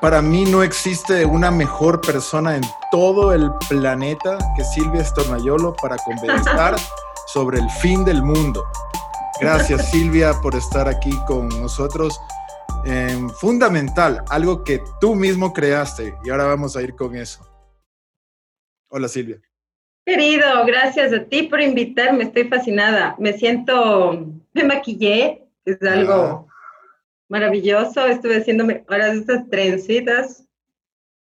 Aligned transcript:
para 0.00 0.22
mí 0.22 0.44
no 0.44 0.62
existe 0.62 1.24
una 1.24 1.50
mejor 1.50 2.00
persona 2.00 2.56
en 2.56 2.62
todo 2.90 3.32
el 3.32 3.50
planeta 3.68 4.38
que 4.56 4.64
Silvia 4.64 5.02
Estornayolo 5.02 5.74
para 5.74 5.96
conversar 5.96 6.76
sobre 7.26 7.58
el 7.58 7.70
fin 7.70 8.04
del 8.04 8.22
mundo. 8.22 8.64
Gracias 9.40 9.90
Silvia 9.90 10.32
por 10.42 10.54
estar 10.54 10.88
aquí 10.88 11.12
con 11.26 11.48
nosotros. 11.48 12.20
fundamental, 13.40 14.22
algo 14.30 14.62
que 14.64 14.80
tú 15.00 15.14
mismo 15.14 15.52
creaste 15.52 16.14
y 16.24 16.30
ahora 16.30 16.44
vamos 16.44 16.76
a 16.76 16.82
ir 16.82 16.94
con 16.94 17.16
eso. 17.16 17.46
Hola 18.88 19.08
Silvia. 19.08 19.40
Querido, 20.04 20.64
gracias 20.66 21.12
a 21.12 21.24
ti 21.24 21.44
por 21.44 21.60
invitarme, 21.60 22.24
estoy 22.24 22.44
fascinada. 22.44 23.16
Me 23.18 23.32
siento, 23.32 24.24
me 24.52 24.64
maquillé, 24.64 25.48
es 25.64 25.82
algo 25.82 26.45
maravilloso. 27.28 28.06
Estuve 28.06 28.38
haciéndome 28.38 28.84
ahora 28.88 29.12
estas 29.12 29.48
trencitas, 29.48 30.46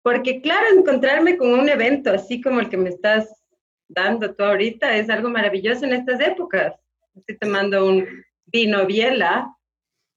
porque 0.02 0.40
claro, 0.40 0.66
encontrarme 0.76 1.36
con 1.36 1.52
un 1.52 1.68
evento 1.68 2.10
así 2.10 2.40
como 2.40 2.60
el 2.60 2.68
que 2.68 2.76
me 2.76 2.90
estás 2.90 3.44
dando 3.88 4.34
tú 4.34 4.44
ahorita 4.44 4.96
es 4.96 5.08
algo 5.10 5.28
maravilloso 5.28 5.84
en 5.84 5.94
estas 5.94 6.20
épocas. 6.20 6.74
Estoy 7.14 7.38
tomando 7.38 7.86
un 7.86 8.06
vino 8.46 8.86
biela 8.86 9.54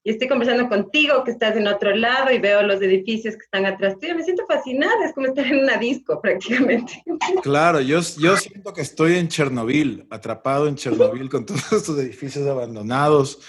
y 0.04 0.12
estoy 0.12 0.28
conversando 0.30 0.70
contigo 0.70 1.24
que 1.26 1.32
estás 1.32 1.58
en 1.58 1.68
otro 1.68 1.94
lado 1.94 2.32
y 2.32 2.40
veo 2.40 2.62
los 2.64 2.82
edificios 2.82 3.36
que 3.36 3.44
están 3.44 3.66
atrás 3.66 4.00
tuyo. 4.00 4.16
Me 4.16 4.24
siento 4.24 4.46
fascinada, 4.48 5.06
es 5.06 5.14
como 5.14 5.28
estar 5.28 5.46
en 5.46 5.60
una 5.60 5.78
disco 5.78 6.22
prácticamente. 6.22 7.04
Claro, 7.44 7.82
yo, 7.82 8.00
yo 8.18 8.38
siento 8.38 8.74
que 8.74 8.82
estoy 8.82 9.18
en 9.18 9.28
Chernobyl, 9.28 10.08
atrapado 10.10 10.68
en 10.68 10.76
Chernobyl 10.76 11.30
con 11.30 11.46
todos 11.46 11.74
estos 11.74 12.00
edificios 12.00 12.48
abandonados. 12.48 13.40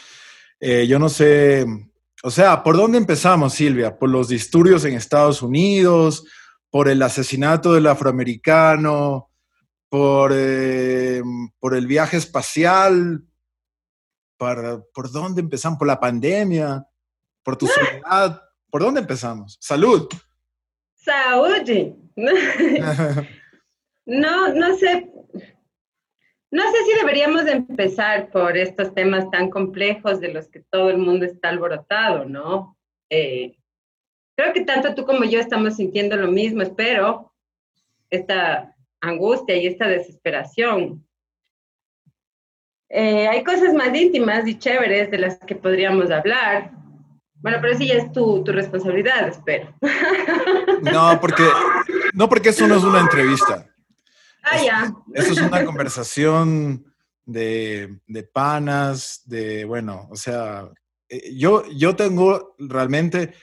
Eh, 0.59 0.87
yo 0.89 0.99
no 0.99 1.09
sé, 1.09 1.65
o 2.23 2.31
sea, 2.31 2.63
¿por 2.63 2.77
dónde 2.77 2.99
empezamos, 2.99 3.55
Silvia? 3.55 3.97
¿Por 3.99 4.11
los 4.11 4.29
disturbios 4.29 4.85
en 4.85 4.95
Estados 4.95 5.43
Unidos? 5.43 6.25
¿Por 6.71 6.89
el 6.89 7.01
asesinato 7.03 7.73
del 7.73 7.87
afroamericano? 7.87 9.31
¿Por, 9.89 10.33
eh, 10.35 11.23
por 11.59 11.75
el 11.75 11.87
viaje 11.87 12.17
espacial? 12.17 13.25
¿Por 14.37 15.11
dónde 15.13 15.41
empezamos? 15.41 15.79
¿Por 15.79 15.87
la 15.87 16.01
pandemia? 16.01 16.87
¿Por 17.43 17.57
tu 17.57 17.67
soledad? 17.67 18.43
¿Por 18.71 18.83
dónde 18.83 19.01
empezamos? 19.01 19.57
Salud. 19.61 20.09
Salud. 20.95 21.65
no, 24.07 24.55
no 24.55 24.77
sé. 24.77 25.11
No 26.51 26.63
sé 26.63 26.79
si 26.85 26.99
deberíamos 26.99 27.47
empezar 27.47 28.31
por 28.31 28.57
estos 28.57 28.95
temas 28.95 29.31
tan 29.31 29.51
complejos 29.51 30.21
de 30.21 30.33
los 30.33 30.49
que 30.49 30.61
todo 30.71 30.89
el 30.89 30.97
mundo 30.99 31.27
está 31.27 31.51
alborotado, 31.51 32.25
¿no? 32.25 32.77
Eh, 33.11 33.57
creo 34.35 34.53
que 34.55 34.65
tanto 34.65 34.95
tú 34.95 35.05
como 35.05 35.25
yo 35.25 35.41
estamos 35.41 35.77
sintiendo 35.77 36.17
lo 36.17 36.29
mismo, 36.29 36.63
espero, 36.63 37.35
esta 38.09 38.75
angustia 39.01 39.57
y 39.57 39.67
esta 39.67 39.87
desesperación. 39.89 41.07
Eh, 42.89 43.29
hay 43.29 43.45
cosas 43.45 43.75
más 43.75 43.95
íntimas 43.95 44.49
y 44.49 44.59
chéveres 44.59 45.11
de 45.11 45.19
las 45.19 45.39
que 45.41 45.55
podríamos 45.55 46.11
hablar. 46.11 46.71
Bueno, 47.35 47.59
pero 47.61 47.77
sí 47.77 47.89
ya 47.89 47.95
es 47.95 48.11
tu, 48.13 48.43
tu 48.43 48.53
responsabilidad, 48.53 49.29
espero. 49.29 49.75
No, 50.93 51.21
porque, 51.21 51.43
no, 52.15 52.29
porque 52.29 52.51
eso 52.51 52.67
no 52.69 52.77
es 52.77 52.85
una 52.85 53.01
entrevista. 53.01 53.67
Ah, 54.51 54.63
ya. 54.63 54.95
Eso 55.15 55.33
es 55.33 55.39
una 55.41 55.65
conversación 55.67 56.85
de, 57.25 58.01
de, 58.07 58.23
panas, 58.23 59.23
de, 59.27 59.65
bueno, 59.65 60.09
o 60.11 60.17
sea, 60.17 60.71
eh, 61.09 61.35
yo, 61.37 61.65
yo 61.71 61.95
tengo 61.95 62.55
realmente 62.59 63.35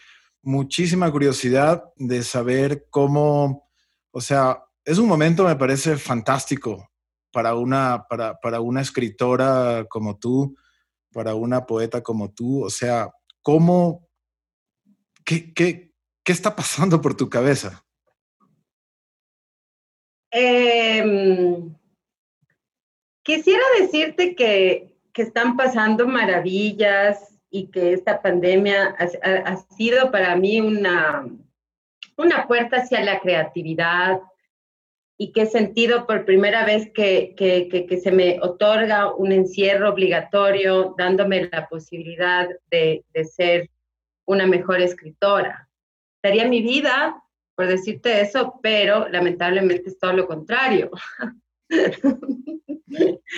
muchísima 0.42 1.12
curiosidad 1.12 1.84
de 1.96 2.24
saber 2.24 2.88
cómo, 2.90 3.70
o 4.12 4.22
sea, 4.22 4.64
es 4.84 4.98
un 4.98 5.08
momento, 5.08 5.46
me 5.46 5.56
parece 5.56 5.98
fantástico 5.98 6.90
para 7.32 7.56
una, 7.56 8.06
para, 8.10 8.40
para 8.40 8.62
una 8.62 8.82
escritora 8.82 9.86
como 9.90 10.18
tú, 10.18 10.56
para 11.12 11.36
una 11.36 11.66
poeta 11.66 12.02
como 12.02 12.32
tú, 12.32 12.64
o 12.64 12.70
sea, 12.70 13.12
cómo, 13.42 14.08
qué, 15.24 15.54
qué, 15.54 15.94
qué 16.24 16.32
está 16.32 16.56
pasando 16.56 17.02
por 17.02 17.16
tu 17.16 17.30
cabeza? 17.30 17.85
Eh, 20.38 21.02
quisiera 23.24 23.64
decirte 23.80 24.36
que, 24.36 24.94
que, 25.14 25.22
están 25.22 25.56
pasando 25.56 26.06
maravillas 26.08 27.40
y 27.50 27.68
que 27.68 27.94
esta 27.94 28.22
pandemia 28.22 28.98
ha, 28.98 29.56
sido 29.78 30.12
para 30.12 30.36
mí 30.36 30.60
una, 30.60 31.26
una 32.18 32.48
puerta 32.48 32.82
hacia 32.82 33.02
la 33.06 33.22
creatividad 33.22 34.20
y 35.18 35.32
que 35.32 35.44
he 35.44 35.46
sentido 35.46 36.06
por 36.06 36.26
primera 36.26 36.66
vez 36.66 36.92
que, 36.94 37.34
que, 37.38 37.70
que, 37.70 37.98
se 37.98 38.12
me 38.12 38.38
otorga 38.42 39.16
un 39.16 39.32
encierro 39.32 39.90
obligatorio 39.90 40.96
dándome 40.98 41.50
la 41.50 41.70
posibilidad 41.70 42.50
de, 42.70 43.06
de 43.14 43.24
ser 43.24 43.70
una 44.26 44.46
mejor 44.48 44.82
escritora. 44.82 45.70
Daría 46.22 46.46
mi 46.46 46.62
vida 46.62 47.24
por 47.56 47.68
decirte 47.68 48.22
eso, 48.22 48.60
pero 48.62 49.08
lamentablemente 49.10 49.90
es 49.90 49.98
todo 49.98 50.14
lo 50.14 50.28
contrario. 50.28 50.92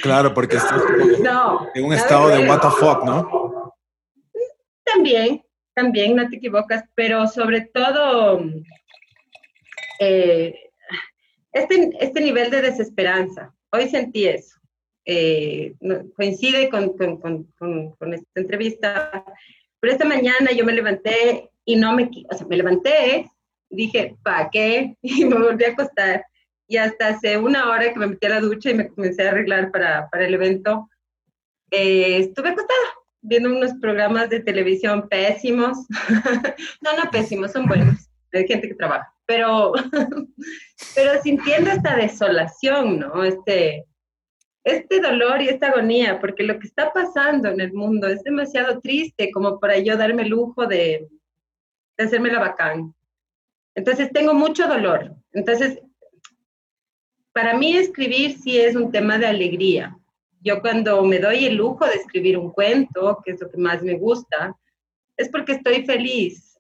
Claro, 0.04 0.34
porque 0.34 0.58
estás 0.58 0.82
en 1.74 1.86
un 1.86 1.94
estado 1.94 2.28
de 2.28 2.48
what 2.48 2.62
the 2.62 2.70
fuck, 2.70 3.04
¿no? 3.04 3.74
También, 4.84 5.44
también, 5.74 6.16
no 6.16 6.28
te 6.30 6.36
equivocas, 6.36 6.84
pero 6.94 7.28
sobre 7.28 7.62
todo 7.62 8.42
eh, 10.00 10.54
este, 11.52 11.90
este 12.00 12.22
nivel 12.22 12.52
de 12.52 12.62
desesperanza. 12.62 13.54
Hoy 13.72 13.90
sentí 13.90 14.28
eso. 14.28 14.58
Eh, 15.06 15.74
coincide 16.16 16.70
con, 16.70 16.98
con, 16.98 17.18
con, 17.18 17.92
con, 17.92 18.14
esta 18.14 18.42
entrevista, 18.42 19.24
pero 19.80 19.94
esta 19.94 20.06
mañana 20.06 20.52
yo 20.52 20.66
me 20.66 20.74
levanté 20.74 21.50
y 21.64 21.78
no 21.78 21.94
me, 21.94 22.10
o 22.30 22.36
sea, 22.36 22.46
me 22.48 22.58
levanté 22.58 23.32
dije, 23.70 24.16
¿para 24.24 24.50
qué? 24.50 24.96
Y 25.02 25.26
me 25.26 25.36
volví 25.36 25.64
a 25.66 25.72
acostar. 25.72 26.26
Y 26.68 26.78
hasta 26.78 27.10
hace 27.10 27.38
una 27.38 27.70
hora 27.70 27.94
que 27.94 28.00
me 28.00 28.08
metí 28.08 28.26
a 28.26 28.30
la 28.30 28.42
ducha 28.42 28.72
y 28.72 28.74
me 28.74 28.90
comencé 28.90 29.26
a 29.26 29.32
arreglar 29.32 29.72
para, 29.72 30.10
para 30.10 30.26
el 30.26 30.34
evento, 30.34 30.90
eh, 31.72 32.18
estuve 32.20 32.50
acostada 32.50 32.98
viendo 33.22 33.50
unos 33.50 33.74
programas 33.82 34.30
de 34.30 34.42
televisión 34.42 35.08
pésimos. 35.10 35.78
no, 36.82 36.98
no 36.98 37.12
pésimos, 37.12 37.52
son 37.52 37.66
buenos. 37.66 38.10
Hay 38.34 38.48
gente 38.48 38.68
que 38.68 38.76
trabaja. 38.76 39.14
Pero, 39.26 39.74
pero 40.96 41.22
sintiendo 41.22 41.72
esta 41.72 41.96
desolación, 41.96 43.00
¿no? 43.00 43.24
Este, 43.24 43.86
este 44.64 45.00
dolor 45.00 45.42
y 45.42 45.50
esta 45.50 45.68
agonía, 45.68 46.20
porque 46.20 46.44
lo 46.44 46.60
que 46.60 46.68
está 46.68 46.92
pasando 46.94 47.50
en 47.50 47.60
el 47.60 47.74
mundo 47.74 48.08
es 48.08 48.24
demasiado 48.24 48.80
triste 48.80 49.32
como 49.32 49.60
para 49.60 49.78
yo 49.80 49.98
darme 49.98 50.24
el 50.24 50.30
lujo 50.30 50.66
de, 50.66 51.08
de 51.98 52.04
hacerme 52.04 52.32
la 52.32 52.40
bacán. 52.40 52.94
Entonces 53.78 54.12
tengo 54.12 54.34
mucho 54.34 54.68
dolor. 54.68 55.16
Entonces, 55.34 55.80
para 57.32 57.56
mí 57.56 57.78
escribir 57.78 58.36
sí 58.40 58.60
es 58.60 58.76
un 58.76 58.92
tema 58.92 59.20
de 59.20 59.28
alegría. 59.28 59.96
Yo 60.42 60.62
cuando 60.62 61.04
me 61.04 61.20
doy 61.20 61.46
el 61.46 61.58
lujo 61.58 61.86
de 61.86 61.94
escribir 61.94 62.40
un 62.40 62.50
cuento, 62.50 63.22
que 63.24 63.34
es 63.34 63.40
lo 63.40 63.52
que 63.52 63.58
más 63.58 63.84
me 63.84 63.94
gusta, 63.94 64.58
es 65.16 65.30
porque 65.30 65.52
estoy 65.52 65.86
feliz. 65.86 66.60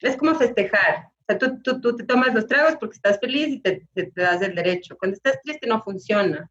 Es 0.00 0.16
como 0.16 0.34
festejar. 0.36 1.10
O 1.20 1.24
sea, 1.26 1.38
tú, 1.38 1.60
tú, 1.62 1.82
tú 1.82 1.96
te 1.96 2.04
tomas 2.04 2.32
los 2.32 2.46
tragos 2.46 2.76
porque 2.80 2.96
estás 2.96 3.20
feliz 3.20 3.48
y 3.48 3.60
te, 3.60 3.86
te, 3.92 4.10
das 4.16 4.40
el 4.40 4.54
derecho. 4.54 4.96
Cuando 4.96 5.16
estás 5.16 5.42
triste 5.42 5.66
no 5.66 5.82
funciona. 5.82 6.50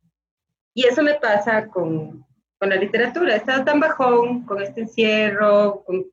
Y 0.75 0.85
eso 0.85 1.01
me 1.01 1.15
pasa 1.15 1.67
con, 1.69 2.23
con 2.59 2.69
la 2.69 2.75
literatura. 2.75 3.33
He 3.33 3.37
estado 3.37 3.65
tan 3.65 3.79
bajón 3.79 4.43
con 4.45 4.61
este 4.61 4.81
encierro, 4.81 5.83
con 5.83 6.05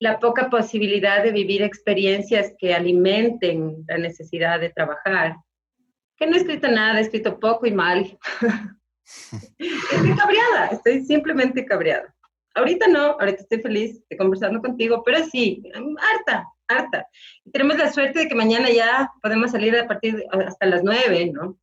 la 0.00 0.18
poca 0.18 0.50
posibilidad 0.50 1.22
de 1.22 1.32
vivir 1.32 1.62
experiencias 1.62 2.52
que 2.58 2.74
alimenten 2.74 3.84
la 3.86 3.98
necesidad 3.98 4.60
de 4.60 4.70
trabajar. 4.70 5.36
Que 6.16 6.26
no 6.26 6.34
he 6.34 6.38
escrito 6.38 6.68
nada, 6.68 6.98
he 6.98 7.02
escrito 7.02 7.38
poco 7.38 7.66
y 7.66 7.72
mal. 7.72 8.18
estoy 9.58 10.16
cabreada, 10.16 10.66
estoy 10.72 11.04
simplemente 11.04 11.64
cabreada. 11.64 12.14
Ahorita 12.54 12.86
no, 12.86 13.16
ahorita 13.18 13.42
estoy 13.42 13.60
feliz 13.60 14.02
de 14.08 14.16
conversando 14.16 14.60
contigo, 14.60 15.02
pero 15.04 15.24
sí, 15.24 15.62
harta, 15.98 16.46
harta. 16.68 17.06
Y 17.44 17.50
tenemos 17.50 17.78
la 17.78 17.92
suerte 17.92 18.20
de 18.20 18.28
que 18.28 18.34
mañana 18.34 18.70
ya 18.70 19.10
podemos 19.22 19.50
salir 19.50 19.76
a 19.76 19.88
partir 19.88 20.16
de, 20.16 20.26
hasta 20.46 20.66
las 20.66 20.84
nueve, 20.84 21.30
¿no? 21.32 21.58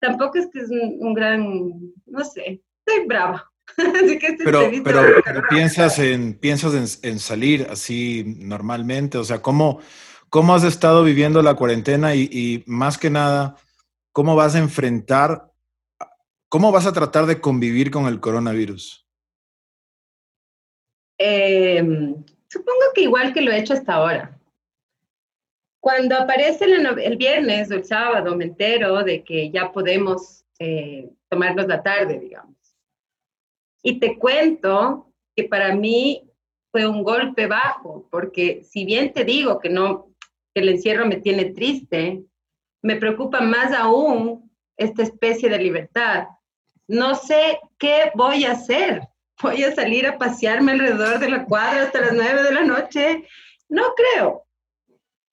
Tampoco 0.00 0.38
es 0.38 0.48
que 0.52 0.60
es 0.60 0.70
un, 0.70 0.96
un 1.00 1.14
gran, 1.14 1.92
no 2.06 2.24
sé, 2.24 2.62
estoy 2.84 3.06
brava. 3.06 3.51
pero, 4.44 4.70
pero, 4.84 5.02
pero, 5.24 5.42
piensas, 5.48 5.98
en, 5.98 6.34
piensas 6.34 7.00
en, 7.02 7.18
salir 7.18 7.66
así 7.70 8.24
normalmente, 8.38 9.18
o 9.18 9.24
sea, 9.24 9.40
¿cómo, 9.40 9.80
¿cómo 10.28 10.54
has 10.54 10.64
estado 10.64 11.04
viviendo 11.04 11.42
la 11.42 11.54
cuarentena 11.54 12.14
y, 12.14 12.28
y, 12.30 12.64
más 12.66 12.98
que 12.98 13.10
nada, 13.10 13.56
cómo 14.12 14.36
vas 14.36 14.54
a 14.54 14.58
enfrentar, 14.58 15.50
cómo 16.48 16.70
vas 16.70 16.86
a 16.86 16.92
tratar 16.92 17.26
de 17.26 17.40
convivir 17.40 17.90
con 17.90 18.06
el 18.06 18.20
coronavirus? 18.20 19.02
Eh, 21.18 21.82
supongo 22.48 22.80
que 22.94 23.02
igual 23.02 23.32
que 23.32 23.42
lo 23.42 23.52
he 23.52 23.58
hecho 23.58 23.74
hasta 23.74 23.94
ahora. 23.94 24.38
Cuando 25.80 26.16
aparece 26.16 26.64
el, 26.64 27.16
viernes 27.16 27.70
o 27.70 27.74
el 27.74 27.84
sábado, 27.84 28.36
me 28.36 28.44
entero 28.44 29.02
de 29.02 29.24
que 29.24 29.50
ya 29.50 29.72
podemos 29.72 30.44
eh, 30.58 31.10
tomarnos 31.28 31.66
la 31.66 31.82
tarde, 31.82 32.18
digamos. 32.18 32.51
Y 33.82 33.98
te 33.98 34.18
cuento 34.18 35.12
que 35.34 35.44
para 35.44 35.74
mí 35.74 36.28
fue 36.70 36.86
un 36.86 37.02
golpe 37.02 37.46
bajo, 37.46 38.08
porque 38.10 38.62
si 38.64 38.84
bien 38.84 39.12
te 39.12 39.24
digo 39.24 39.58
que 39.58 39.68
no, 39.68 40.14
el 40.54 40.68
encierro 40.68 41.06
me 41.06 41.16
tiene 41.16 41.46
triste, 41.46 42.22
me 42.82 42.96
preocupa 42.96 43.40
más 43.40 43.72
aún 43.72 44.50
esta 44.76 45.02
especie 45.02 45.48
de 45.48 45.58
libertad. 45.58 46.28
No 46.88 47.14
sé 47.14 47.58
qué 47.78 48.10
voy 48.14 48.44
a 48.44 48.52
hacer. 48.52 49.02
Voy 49.42 49.64
a 49.64 49.74
salir 49.74 50.06
a 50.06 50.18
pasearme 50.18 50.72
alrededor 50.72 51.18
de 51.18 51.30
la 51.30 51.44
cuadra 51.44 51.84
hasta 51.84 52.00
las 52.00 52.12
nueve 52.12 52.42
de 52.42 52.52
la 52.52 52.62
noche. 52.62 53.26
No 53.68 53.94
creo 53.94 54.46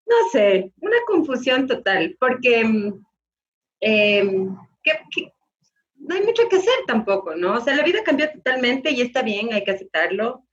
no 0.09 0.29
sé, 0.31 0.73
una 0.81 0.97
confusión 1.05 1.67
total, 1.67 2.17
porque 2.19 2.63
mm, 2.63 3.05
em, 3.81 4.57
no 6.09 6.15
hay 6.15 6.23
mucho 6.23 6.49
que 6.49 6.55
hacer 6.55 6.73
tampoco, 6.87 7.35
¿no? 7.35 7.53
O 7.53 7.61
sea, 7.61 7.75
la 7.75 7.83
vida 7.83 7.99
cambió 8.03 8.31
totalmente 8.31 8.89
y 8.89 9.01
está 9.01 9.21
bien, 9.21 9.53
hay 9.53 9.63
que 9.63 9.69
aceptarlo. 9.69 10.43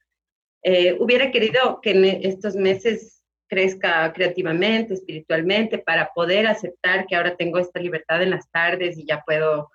Eh, 0.63 0.95
hubiera 1.01 1.31
querido 1.31 1.81
que 1.81 1.93
en 1.93 2.05
estos 2.05 2.57
meses 2.57 3.23
crezca 3.49 4.13
creativamente, 4.13 4.93
espiritualmente, 4.93 5.79
para 5.79 6.13
poder 6.13 6.47
aceptar 6.47 7.07
que 7.07 7.17
ahora 7.17 7.37
tengo 7.37 7.59
esta 7.59 7.81
libertad 7.81 8.23
en 8.23 8.31
las 8.31 8.51
tardes 8.51 8.99
y 8.99 9.07
ya 9.07 9.23
puedo, 9.25 9.71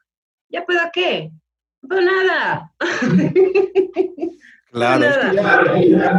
¿ya 0.50 0.64
puedo 0.68 0.82
qué? 0.94 1.32
No 1.82 1.90
puedo 1.90 2.02
nada. 2.06 2.72
Claro, 4.72 5.08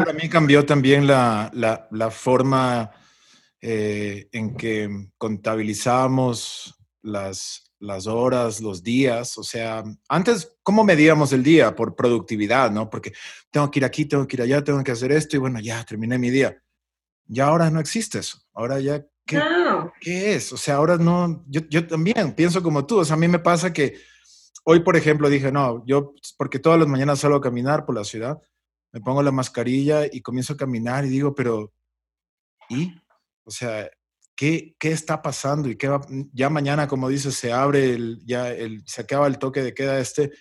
para 0.00 0.12
mí 0.12 0.28
cambió 0.28 0.66
también 0.66 1.06
la, 1.06 1.52
la, 1.54 1.86
la 1.92 2.10
forma 2.10 2.90
eh, 3.60 4.28
en 4.32 4.56
que 4.56 4.90
contabilizábamos 5.18 6.74
las, 7.02 7.71
las 7.82 8.06
horas, 8.06 8.60
los 8.60 8.82
días, 8.82 9.36
o 9.36 9.42
sea, 9.42 9.82
antes, 10.08 10.56
¿cómo 10.62 10.84
medíamos 10.84 11.32
el 11.32 11.42
día? 11.42 11.74
Por 11.74 11.96
productividad, 11.96 12.70
¿no? 12.70 12.88
Porque 12.88 13.12
tengo 13.50 13.68
que 13.70 13.80
ir 13.80 13.84
aquí, 13.84 14.04
tengo 14.04 14.26
que 14.26 14.36
ir 14.36 14.42
allá, 14.42 14.62
tengo 14.62 14.82
que 14.84 14.92
hacer 14.92 15.10
esto 15.10 15.36
y 15.36 15.40
bueno, 15.40 15.58
ya 15.58 15.84
terminé 15.84 16.16
mi 16.16 16.30
día. 16.30 16.62
Ya 17.26 17.46
ahora 17.46 17.70
no 17.70 17.80
existe 17.80 18.20
eso. 18.20 18.38
Ahora 18.54 18.78
ya, 18.78 19.04
¿qué, 19.26 19.42
¿qué 20.00 20.34
es? 20.34 20.52
O 20.52 20.56
sea, 20.56 20.76
ahora 20.76 20.96
no, 20.96 21.44
yo, 21.48 21.62
yo 21.68 21.84
también 21.84 22.34
pienso 22.36 22.62
como 22.62 22.86
tú, 22.86 22.98
o 23.00 23.04
sea, 23.04 23.14
a 23.14 23.18
mí 23.18 23.26
me 23.26 23.40
pasa 23.40 23.72
que 23.72 23.98
hoy, 24.64 24.80
por 24.80 24.96
ejemplo, 24.96 25.28
dije, 25.28 25.50
no, 25.50 25.84
yo, 25.84 26.14
porque 26.38 26.60
todas 26.60 26.78
las 26.78 26.86
mañanas 26.86 27.18
salgo 27.18 27.38
a 27.38 27.42
caminar 27.42 27.84
por 27.84 27.96
la 27.96 28.04
ciudad, 28.04 28.40
me 28.92 29.00
pongo 29.00 29.24
la 29.24 29.32
mascarilla 29.32 30.06
y 30.06 30.20
comienzo 30.20 30.52
a 30.52 30.56
caminar 30.56 31.04
y 31.04 31.08
digo, 31.08 31.34
pero, 31.34 31.72
¿y? 32.68 32.94
O 33.44 33.50
sea, 33.50 33.90
¿qué, 34.36 34.74
qué 34.78 34.92
está 34.92 35.22
pasando? 35.22 35.68
Y 35.68 35.76
qué 35.76 35.88
va, 35.88 36.00
ya 36.32 36.50
mañana, 36.50 36.88
como 36.88 37.08
dices, 37.08 37.34
se 37.34 37.52
abre, 37.52 37.94
el, 37.94 38.20
ya 38.24 38.50
el, 38.50 38.82
se 38.86 39.02
acaba 39.02 39.26
el 39.26 39.38
toque 39.38 39.62
de 39.62 39.74
queda 39.74 39.98
este, 39.98 40.32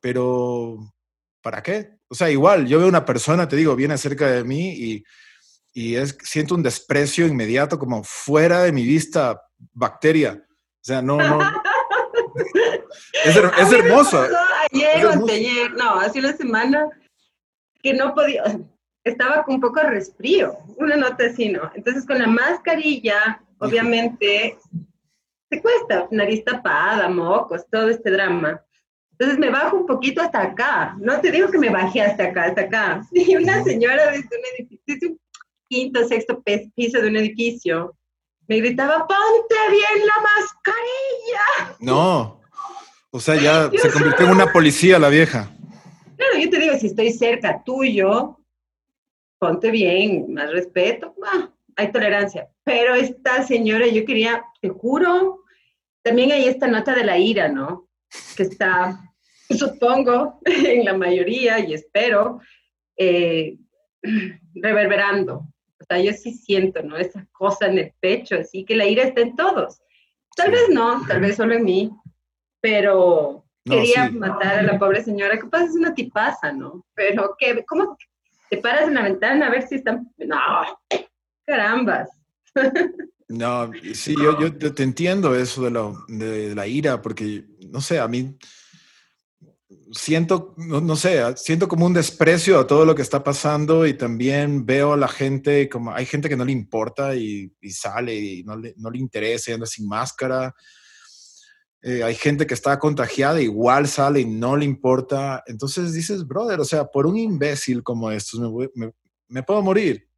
pero 0.00 0.78
¿para 1.42 1.62
qué? 1.62 1.98
O 2.08 2.14
sea, 2.14 2.30
igual, 2.30 2.66
yo 2.66 2.78
veo 2.78 2.88
una 2.88 3.04
persona, 3.04 3.48
te 3.48 3.56
digo, 3.56 3.74
viene 3.76 3.98
cerca 3.98 4.30
de 4.30 4.44
mí 4.44 4.70
y, 4.70 5.04
y 5.72 5.96
es, 5.96 6.16
siento 6.22 6.54
un 6.54 6.62
desprecio 6.62 7.26
inmediato, 7.26 7.78
como 7.78 8.02
fuera 8.04 8.62
de 8.62 8.72
mi 8.72 8.84
vista, 8.84 9.42
bacteria. 9.72 10.42
O 10.42 10.84
sea, 10.84 11.02
no, 11.02 11.16
no. 11.16 11.40
es, 13.24 13.36
es 13.36 13.72
hermoso. 13.72 14.26
Ayer 14.72 15.06
o 15.06 15.26
ayer, 15.28 15.72
no, 15.72 16.00
hace 16.00 16.20
una 16.20 16.36
semana 16.36 16.88
que 17.82 17.92
no 17.94 18.14
podía, 18.14 18.42
estaba 19.06 19.44
con 19.44 19.54
un 19.54 19.60
poco 19.60 19.80
de 19.80 19.90
resfrío, 19.90 20.58
una 20.76 20.96
nota 20.96 21.26
así, 21.26 21.48
¿no? 21.48 21.70
Entonces 21.74 22.04
con 22.04 22.18
la 22.18 22.26
mascarilla, 22.26 23.40
obviamente, 23.58 24.58
se 25.48 25.62
cuesta, 25.62 26.08
nariz 26.10 26.44
tapada, 26.44 27.08
mocos, 27.08 27.64
todo 27.70 27.88
este 27.88 28.10
drama. 28.10 28.60
Entonces 29.12 29.38
me 29.38 29.48
bajo 29.48 29.76
un 29.76 29.86
poquito 29.86 30.20
hasta 30.20 30.42
acá, 30.42 30.96
no 30.98 31.20
te 31.20 31.30
digo 31.30 31.50
que 31.50 31.58
me 31.58 31.70
bajé 31.70 32.02
hasta 32.02 32.24
acá, 32.24 32.44
hasta 32.44 32.62
acá. 32.62 33.02
Y 33.12 33.36
una 33.36 33.62
señora 33.62 34.10
desde 34.10 34.28
un 34.36 34.44
edificio, 34.58 35.10
un 35.10 35.20
quinto, 35.68 36.06
sexto 36.06 36.42
piso 36.74 37.00
de 37.00 37.08
un 37.08 37.16
edificio, 37.16 37.94
me 38.48 38.58
gritaba, 38.58 39.06
ponte 39.06 39.54
bien 39.70 40.06
la 40.06 40.22
mascarilla. 40.22 41.76
No, 41.78 42.40
o 43.10 43.20
sea, 43.20 43.36
ya 43.36 43.70
se 43.76 43.90
convirtió 43.90 44.26
en 44.26 44.32
una 44.32 44.52
policía 44.52 44.98
la 44.98 45.08
vieja. 45.08 45.50
Claro, 46.16 46.38
yo 46.38 46.50
te 46.50 46.58
digo, 46.58 46.76
si 46.76 46.88
estoy 46.88 47.12
cerca 47.12 47.62
tuyo, 47.64 48.35
ponte 49.38 49.70
bien, 49.70 50.32
más 50.32 50.50
respeto, 50.50 51.14
hay 51.76 51.92
tolerancia. 51.92 52.48
Pero 52.64 52.94
esta 52.94 53.42
señora, 53.42 53.86
yo 53.86 54.04
quería, 54.04 54.44
te 54.60 54.68
juro, 54.68 55.44
también 56.02 56.32
hay 56.32 56.46
esta 56.46 56.66
nota 56.66 56.94
de 56.94 57.04
la 57.04 57.18
ira, 57.18 57.48
¿no? 57.48 57.88
Que 58.36 58.44
está, 58.44 58.98
supongo, 59.50 60.40
en 60.44 60.84
la 60.84 60.96
mayoría, 60.96 61.58
y 61.60 61.74
espero, 61.74 62.40
eh, 62.96 63.58
reverberando. 64.54 65.46
O 65.78 65.84
sea, 65.88 66.00
yo 66.00 66.12
sí 66.12 66.32
siento, 66.32 66.82
¿no? 66.82 66.96
Esa 66.96 67.26
cosa 67.32 67.66
en 67.66 67.78
el 67.78 67.92
pecho, 68.00 68.36
así 68.36 68.64
que 68.64 68.74
la 68.74 68.86
ira 68.86 69.04
está 69.04 69.20
en 69.20 69.36
todos. 69.36 69.80
Tal 70.34 70.50
vez 70.50 70.68
no, 70.70 71.06
tal 71.06 71.20
vez 71.20 71.36
solo 71.36 71.54
en 71.54 71.64
mí, 71.64 71.90
pero 72.60 73.44
quería 73.64 74.10
matar 74.10 74.58
a 74.58 74.62
la 74.62 74.78
pobre 74.78 75.02
señora. 75.02 75.38
¿Qué 75.38 75.46
pasa? 75.46 75.64
Es 75.66 75.74
una 75.74 75.94
tipaza, 75.94 76.52
¿no? 76.52 76.84
Pero, 76.94 77.36
¿qué, 77.38 77.64
¿cómo, 77.64 77.96
te 78.50 78.58
paras 78.58 78.88
en 78.88 78.94
la 78.94 79.02
ventana 79.02 79.46
a 79.46 79.50
ver 79.50 79.66
si 79.66 79.76
están... 79.76 80.12
No, 80.18 80.36
carambas. 81.46 82.10
No, 83.28 83.70
sí, 83.92 84.14
yo, 84.16 84.38
yo 84.38 84.72
te 84.74 84.82
entiendo 84.84 85.34
eso 85.34 85.64
de, 85.64 85.70
lo, 85.70 86.04
de, 86.06 86.54
la 86.54 86.66
ira, 86.66 87.02
porque, 87.02 87.44
no 87.70 87.80
sé, 87.80 87.98
a 87.98 88.06
mí 88.06 88.38
siento, 89.90 90.54
no, 90.56 90.96
sé, 90.96 91.22
siento 91.36 91.66
como 91.66 91.86
un 91.86 91.92
desprecio 91.92 92.58
a 92.58 92.66
todo 92.66 92.84
lo 92.84 92.94
que 92.94 93.02
está 93.02 93.24
pasando 93.24 93.86
y 93.86 93.94
también 93.94 94.64
veo 94.64 94.92
a 94.92 94.96
la 94.96 95.08
gente, 95.08 95.68
como 95.68 95.92
hay 95.92 96.06
gente 96.06 96.28
que 96.28 96.36
no 96.36 96.44
le 96.44 96.52
importa 96.52 97.16
y, 97.16 97.52
sale 97.68 98.14
y 98.14 98.44
no 98.44 98.56
le, 98.56 98.74
no 98.76 98.90
le 98.90 98.98
interesa 98.98 99.50
y 99.50 99.54
anda 99.54 99.66
sin 99.66 99.88
máscara. 99.88 100.54
Eh, 101.88 102.02
hay 102.02 102.16
gente 102.16 102.48
que 102.48 102.54
está 102.54 102.80
contagiada, 102.80 103.40
igual 103.40 103.86
sale 103.86 104.18
y 104.18 104.24
no 104.24 104.56
le 104.56 104.64
importa. 104.64 105.44
Entonces 105.46 105.92
dices, 105.92 106.26
brother, 106.26 106.58
o 106.58 106.64
sea, 106.64 106.86
por 106.86 107.06
un 107.06 107.16
imbécil 107.16 107.84
como 107.84 108.10
estos 108.10 108.40
me, 109.28 109.42
puedo 109.44 109.62
morir. 109.62 110.08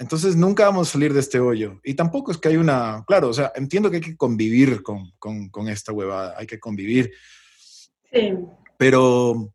Entonces 0.00 0.34
nunca 0.34 0.64
vamos 0.64 0.88
a 0.88 0.92
salir 0.94 1.14
de 1.14 1.20
este 1.20 1.38
hoyo. 1.38 1.80
Y 1.84 1.94
tampoco 1.94 2.32
es 2.32 2.38
que 2.38 2.48
hay 2.48 2.56
una, 2.56 3.04
claro, 3.06 3.28
o 3.28 3.32
sea, 3.32 3.52
entiendo 3.54 3.90
que 3.90 3.98
hay 3.98 4.02
que 4.02 4.16
convivir 4.16 4.82
con, 4.82 5.12
con, 5.20 5.50
con 5.50 5.68
esta 5.68 5.92
huevada, 5.92 6.34
hay 6.36 6.48
que 6.48 6.58
convivir. 6.58 7.12
Sí. 8.12 8.34
Pero, 8.76 9.54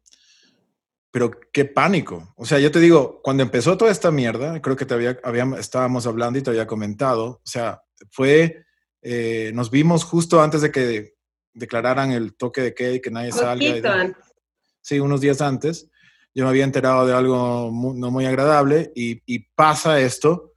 pero 1.12 1.30
qué 1.52 1.66
pánico. 1.66 2.34
O 2.38 2.46
sea, 2.46 2.58
yo 2.60 2.72
te 2.72 2.80
digo, 2.80 3.20
cuando 3.22 3.44
empezó 3.44 3.78
toda 3.78 3.92
esta 3.92 4.12
mierda, 4.12 4.62
creo 4.62 4.78
que 4.78 4.86
te 4.86 4.94
había, 4.94 5.20
habíamos, 5.26 5.60
estábamos 5.60 6.08
hablando 6.08 6.40
y 6.40 6.42
te 6.42 6.52
había 6.52 6.68
comentado, 6.68 7.26
o 7.26 7.42
sea, 7.44 7.82
fue, 8.12 8.64
eh, 9.02 9.52
nos 9.54 9.70
vimos 9.70 10.06
justo 10.06 10.42
antes 10.42 10.62
de 10.62 10.72
que 10.72 11.17
declararan 11.58 12.12
el 12.12 12.36
toque 12.36 12.62
de 12.62 12.74
queda 12.74 12.94
y 12.94 13.02
que 13.02 13.12
nadie 13.12 13.32
salga. 13.32 14.16
Sí, 14.82 15.00
unos 15.00 15.22
días 15.22 15.42
antes. 15.42 15.90
Yo 16.34 16.44
me 16.44 16.50
había 16.50 16.64
enterado 16.64 17.06
de 17.08 17.14
algo 17.14 17.72
no 17.96 18.12
muy 18.12 18.26
agradable 18.26 18.92
y, 18.96 19.40
pasa 19.56 20.00
esto. 20.00 20.54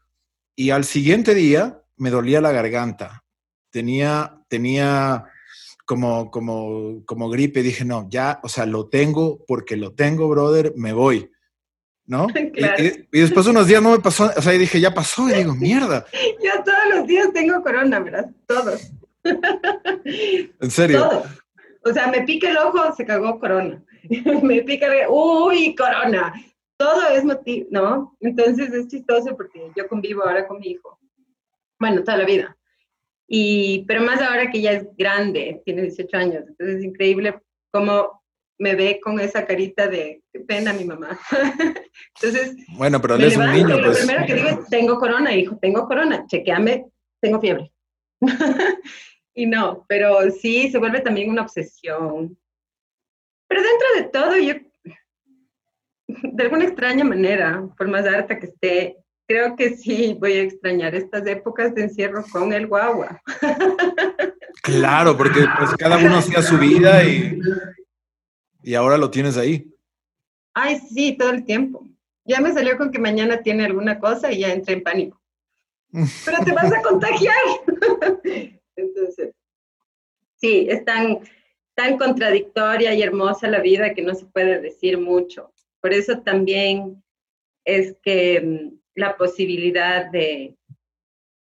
Y 0.54 0.70
al 0.70 0.84
siguiente 0.84 1.34
día 1.34 1.82
me 1.96 2.10
dolía 2.10 2.40
la 2.40 2.52
garganta. 2.52 3.24
Tenía, 3.70 4.42
tenía 4.48 5.24
como, 5.86 6.30
como, 6.30 7.02
como 7.06 7.30
gripe. 7.30 7.62
Dije, 7.62 7.84
no, 7.84 8.08
ya, 8.10 8.40
o 8.42 8.48
sea, 8.48 8.66
lo 8.66 8.88
tengo 8.88 9.44
porque 9.46 9.76
lo 9.76 9.94
tengo, 9.94 10.28
brother, 10.28 10.74
me 10.76 10.92
voy. 10.92 11.30
¿no? 12.10 12.26
Y, 13.12 13.20
después 13.20 13.46
unos 13.46 13.66
días 13.66 13.82
no 13.82 13.92
me 13.92 14.00
pasó, 14.00 14.30
o 14.36 14.42
sea, 14.42 14.52
dije, 14.52 14.80
ya 14.80 14.92
pasó, 14.92 15.28
y 15.28 15.34
digo, 15.34 15.54
mierda. 15.54 16.04
Yo 16.44 16.52
todos 16.64 16.96
los 16.96 17.06
días 17.06 17.28
tengo 17.32 17.62
corona, 17.62 18.00
¿verdad? 18.00 18.30
Todos. 18.46 18.92
¿En 20.60 20.70
serio? 20.70 21.22
O 21.84 21.92
sea, 21.92 22.08
me 22.08 22.22
pica 22.22 22.50
el 22.50 22.58
ojo, 22.58 22.94
se 22.94 23.04
cagó 23.04 23.38
corona. 23.38 23.82
me 24.42 24.62
pica, 24.62 24.88
uy, 25.08 25.74
corona. 25.74 26.32
Todo 26.76 27.08
es 27.08 27.24
motivo, 27.24 27.68
¿no? 27.70 28.16
Entonces 28.20 28.72
es 28.72 28.88
chistoso 28.88 29.36
porque 29.36 29.70
yo 29.76 29.86
convivo 29.88 30.22
ahora 30.22 30.46
con 30.46 30.60
mi 30.60 30.68
hijo. 30.68 30.98
Bueno, 31.78 32.02
toda 32.02 32.18
la 32.18 32.24
vida. 32.24 32.56
Y, 33.26 33.84
pero 33.86 34.02
más 34.02 34.20
ahora 34.20 34.50
que 34.50 34.60
ya 34.60 34.72
es 34.72 34.86
grande, 34.96 35.62
tiene 35.64 35.82
18 35.82 36.16
años. 36.16 36.44
Entonces 36.48 36.78
es 36.78 36.84
increíble 36.84 37.38
cómo 37.70 38.20
me 38.58 38.74
ve 38.74 39.00
con 39.02 39.18
esa 39.18 39.46
carita 39.46 39.88
de 39.88 40.22
pena 40.46 40.72
mi 40.72 40.84
mamá. 40.84 41.18
Entonces. 42.16 42.56
Bueno, 42.76 43.00
pero 43.00 43.14
él 43.14 43.24
es 43.24 43.36
un 43.36 43.52
niño, 43.52 43.78
pues. 43.78 44.00
Lo 44.00 44.06
primero 44.06 44.26
que 44.26 44.34
digo 44.34 44.48
es: 44.48 44.68
tengo 44.68 44.98
corona, 44.98 45.34
hijo, 45.34 45.58
tengo 45.60 45.86
corona, 45.86 46.26
chequeame, 46.26 46.86
tengo 47.20 47.40
fiebre. 47.40 47.72
Y 49.40 49.46
no, 49.46 49.86
pero 49.88 50.30
sí 50.30 50.70
se 50.70 50.78
vuelve 50.78 51.00
también 51.00 51.30
una 51.30 51.42
obsesión. 51.42 52.36
Pero 53.48 53.62
dentro 53.62 53.88
de 53.96 54.02
todo, 54.04 54.36
yo, 54.36 54.54
de 56.34 56.42
alguna 56.42 56.64
extraña 56.64 57.04
manera, 57.04 57.66
por 57.76 57.88
más 57.88 58.06
harta 58.06 58.38
que 58.38 58.46
esté, 58.46 58.96
creo 59.26 59.56
que 59.56 59.76
sí 59.76 60.16
voy 60.20 60.32
a 60.32 60.42
extrañar 60.42 60.94
estas 60.94 61.26
épocas 61.26 61.74
de 61.74 61.84
encierro 61.84 62.22
con 62.30 62.52
el 62.52 62.66
guagua. 62.66 63.20
Claro, 64.62 65.16
porque 65.16 65.46
pues 65.58 65.70
cada 65.78 65.96
uno 65.96 66.18
hacía 66.18 66.42
su 66.42 66.58
vida 66.58 67.02
y, 67.02 67.40
y 68.62 68.74
ahora 68.74 68.98
lo 68.98 69.10
tienes 69.10 69.38
ahí. 69.38 69.72
Ay, 70.52 70.78
sí, 70.80 71.16
todo 71.16 71.30
el 71.30 71.44
tiempo. 71.46 71.88
Ya 72.26 72.40
me 72.40 72.52
salió 72.52 72.76
con 72.76 72.90
que 72.90 72.98
mañana 72.98 73.40
tiene 73.40 73.64
alguna 73.64 73.98
cosa 73.98 74.30
y 74.30 74.40
ya 74.40 74.52
entré 74.52 74.74
en 74.74 74.82
pánico. 74.82 75.20
Pero 76.24 76.44
te 76.44 76.52
vas 76.52 76.70
a 76.72 76.82
contagiar. 76.82 77.34
Entonces, 78.80 79.34
sí, 80.36 80.66
es 80.68 80.84
tan, 80.84 81.20
tan 81.74 81.98
contradictoria 81.98 82.94
y 82.94 83.02
hermosa 83.02 83.48
la 83.48 83.60
vida 83.60 83.94
que 83.94 84.02
no 84.02 84.14
se 84.14 84.26
puede 84.26 84.60
decir 84.60 84.98
mucho. 84.98 85.52
Por 85.80 85.92
eso 85.92 86.20
también 86.20 87.02
es 87.64 87.96
que 88.02 88.40
mm, 88.40 88.78
la 88.94 89.16
posibilidad 89.16 90.10
de 90.10 90.56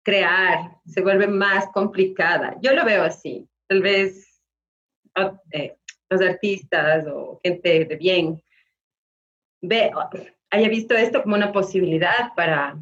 crear 0.03 0.77
se 0.85 1.01
vuelve 1.01 1.27
más 1.27 1.67
complicada. 1.73 2.57
Yo 2.61 2.73
lo 2.73 2.85
veo 2.85 3.03
así. 3.03 3.47
Tal 3.67 3.81
vez 3.81 4.41
eh, 5.51 5.77
los 6.09 6.21
artistas 6.21 7.05
o 7.07 7.39
gente 7.43 7.85
de 7.85 7.95
bien 7.95 8.43
ve, 9.61 9.91
haya 10.49 10.69
visto 10.69 10.95
esto 10.95 11.23
como 11.23 11.35
una 11.35 11.51
posibilidad 11.51 12.33
para 12.35 12.77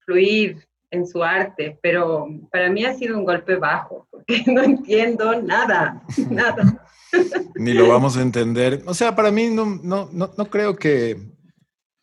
fluir 0.00 0.68
en 0.90 1.06
su 1.06 1.22
arte, 1.22 1.78
pero 1.82 2.28
para 2.50 2.68
mí 2.68 2.84
ha 2.84 2.94
sido 2.94 3.16
un 3.16 3.24
golpe 3.24 3.56
bajo, 3.56 4.06
porque 4.10 4.42
no 4.46 4.62
entiendo 4.62 5.40
nada, 5.40 6.02
nada. 6.30 6.84
Ni 7.56 7.72
lo 7.72 7.88
vamos 7.88 8.16
a 8.16 8.22
entender. 8.22 8.82
O 8.86 8.94
sea, 8.94 9.14
para 9.16 9.30
mí 9.30 9.48
no, 9.48 9.80
no, 9.82 10.08
no, 10.12 10.32
no 10.36 10.46
creo 10.46 10.76
que... 10.76 11.18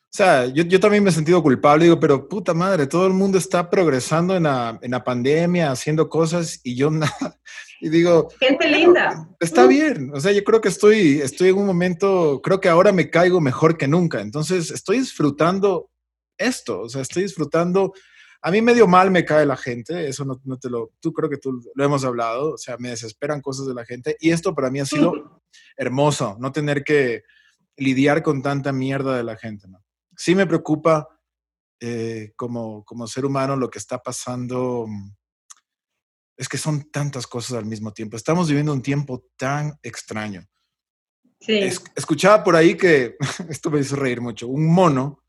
O 0.09 0.17
sea, 0.17 0.47
yo, 0.47 0.63
yo, 0.63 0.79
también 0.79 1.03
me 1.03 1.11
he 1.11 1.13
sentido 1.13 1.43
culpable, 1.43 1.83
digo, 1.83 1.99
pero 1.99 2.27
puta 2.27 2.53
madre, 2.53 2.87
todo 2.87 3.05
el 3.05 3.13
mundo 3.13 3.37
está 3.37 3.69
progresando 3.69 4.35
en 4.35 4.43
la, 4.43 4.79
en 4.81 4.91
la 4.91 5.03
pandemia, 5.03 5.69
haciendo 5.69 6.09
cosas 6.09 6.59
y 6.63 6.75
yo 6.75 6.89
nada. 6.91 7.39
Y 7.79 7.89
digo... 7.89 8.29
Gente 8.39 8.67
linda. 8.67 9.29
Está 9.39 9.67
bien, 9.67 10.11
o 10.13 10.19
sea, 10.19 10.31
yo 10.31 10.43
creo 10.43 10.59
que 10.59 10.69
estoy, 10.69 11.21
estoy 11.21 11.49
en 11.49 11.57
un 11.57 11.67
momento, 11.67 12.41
creo 12.41 12.59
que 12.59 12.69
ahora 12.69 12.91
me 12.91 13.09
caigo 13.09 13.39
mejor 13.39 13.77
que 13.77 13.87
nunca, 13.87 14.21
entonces 14.21 14.71
estoy 14.71 14.99
disfrutando 14.99 15.91
esto, 16.37 16.81
o 16.81 16.89
sea, 16.89 17.01
estoy 17.01 17.23
disfrutando 17.23 17.93
a 18.41 18.51
mí 18.51 18.61
medio 18.61 18.87
mal 18.87 19.11
me 19.11 19.25
cae 19.25 19.45
la 19.45 19.57
gente, 19.57 20.07
eso 20.07 20.25
no, 20.25 20.39
no, 20.43 20.57
te 20.57 20.69
lo, 20.69 20.91
tú 20.99 21.13
creo 21.13 21.29
que 21.29 21.37
tú 21.37 21.61
lo 21.73 21.83
hemos 21.83 22.05
hablado, 22.05 22.53
o 22.53 22.57
sea, 22.57 22.77
me 22.77 22.89
desesperan 22.89 23.41
cosas 23.41 23.67
de 23.67 23.73
la 23.73 23.85
gente 23.85 24.15
y 24.19 24.31
esto 24.31 24.53
para 24.53 24.69
mí 24.69 24.79
ha 24.79 24.85
sido 24.85 25.41
hermoso, 25.77 26.37
no 26.39 26.51
tener 26.51 26.83
que 26.83 27.23
lidiar 27.77 28.23
con 28.23 28.41
tanta 28.41 28.71
mierda 28.71 29.15
de 29.15 29.23
la 29.23 29.37
gente, 29.37 29.67
¿no? 29.67 29.83
Sí 30.15 30.33
me 30.33 30.47
preocupa 30.47 31.07
eh, 31.79 32.33
como, 32.35 32.83
como 32.85 33.07
ser 33.07 33.25
humano 33.25 33.55
lo 33.55 33.69
que 33.69 33.77
está 33.77 33.99
pasando, 33.99 34.87
es 36.35 36.49
que 36.49 36.57
son 36.57 36.89
tantas 36.91 37.27
cosas 37.27 37.57
al 37.57 37.65
mismo 37.65 37.93
tiempo, 37.93 38.17
estamos 38.17 38.47
viviendo 38.47 38.73
un 38.73 38.81
tiempo 38.81 39.25
tan 39.37 39.77
extraño. 39.83 40.47
Sí. 41.39 41.59
escuchaba 41.95 42.43
por 42.43 42.55
ahí 42.55 42.75
que, 42.75 43.15
esto 43.49 43.69
me 43.69 43.79
hizo 43.79 43.95
reír 43.95 44.21
mucho, 44.21 44.47
un 44.47 44.73
mono 44.73 45.23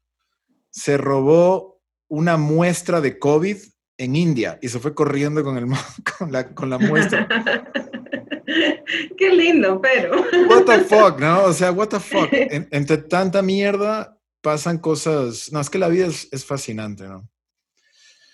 se 0.70 0.96
robó 0.96 1.77
una 2.08 2.36
muestra 2.36 3.00
de 3.00 3.18
COVID 3.18 3.56
en 3.98 4.16
India 4.16 4.58
y 4.62 4.68
se 4.68 4.78
fue 4.78 4.94
corriendo 4.94 5.42
con, 5.44 5.58
el, 5.58 5.66
con, 6.18 6.32
la, 6.32 6.54
con 6.54 6.70
la 6.70 6.78
muestra. 6.78 7.28
Qué 9.18 9.30
lindo, 9.30 9.80
pero. 9.80 10.22
What 10.48 10.64
the 10.64 10.80
fuck, 10.80 11.20
¿no? 11.20 11.44
O 11.44 11.52
sea, 11.52 11.72
what 11.72 11.88
the 11.88 12.00
fuck. 12.00 12.28
entre 12.32 12.98
tanta 12.98 13.42
mierda 13.42 14.18
pasan 14.40 14.78
cosas. 14.78 15.52
No, 15.52 15.60
es 15.60 15.68
que 15.68 15.78
la 15.78 15.88
vida 15.88 16.06
es, 16.06 16.28
es 16.32 16.44
fascinante, 16.44 17.04
¿no? 17.04 17.28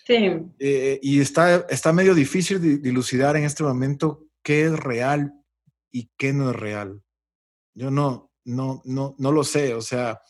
Sí. 0.06 0.30
Eh, 0.58 1.00
y 1.02 1.20
está, 1.20 1.66
está 1.68 1.92
medio 1.92 2.14
difícil 2.14 2.82
dilucidar 2.82 3.36
en 3.36 3.44
este 3.44 3.62
momento 3.62 4.26
qué 4.42 4.66
es 4.66 4.78
real 4.78 5.32
y 5.90 6.10
qué 6.18 6.32
no 6.32 6.50
es 6.50 6.56
real. 6.56 7.02
Yo 7.74 7.90
no, 7.90 8.30
no, 8.44 8.82
no, 8.84 9.14
no 9.18 9.32
lo 9.32 9.44
sé. 9.44 9.74
O 9.74 9.80
sea, 9.80 10.20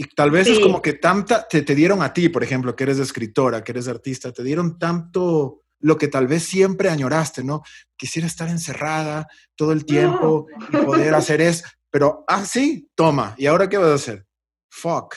y 0.00 0.04
tal 0.04 0.30
vez 0.30 0.46
es 0.46 0.60
como 0.60 0.80
que 0.80 0.94
tanta, 0.94 1.46
te, 1.46 1.60
te 1.60 1.74
dieron 1.74 2.00
a 2.00 2.14
ti, 2.14 2.30
por 2.30 2.42
ejemplo, 2.42 2.74
que 2.74 2.84
eres 2.84 2.98
escritora, 2.98 3.62
que 3.62 3.72
eres 3.72 3.86
artista, 3.86 4.32
te 4.32 4.42
dieron 4.42 4.78
tanto 4.78 5.60
lo 5.80 5.98
que 5.98 6.08
tal 6.08 6.26
vez 6.26 6.42
siempre 6.42 6.88
añoraste, 6.88 7.44
¿no? 7.44 7.62
Quisiera 7.98 8.26
estar 8.26 8.48
encerrada 8.48 9.28
todo 9.54 9.72
el 9.72 9.84
tiempo 9.84 10.46
y 10.72 10.76
poder 10.78 11.14
hacer 11.14 11.42
eso, 11.42 11.66
pero, 11.90 12.24
ah, 12.28 12.46
sí, 12.46 12.88
toma, 12.94 13.34
¿y 13.36 13.44
ahora 13.44 13.68
qué 13.68 13.76
vas 13.76 13.90
a 13.90 13.94
hacer? 13.96 14.24
Fuck. 14.70 15.16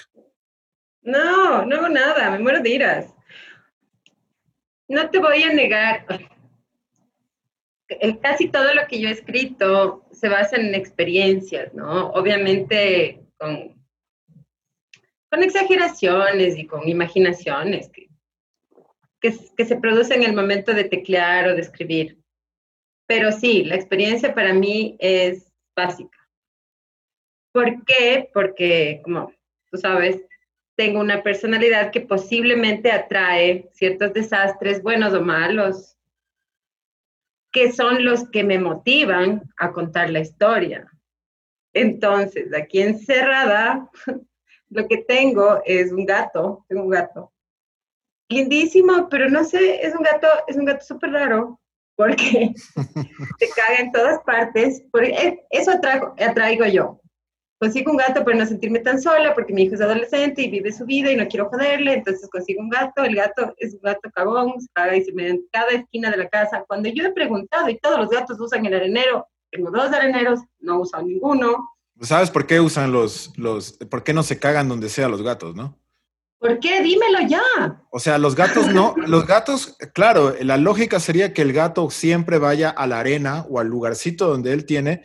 No, 1.01 1.65
no 1.65 1.77
hago 1.77 1.87
nada, 1.87 2.31
me 2.31 2.39
muero 2.39 2.59
de 2.59 2.69
iras. 2.69 3.13
No 4.89 5.09
te 5.09 5.19
voy 5.19 5.43
a 5.43 5.53
negar, 5.53 6.05
casi 8.21 8.49
todo 8.49 8.73
lo 8.73 8.85
que 8.89 8.99
yo 8.99 9.07
he 9.07 9.13
escrito 9.13 10.03
se 10.11 10.27
basa 10.27 10.57
en 10.57 10.75
experiencias, 10.75 11.73
¿no? 11.73 12.09
Obviamente 12.09 13.21
con 13.37 13.81
con 15.33 15.41
exageraciones 15.41 16.55
y 16.59 16.67
con 16.67 16.87
imaginaciones 16.87 17.89
que, 17.89 18.07
que, 19.19 19.65
se 19.65 19.75
producen 19.77 20.21
en 20.21 20.29
el 20.29 20.35
momento 20.35 20.75
de 20.75 20.83
teclear 20.83 21.47
o 21.47 21.55
de 21.55 21.61
escribir. 21.61 22.19
Pero 23.07 23.31
sí, 23.31 23.63
la 23.63 23.73
experiencia 23.73 24.35
para 24.35 24.53
mí 24.53 24.95
es 24.99 25.51
básica. 25.75 26.19
¿Por 27.51 27.83
qué? 27.83 28.29
Porque, 28.31 29.01
como 29.03 29.33
tú 29.71 29.77
sabes, 29.77 30.21
tengo 30.75 30.99
una 30.99 31.23
personalidad 31.23 31.89
que 31.89 32.01
posiblemente 32.01 32.91
atrae 32.91 33.71
ciertos 33.73 34.13
desastres, 34.13 34.83
buenos 34.83 35.15
o 35.15 35.21
malos, 35.23 35.97
que 37.51 37.71
son 37.71 38.05
los 38.05 38.29
que 38.29 38.43
me 38.43 38.59
motivan 38.59 39.41
a 39.57 39.71
contar 39.71 40.11
la 40.11 40.19
historia. 40.19 40.85
Entonces, 41.73 42.53
aquí 42.53 42.83
encerrada, 42.83 43.89
lo 44.73 44.87
que 44.87 44.97
tengo 44.97 45.61
es 45.65 45.91
un 45.91 46.05
gato, 46.05 46.65
tengo 46.67 46.83
un 46.83 46.89
gato. 46.89 47.31
Lindísimo, 48.29 49.07
pero 49.09 49.29
no 49.29 49.43
sé, 49.43 49.85
es 49.85 49.95
un 49.95 50.03
gato, 50.03 50.27
es 50.47 50.57
un 50.57 50.65
gato 50.65 50.83
súper 50.83 51.11
raro, 51.11 51.59
porque 51.95 52.53
se 53.39 53.49
caga 53.55 53.79
en 53.79 53.91
todas 53.91 54.19
partes. 54.23 54.83
Porque 54.91 55.45
eso 55.51 55.71
atraigo, 55.71 56.15
atraigo 56.19 56.65
yo. 56.65 56.99
Consigo 57.59 57.91
un 57.91 57.97
gato 57.97 58.25
para 58.25 58.37
no 58.37 58.45
sentirme 58.45 58.79
tan 58.79 59.01
sola, 59.01 59.33
porque 59.33 59.53
mi 59.53 59.63
hijo 59.63 59.75
es 59.75 59.81
adolescente 59.81 60.41
y 60.41 60.49
vive 60.49 60.71
su 60.71 60.85
vida 60.85 61.11
y 61.11 61.15
no 61.15 61.27
quiero 61.27 61.49
joderle, 61.49 61.93
entonces 61.93 62.29
consigo 62.29 62.61
un 62.61 62.69
gato. 62.69 63.03
El 63.03 63.15
gato 63.15 63.53
es 63.57 63.73
un 63.75 63.81
gato 63.81 64.09
cagón, 64.13 64.59
se 64.59 64.67
caga 64.73 64.97
y 64.97 65.03
se 65.03 65.13
me 65.13 65.29
en 65.29 65.45
cada 65.51 65.71
esquina 65.71 66.11
de 66.11 66.17
la 66.17 66.29
casa. 66.29 66.65
Cuando 66.67 66.89
yo 66.89 67.05
he 67.05 67.13
preguntado 67.13 67.69
y 67.69 67.79
todos 67.79 67.99
los 67.99 68.09
gatos 68.09 68.39
usan 68.39 68.65
el 68.65 68.73
arenero, 68.73 69.27
tengo 69.51 69.69
dos 69.69 69.93
areneros, 69.93 70.41
no 70.59 70.81
uso 70.81 71.01
ninguno 71.01 71.72
¿Sabes 72.01 72.31
por 72.31 72.47
qué 72.47 72.59
usan 72.59 72.91
los, 72.91 73.31
los, 73.37 73.73
por 73.89 74.03
qué 74.03 74.13
no 74.13 74.23
se 74.23 74.39
cagan 74.39 74.67
donde 74.67 74.89
sea 74.89 75.07
los 75.07 75.21
gatos, 75.21 75.55
no? 75.55 75.79
¿Por 76.39 76.59
qué? 76.59 76.81
Dímelo 76.83 77.19
ya. 77.27 77.41
O 77.89 77.99
sea, 77.99 78.17
los 78.17 78.35
gatos 78.35 78.67
no, 78.73 78.95
los 79.07 79.25
gatos, 79.25 79.77
claro, 79.93 80.35
la 80.41 80.57
lógica 80.57 80.99
sería 80.99 81.33
que 81.33 81.41
el 81.41 81.53
gato 81.53 81.89
siempre 81.89 82.37
vaya 82.37 82.69
a 82.69 82.85
la 82.87 82.99
arena 82.99 83.45
o 83.49 83.59
al 83.59 83.67
lugarcito 83.67 84.27
donde 84.27 84.51
él 84.51 84.65
tiene, 84.65 85.03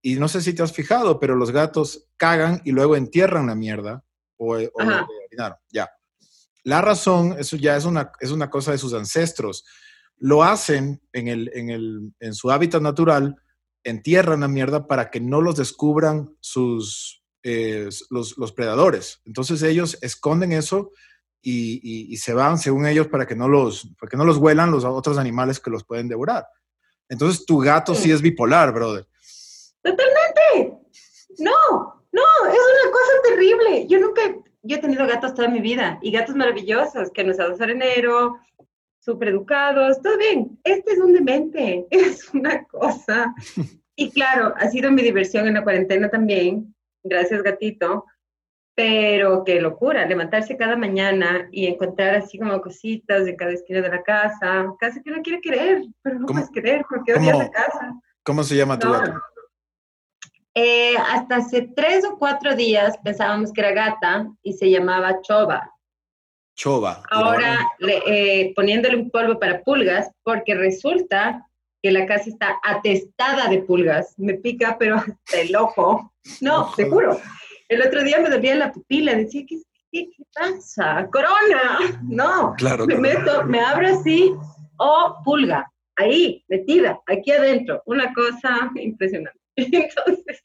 y 0.00 0.14
no 0.14 0.28
sé 0.28 0.40
si 0.40 0.52
te 0.52 0.62
has 0.62 0.72
fijado, 0.72 1.18
pero 1.18 1.34
los 1.34 1.50
gatos 1.50 2.06
cagan 2.16 2.62
y 2.64 2.70
luego 2.70 2.94
entierran 2.94 3.48
la 3.48 3.56
mierda 3.56 4.04
o, 4.36 4.56
o 4.56 4.68
ya. 5.72 5.90
La 6.62 6.80
razón, 6.80 7.36
eso 7.38 7.56
ya 7.56 7.76
es 7.76 7.84
una, 7.84 8.12
es 8.20 8.30
una 8.30 8.48
cosa 8.50 8.72
de 8.72 8.78
sus 8.78 8.94
ancestros. 8.94 9.64
Lo 10.18 10.44
hacen 10.44 11.00
en, 11.12 11.28
el, 11.28 11.50
en, 11.54 11.70
el, 11.70 12.12
en 12.20 12.34
su 12.34 12.50
hábitat 12.50 12.82
natural 12.82 13.36
entierran 13.86 14.40
la 14.40 14.48
mierda 14.48 14.88
para 14.88 15.10
que 15.10 15.20
no 15.20 15.40
los 15.40 15.56
descubran 15.56 16.36
sus, 16.40 17.22
eh, 17.44 17.88
los, 18.10 18.36
los, 18.36 18.52
predadores. 18.52 19.20
Entonces 19.24 19.62
ellos 19.62 19.96
esconden 20.02 20.50
eso 20.50 20.90
y, 21.40 22.12
y, 22.12 22.16
se 22.16 22.34
van, 22.34 22.58
según 22.58 22.86
ellos, 22.86 23.06
para 23.06 23.24
que 23.24 23.36
no 23.36 23.46
los, 23.46 23.88
para 24.00 24.10
que 24.10 24.16
no 24.16 24.24
los 24.24 24.38
huelan 24.38 24.72
los 24.72 24.84
otros 24.84 25.18
animales 25.18 25.60
que 25.60 25.70
los 25.70 25.84
pueden 25.84 26.08
devorar. 26.08 26.44
Entonces 27.08 27.46
tu 27.46 27.58
gato 27.58 27.94
sí, 27.94 28.10
es 28.10 28.20
bipolar, 28.20 28.72
brother. 28.72 29.06
Totalmente. 29.80 30.82
No, 31.38 32.02
no, 32.10 32.22
es 32.48 32.58
una 32.82 32.90
cosa 32.90 33.12
terrible. 33.22 33.86
Yo 33.86 34.00
nunca, 34.00 34.22
yo 34.62 34.76
he 34.76 34.80
tenido 34.80 35.06
gatos 35.06 35.34
toda 35.34 35.46
mi 35.46 35.60
vida 35.60 36.00
y 36.02 36.10
gatos 36.10 36.34
maravillosos 36.34 37.12
que 37.12 37.22
nos 37.22 37.36
dado 37.36 37.54
arenero, 37.62 38.40
súper 39.06 39.28
educados, 39.28 40.02
todo 40.02 40.18
bien. 40.18 40.58
Este 40.64 40.92
es 40.92 40.98
un 40.98 41.14
demente, 41.14 41.86
es 41.90 42.28
una 42.34 42.64
cosa. 42.64 43.32
Y 43.94 44.10
claro, 44.10 44.52
ha 44.58 44.68
sido 44.68 44.90
mi 44.90 45.02
diversión 45.02 45.46
en 45.46 45.54
la 45.54 45.62
cuarentena 45.62 46.10
también, 46.10 46.74
gracias 47.04 47.42
gatito, 47.42 48.04
pero 48.74 49.44
qué 49.44 49.60
locura, 49.60 50.04
levantarse 50.04 50.56
cada 50.56 50.76
mañana 50.76 51.48
y 51.50 51.66
encontrar 51.66 52.16
así 52.16 52.38
como 52.38 52.60
cositas 52.60 53.24
de 53.24 53.36
cada 53.36 53.52
esquina 53.52 53.80
de 53.80 53.88
la 53.88 54.02
casa, 54.02 54.74
casi 54.78 55.00
que 55.02 55.12
no 55.12 55.22
quiere 55.22 55.40
creer, 55.40 55.82
pero 56.02 56.18
no 56.18 56.26
puedes 56.26 56.50
creer 56.50 56.84
porque 56.86 57.14
odias 57.14 57.38
la 57.38 57.50
casa. 57.50 57.94
¿Cómo 58.24 58.42
se 58.42 58.56
llama 58.56 58.78
tu 58.78 58.90
gato? 58.90 59.18
Eh, 60.52 60.96
hasta 60.96 61.36
hace 61.36 61.70
tres 61.76 62.04
o 62.04 62.18
cuatro 62.18 62.56
días 62.56 62.98
pensábamos 63.04 63.52
que 63.52 63.60
era 63.60 63.72
gata 63.72 64.26
y 64.42 64.54
se 64.54 64.70
llamaba 64.70 65.20
Choba. 65.22 65.70
Chova. 66.56 67.02
Ahora 67.10 67.68
eh, 67.80 68.52
poniéndole 68.56 68.96
un 68.96 69.10
polvo 69.10 69.38
para 69.38 69.62
pulgas, 69.62 70.10
porque 70.22 70.54
resulta 70.54 71.46
que 71.82 71.90
la 71.92 72.06
casa 72.06 72.30
está 72.30 72.56
atestada 72.64 73.48
de 73.48 73.62
pulgas. 73.62 74.14
Me 74.18 74.34
pica, 74.34 74.76
pero 74.78 74.96
hasta 74.96 75.40
el 75.40 75.54
ojo. 75.54 76.12
No, 76.40 76.74
seguro. 76.74 77.20
El 77.68 77.82
otro 77.82 78.02
día 78.02 78.18
me 78.20 78.30
dolía 78.30 78.54
la 78.54 78.72
pupila, 78.72 79.14
decía, 79.14 79.44
¿qué, 79.46 79.60
qué, 79.92 80.08
pasa? 80.34 81.08
¡Corona! 81.12 82.00
No, 82.02 82.54
claro, 82.56 82.86
me 82.86 82.96
meto, 82.96 83.44
me 83.44 83.60
abro 83.60 83.88
así, 83.88 84.32
oh, 84.78 85.16
pulga, 85.24 85.70
ahí, 85.96 86.44
metida, 86.48 87.00
aquí 87.06 87.32
adentro. 87.32 87.82
Una 87.86 88.12
cosa 88.14 88.70
impresionante. 88.76 89.38
Entonces, 89.56 90.44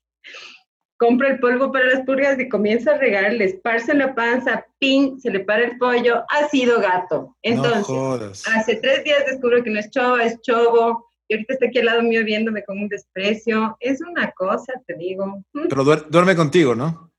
compra 1.02 1.30
el 1.30 1.40
polvo 1.40 1.72
para 1.72 1.86
las 1.86 2.06
pulgas 2.06 2.40
y 2.40 2.48
comienza 2.48 2.92
a 2.92 2.98
regar, 3.00 3.34
le 3.34 3.46
esparce 3.46 3.92
la 3.96 4.14
panza, 4.14 4.68
pin, 4.78 5.20
se 5.20 5.32
le 5.32 5.40
para 5.40 5.64
el 5.64 5.80
pollo, 5.80 6.24
ha 6.30 6.48
sido 6.48 6.80
gato. 6.80 7.36
Entonces, 7.42 8.48
hace 8.48 8.76
tres 8.76 9.04
días 9.04 9.26
descubro 9.26 9.64
que 9.64 9.72
no 9.72 9.80
es 9.80 9.90
chova, 9.90 10.24
es 10.24 10.40
chovo, 10.42 11.10
y 11.28 11.34
ahorita 11.34 11.54
está 11.54 11.66
aquí 11.66 11.80
al 11.80 11.86
lado 11.86 12.04
mío 12.04 12.24
viéndome 12.24 12.64
con 12.64 12.78
un 12.78 12.88
desprecio. 12.88 13.76
Es 13.80 14.00
una 14.00 14.30
cosa, 14.34 14.74
te 14.86 14.94
digo. 14.94 15.44
Pero 15.52 15.84
duerme 15.84 16.36
contigo, 16.36 16.76
¿no? 16.76 17.12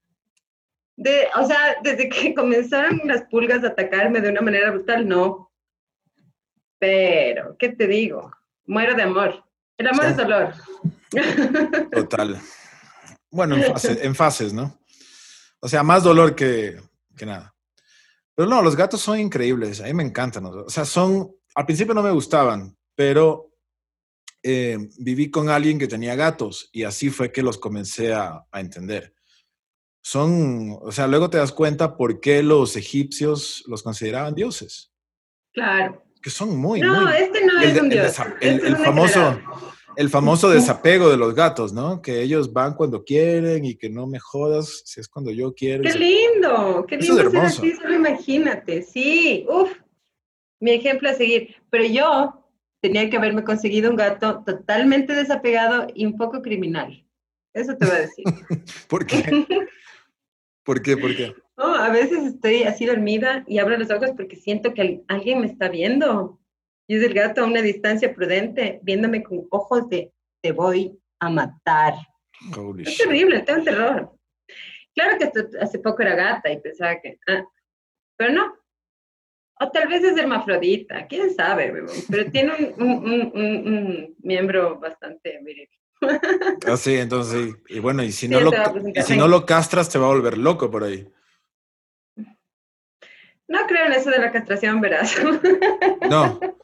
De, 0.95 1.27
o 1.35 1.45
sea, 1.45 1.75
desde 1.83 2.09
que 2.09 2.35
comenzaron 2.37 3.01
las 3.07 3.25
pulgas 3.25 3.65
a 3.65 3.69
atacarme 3.69 4.21
de 4.21 4.29
una 4.29 4.43
manera 4.43 4.71
brutal, 4.71 5.09
no. 5.09 5.51
Pero, 6.79 7.57
¿qué 7.59 7.71
te 7.71 7.89
digo? 7.89 8.31
Muero 8.65 8.95
de 8.95 9.03
amor. 9.03 9.43
El 9.77 9.89
amor 9.89 10.05
es 10.05 10.17
dolor. 10.17 10.53
Total. 11.91 12.39
Bueno, 13.33 13.57
en, 13.57 14.15
fases, 14.15 14.53
¿no? 14.53 14.79
O 15.59 15.67
sea, 15.67 15.83
más 15.83 16.05
dolor 16.05 16.35
que, 16.37 16.79
nada. 17.25 17.55
Pero 18.35 18.49
no, 18.49 18.61
los 18.61 18.77
gatos 18.77 19.01
son 19.01 19.19
increíbles, 19.19 19.81
a 19.81 19.85
mí 19.85 19.95
me 19.95 20.03
encantan. 20.03 20.45
O 20.45 20.69
sea, 20.69 20.85
son, 20.85 21.35
al 21.55 21.65
principio 21.65 21.95
no 21.95 22.03
me 22.03 22.11
gustaban, 22.11 22.77
pero 22.95 23.51
eh, 24.43 24.77
viví 24.99 25.31
con 25.31 25.49
alguien 25.49 25.79
que 25.79 25.89
tenía 25.89 26.15
gatos 26.15 26.69
y 26.73 26.83
así 26.83 27.09
fue 27.09 27.33
que 27.33 27.43
los 27.43 27.57
comencé 27.57 28.13
a, 28.13 28.45
entender. 28.53 29.15
Son, 30.03 30.77
o 30.83 30.93
sea, 30.93 31.07
luego 31.07 31.31
te 31.31 31.39
das 31.39 31.53
cuenta 31.53 31.97
por 31.97 32.21
qué 32.21 32.43
los 32.43 32.77
egipcios 32.77 33.65
los 33.67 33.83
consideraban 33.83 34.35
dioses. 34.35 34.93
Claro. 35.55 36.05
Que 36.21 36.29
son 36.29 36.55
muy, 36.57 36.81
no, 36.81 37.09
este 37.09 37.47
no 37.47 37.61
es 37.63 37.81
un 37.81 37.89
dios. 37.89 38.15
El, 38.41 38.57
este 38.59 38.77
famoso, 38.77 39.41
el 39.97 40.11
famoso 40.11 40.51
desapego 40.51 41.09
de 41.09 41.17
los 41.17 41.35
gatos, 41.35 41.73
¿no? 41.73 42.03
Que 42.03 42.23
ellos 42.23 42.53
van 42.53 42.75
cuando 42.75 43.05
quieren 43.05 43.65
y 43.65 43.77
que 43.77 43.91
no 43.91 44.07
me 44.07 44.19
jodas 44.19 44.83
si 44.85 45.01
es 45.01 45.09
cuando 45.09 45.31
yo 45.31 45.55
quiero. 45.55 45.83
¡Qué 45.83 45.99
lindo! 45.99 46.85
¡Qué 46.87 46.97
lindo 46.97 47.31
ser 47.31 47.37
así! 47.39 47.75
Solo 47.75 47.95
imagínate. 47.95 48.83
Sí, 48.83 49.47
uff, 49.49 49.73
mi 50.61 50.73
ejemplo 50.73 51.09
a 51.09 51.15
seguir. 51.15 51.57
Pero 51.71 51.85
yo 51.85 52.47
tenía 52.81 53.09
que 53.09 53.17
haberme 53.17 53.45
conseguido 53.45 53.91
un 53.91 53.97
gato 53.97 54.43
totalmente 54.45 55.15
desapegado 55.15 55.87
y 55.95 56.07
un 56.07 56.17
poco 56.17 56.43
criminal. 56.43 57.07
Eso 57.55 57.77
te 57.77 57.87
voy 57.87 57.95
a 57.95 58.01
decir. 58.01 58.25
¿Por 58.89 59.07
qué? 59.07 59.47
¿Por 60.65 60.83
qué? 60.83 60.97
¿Por 60.97 61.17
qué? 61.17 61.35
a 61.57 61.91
veces 61.91 62.25
estoy 62.25 62.65
así 62.65 62.87
dormida 62.87 63.45
y 63.47 63.59
abro 63.59 63.77
los 63.77 63.91
ojos 63.91 64.11
porque 64.17 64.37
siento 64.37 64.75
que 64.75 65.05
alguien 65.09 65.41
me 65.41 65.47
está 65.47 65.69
viendo. 65.69 66.41
Y 66.93 66.97
es 66.97 67.05
el 67.05 67.15
gato 67.15 67.41
a 67.41 67.47
una 67.47 67.63
distancia 67.63 68.13
prudente, 68.13 68.79
viéndome 68.83 69.23
con 69.23 69.47
ojos 69.49 69.89
de 69.89 70.13
te 70.43 70.53
voy 70.53 70.95
a 71.21 71.31
matar. 71.31 71.95
es 72.85 72.99
terrible, 72.99 73.41
tengo 73.41 73.65
terror. 73.65 74.13
Claro 74.95 75.17
que 75.17 75.33
hace 75.59 75.79
poco 75.79 76.03
era 76.03 76.15
gata 76.15 76.53
y 76.53 76.61
pensaba 76.61 77.01
que, 77.01 77.19
ah, 77.29 77.47
pero 78.15 78.35
no. 78.35 78.55
O 79.59 79.71
tal 79.71 79.89
vez 79.89 80.05
es 80.05 80.19
hermafrodita, 80.19 81.07
quién 81.07 81.35
sabe, 81.35 81.73
pero 82.11 82.31
tiene 82.31 82.75
un, 82.77 84.15
miembro 84.19 84.79
bastante 84.79 85.41
viril. 85.43 85.71
Ah, 86.67 86.77
sí, 86.77 86.97
entonces, 86.97 87.55
y 87.71 87.79
bueno, 87.79 88.03
y 88.03 88.13
si, 88.13 88.29
no 88.29 88.39
lo, 88.39 88.53
y 88.95 89.01
si 89.01 89.17
no 89.17 89.29
lo 89.29 89.47
castras, 89.47 89.89
te 89.89 89.99
va 89.99 90.05
a 90.05 90.15
volver 90.15 90.37
loco 90.37 90.71
por 90.71 90.85
ahí. 90.85 91.11
No 93.49 93.67
creo 93.67 93.87
en 93.87 93.93
eso 93.93 94.11
de 94.11 94.19
la 94.19 94.31
castración, 94.31 94.83
verás. 94.83 95.17
No, 96.11 96.39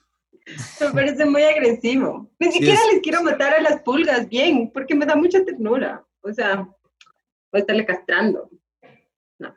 me 0.80 0.90
parece 0.92 1.24
muy 1.26 1.42
agresivo. 1.42 2.30
Ni 2.38 2.52
siquiera 2.52 2.80
les 2.92 3.00
quiero 3.02 3.22
matar 3.22 3.54
a 3.54 3.60
las 3.60 3.82
pulgas 3.82 4.28
bien, 4.28 4.70
porque 4.72 4.94
me 4.94 5.06
da 5.06 5.16
mucha 5.16 5.44
ternura. 5.44 6.04
O 6.22 6.32
sea, 6.32 6.56
voy 6.56 7.54
a 7.54 7.58
estarle 7.58 7.86
castrando. 7.86 8.50
No. 9.38 9.54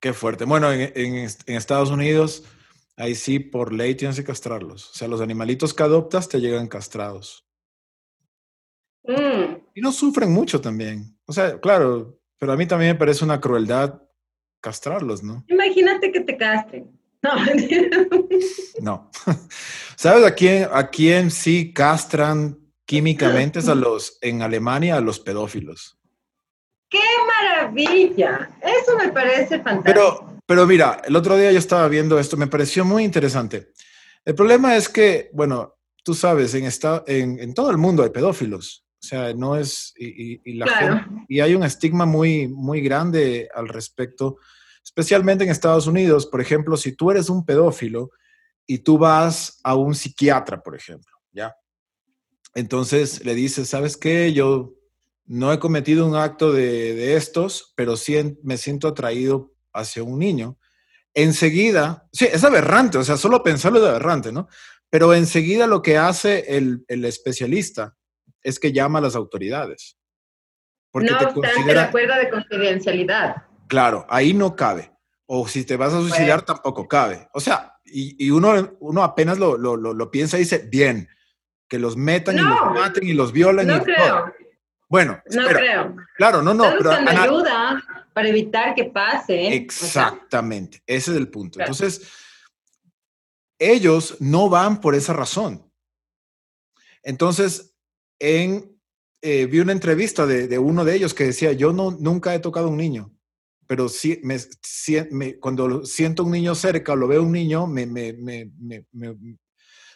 Qué, 0.00 0.12
fuerte. 0.12 0.44
Bueno, 0.44 0.72
en, 0.72 1.28
Estados 1.46 1.90
Unidos, 1.90 2.44
ahí 2.96 3.14
sí, 3.14 3.38
por 3.38 3.72
ley 3.72 3.94
tienes 3.94 4.16
que 4.16 4.24
castrarlos. 4.24 4.90
O 4.90 4.94
sea, 4.94 5.08
los 5.08 5.20
animalitos 5.20 5.74
que 5.74 5.82
adoptas 5.82 6.28
te 6.28 6.40
llegan 6.40 6.68
castrados. 6.68 7.46
Mm. 9.04 9.56
Y 9.74 9.80
no 9.80 9.92
sufren 9.92 10.30
mucho 10.30 10.60
también. 10.60 11.18
O 11.26 11.32
sea, 11.32 11.58
claro, 11.60 12.20
pero 12.38 12.52
a 12.52 12.56
mí 12.56 12.66
también 12.66 12.92
me 12.92 12.98
parece 12.98 13.24
una 13.24 13.40
crueldad 13.40 14.02
castrarlos, 14.60 15.22
¿no? 15.22 15.44
Imagínate 15.48 16.12
que 16.12 16.20
te 16.20 16.36
castren. 16.36 17.01
No, 17.22 17.30
no. 18.80 19.10
¿Sabes 19.96 20.24
a 20.26 20.34
quién, 20.34 20.68
a 20.72 20.88
quién 20.88 21.30
sí 21.30 21.72
castran 21.72 22.58
químicamente? 22.84 23.60
Es 23.60 23.68
a 23.68 23.74
los, 23.74 24.18
en 24.20 24.42
Alemania, 24.42 24.96
a 24.96 25.00
los 25.00 25.20
pedófilos. 25.20 25.98
¡Qué 26.90 27.00
maravilla! 27.26 28.50
Eso 28.60 28.96
me 28.96 29.08
parece 29.12 29.60
fantástico. 29.60 29.84
Pero, 29.84 30.38
pero 30.44 30.66
mira, 30.66 31.00
el 31.04 31.16
otro 31.16 31.36
día 31.36 31.52
yo 31.52 31.58
estaba 31.58 31.88
viendo 31.88 32.18
esto, 32.18 32.36
me 32.36 32.48
pareció 32.48 32.84
muy 32.84 33.04
interesante. 33.04 33.72
El 34.24 34.34
problema 34.34 34.76
es 34.76 34.88
que, 34.88 35.30
bueno, 35.32 35.76
tú 36.04 36.14
sabes, 36.14 36.54
en, 36.54 36.64
esta, 36.64 37.02
en, 37.06 37.54
todo 37.54 37.70
el 37.70 37.78
mundo 37.78 38.02
hay 38.02 38.10
pedófilos. 38.10 38.84
O 39.02 39.06
sea, 39.06 39.32
no 39.34 39.56
es. 39.56 39.94
Y, 39.96 40.54
la 40.54 41.08
y 41.28 41.40
hay 41.40 41.54
un 41.54 41.64
estigma 41.64 42.04
muy, 42.04 42.46
muy 42.46 42.80
grande 42.80 43.48
al 43.52 43.68
respecto 43.68 44.36
especialmente 44.82 45.44
en 45.44 45.50
Estados 45.50 45.86
Unidos. 45.86 46.26
Por 46.26 46.40
ejemplo, 46.40 46.76
si 46.76 46.92
tú 46.92 47.10
eres 47.10 47.28
un 47.28 47.44
pedófilo 47.44 48.10
y 48.66 48.78
tú 48.78 48.98
vas 48.98 49.60
a 49.62 49.74
un 49.74 49.94
psiquiatra, 49.94 50.62
por 50.62 50.74
ejemplo, 50.76 51.12
¿ya? 51.32 51.54
Entonces 52.54 53.24
le 53.24 53.34
dices, 53.34 53.68
¿sabes 53.68 53.96
qué? 53.96 54.32
Yo 54.32 54.74
no 55.24 55.52
he 55.52 55.58
cometido 55.58 56.06
un 56.06 56.16
acto 56.16 56.52
de, 56.52 57.16
estos, 57.16 57.72
pero 57.76 57.96
sí 57.96 58.38
me 58.42 58.56
siento 58.56 58.88
atraído 58.88 59.52
hacia 59.72 60.02
un 60.02 60.18
niño. 60.18 60.58
Enseguida, 61.14 62.08
sí, 62.12 62.26
es 62.30 62.44
aberrante, 62.44 62.98
o 62.98 63.04
sea, 63.04 63.16
solo 63.16 63.42
pensarlo 63.42 63.78
es 63.78 63.88
aberrante, 63.88 64.32
¿no? 64.32 64.48
Pero 64.90 65.14
enseguida 65.14 65.66
lo 65.66 65.80
que 65.80 65.96
hace 65.96 66.56
el, 66.56 66.84
especialista 66.88 67.96
es 68.42 68.58
que 68.58 68.72
llama 68.72 68.98
a 68.98 69.02
las 69.02 69.16
autoridades. 69.16 69.98
Porque 70.90 71.10
no 71.10 71.16
obstante, 71.16 71.74
la 71.74 71.90
cuerda 71.90 72.18
de 72.18 72.28
confidencialidad. 72.28 73.36
Claro, 73.72 74.04
ahí 74.10 74.34
no 74.34 74.54
cabe. 74.54 74.92
O 75.24 75.48
si 75.48 75.64
te 75.64 75.78
vas 75.78 75.94
a 75.94 76.00
suicidar, 76.02 76.42
tampoco 76.42 76.86
cabe. 76.86 77.30
O 77.32 77.40
sea, 77.40 77.78
y, 77.86 78.30
uno, 78.30 78.76
uno 78.80 79.02
apenas 79.02 79.38
lo, 79.38 79.56
lo, 79.56 79.78
lo, 79.78 80.10
piensa 80.10 80.36
y 80.36 80.40
dice, 80.40 80.58
bien, 80.58 81.08
que 81.66 81.78
los 81.78 81.96
metan 81.96 82.36
y 82.36 82.42
los 82.42 82.74
maten 82.74 83.08
y 83.08 83.14
los 83.14 83.32
violen. 83.32 83.68
No 83.68 83.82
creo. 83.82 84.30
Bueno, 84.90 85.22
no 85.30 85.48
creo. 85.48 85.96
Claro, 86.18 86.42
no, 86.42 86.52
no. 86.52 86.64
pero 86.76 86.90
ayuda 86.90 87.82
para 88.12 88.28
evitar 88.28 88.74
que 88.74 88.84
pase. 88.84 89.54
Exactamente, 89.54 90.82
ese 90.86 91.12
es 91.12 91.16
el 91.16 91.28
punto. 91.28 91.58
Entonces, 91.58 92.12
ellos 93.58 94.18
no 94.20 94.50
van 94.50 94.82
por 94.82 94.94
esa 94.94 95.14
razón. 95.14 95.66
Entonces, 97.02 97.74
en, 98.18 98.78
eh, 99.22 99.46
vi 99.46 99.60
una 99.60 99.72
entrevista 99.72 100.26
de, 100.26 100.46
de, 100.46 100.58
uno 100.58 100.84
de 100.84 100.94
ellos 100.94 101.14
que 101.14 101.24
decía, 101.24 101.52
yo 101.52 101.72
no, 101.72 101.90
nunca 101.90 102.34
he 102.34 102.38
tocado 102.38 102.66
a 102.66 102.70
un 102.70 102.76
niño 102.76 103.10
pero 103.66 103.88
sí, 103.88 104.20
me, 104.22 105.38
cuando 105.38 105.84
siento 105.84 106.24
un 106.24 106.32
niño 106.32 106.54
cerca 106.54 106.92
o 106.92 106.96
lo 106.96 107.08
veo 107.08 107.22
un 107.22 107.32
niño, 107.32 107.66
me, 107.66 107.86
me, 107.86 108.14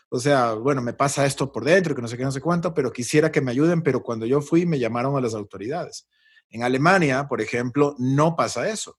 o 0.08 0.20
sea, 0.20 0.54
bueno, 0.54 0.80
me 0.82 0.92
pasa 0.92 1.26
esto 1.26 1.50
por 1.50 1.64
dentro, 1.64 1.94
que 1.94 2.02
no 2.02 2.08
sé 2.08 2.16
qué, 2.16 2.22
no 2.22 2.32
sé 2.32 2.40
cuánto, 2.40 2.72
pero 2.72 2.92
quisiera 2.92 3.30
que 3.32 3.40
me 3.40 3.50
ayuden, 3.50 3.82
pero 3.82 4.02
cuando 4.02 4.24
yo 4.24 4.40
fui 4.40 4.66
me 4.66 4.78
llamaron 4.78 5.16
a 5.16 5.20
las 5.20 5.34
autoridades. 5.34 6.08
En 6.48 6.62
Alemania, 6.62 7.26
por 7.28 7.40
ejemplo, 7.40 7.96
no 7.98 8.36
pasa 8.36 8.68
eso. 8.68 8.98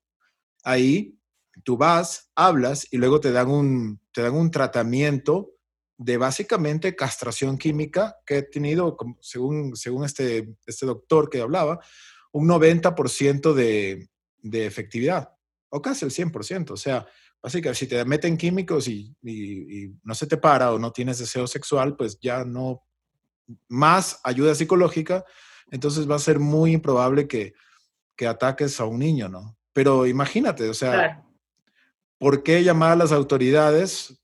Ahí 0.63 1.17
tú 1.63 1.77
vas, 1.77 2.30
hablas 2.36 2.88
y 2.91 2.97
luego 2.97 3.19
te 3.19 3.32
dan 3.32 3.49
un, 3.49 4.01
te 4.12 4.21
dan 4.21 4.36
un 4.36 4.51
tratamiento 4.51 5.51
de 5.97 6.17
básicamente 6.17 6.95
castración 6.95 7.58
química 7.58 8.17
que 8.25 8.39
he 8.39 8.43
tenido, 8.43 8.97
según, 9.21 9.75
según 9.75 10.06
este, 10.06 10.56
este 10.65 10.86
doctor 10.86 11.30
que 11.30 11.41
hablaba, 11.41 11.80
un 12.32 12.47
90% 12.47 13.53
de, 13.53 14.10
de 14.41 14.65
efectividad, 14.65 15.30
o 15.69 15.82
casi 15.82 16.06
el 16.06 16.12
100%. 16.12 16.71
O 16.71 16.78
sea, 16.78 17.06
básicamente, 17.41 17.80
si 17.80 17.88
te 17.88 18.04
meten 18.06 18.38
químicos 18.38 18.88
y, 18.88 19.15
no 20.04 20.15
se 20.15 20.28
te 20.28 20.38
para 20.38 20.71
o 20.71 20.80
no 20.80 20.91
tienes 20.91 21.19
deseo 21.19 21.47
sexual, 21.47 21.95
pues 21.95 22.19
ya 22.19 22.43
no, 22.43 22.84
más 23.67 24.19
ayuda 24.23 24.56
psicológica, 24.56 25.26
entonces 25.71 26.10
va 26.10 26.15
a 26.15 26.19
ser 26.19 26.39
muy 26.39 26.73
improbable 26.73 27.28
que, 27.28 27.54
que 28.15 28.28
ataques 28.28 28.80
a 28.80 28.86
un 28.86 29.00
niño, 29.00 29.30
¿no? 29.30 29.58
Pero 29.73 30.08
imagínate, 30.08 30.69
o 30.69 30.73
sea, 30.73 31.23
¿por 32.17 32.43
qué 32.43 32.63
llamar 32.63 32.93
a 32.93 32.95
las 32.95 33.12
autoridades? 33.12 34.19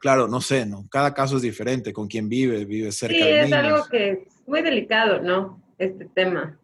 Claro, 0.00 0.28
no 0.28 0.40
sé, 0.40 0.64
¿no? 0.64 0.88
Cada 0.88 1.12
caso 1.12 1.36
es 1.36 1.42
diferente, 1.42 1.92
con 1.92 2.08
quién 2.08 2.28
vive, 2.28 2.64
vive 2.64 2.92
cerca 2.92 3.16
sí, 3.16 3.20
de 3.20 3.42
es 3.42 3.52
algo 3.52 3.84
que 3.90 4.10
es 4.12 4.18
muy 4.46 4.62
delicado, 4.62 5.20
¿no? 5.20 5.62
Este 5.76 6.06
tema. 6.06 6.58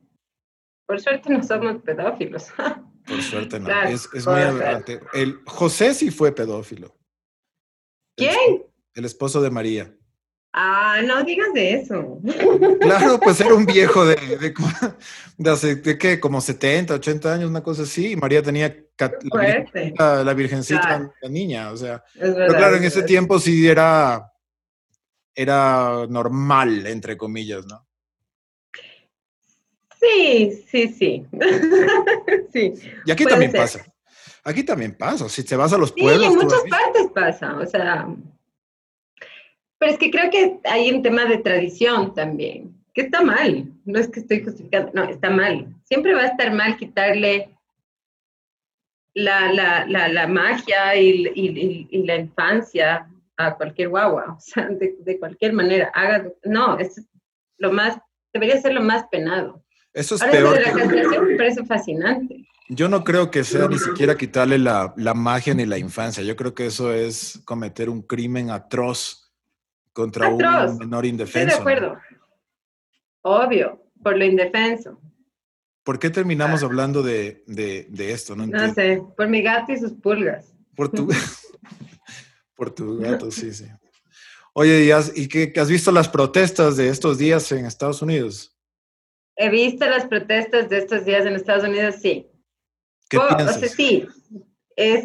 Por 0.86 1.00
suerte 1.00 1.30
no 1.30 1.42
somos 1.42 1.82
pedófilos. 1.82 2.48
Por 3.06 3.22
suerte 3.22 3.60
no. 3.60 3.70
es, 3.82 4.08
muy 4.26 4.40
adelante. 4.40 5.00
El 5.12 5.40
José 5.44 5.92
sí 5.94 6.10
fue 6.10 6.32
pedófilo. 6.32 6.96
¿Quién? 8.16 8.64
El 8.94 9.04
esposo 9.04 9.42
de 9.42 9.50
María. 9.50 9.94
Ah, 10.56 11.00
no 11.04 11.24
digas 11.24 11.52
de 11.52 11.74
eso. 11.74 12.20
Claro, 12.80 13.18
pues 13.18 13.40
era 13.40 13.54
un 13.54 13.66
viejo 13.66 14.06
de, 14.06 14.16
de, 15.36 15.50
hace, 15.50 15.74
de 15.74 15.98
qué, 15.98 16.20
como 16.20 16.40
70, 16.40 16.94
80 16.94 17.34
años, 17.34 17.50
una 17.50 17.62
cosa 17.62 17.82
así. 17.82 18.12
Y 18.12 18.16
María 18.16 18.40
tenía 18.40 18.74
la, 18.96 20.22
la, 20.22 20.34
virgencita, 20.34 21.12
la 21.20 21.28
niña, 21.28 21.72
o 21.72 21.76
sea. 21.76 22.04
pero 22.14 22.54
claro, 22.54 22.76
en 22.76 22.84
ese 22.84 23.02
tiempo 23.02 23.40
sí 23.40 23.66
era, 23.66 24.32
era 25.34 26.06
normal, 26.08 26.86
entre 26.86 27.16
comillas, 27.16 27.66
¿no? 27.66 27.84
Sí, 30.04 30.64
sí, 30.68 30.88
sí. 30.88 31.26
sí. 32.52 32.74
Y 33.06 33.10
aquí 33.10 33.24
también 33.24 33.52
pasa. 33.52 33.84
Aquí 34.44 34.62
también 34.62 34.94
pasa. 34.94 35.28
Si 35.28 35.44
te 35.44 35.56
vas 35.56 35.72
a 35.72 35.78
los 35.78 35.92
pueblos. 35.92 36.20
Sí, 36.20 36.32
en 36.32 36.34
muchas 36.34 36.62
partes 36.68 37.06
pasa. 37.14 37.56
O 37.56 37.66
sea, 37.66 38.06
pero 39.78 39.92
es 39.92 39.98
que 39.98 40.10
creo 40.10 40.30
que 40.30 40.60
hay 40.64 40.90
un 40.92 41.02
tema 41.02 41.24
de 41.24 41.38
tradición 41.38 42.14
también, 42.14 42.74
que 42.92 43.02
está 43.02 43.22
mal. 43.22 43.72
No 43.84 43.98
es 43.98 44.08
que 44.08 44.20
estoy 44.20 44.42
justificando, 44.42 44.90
no, 44.94 45.04
está 45.04 45.30
mal. 45.30 45.74
Siempre 45.84 46.14
va 46.14 46.22
a 46.22 46.28
estar 46.28 46.52
mal 46.52 46.76
quitarle 46.76 47.50
la, 49.14 49.52
la, 49.52 49.86
la, 49.86 50.08
la 50.08 50.26
magia 50.26 50.96
y, 50.96 51.26
y, 51.34 51.88
y, 51.90 52.02
la 52.04 52.16
infancia 52.16 53.08
a 53.36 53.54
cualquier 53.56 53.88
guagua, 53.88 54.34
o 54.36 54.40
sea, 54.40 54.68
de, 54.68 54.96
de 55.00 55.18
cualquier 55.18 55.52
manera. 55.52 55.90
Haga, 55.94 56.30
no, 56.44 56.78
es 56.78 57.00
lo 57.58 57.72
más, 57.72 57.98
debería 58.32 58.60
ser 58.60 58.74
lo 58.74 58.82
más 58.82 59.06
penado. 59.08 59.63
Eso 59.94 60.16
es 60.16 60.24
peor. 60.24 60.60
la 60.60 60.72
castración 60.72 61.28
me 61.28 61.36
parece 61.36 61.64
fascinante. 61.64 62.46
Yo 62.68 62.88
no 62.88 63.04
creo 63.04 63.30
que 63.30 63.44
sea 63.44 63.68
ni 63.68 63.78
siquiera 63.78 64.16
quitarle 64.16 64.58
la, 64.58 64.92
la, 64.96 65.14
magia 65.14 65.54
ni 65.54 65.66
la 65.66 65.78
infancia. 65.78 66.22
Yo 66.22 66.34
creo 66.34 66.54
que 66.54 66.66
eso 66.66 66.92
es 66.92 67.40
cometer 67.44 67.88
un 67.88 68.02
crimen 68.02 68.50
atroz 68.50 69.32
contra 69.92 70.28
un 70.28 70.78
menor 70.78 71.06
indefenso. 71.06 71.56
Estoy 71.56 71.74
de 71.74 71.78
acuerdo. 71.78 72.00
Obvio, 73.22 73.82
por 74.02 74.16
lo 74.16 74.24
indefenso. 74.24 74.98
¿Por 75.84 75.98
qué 75.98 76.10
terminamos 76.10 76.62
hablando 76.62 77.02
de, 77.02 77.44
de, 77.46 77.86
de 77.90 78.12
esto? 78.12 78.34
No, 78.34 78.46
no, 78.46 78.74
sé, 78.74 79.02
por 79.16 79.28
mi 79.28 79.42
gato 79.42 79.72
y 79.72 79.78
sus 79.78 79.92
pulgas. 79.92 80.54
Por 80.74 80.88
tu, 80.90 81.08
por 82.56 82.70
tu 82.70 82.98
gato, 82.98 83.30
sí, 83.30 83.52
sí. 83.52 83.66
Oye, 84.54 84.84
¿y, 84.84 84.90
has, 84.90 85.12
y 85.14 85.28
qué, 85.28 85.52
has 85.60 85.68
visto 85.68 85.92
las 85.92 86.08
protestas 86.08 86.76
de 86.76 86.88
estos 86.88 87.18
días 87.18 87.50
en 87.52 87.66
Estados 87.66 88.00
Unidos? 88.00 88.53
He 89.36 89.48
visto 89.48 89.86
las 89.86 90.06
protestas 90.06 90.68
de 90.68 90.78
estos 90.78 91.04
días 91.04 91.26
en 91.26 91.34
Estados 91.34 91.64
Unidos, 91.64 91.96
sí. 91.96 92.26
¿Qué 93.08 93.18
piensas? 93.18 93.56
O 93.56 93.60
sea, 93.60 93.68
sí. 93.68 94.06
Es, 94.76 95.04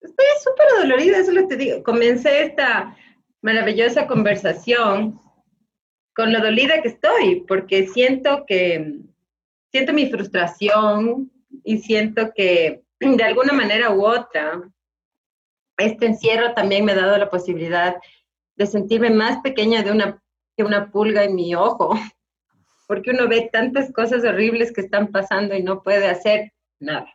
estoy 0.00 0.26
súper 0.42 0.66
dolorida, 0.80 1.18
eso 1.18 1.32
lo 1.32 1.46
te 1.46 1.56
digo. 1.56 1.82
Comencé 1.82 2.42
esta 2.42 2.96
maravillosa 3.42 4.06
conversación 4.06 5.20
con 6.14 6.32
lo 6.32 6.40
dolida 6.40 6.82
que 6.82 6.88
estoy, 6.88 7.44
porque 7.46 7.86
siento 7.86 8.44
que, 8.46 8.96
siento 9.70 9.92
mi 9.92 10.10
frustración 10.10 11.30
y 11.62 11.78
siento 11.78 12.32
que 12.34 12.82
de 12.98 13.22
alguna 13.22 13.52
manera 13.52 13.90
u 13.90 14.04
otra, 14.04 14.60
este 15.76 16.06
encierro 16.06 16.54
también 16.54 16.84
me 16.84 16.92
ha 16.92 16.96
dado 16.96 17.16
la 17.18 17.30
posibilidad 17.30 17.96
de 18.56 18.66
sentirme 18.66 19.10
más 19.10 19.38
pequeña 19.42 19.82
de 19.82 19.92
una, 19.92 20.22
que 20.56 20.64
una 20.64 20.90
pulga 20.90 21.22
en 21.22 21.36
mi 21.36 21.54
ojo, 21.54 21.94
porque 22.88 23.10
uno 23.10 23.28
ve 23.28 23.50
tantas 23.52 23.92
cosas 23.92 24.24
horribles 24.24 24.72
que 24.72 24.80
están 24.80 25.08
pasando 25.08 25.54
y 25.54 25.62
no 25.62 25.82
puede 25.82 26.08
hacer 26.08 26.54
nada. 26.80 27.06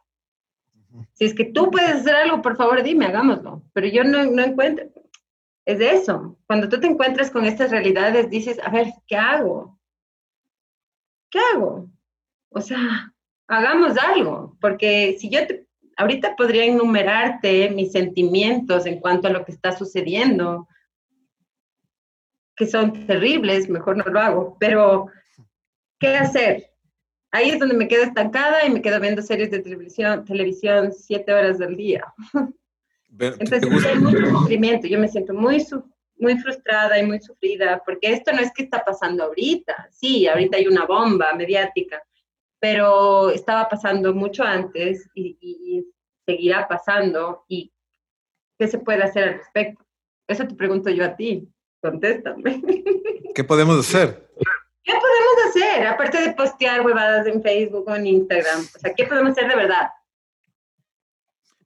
Si 1.14 1.26
es 1.26 1.34
que 1.34 1.46
tú 1.46 1.72
puedes 1.72 1.96
hacer 1.96 2.16
algo, 2.16 2.44
por 2.44 2.56
favor 2.56 2.84
dime, 2.84 3.08
hagámoslo, 3.08 3.64
pero 3.74 3.88
yo 3.88 4.04
no, 4.04 4.24
no 4.24 4.44
encuentro, 4.44 4.86
es 5.66 5.82
eso. 5.82 6.38
Cuando 6.46 6.70
tú 6.70 6.80
te 6.80 6.86
encuentras 6.86 7.32
con 7.32 7.46
estas 7.46 7.72
realidades, 7.72 8.30
dices, 8.30 8.60
a 8.64 8.70
ver, 8.70 8.94
¿qué 9.08 9.16
hago? 9.16 9.80
¿Qué 11.32 11.40
hago? 11.54 11.90
O 12.50 12.62
sea, 12.62 13.12
hagamos 13.48 13.98
algo, 13.98 14.56
porque 14.62 15.18
si 15.20 15.32
yo 15.32 15.48
te, 15.48 15.66
ahorita 15.98 16.36
podría 16.36 16.66
enumerarte 16.66 17.72
mis 17.72 17.92
sentimientos 17.92 18.86
en 18.86 19.00
cuanto 19.00 19.28
a 19.28 19.32
lo 19.32 19.44
que 19.44 19.54
está 19.54 19.72
sucediendo, 19.72 20.68
que 22.56 22.68
son 22.68 23.08
terribles, 23.08 23.70
mejor 23.70 23.98
no 23.98 24.06
lo 24.06 24.20
hago, 24.20 24.58
pero 24.60 25.08
¿qué 26.04 26.18
hacer? 26.18 26.70
Ahí 27.32 27.50
es 27.50 27.60
donde 27.60 27.76
me 27.76 27.88
quedo 27.88 28.04
estancada 28.04 28.66
y 28.66 28.70
me 28.70 28.82
quedo 28.82 29.00
viendo 29.00 29.22
series 29.22 29.50
de 29.52 29.60
televisión, 29.60 30.26
televisión 30.26 30.92
siete 30.92 31.34
horas 31.34 31.58
del 31.60 31.78
día. 31.78 32.04
Entonces 33.20 33.86
hay 33.86 34.00
mucho 34.00 34.26
sufrimiento, 34.26 34.88
yo 34.88 35.00
me 35.00 35.08
siento 35.08 35.34
muy, 35.34 35.66
muy 36.18 36.38
frustrada 36.40 37.00
y 37.00 37.06
muy 37.06 37.22
sufrida, 37.22 37.82
porque 37.86 38.12
esto 38.12 38.34
no 38.34 38.40
es 38.40 38.52
que 38.52 38.64
está 38.64 38.84
pasando 38.84 39.24
ahorita, 39.24 39.88
sí, 39.92 40.28
ahorita 40.28 40.58
hay 40.58 40.68
una 40.68 40.86
bomba 40.86 41.34
mediática, 41.36 42.02
pero 42.60 43.30
estaba 43.30 43.70
pasando 43.70 44.14
mucho 44.14 44.44
antes 44.44 45.08
y, 45.14 45.38
y 45.40 45.86
seguirá 46.26 46.68
pasando, 46.68 47.46
y 47.48 47.72
¿qué 48.58 48.68
se 48.68 48.80
puede 48.80 49.04
hacer 49.04 49.30
al 49.30 49.34
respecto? 49.36 49.86
Eso 50.28 50.48
te 50.48 50.56
pregunto 50.56 50.90
yo 50.90 51.06
a 51.06 51.16
ti, 51.16 51.48
contéstame. 51.82 52.62
¿Qué 53.36 53.44
podemos 53.44 53.80
hacer? 53.80 54.28
¿Qué 54.84 54.92
podemos 54.92 55.50
hacer? 55.50 55.88
Aparte 55.88 56.22
de 56.22 56.34
postear 56.34 56.86
huevadas 56.86 57.26
en 57.28 57.42
Facebook 57.42 57.86
o 57.88 57.96
en 57.96 58.06
Instagram, 58.06 58.68
o 58.76 58.80
sea, 58.80 58.94
¿qué 58.94 59.06
podemos 59.06 59.32
hacer 59.32 59.50
de 59.50 59.56
verdad? 59.56 59.88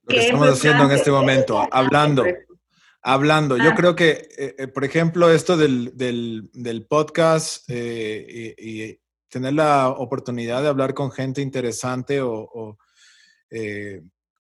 lo 0.04 0.16
que 0.16 0.22
estamos 0.22 0.50
haciendo 0.50 0.84
en 0.86 0.92
este 0.92 1.12
momento, 1.12 1.68
hablando. 1.72 2.26
Hablando, 3.02 3.56
yo 3.58 3.70
ah. 3.70 3.76
creo 3.76 3.96
que, 3.96 4.28
eh, 4.38 4.56
eh, 4.58 4.68
por 4.68 4.84
ejemplo, 4.84 5.32
esto 5.32 5.56
del, 5.56 5.96
del, 5.96 6.50
del 6.52 6.86
podcast 6.86 7.64
eh, 7.70 8.56
y, 8.58 9.00
tener 9.30 9.54
la 9.54 9.90
oportunidad 9.90 10.62
de 10.62 10.70
hablar 10.70 10.94
con 10.94 11.12
gente 11.12 11.42
interesante 11.42 12.22
o, 12.22 12.32
o 12.32 12.78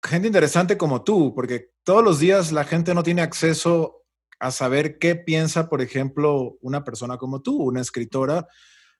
gente 0.02 0.26
interesante 0.26 0.78
como 0.78 1.02
tú, 1.02 1.34
porque 1.34 1.72
todos 1.82 2.04
los 2.04 2.20
días 2.20 2.52
la 2.52 2.64
gente 2.64 2.94
no 2.94 3.02
tiene 3.02 3.22
acceso 3.22 3.99
a 4.40 4.50
saber 4.50 4.98
qué 4.98 5.14
piensa, 5.14 5.68
por 5.68 5.82
ejemplo, 5.82 6.56
una 6.62 6.82
persona 6.82 7.18
como 7.18 7.42
tú, 7.42 7.56
una 7.62 7.82
escritora 7.82 8.48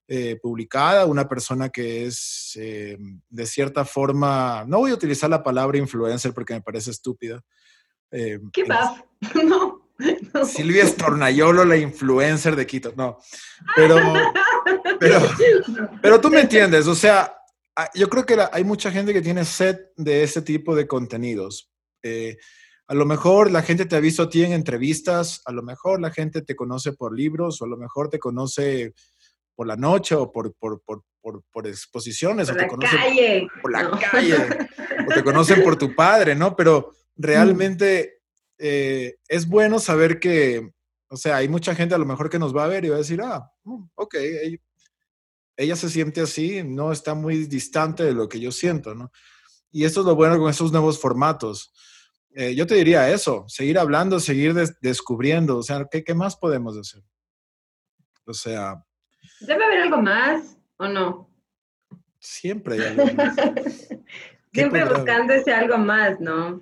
eh, 0.07 0.38
publicada, 0.40 1.07
una 1.07 1.29
persona 1.29 1.70
que 1.70 2.05
es 2.05 2.53
eh, 2.57 2.98
de 3.29 3.46
cierta 3.46 3.85
forma, 3.85 4.64
no 4.66 4.79
voy 4.79 4.90
a 4.90 4.94
utilizar 4.94 5.31
la 5.31 5.42
palabra 5.42 5.79
influencer 5.79 6.35
porque 6.35 6.53
me 6.53 6.61
parece 6.61 6.90
estúpida. 6.90 7.40
Eh, 8.11 8.38
¿Qué 8.53 8.64
pasa? 8.64 9.05
No, 10.33 10.46
Silvia 10.46 10.85
Estornayolo, 10.85 11.62
la 11.62 11.76
influencer 11.76 12.57
de 12.57 12.66
Quito, 12.66 12.94
no. 12.96 13.18
Pero, 13.76 13.98
pero, 14.98 15.20
pero 16.00 16.20
tú 16.22 16.31
me 16.31 16.40
entiendes, 16.40 16.87
o 16.87 16.94
sea, 16.94 17.35
ah, 17.76 17.90
yo 17.94 18.09
creo 18.09 18.24
que 18.24 18.38
hay 18.50 18.64
mucha 18.64 18.90
gente 18.90 19.12
que 19.12 19.20
tiene 19.20 19.44
sed 19.44 19.79
de 19.96 20.22
ese 20.22 20.40
tipo 20.40 20.74
de 20.74 20.87
contenidos. 20.87 21.70
A 22.90 22.94
lo 22.94 23.07
mejor 23.07 23.53
la 23.53 23.62
gente 23.62 23.87
te 23.87 23.94
ha 23.94 24.00
visto 24.00 24.24
a 24.24 24.29
ti 24.29 24.42
en 24.42 24.50
entrevistas, 24.50 25.42
a 25.44 25.53
lo 25.53 25.62
mejor 25.62 26.00
la 26.00 26.11
gente 26.11 26.42
te 26.42 26.57
conoce 26.57 26.92
por 26.92 27.16
libros, 27.16 27.62
o 27.62 27.64
a 27.64 27.68
lo 27.68 27.76
mejor 27.76 28.11
te 28.11 28.18
conoce 28.18 28.94
por 29.55 29.68
la 29.68 29.76
noche 29.76 30.16
o 30.16 30.33
por, 30.33 30.53
por, 30.55 30.83
por, 30.83 31.05
por 31.53 31.66
exposiciones. 31.68 32.48
Por 32.48 32.57
o 32.57 32.59
te 32.59 32.62
la 32.62 32.68
conocen 32.68 32.98
calle. 32.98 33.48
Por 33.62 33.70
la 33.70 33.90
calle. 33.90 34.35
o 35.09 35.14
te 35.14 35.22
conocen 35.22 35.62
por 35.62 35.76
tu 35.76 35.94
padre, 35.94 36.35
¿no? 36.35 36.57
Pero 36.57 36.90
realmente 37.14 38.22
eh, 38.59 39.18
es 39.29 39.46
bueno 39.46 39.79
saber 39.79 40.18
que, 40.18 40.72
o 41.11 41.16
sea, 41.16 41.37
hay 41.37 41.48
mucha 41.48 41.76
gente 41.76 41.94
a 41.94 41.98
lo 41.98 42.07
mejor 42.07 42.29
que 42.29 42.40
nos 42.40 42.57
va 42.57 42.64
a 42.64 42.68
ver 42.68 42.85
y 42.85 42.88
va 42.88 42.96
a 42.96 43.05
decir, 43.07 43.20
ah, 43.22 43.53
mm, 43.62 43.85
ok, 43.94 44.16
ella, 45.57 45.76
se 45.76 45.88
siente 45.90 46.22
así, 46.22 46.64
no 46.64 46.90
está 46.90 47.14
muy 47.14 47.44
distante 47.44 48.03
de 48.03 48.14
lo 48.14 48.29
que 48.29 48.40
yo 48.40 48.50
siento, 48.50 48.96
¿no? 48.96 49.12
Y 49.70 49.85
esto 49.85 50.00
es 50.00 50.07
lo 50.07 50.16
bueno 50.16 50.40
con 50.40 50.50
estos 50.50 50.72
nuevos 50.72 50.98
formatos. 50.98 51.72
Eh, 52.34 52.54
yo 52.54 52.66
te 52.66 52.76
diría 52.76 53.10
eso, 53.10 53.44
seguir 53.48 53.78
hablando, 53.78 54.20
seguir 54.20 54.54
descubriendo, 54.80 55.58
o 55.58 55.62
sea, 55.62 55.86
¿qué, 55.90 56.04
¿qué, 56.04 56.14
más 56.14 56.36
podemos 56.36 56.76
hacer? 56.76 57.02
O 58.24 58.32
sea, 58.32 58.84
¿Debe 59.40 59.64
haber 59.64 59.80
algo 59.80 60.02
más 60.02 60.58
o 60.76 60.86
no? 60.86 61.30
Siempre 62.18 62.74
hay 62.74 62.80
algo 62.88 63.14
más. 63.14 63.36
Siempre 64.52 64.84
buscando 64.84 65.32
ese 65.32 65.52
algo 65.52 65.78
más, 65.78 66.20
¿no? 66.20 66.60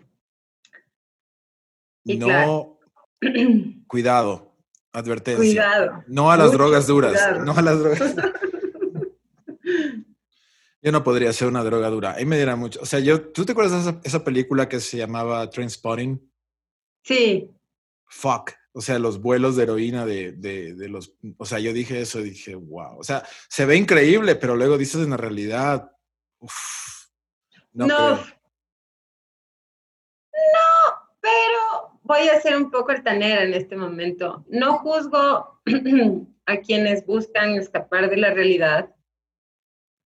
no, 2.04 2.78
cuidado, 3.87 4.54
advertencia. 4.92 5.38
Cuidado. 5.38 6.04
No 6.07 6.31
a 6.31 6.37
las 6.37 6.52
drogas 6.52 6.87
duras, 6.87 7.38
no 7.44 7.52
a 7.52 7.62
las 7.62 7.78
drogas. 7.78 8.14
Yo 10.81 10.93
no 10.93 11.03
podría 11.03 11.33
ser 11.33 11.49
una 11.49 11.64
droga 11.64 11.88
dura. 11.91 12.14
Ahí 12.14 12.25
me 12.25 12.37
diera 12.37 12.55
mucho. 12.55 12.81
O 12.81 12.87
sea, 12.87 13.01
yo, 13.01 13.31
¿tú 13.31 13.45
te 13.45 13.53
acuerdas 13.53 13.85
de 13.85 13.91
esa, 13.91 14.01
esa 14.05 14.25
película 14.25 14.69
que 14.69 14.79
se 14.81 14.97
llamaba 14.97 15.51
Trainspotting? 15.51 16.31
Sí. 17.03 17.51
Fuck. 18.07 18.53
O 18.73 18.81
sea, 18.81 18.99
los 19.01 19.21
vuelos 19.21 19.57
de 19.57 19.64
heroína 19.64 20.07
de, 20.07 20.33
de, 20.33 20.75
de, 20.75 20.88
los... 20.88 21.12
O 21.37 21.45
sea, 21.45 21.59
yo 21.59 21.73
dije 21.73 22.01
eso 22.01 22.21
y 22.21 22.31
dije, 22.31 22.55
wow. 22.55 22.97
O 22.99 23.03
sea, 23.03 23.25
se 23.49 23.67
ve 23.67 23.77
increíble, 23.77 24.37
pero 24.37 24.55
luego 24.55 24.79
dices 24.79 25.03
en 25.03 25.11
la 25.11 25.17
realidad... 25.17 25.91
Uf, 26.38 26.55
no. 27.73 27.87
No. 27.88 28.17
no, 28.17 28.23
pero 31.21 31.99
voy 32.03 32.29
a 32.29 32.41
ser 32.41 32.57
un 32.57 32.71
poco 32.71 32.93
altanera 32.93 33.43
en 33.43 33.55
este 33.55 33.77
momento. 33.77 34.45
No 34.49 34.79
juzgo 34.79 35.61
a 36.47 36.57
quienes 36.59 37.05
buscan 37.05 37.57
escapar 37.57 38.09
de 38.09 38.17
la 38.17 38.33
realidad. 38.33 38.95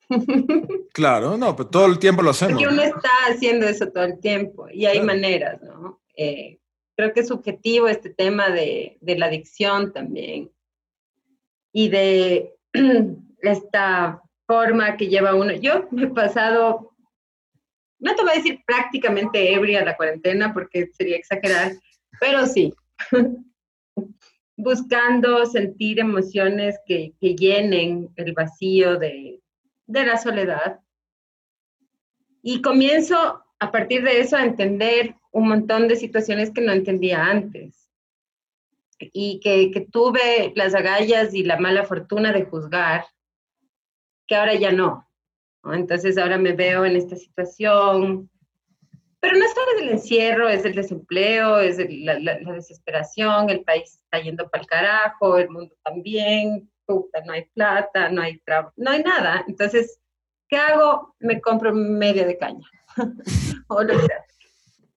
Claro, 0.94 1.38
no, 1.38 1.56
pero 1.56 1.70
todo 1.70 1.86
el 1.88 1.98
tiempo 1.98 2.22
lo 2.22 2.30
hacemos. 2.30 2.54
Porque 2.54 2.72
uno 2.72 2.84
está 2.84 3.10
haciendo 3.28 3.68
eso 3.68 3.90
todo 3.92 4.04
el 4.04 4.20
tiempo 4.20 4.68
y 4.70 4.86
hay 4.86 5.00
claro. 5.00 5.08
maneras, 5.08 5.62
¿no? 5.64 6.02
Eh, 6.16 6.60
creo 6.96 7.14
que 7.14 7.22
es 7.22 7.28
subjetivo 7.28 7.88
este 7.88 8.12
tema 8.12 8.50
de, 8.50 8.98
de 9.02 9.18
la 9.18 9.26
adicción 9.26 9.92
también 9.92 10.52
y 11.72 11.90
de 11.90 12.54
esta 13.42 14.22
forma 14.46 14.96
que 14.98 15.08
lleva 15.08 15.36
uno. 15.36 15.54
Yo 15.54 15.88
me 15.92 16.04
he 16.04 16.08
pasado, 16.08 16.94
no 18.00 18.16
te 18.16 18.22
voy 18.22 18.34
a 18.34 18.36
decir 18.36 18.62
prácticamente 18.66 19.54
ebria 19.54 19.84
la 19.84 19.98
cuarentena 19.98 20.54
porque 20.54 20.92
sería 20.96 21.18
exagerar, 21.18 21.74
pero 22.20 22.46
sí, 22.46 22.74
buscando 24.56 25.46
sentir 25.48 26.00
emociones 26.00 26.80
que, 26.86 27.14
que 27.20 27.36
llenen 27.36 28.10
el 28.16 28.34
vacío 28.34 28.98
de, 28.98 29.43
de 29.86 30.06
la 30.06 30.18
soledad. 30.18 30.80
Y 32.42 32.62
comienzo 32.62 33.44
a 33.60 33.72
partir 33.72 34.04
de 34.04 34.20
eso 34.20 34.36
a 34.36 34.44
entender 34.44 35.16
un 35.32 35.48
montón 35.48 35.88
de 35.88 35.96
situaciones 35.96 36.52
que 36.52 36.62
no 36.62 36.72
entendía 36.72 37.26
antes 37.26 37.90
y 39.00 39.40
que, 39.40 39.72
que, 39.72 39.82
tuve 39.82 40.54
las 40.56 40.76
agallas 40.76 41.34
y 41.34 41.44
la 41.44 41.58
mala 41.58 41.84
fortuna 41.86 42.32
de 42.32 42.46
juzgar, 42.46 43.06
que 44.28 44.36
ahora 44.36 44.54
ya 44.54 44.72
no. 44.72 45.10
¿no? 45.64 45.74
Entonces 45.74 46.18
ahora 46.18 46.38
me 46.38 46.54
veo 46.54 46.86
en 46.86 46.96
esta 46.96 47.16
situación, 47.16 48.30
pero 49.20 49.38
no 49.38 49.46
es 49.46 49.54
solo 49.54 49.80
del 49.80 49.90
encierro, 49.90 50.50
es 50.50 50.66
el 50.66 50.76
desempleo, 50.76 51.60
es 51.60 51.80
el, 51.80 52.06
la, 52.06 52.20
la, 52.20 52.54
desesperación, 52.54 53.50
el 53.50 53.64
país 53.64 54.00
está 54.04 54.20
yendo 54.20 54.50
para 54.50 54.62
el 54.62 54.68
carajo, 54.68 55.38
el 55.38 55.50
mundo 55.50 55.76
también, 55.84 56.70
no 56.88 57.34
hay 57.34 57.46
plata, 57.54 58.10
no 58.10 58.22
hay 58.22 58.40
trabajo, 58.40 58.74
no 58.78 58.92
hay 58.92 59.04
nada. 59.04 59.44
Entonces, 59.48 60.00
¿qué 60.48 60.58
hago? 60.58 61.16
Me 61.20 61.42
compro 61.42 61.74
medio 61.74 62.26
de 62.26 62.38
caña. 62.38 62.68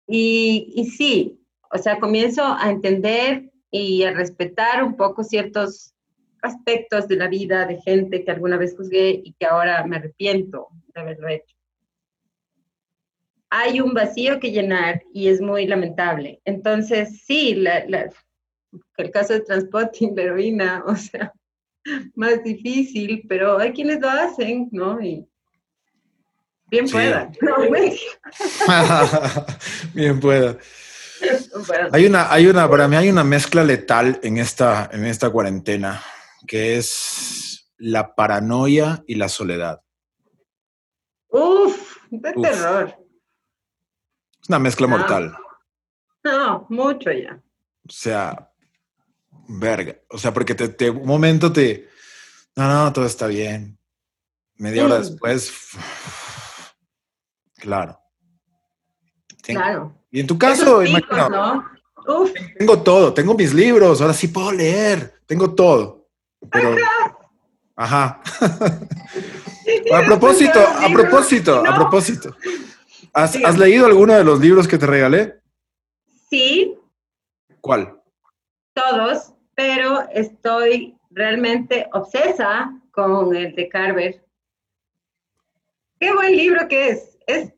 Y, 0.07 0.71
y 0.75 0.85
sí, 0.91 1.41
o 1.71 1.79
sea, 1.79 1.99
comienzo 1.99 2.43
a 2.43 2.69
entender 2.69 3.51
y 3.71 4.03
a 4.03 4.13
respetar 4.13 4.83
un 4.83 4.95
poco 4.95 5.23
ciertos 5.23 5.95
aspectos 6.41 7.07
de 7.07 7.15
la 7.15 7.27
vida 7.27 7.65
de 7.65 7.81
gente 7.81 8.23
que 8.23 8.31
alguna 8.31 8.57
vez 8.57 8.75
juzgué 8.77 9.21
y 9.23 9.33
que 9.33 9.45
ahora 9.45 9.85
me 9.85 9.97
arrepiento 9.97 10.67
de 10.93 11.01
haberlo 11.01 11.27
hecho. 11.27 11.55
Hay 13.49 13.81
un 13.81 13.93
vacío 13.93 14.39
que 14.39 14.51
llenar 14.51 15.03
y 15.13 15.27
es 15.27 15.41
muy 15.41 15.65
lamentable. 15.65 16.41
Entonces, 16.45 17.21
sí, 17.25 17.55
la, 17.55 17.85
la, 17.87 18.09
el 18.97 19.11
caso 19.11 19.33
de 19.33 19.41
transporte 19.41 20.07
de 20.11 20.23
heroína, 20.23 20.83
o 20.87 20.95
sea, 20.95 21.33
más 22.15 22.43
difícil, 22.43 23.25
pero 23.27 23.59
hay 23.59 23.73
quienes 23.73 23.99
lo 23.99 24.09
hacen, 24.09 24.69
¿no? 24.71 25.01
Y 25.01 25.27
bien 26.67 26.87
sí. 26.87 26.93
pueda. 26.93 27.31
No, 27.41 27.55
bien 29.93 30.19
pueda. 30.19 30.57
Hay 31.91 32.05
una, 32.05 32.31
hay 32.31 32.47
una, 32.47 32.69
para 32.69 32.87
mí 32.87 32.95
hay 32.95 33.09
una 33.09 33.23
mezcla 33.23 33.63
letal 33.63 34.19
en 34.21 34.37
esta, 34.37 34.89
en 34.91 35.05
esta 35.05 35.29
cuarentena, 35.29 36.03
que 36.45 36.77
es 36.77 37.71
la 37.77 38.15
paranoia 38.15 39.03
y 39.07 39.15
la 39.15 39.29
soledad. 39.29 39.81
Uf, 41.29 41.97
de 42.09 42.33
Uf. 42.35 42.41
terror. 42.41 42.95
Es 44.41 44.49
una 44.49 44.59
mezcla 44.59 44.87
no. 44.87 44.97
mortal. 44.97 45.37
No, 46.23 46.65
mucho 46.69 47.11
ya. 47.11 47.41
O 47.87 47.91
sea, 47.91 48.51
verga. 49.47 49.95
O 50.09 50.17
sea, 50.17 50.33
porque 50.33 50.55
te, 50.55 50.69
te, 50.69 50.89
un 50.89 51.05
momento 51.05 51.51
te. 51.51 51.89
No, 52.55 52.67
no, 52.67 52.93
todo 52.93 53.05
está 53.05 53.27
bien. 53.27 53.77
Media 54.57 54.85
hora 54.85 54.99
después. 54.99 55.51
Claro. 57.57 57.99
Tengo, 59.41 59.59
claro. 59.59 60.05
Y 60.11 60.19
en 60.19 60.27
tu 60.27 60.37
caso, 60.37 60.83
imagino, 60.83 61.29
¿no? 61.29 61.65
Uf. 62.07 62.31
tengo 62.57 62.81
todo, 62.83 63.13
tengo 63.13 63.33
mis 63.33 63.53
libros, 63.53 63.99
ahora 63.99 64.13
sí 64.13 64.27
puedo 64.27 64.51
leer, 64.51 65.19
tengo 65.25 65.55
todo. 65.55 66.07
Pero, 66.51 66.75
ajá. 67.75 68.21
a 69.93 70.05
propósito, 70.05 70.59
a 70.59 70.89
propósito, 70.93 71.63
no. 71.63 71.71
a 71.71 71.75
propósito. 71.75 72.35
¿Has, 73.13 73.31
sí. 73.31 73.43
¿Has 73.43 73.57
leído 73.57 73.87
alguno 73.87 74.13
de 74.13 74.23
los 74.23 74.39
libros 74.39 74.67
que 74.67 74.77
te 74.77 74.85
regalé? 74.85 75.41
Sí. 76.29 76.77
¿Cuál? 77.61 77.99
Todos, 78.73 79.33
pero 79.55 80.07
estoy 80.09 80.97
realmente 81.09 81.87
obsesa 81.93 82.79
con 82.91 83.35
el 83.35 83.55
de 83.55 83.69
Carver. 83.69 84.23
Qué 85.99 86.13
buen 86.13 86.35
libro 86.35 86.67
que 86.67 86.89
es. 86.89 87.17
Es 87.25 87.53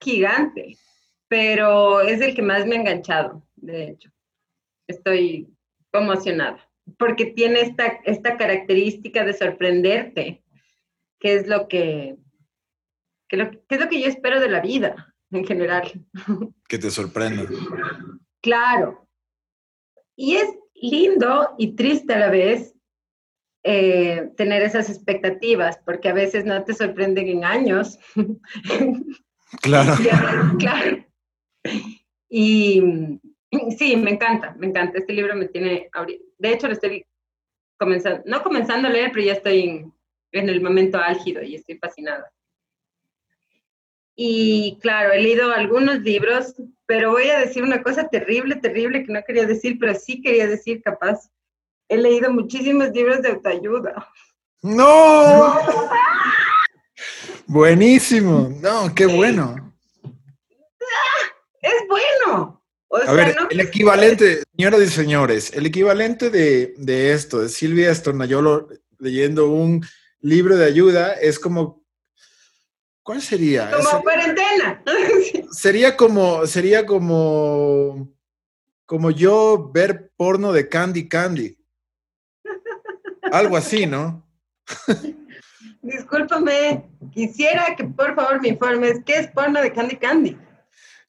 gigante, 0.00 0.78
pero 1.28 2.00
es 2.00 2.20
el 2.22 2.34
que 2.34 2.40
más 2.40 2.64
me 2.66 2.76
ha 2.76 2.80
enganchado, 2.80 3.46
de 3.56 3.90
hecho. 3.90 4.10
Estoy 4.86 5.48
conmocionada, 5.92 6.66
porque 6.96 7.26
tiene 7.26 7.60
esta, 7.60 7.86
esta 8.04 8.38
característica 8.38 9.24
de 9.24 9.34
sorprenderte, 9.34 10.42
que 11.18 11.34
es 11.34 11.46
lo 11.46 11.68
que, 11.68 12.16
que, 13.28 13.36
lo, 13.36 13.50
que 13.50 13.74
es 13.74 13.80
lo 13.80 13.88
que 13.88 14.00
yo 14.00 14.06
espero 14.06 14.40
de 14.40 14.48
la 14.48 14.60
vida 14.60 15.14
en 15.30 15.44
general. 15.44 15.92
Que 16.68 16.78
te 16.78 16.90
sorprenda. 16.90 17.46
Claro. 18.40 19.06
Y 20.16 20.36
es 20.36 20.48
lindo 20.80 21.54
y 21.58 21.74
triste 21.74 22.14
a 22.14 22.18
la 22.18 22.30
vez 22.30 22.74
eh, 23.62 24.30
tener 24.36 24.62
esas 24.62 24.88
expectativas, 24.88 25.78
porque 25.84 26.08
a 26.08 26.14
veces 26.14 26.44
no 26.44 26.64
te 26.64 26.74
sorprenden 26.74 27.28
en 27.28 27.44
años. 27.44 27.98
Claro. 29.62 29.94
claro. 30.60 31.04
Y 32.28 32.80
sí, 33.76 33.96
me 33.96 34.12
encanta, 34.12 34.54
me 34.56 34.68
encanta. 34.68 34.98
Este 34.98 35.12
libro 35.12 35.34
me 35.34 35.48
tiene, 35.48 35.90
de 36.38 36.52
hecho 36.52 36.68
lo 36.68 36.74
estoy 36.74 37.04
comenzando, 37.76 38.22
no 38.26 38.44
comenzando 38.44 38.86
a 38.86 38.92
leer, 38.92 39.10
pero 39.12 39.26
ya 39.26 39.32
estoy 39.32 39.62
en, 39.62 39.92
en 40.30 40.48
el 40.48 40.60
momento 40.60 40.98
álgido 40.98 41.42
y 41.42 41.56
estoy 41.56 41.78
fascinada. 41.78 42.32
Y 44.16 44.78
claro, 44.82 45.12
he 45.12 45.20
leído 45.20 45.52
algunos 45.52 46.00
libros, 46.00 46.54
pero 46.86 47.12
voy 47.12 47.30
a 47.30 47.38
decir 47.38 47.62
una 47.62 47.82
cosa 47.82 48.08
terrible, 48.08 48.56
terrible 48.56 49.04
que 49.04 49.12
no 49.12 49.22
quería 49.26 49.46
decir, 49.46 49.78
pero 49.78 49.94
sí 49.94 50.20
quería 50.22 50.46
decir 50.46 50.82
capaz. 50.82 51.30
He 51.88 51.96
leído 51.96 52.30
muchísimos 52.32 52.90
libros 52.90 53.22
de 53.22 53.30
autoayuda. 53.30 54.08
¡No! 54.62 55.58
Buenísimo. 57.46 58.52
No, 58.60 58.94
qué 58.94 59.06
bueno. 59.06 59.74
Es 61.62 61.74
bueno. 61.88 62.62
O 62.88 62.96
a 62.96 63.04
sea, 63.04 63.12
ver, 63.12 63.36
no... 63.36 63.48
el 63.50 63.60
equivalente, 63.60 64.42
señoras 64.56 64.80
y 64.80 64.88
señores, 64.88 65.52
el 65.52 65.66
equivalente 65.66 66.30
de, 66.30 66.74
de 66.78 67.12
esto, 67.12 67.40
de 67.40 67.50
Silvia 67.50 67.90
Estornayolo 67.90 68.68
leyendo 68.98 69.50
un 69.50 69.84
libro 70.20 70.56
de 70.56 70.66
ayuda, 70.66 71.12
es 71.14 71.38
como 71.38 71.79
¿Cuál 73.02 73.22
sería? 73.22 73.70
Como 73.70 73.82
sería, 73.82 74.02
cuarentena. 74.02 74.82
sería 75.50 75.96
como, 75.96 76.46
sería 76.46 76.86
como, 76.86 78.08
como 78.86 79.10
yo 79.10 79.70
ver 79.72 80.12
porno 80.16 80.52
de 80.52 80.68
Candy 80.68 81.08
Candy. 81.08 81.56
Algo 83.32 83.56
así, 83.56 83.86
¿no? 83.86 84.26
Discúlpame, 85.82 86.90
quisiera 87.10 87.74
que 87.74 87.84
por 87.84 88.14
favor 88.14 88.40
me 88.42 88.48
informes, 88.48 89.00
¿qué 89.06 89.16
es 89.18 89.28
porno 89.28 89.62
de 89.62 89.72
Candy 89.72 89.96
Candy? 89.96 90.38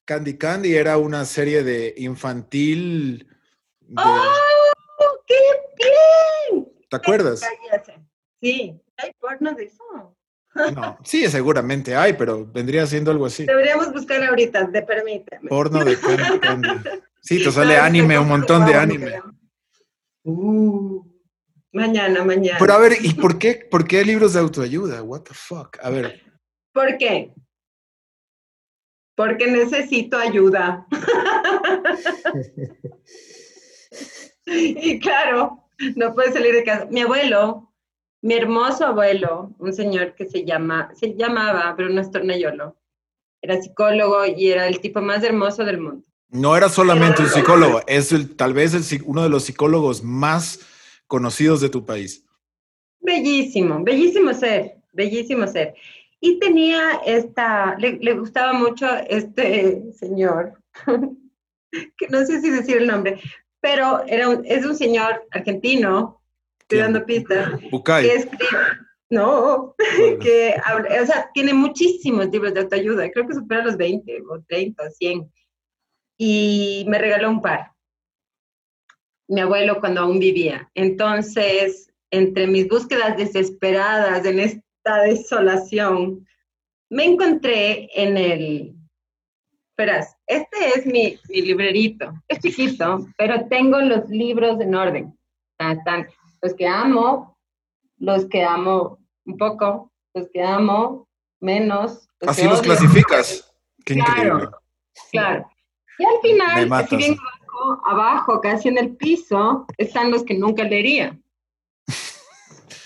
Candy 0.05 0.37
Candy 0.37 0.75
era 0.75 0.97
una 0.97 1.25
serie 1.25 1.63
de 1.63 1.93
infantil. 1.97 3.27
De... 3.81 4.01
¡Oh, 4.01 5.23
qué 5.27 5.35
bien! 5.77 6.71
¿Te 6.89 6.95
acuerdas? 6.95 7.41
Sí, 8.41 8.81
hay 8.97 9.11
porno 9.19 9.53
de 9.53 9.65
eso. 9.65 10.15
No, 10.53 10.97
sí, 11.03 11.27
seguramente 11.29 11.95
hay, 11.95 12.13
pero 12.13 12.45
vendría 12.45 12.85
siendo 12.85 13.11
algo 13.11 13.25
así. 13.25 13.45
Deberíamos 13.45 13.93
buscar 13.93 14.23
ahorita, 14.23 14.71
te 14.71 14.81
permíteme. 14.81 15.47
Porno 15.47 15.83
de 15.83 15.97
Candy. 16.41 16.69
Sí, 17.21 17.43
te 17.43 17.51
sale 17.51 17.77
anime, 17.77 18.19
un 18.19 18.27
montón 18.27 18.65
de 18.65 18.75
anime. 18.75 19.21
Uh, 20.23 21.03
Mañana, 21.73 22.25
mañana. 22.25 22.57
Pero 22.59 22.73
a 22.73 22.79
ver, 22.79 22.97
¿y 23.01 23.13
por 23.13 23.39
qué, 23.39 23.65
por 23.69 23.87
qué 23.87 24.03
libros 24.03 24.33
de 24.33 24.41
autoayuda? 24.41 25.01
What 25.03 25.21
the 25.21 25.33
fuck? 25.33 25.77
A 25.81 25.89
ver. 25.89 26.21
¿Por 26.73 26.97
qué? 26.97 27.33
Porque 29.15 29.47
necesito 29.47 30.17
ayuda. 30.17 30.85
y 34.45 34.99
claro, 34.99 35.65
no 35.95 36.13
puede 36.13 36.33
salir 36.33 36.53
de 36.53 36.63
casa. 36.63 36.87
Mi 36.89 37.01
abuelo, 37.01 37.70
mi 38.21 38.35
hermoso 38.35 38.85
abuelo, 38.85 39.53
un 39.57 39.73
señor 39.73 40.13
que 40.15 40.25
se 40.25 40.45
llama, 40.45 40.91
se 40.95 41.15
llamaba 41.15 41.73
Bruno 41.73 42.03
Stornayolo, 42.03 42.77
era 43.41 43.59
psicólogo 43.61 44.25
y 44.25 44.51
era 44.51 44.67
el 44.67 44.79
tipo 44.79 45.01
más 45.01 45.23
hermoso 45.23 45.63
del 45.65 45.79
mundo. 45.79 46.05
No 46.29 46.55
era 46.55 46.69
solamente 46.69 47.23
un 47.23 47.29
psicólogo, 47.29 47.81
es 47.87 48.11
el, 48.11 48.35
tal 48.35 48.53
vez 48.53 48.73
el, 48.73 49.01
uno 49.05 49.23
de 49.23 49.29
los 49.29 49.43
psicólogos 49.43 50.03
más 50.03 50.59
conocidos 51.07 51.59
de 51.61 51.69
tu 51.69 51.85
país. 51.85 52.23
Bellísimo, 53.01 53.83
bellísimo 53.83 54.33
ser, 54.33 54.77
bellísimo 54.93 55.47
ser. 55.47 55.73
Y 56.19 56.39
tenía 56.39 57.01
esta, 57.05 57.75
le, 57.79 57.93
le 57.93 58.13
gustaba 58.13 58.53
mucho 58.53 58.87
este 59.09 59.91
señor, 59.93 60.53
que 61.71 62.07
no 62.09 62.23
sé 62.25 62.39
si 62.39 62.51
decir 62.51 62.77
el 62.77 62.87
nombre, 62.87 63.19
pero 63.59 64.03
era 64.05 64.29
un, 64.29 64.45
es 64.45 64.63
un 64.63 64.75
señor 64.75 65.27
argentino, 65.31 66.20
estoy 66.71 66.79
dando 66.79 67.05
pistas, 67.05 67.61
Bucay. 67.69 68.03
que 68.03 68.15
escribe, 68.15 68.57
no, 69.09 69.75
que 70.21 70.55
o 71.01 71.05
sea, 71.05 71.29
tiene 71.33 71.53
muchísimos 71.53 72.29
libros 72.29 72.53
de 72.53 72.61
autoayuda, 72.61 73.11
creo 73.11 73.27
que 73.27 73.33
supera 73.33 73.65
los 73.65 73.75
20 73.75 74.21
o 74.29 74.41
30 74.47 74.83
o 74.83 74.89
100, 74.89 75.31
y 76.17 76.85
me 76.87 76.97
regaló 76.97 77.29
un 77.29 77.41
par. 77.41 77.71
Mi 79.27 79.41
abuelo 79.41 79.79
cuando 79.79 80.01
aún 80.01 80.19
vivía. 80.19 80.69
Entonces, 80.75 81.89
entre 82.11 82.47
mis 82.47 82.67
búsquedas 82.67 83.15
desesperadas 83.17 84.25
en 84.25 84.39
esta 84.39 85.03
desolación, 85.03 86.27
me 86.89 87.05
encontré 87.05 87.89
en 87.95 88.17
el 88.17 88.75
Verás, 89.77 90.15
este 90.27 90.57
es 90.75 90.85
mi, 90.85 91.17
mi, 91.29 91.41
librerito. 91.41 92.13
Es 92.27 92.39
chiquito, 92.39 93.07
pero 93.17 93.47
tengo 93.47 93.79
los 93.79 94.07
libros 94.09 94.59
en 94.61 94.75
orden. 94.75 95.17
Están 95.57 96.07
los 96.41 96.53
que 96.55 96.67
amo, 96.67 97.37
los 97.97 98.25
que 98.25 98.43
amo 98.43 98.99
un 99.25 99.37
poco, 99.37 99.91
los 100.13 100.27
que 100.33 100.41
amo 100.43 101.07
menos. 101.39 102.07
Así 102.27 102.45
los 102.45 102.61
clasificas. 102.61 103.47
Qué 103.85 103.95
claro, 103.95 104.11
increíble. 104.11 104.47
Claro. 105.11 105.51
Y 105.97 106.05
al 106.05 106.21
final, 106.21 106.73
así 106.73 106.95
bien 106.95 107.17
abajo, 107.17 107.81
abajo, 107.85 108.41
casi 108.41 108.69
en 108.69 108.77
el 108.77 108.95
piso, 108.95 109.65
están 109.77 110.11
los 110.11 110.23
que 110.23 110.35
nunca 110.35 110.63
leería. 110.63 111.17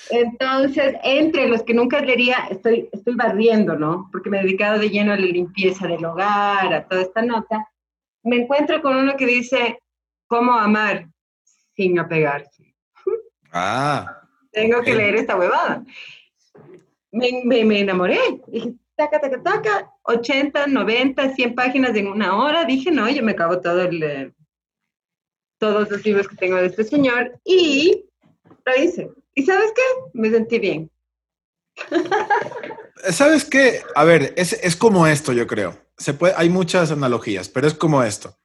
Entonces, 0.09 0.95
entre 1.03 1.47
los 1.47 1.63
que 1.63 1.73
nunca 1.73 1.99
leería, 1.99 2.47
estoy, 2.49 2.89
estoy 2.91 3.15
barriendo, 3.15 3.75
¿no? 3.75 4.07
Porque 4.11 4.29
me 4.29 4.39
he 4.39 4.43
dedicado 4.43 4.79
de 4.79 4.89
lleno 4.89 5.13
a 5.13 5.17
la 5.17 5.25
limpieza 5.25 5.87
del 5.87 6.05
hogar, 6.05 6.73
a 6.73 6.87
toda 6.87 7.01
esta 7.01 7.21
nota. 7.21 7.67
Me 8.23 8.37
encuentro 8.37 8.81
con 8.81 8.95
uno 8.95 9.15
que 9.17 9.25
dice, 9.25 9.79
¿cómo 10.27 10.53
amar 10.53 11.07
sin 11.75 11.97
apegarse? 11.99 12.54
Ah. 13.57 14.21
Tengo 14.51 14.81
que 14.81 14.93
leer 14.93 15.15
esta 15.15 15.37
huevada. 15.37 15.83
Me, 17.11 17.41
me, 17.45 17.63
me 17.63 17.79
enamoré. 17.79 18.19
Dije, 18.47 18.73
taca, 18.97 19.21
taca, 19.21 19.41
taca, 19.41 19.91
80, 20.03 20.67
90, 20.67 21.33
100 21.35 21.55
páginas 21.55 21.95
en 21.95 22.07
una 22.07 22.37
hora. 22.37 22.65
Dije, 22.65 22.91
no, 22.91 23.09
yo 23.09 23.23
me 23.23 23.31
acabo 23.31 23.61
todo 23.61 23.81
el, 23.83 24.03
eh, 24.03 24.33
todos 25.57 25.89
los 25.89 26.05
libros 26.05 26.27
que 26.27 26.35
tengo 26.35 26.57
de 26.57 26.67
este 26.67 26.83
señor 26.83 27.39
y 27.45 28.05
lo 28.65 28.83
hice. 28.83 29.09
¿Y 29.33 29.43
sabes 29.43 29.71
qué? 29.73 29.81
Me 30.13 30.29
sentí 30.29 30.59
bien. 30.59 30.91
¿Sabes 33.09 33.45
qué? 33.45 33.81
A 33.95 34.03
ver, 34.03 34.33
es, 34.35 34.51
es, 34.51 34.75
como 34.75 35.07
esto, 35.07 35.31
yo 35.31 35.47
creo. 35.47 35.77
Se 35.97 36.13
puede, 36.13 36.33
hay 36.35 36.49
muchas 36.49 36.91
analogías, 36.91 37.47
pero 37.47 37.67
es 37.67 37.73
como 37.73 38.03
esto. 38.03 38.37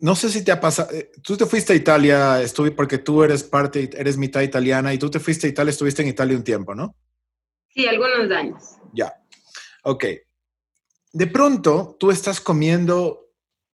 No 0.00 0.14
sé 0.14 0.30
si 0.30 0.42
te 0.42 0.50
ha 0.50 0.60
pasado. 0.60 0.88
Tú 1.22 1.36
te 1.36 1.46
fuiste 1.46 1.72
a 1.72 1.76
Italia, 1.76 2.42
estuve 2.42 2.70
porque 2.70 2.98
tú 2.98 3.22
eres 3.22 3.42
parte, 3.42 3.90
eres 3.92 4.16
mitad 4.16 4.40
italiana 4.40 4.92
y 4.94 4.98
tú 4.98 5.10
te 5.10 5.20
fuiste 5.20 5.46
a 5.46 5.50
Italia, 5.50 5.70
estuviste 5.70 6.02
en 6.02 6.08
Italia 6.08 6.36
un 6.36 6.44
tiempo, 6.44 6.74
¿no? 6.74 6.96
Sí, 7.68 7.86
algunos 7.86 8.30
años. 8.30 8.62
Ya. 8.92 9.14
Ok. 9.84 10.04
De 11.12 11.26
pronto 11.26 11.96
tú 11.98 12.10
estás 12.10 12.40
comiendo 12.40 13.30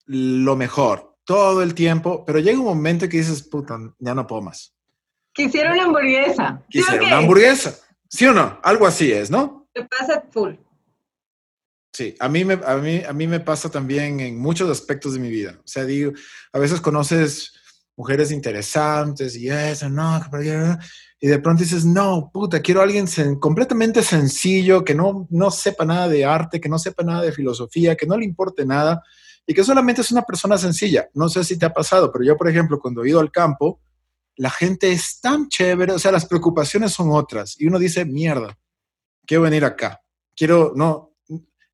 lo 0.05 0.55
mejor 0.55 1.17
todo 1.25 1.63
el 1.63 1.73
tiempo, 1.73 2.25
pero 2.25 2.39
llega 2.39 2.59
un 2.59 2.65
momento 2.65 3.07
que 3.07 3.17
dices, 3.17 3.43
puta, 3.43 3.77
ya 3.99 4.13
no 4.13 4.27
puedo 4.27 4.41
más. 4.41 4.73
Quisiera 5.33 5.73
una 5.73 5.85
hamburguesa. 5.85 6.63
Quisiera 6.69 7.01
¿Sí 7.01 7.07
una 7.07 7.17
hamburguesa. 7.17 7.79
¿Sí 8.07 8.25
o 8.27 8.33
no? 8.33 8.59
Algo 8.63 8.85
así 8.85 9.11
es, 9.11 9.31
¿no? 9.31 9.67
Te 9.73 9.83
pasa 9.85 10.23
full. 10.29 10.53
Sí, 11.93 12.15
a 12.19 12.27
mí, 12.27 12.43
me, 12.43 12.59
a, 12.65 12.75
mí, 12.77 13.03
a 13.07 13.13
mí 13.13 13.27
me 13.27 13.39
pasa 13.39 13.69
también 13.69 14.19
en 14.19 14.39
muchos 14.39 14.69
aspectos 14.69 15.13
de 15.13 15.19
mi 15.19 15.29
vida. 15.29 15.59
O 15.59 15.67
sea, 15.67 15.85
digo, 15.85 16.11
a 16.51 16.57
veces 16.57 16.81
conoces 16.81 17.53
mujeres 17.95 18.31
interesantes 18.31 19.35
y 19.35 19.49
eso, 19.49 19.87
no, 19.89 20.19
y 21.19 21.27
de 21.27 21.39
pronto 21.39 21.63
dices, 21.63 21.85
no, 21.85 22.31
puta, 22.33 22.61
quiero 22.61 22.81
a 22.81 22.83
alguien 22.83 23.07
sen 23.07 23.39
completamente 23.39 24.01
sencillo, 24.01 24.83
que 24.83 24.95
no, 24.95 25.27
no 25.29 25.51
sepa 25.51 25.85
nada 25.85 26.09
de 26.09 26.25
arte, 26.25 26.59
que 26.59 26.67
no 26.67 26.77
sepa 26.77 27.03
nada 27.03 27.21
de 27.21 27.31
filosofía, 27.31 27.95
que 27.95 28.07
no 28.07 28.17
le 28.17 28.25
importe 28.25 28.65
nada 28.65 29.01
y 29.45 29.53
que 29.53 29.63
solamente 29.63 30.01
es 30.01 30.11
una 30.11 30.23
persona 30.23 30.57
sencilla. 30.57 31.07
No 31.13 31.29
sé 31.29 31.43
si 31.43 31.57
te 31.57 31.65
ha 31.65 31.73
pasado, 31.73 32.11
pero 32.11 32.25
yo, 32.25 32.35
por 32.35 32.49
ejemplo, 32.49 32.79
cuando 32.79 33.03
he 33.03 33.09
ido 33.09 33.19
al 33.19 33.31
campo, 33.31 33.79
la 34.35 34.49
gente 34.49 34.91
es 34.91 35.21
tan 35.21 35.47
chévere, 35.47 35.93
o 35.93 35.99
sea, 35.99 36.11
las 36.11 36.25
preocupaciones 36.25 36.91
son 36.91 37.11
otras. 37.11 37.55
Y 37.57 37.67
uno 37.67 37.79
dice, 37.79 38.03
mierda, 38.03 38.57
quiero 39.25 39.43
venir 39.43 39.63
acá. 39.63 40.01
Quiero, 40.35 40.73
no, 40.75 41.12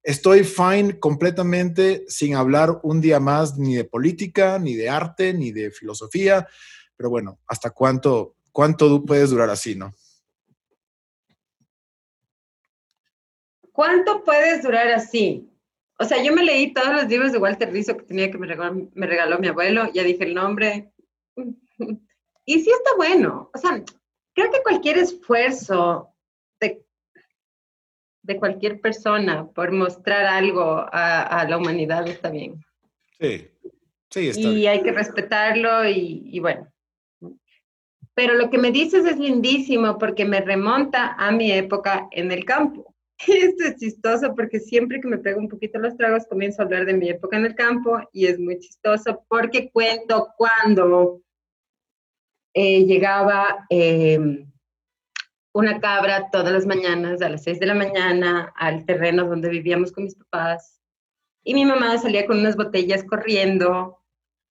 estoy 0.03 0.43
fine 0.43 0.99
completamente 0.99 2.05
sin 2.07 2.35
hablar 2.35 2.79
un 2.83 3.01
día 3.01 3.19
más 3.19 3.57
ni 3.57 3.75
de 3.75 3.83
política, 3.83 4.59
ni 4.59 4.75
de 4.75 4.89
arte, 4.89 5.33
ni 5.33 5.51
de 5.51 5.71
filosofía. 5.71 6.47
Pero 6.95 7.09
bueno, 7.09 7.39
¿hasta 7.47 7.69
cuánto, 7.71 8.35
cuánto 8.51 9.03
puedes 9.05 9.29
durar 9.29 9.49
así, 9.49 9.75
no? 9.75 9.91
¿Cuánto 13.71 14.23
puedes 14.23 14.63
durar 14.63 14.89
así? 14.89 15.49
O 15.97 16.05
sea, 16.05 16.21
yo 16.23 16.33
me 16.33 16.43
leí 16.43 16.73
todos 16.73 16.93
los 16.93 17.07
libros 17.07 17.31
de 17.31 17.38
Walter 17.38 17.71
Rizzo 17.71 17.97
que 17.97 18.03
tenía 18.03 18.31
que 18.31 18.38
me 18.38 18.47
regaló, 18.47 18.89
me 18.93 19.07
regaló 19.07 19.39
mi 19.39 19.47
abuelo, 19.47 19.91
ya 19.93 20.03
dije 20.03 20.23
el 20.23 20.33
nombre. 20.33 20.93
Y 22.45 22.62
sí 22.62 22.71
está 22.71 22.95
bueno. 22.97 23.51
O 23.53 23.57
sea, 23.59 23.83
creo 24.33 24.51
que 24.51 24.63
cualquier 24.63 24.97
esfuerzo 24.97 26.15
de 28.21 28.38
cualquier 28.38 28.82
persona 28.82 29.47
por 29.47 29.71
mostrar 29.71 30.25
algo 30.25 30.86
a, 30.91 31.21
a, 31.23 31.47
la 31.47 31.58
humanidad 31.58 32.08
está 32.08 32.29
bien. 32.29 32.63
Sí, 33.19 33.47
sí, 34.10 34.29
está 34.29 34.41
Y 34.41 34.55
bien. 34.55 34.71
hay 34.71 34.84
que 34.84 34.91
respetarlo 34.91 35.88
y, 35.88 36.23
y 36.25 36.39
bueno. 36.39 36.71
Pero 38.13 38.34
lo 38.34 38.49
que 38.49 38.58
me 38.58 38.71
dices 38.71 39.05
es 39.05 39.17
lindísimo 39.17 39.97
porque 39.97 40.25
me 40.25 40.41
remonta 40.41 41.13
a 41.13 41.32
mi 41.32 41.51
época 41.51 42.08
en 42.12 42.32
el 42.32 42.43
campo. 42.43 42.93
Esto 43.27 43.63
es 43.63 43.75
chistoso 43.77 44.36
porque 44.36 44.60
siempre 44.60 45.01
que 45.01 45.08
me 45.08 45.17
pego 45.17 45.39
un 45.39 45.49
poquito 45.49 45.79
los 45.79 45.95
tragos 45.97 46.25
comienzo 46.27 46.62
a 46.62 46.65
hablar 46.65 46.86
de 46.86 46.93
mi 46.93 47.10
época 47.10 47.38
en 47.38 47.45
el 47.45 47.55
campo 47.55 47.99
y 48.13 48.27
es 48.27 48.39
muy 48.39 48.60
chistoso 48.60 49.23
porque 49.27 49.69
cuento 49.71 50.29
cuando 50.38 51.21
eh, 52.53 52.86
llegaba 52.86 53.65
eh, 53.69 54.45
una 55.53 55.79
cabra 55.79 56.29
todas 56.31 56.51
las 56.51 56.65
mañanas, 56.65 57.21
a 57.21 57.29
las 57.29 57.43
6 57.43 57.59
de 57.59 57.65
la 57.65 57.73
mañana, 57.73 58.53
al 58.55 58.85
terreno 58.85 59.25
donde 59.25 59.49
vivíamos 59.49 59.91
con 59.91 60.05
mis 60.05 60.15
papás. 60.15 60.79
Y 61.43 61.53
mi 61.53 61.65
mamá 61.65 61.97
salía 61.97 62.25
con 62.25 62.39
unas 62.39 62.55
botellas 62.55 63.03
corriendo 63.03 63.99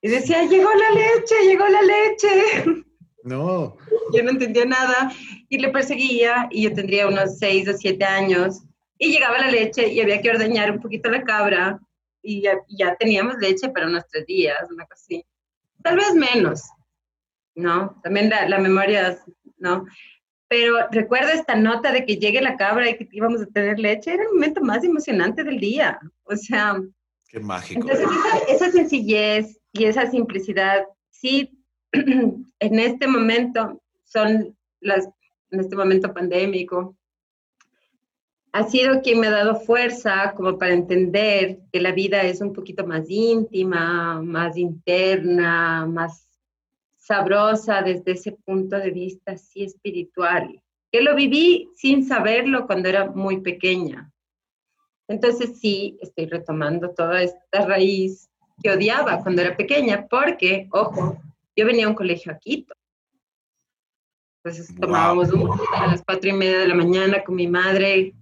y 0.01 0.09
decía, 0.09 0.43
llegó 0.45 0.71
la 0.73 0.91
leche, 0.91 1.35
llegó 1.45 1.67
la 1.69 1.83
leche. 1.83 2.85
No. 3.25 3.77
Yo 4.13 4.23
no 4.23 4.31
entendía 4.31 4.65
nada 4.65 5.13
y 5.49 5.59
le 5.59 5.69
perseguía 5.69 6.49
y 6.51 6.63
yo 6.63 6.75
tendría 6.75 7.09
unos 7.09 7.39
6 7.39 7.69
o 7.69 7.73
7 7.75 8.05
años 8.05 8.63
y 8.99 9.13
llegaba 9.13 9.39
la 9.39 9.51
leche 9.51 9.89
y 9.89 10.01
había 10.01 10.21
que 10.21 10.31
ordeñar 10.31 10.71
un 10.71 10.81
poquito 10.81 11.11
la 11.11 11.23
cabra 11.23 11.79
y 12.23 12.43
ya, 12.43 12.59
ya 12.69 12.97
teníamos 12.97 13.37
leche 13.39 13.69
para 13.69 13.87
unos 13.87 14.07
tres 14.09 14.27
días, 14.27 14.59
una 14.71 14.87
cosa 14.87 15.03
así. 15.03 15.25
Tal 15.83 15.97
vez 15.97 16.15
menos, 16.15 16.63
¿no? 17.55 18.01
También 18.03 18.29
la, 18.29 18.49
la, 18.49 18.59
memoria, 18.59 19.19
¿no? 19.59 19.87
Pero 20.49 20.77
recuerdo 20.91 21.29
esta 21.29 21.55
nota 21.57 21.93
de 21.93 22.07
que 22.07 22.17
llegue 22.17 22.41
la 22.41 22.57
cabra 22.57 22.89
y 22.89 22.97
que 22.97 23.09
íbamos 23.13 23.43
a 23.43 23.47
tener 23.47 23.79
leche, 23.79 24.15
era 24.15 24.23
el 24.23 24.31
momento 24.31 24.63
más 24.63 24.83
emocionante 24.83 25.45
del 25.45 25.61
día. 25.61 25.99
O 26.25 26.35
sea... 26.37 26.81
Qué 27.29 27.41
mágico. 27.41 27.83
Entonces, 27.83 28.07
esa, 28.07 28.67
esa 28.67 28.73
sencillez 28.73 29.61
y 29.73 29.85
esa 29.85 30.11
simplicidad, 30.11 30.85
sí, 31.11 31.63
en 31.93 32.79
este 32.79 33.07
momento 33.07 33.83
son 34.05 34.57
las, 34.81 35.07
en 35.51 35.61
este 35.61 35.77
momento 35.77 36.15
pandémico, 36.15 36.97
ha 38.53 38.65
sido 38.65 39.03
quien 39.03 39.21
me 39.21 39.27
ha 39.27 39.31
dado 39.31 39.61
fuerza 39.61 40.33
como 40.35 40.59
para 40.59 40.73
entender 40.73 41.59
que 41.71 41.81
la 41.81 41.93
vida 41.93 42.23
es 42.23 42.41
un 42.41 42.53
poquito 42.53 42.87
más 42.87 43.05
íntima, 43.09 44.23
más 44.23 44.57
interna, 44.57 45.87
más 45.87 46.28
sabrosa 47.09 47.81
desde 47.81 48.13
ese 48.13 48.33
punto 48.33 48.77
de 48.77 48.91
vista 48.91 49.33
así 49.33 49.65
espiritual, 49.65 50.63
que 50.93 51.01
lo 51.01 51.17
viví 51.17 51.71
sin 51.75 52.07
saberlo 52.07 52.67
cuando 52.67 52.91
era 52.91 53.07
muy 53.11 53.41
pequeña. 53.41 54.13
Entonces 55.09 55.59
sí, 55.59 55.97
estoy 56.03 56.27
retomando 56.27 56.91
toda 56.91 57.23
esta 57.23 57.65
raíz 57.65 58.29
que 58.63 58.71
odiaba 58.71 59.23
cuando 59.23 59.41
era 59.41 59.57
pequeña, 59.57 60.07
porque, 60.07 60.69
ojo, 60.71 61.19
yo 61.57 61.65
venía 61.65 61.87
a 61.87 61.89
un 61.89 61.95
colegio 61.95 62.31
a 62.31 62.39
Quito. 62.39 62.75
Entonces 64.45 64.75
tomábamos 64.79 65.33
un 65.33 65.51
a 65.75 65.87
las 65.87 66.03
cuatro 66.05 66.29
y 66.29 66.35
media 66.35 66.59
de 66.59 66.69
la 66.69 66.75
mañana 66.75 67.25
con 67.25 67.37
mi 67.37 67.47
madre, 67.47 68.15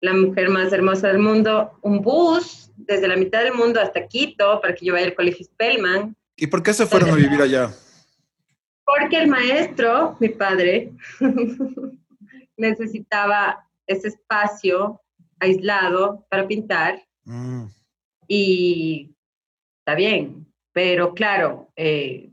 la 0.00 0.12
mujer 0.12 0.48
más 0.48 0.72
hermosa 0.72 1.06
del 1.06 1.20
mundo, 1.20 1.78
un 1.82 2.00
bus 2.00 2.72
desde 2.76 3.06
la 3.06 3.16
mitad 3.16 3.44
del 3.44 3.54
mundo 3.54 3.80
hasta 3.80 4.08
Quito 4.08 4.60
para 4.60 4.74
que 4.74 4.86
yo 4.86 4.92
vaya 4.92 5.06
al 5.06 5.14
colegio 5.14 5.44
Spellman. 5.44 6.16
¿Y 6.40 6.46
por 6.46 6.62
qué 6.62 6.72
se 6.72 6.86
fueron 6.86 7.10
a 7.10 7.14
vivir 7.14 7.40
allá? 7.42 7.70
Porque 8.84 9.18
el 9.18 9.28
maestro, 9.28 10.16
mi 10.20 10.30
padre, 10.30 10.90
necesitaba 12.56 13.68
ese 13.86 14.08
espacio 14.08 15.02
aislado 15.38 16.26
para 16.30 16.48
pintar. 16.48 17.06
Mm. 17.24 17.66
Y 18.26 19.14
está 19.80 19.94
bien, 19.94 20.46
pero 20.72 21.12
claro, 21.12 21.70
eh, 21.76 22.30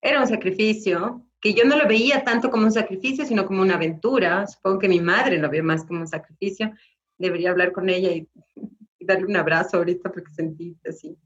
era 0.00 0.20
un 0.20 0.28
sacrificio 0.28 1.26
que 1.40 1.54
yo 1.54 1.64
no 1.64 1.76
lo 1.76 1.88
veía 1.88 2.22
tanto 2.22 2.50
como 2.50 2.66
un 2.66 2.72
sacrificio, 2.72 3.24
sino 3.24 3.46
como 3.46 3.62
una 3.62 3.74
aventura. 3.74 4.46
Supongo 4.46 4.78
que 4.78 4.88
mi 4.88 5.00
madre 5.00 5.38
lo 5.38 5.50
vio 5.50 5.64
más 5.64 5.84
como 5.84 6.00
un 6.00 6.08
sacrificio. 6.08 6.72
Debería 7.18 7.50
hablar 7.50 7.72
con 7.72 7.88
ella 7.88 8.12
y, 8.12 8.28
darle 9.00 9.26
un 9.26 9.36
abrazo 9.36 9.78
ahorita 9.78 10.12
porque 10.12 10.30
sentí 10.32 10.76
así. 10.88 11.16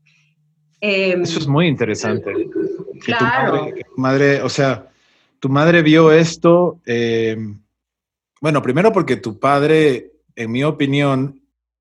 Em, 0.86 1.22
Eso 1.22 1.38
es 1.38 1.46
muy 1.46 1.66
interesante. 1.66 2.30
claro. 3.00 3.70
tu 3.72 4.00
madre, 4.00 4.42
o 4.42 4.50
sea, 4.50 4.92
tu 5.40 5.48
madre 5.48 5.80
vio 5.80 6.12
esto, 6.12 6.82
em, 6.84 7.58
bueno, 8.38 8.60
primero 8.60 8.92
porque 8.92 9.16
tu 9.16 9.38
padre, 9.38 10.12
en 10.36 10.52
mi 10.52 10.62
opinión, 10.62 11.40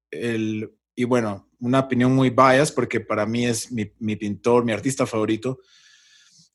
el, 0.09 0.73
y 0.95 1.03
bueno, 1.03 1.49
una 1.59 1.79
opinión 1.79 2.15
muy 2.15 2.29
bias 2.29 2.71
porque 2.71 3.01
para 3.01 3.25
mí 3.25 3.45
es 3.45 3.73
mi, 3.73 3.91
mi 3.99 4.15
pintor, 4.15 4.63
mi 4.63 4.71
artista 4.71 5.05
favorito, 5.05 5.59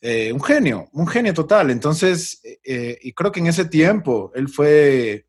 eh, 0.01 0.33
un 0.33 0.43
genio, 0.43 0.89
un 0.93 1.07
genio 1.07 1.35
total. 1.35 1.71
Entonces, 1.71 2.41
eh, 2.65 2.99
y 3.03 3.13
creo 3.13 3.31
que 3.31 3.41
en 3.41 3.49
ese 3.49 3.67
tiempo 3.67 4.33
él 4.35 4.49
fue 4.49 5.27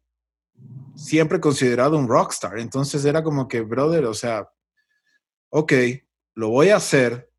siempre 0.95 1.41
considerado 1.41 1.97
un 1.97 2.07
rockstar. 2.07 2.59
Entonces 2.59 3.03
era 3.03 3.21
como 3.21 3.45
que, 3.49 3.59
brother, 3.59 4.05
o 4.05 4.13
sea, 4.13 4.47
ok, 5.49 5.73
lo 6.39 6.47
voy 6.47 6.69
a 6.69 6.77
hacer, 6.77 7.29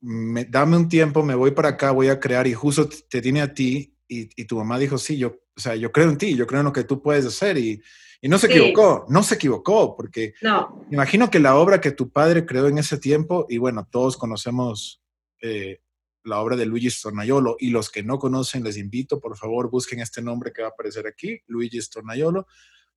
dame 0.00 0.76
un 0.76 0.88
tiempo, 0.88 1.22
me 1.22 1.36
voy 1.36 1.52
para 1.52 1.68
acá, 1.68 1.92
voy 1.92 2.08
a 2.08 2.18
crear 2.18 2.48
y 2.48 2.52
justo 2.52 2.88
te 3.08 3.22
tiene 3.22 3.42
a 3.42 3.54
ti 3.54 3.96
y, 4.08 4.44
tu 4.44 4.56
mamá 4.56 4.76
dijo, 4.76 4.98
sí, 4.98 5.16
yo, 5.16 5.36
o 5.56 5.60
sea, 5.60 5.76
yo 5.76 5.92
creo 5.92 6.10
en 6.10 6.18
ti, 6.18 6.34
yo 6.34 6.48
creo 6.48 6.58
en 6.58 6.66
lo 6.66 6.72
que 6.72 6.82
tú 6.82 7.00
puedes 7.00 7.24
hacer 7.24 7.56
y, 7.58 7.80
no 8.22 8.38
se 8.38 8.48
equivocó, 8.48 9.06
no 9.08 9.22
se 9.22 9.36
equivocó, 9.36 9.96
porque 9.96 10.34
no. 10.42 10.84
imagino 10.90 11.30
que 11.30 11.38
la 11.38 11.56
obra 11.56 11.80
que 11.80 11.92
tu 11.92 12.10
padre 12.10 12.44
creó 12.44 12.66
en 12.66 12.78
ese 12.78 12.98
tiempo, 12.98 13.46
y 13.48 13.58
bueno, 13.58 13.86
todos 13.88 14.16
conocemos 14.16 15.00
eh, 15.40 15.78
la 16.24 16.40
obra 16.40 16.56
de 16.56 16.66
Luigi 16.66 16.90
Stornaiolo. 16.90 17.56
Y 17.58 17.70
los 17.70 17.88
que 17.88 18.02
no 18.02 18.18
conocen, 18.18 18.64
les 18.64 18.76
invito, 18.76 19.20
por 19.20 19.38
favor, 19.38 19.70
busquen 19.70 20.00
este 20.00 20.20
nombre 20.20 20.52
que 20.52 20.60
va 20.60 20.68
a 20.68 20.70
aparecer 20.72 21.06
aquí, 21.06 21.40
Luigi 21.46 21.80
Stornaiolo. 21.80 22.46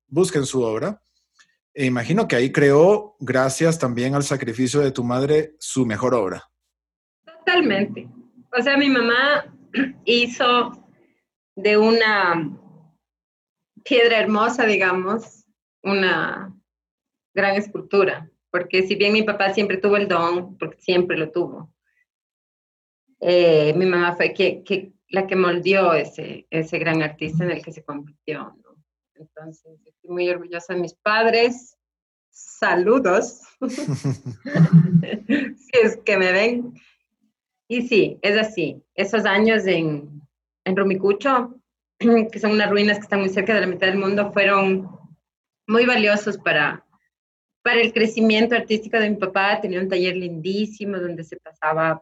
Busquen 0.08 0.44
su 0.44 0.62
obra. 0.62 1.00
E 1.74 1.86
imagino 1.86 2.28
que 2.28 2.36
ahí 2.36 2.52
creó, 2.52 3.16
gracias 3.18 3.80
también 3.80 4.14
al 4.14 4.22
sacrificio 4.22 4.80
de 4.80 4.92
tu 4.92 5.02
madre, 5.02 5.56
su 5.58 5.84
mejor 5.84 6.14
obra. 6.14 6.48
Totalmente. 7.26 8.08
O 8.56 8.62
sea, 8.62 8.76
mi 8.76 8.88
mamá 8.88 9.52
hizo 10.04 10.72
de 11.56 11.76
una 11.76 12.56
piedra 13.84 14.20
hermosa, 14.20 14.66
digamos, 14.66 15.44
una 15.82 16.54
gran 17.34 17.56
escultura. 17.56 18.30
Porque 18.50 18.86
si 18.86 18.94
bien 18.94 19.12
mi 19.12 19.24
papá 19.24 19.52
siempre 19.52 19.78
tuvo 19.78 19.96
el 19.96 20.06
don, 20.06 20.56
porque 20.56 20.80
siempre 20.80 21.18
lo 21.18 21.32
tuvo, 21.32 21.74
eh, 23.20 23.74
mi 23.74 23.86
mamá 23.86 24.14
fue 24.14 24.32
que, 24.32 24.62
que, 24.62 24.92
la 25.08 25.26
que 25.26 25.34
moldeó 25.34 25.92
ese, 25.92 26.46
ese 26.50 26.78
gran 26.78 27.02
artista 27.02 27.42
en 27.42 27.50
el 27.50 27.62
que 27.64 27.72
se 27.72 27.84
convirtió. 27.84 28.56
Entonces, 29.16 29.80
estoy 29.84 30.10
muy 30.10 30.28
orgullosa 30.28 30.74
de 30.74 30.80
mis 30.80 30.94
padres. 30.94 31.76
Saludos, 32.30 33.42
si 33.68 35.78
es 35.82 35.96
que 36.04 36.16
me 36.16 36.32
ven. 36.32 36.74
Y 37.68 37.86
sí, 37.88 38.18
es 38.22 38.36
así. 38.36 38.82
Esos 38.94 39.24
años 39.24 39.66
en, 39.66 40.20
en 40.64 40.76
Rumicucho, 40.76 41.54
que 41.98 42.40
son 42.40 42.52
unas 42.52 42.70
ruinas 42.70 42.98
que 42.98 43.04
están 43.04 43.20
muy 43.20 43.28
cerca 43.28 43.54
de 43.54 43.60
la 43.60 43.66
mitad 43.66 43.86
del 43.86 43.98
mundo, 43.98 44.32
fueron 44.32 44.98
muy 45.66 45.86
valiosos 45.86 46.38
para, 46.38 46.84
para 47.62 47.80
el 47.80 47.92
crecimiento 47.92 48.56
artístico 48.56 48.98
de 48.98 49.10
mi 49.10 49.16
papá. 49.16 49.60
Tenía 49.60 49.80
un 49.80 49.88
taller 49.88 50.16
lindísimo 50.16 50.98
donde 50.98 51.24
se 51.24 51.36
pasaba 51.36 52.00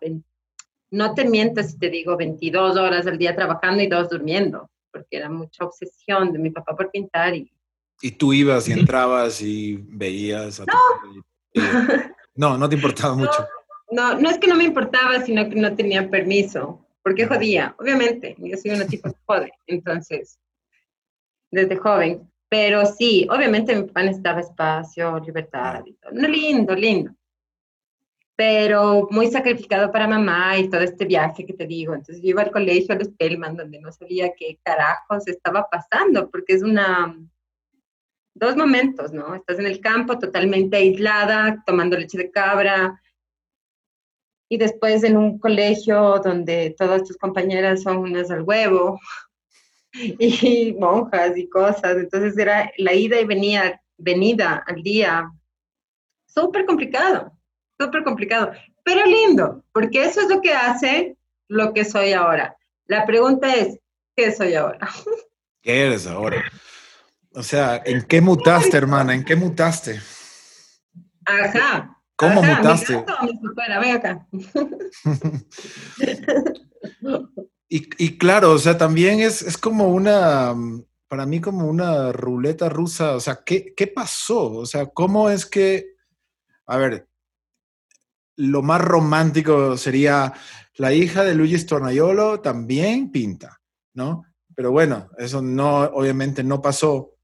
no 0.93 1.15
te 1.15 1.25
miento 1.25 1.63
si 1.63 1.79
te 1.79 1.89
digo 1.89 2.19
22 2.19 2.77
horas 2.77 3.07
al 3.07 3.17
día 3.17 3.35
trabajando 3.35 3.83
y 3.83 3.89
dos 3.89 4.11
durmiendo, 4.11 4.71
porque 4.93 5.17
era 5.17 5.29
mucha 5.29 5.65
obsesión 5.65 6.33
de 6.33 6.39
mi 6.39 6.51
papá 6.51 6.77
por 6.77 6.91
pintar. 6.91 7.35
Y, 7.35 7.51
y 8.01 8.11
tú 8.13 8.33
ibas 8.33 8.69
y 8.69 8.73
entrabas 8.79 9.41
y 9.41 9.77
veías. 9.77 10.61
A 10.61 10.65
no. 10.65 11.25
no, 12.35 12.59
no 12.59 12.69
te 12.69 12.77
importaba 12.77 13.15
mucho. 13.15 13.47
No, 13.91 14.19
no 14.19 14.31
es 14.31 14.39
que 14.39 14.47
no 14.47 14.55
me 14.55 14.65
importaba, 14.65 15.21
sino 15.23 15.49
que 15.49 15.57
no 15.57 15.75
tenía 15.75 16.09
permiso, 16.09 16.87
porque 17.03 17.27
jodía, 17.27 17.75
obviamente, 17.79 18.37
yo 18.39 18.57
soy 18.57 18.71
una 18.71 18.87
tipo 18.87 19.11
que 19.11 19.19
jode, 19.27 19.53
entonces, 19.67 20.39
desde 21.51 21.77
joven. 21.77 22.29
Pero 22.49 22.85
sí, 22.87 23.27
obviamente 23.31 23.75
mi 23.75 23.85
papá 23.85 24.03
necesitaba 24.03 24.41
espacio, 24.41 25.19
libertad 25.21 25.83
y 25.87 25.95
todo. 25.95 26.13
No, 26.13 26.29
lindo, 26.29 26.75
lindo 26.75 27.15
pero 28.45 29.07
muy 29.09 29.29
sacrificado 29.29 29.93
para 29.93 30.09
mamá 30.09 30.59
y 30.59 30.69
todo 30.69 30.81
este 30.81 31.05
viaje 31.05 31.47
que 31.47 31.53
te 31.53 31.65
digo. 31.65 31.95
Entonces 31.95 32.21
yo 32.21 32.31
iba 32.31 32.43
al 32.43 32.51
colegio 32.51 32.93
a 32.93 32.99
los 32.99 33.07
Spellman, 33.07 33.57
donde 33.57 33.79
no 33.79 33.93
sabía 33.93 34.35
qué 34.37 34.59
carajos 34.65 35.29
estaba 35.29 35.69
pasando, 35.71 36.29
porque 36.29 36.55
es 36.55 36.63
una... 36.65 37.17
Dos 38.35 38.57
momentos, 38.57 39.13
¿no? 39.13 39.37
Estás 39.37 39.61
en 39.61 39.67
el 39.67 39.81
campo 39.81 40.19
totalmente 40.19 40.77
aislada, 40.77 41.63
tomando 41.65 41.97
leche 41.97 42.19
de 42.19 42.33
cabra, 42.33 43.01
y 44.49 44.57
después 44.57 45.05
en 45.05 45.17
un 45.17 45.39
colegio 45.39 46.19
donde 46.19 46.75
todas 46.77 47.05
tus 47.05 47.17
compañeras 47.19 47.83
son 47.83 47.99
unas 47.99 48.29
al 48.33 48.43
huevo, 48.43 48.99
y 49.93 50.73
monjas 50.81 51.37
y 51.37 51.49
cosas. 51.49 51.97
Entonces 51.97 52.37
era 52.37 52.73
la 52.77 52.93
ida 52.93 53.21
y 53.21 53.25
venida, 53.25 53.81
venida 53.99 54.65
al 54.67 54.83
día, 54.83 55.31
súper 56.27 56.67
complicado 56.67 57.39
súper 57.85 58.05
complicado, 58.05 58.53
pero 58.85 59.05
lindo, 59.05 59.65
porque 59.73 60.05
eso 60.05 60.21
es 60.21 60.29
lo 60.29 60.41
que 60.41 60.53
hace 60.53 61.17
lo 61.49 61.73
que 61.73 61.85
soy 61.85 62.13
ahora. 62.13 62.57
La 62.87 63.07
pregunta 63.07 63.55
es, 63.55 63.79
¿qué 64.17 64.33
soy 64.33 64.55
ahora? 64.55 64.89
¿Qué 65.63 65.87
eres 65.87 66.07
ahora? 66.07 66.43
O 67.35 67.43
sea, 67.43 67.81
¿en 67.85 68.03
qué 68.03 68.21
mutaste, 68.21 68.77
hermana? 68.77 69.15
¿En 69.15 69.25
qué 69.25 69.37
mutaste? 69.37 70.01
Ajá. 71.25 71.97
¿Cómo 72.17 72.43
mutaste? 72.43 73.05
acá. 73.95 74.27
y, 77.69 78.05
y, 78.05 78.19
claro, 78.19 78.53
o 78.53 78.59
sea, 78.59 78.77
también 78.77 79.21
es, 79.21 79.43
es, 79.43 79.57
como 79.57 79.89
una, 79.89 80.55
para 81.09 81.27
mí 81.27 81.41
como 81.41 81.67
una 81.67 82.13
ruleta 82.13 82.69
rusa, 82.69 83.17
o 83.17 83.21
sea, 83.21 83.41
¿qué, 83.45 83.73
¿qué 83.75 83.87
pasó? 83.87 84.53
O 84.53 84.67
sea, 84.67 84.87
¿cómo 84.87 85.31
es 85.31 85.47
que, 85.47 85.95
a 86.67 86.77
ver, 86.77 87.09
lo 88.37 88.63
más 88.63 88.81
romántico 88.81 89.77
sería 89.77 90.33
la 90.77 90.93
hija 90.93 91.25
de 91.25 91.35
Luigi 91.35 91.59
Stornaiolo 91.59 92.41
también 92.41 93.11
pinta, 93.11 93.61
¿no? 93.95 94.25
Pero 94.55 94.71
bueno, 94.71 95.11
eso 95.19 95.43
no, 95.43 95.81
obviamente 95.81 96.43
no 96.43 96.61
pasó. 96.61 97.17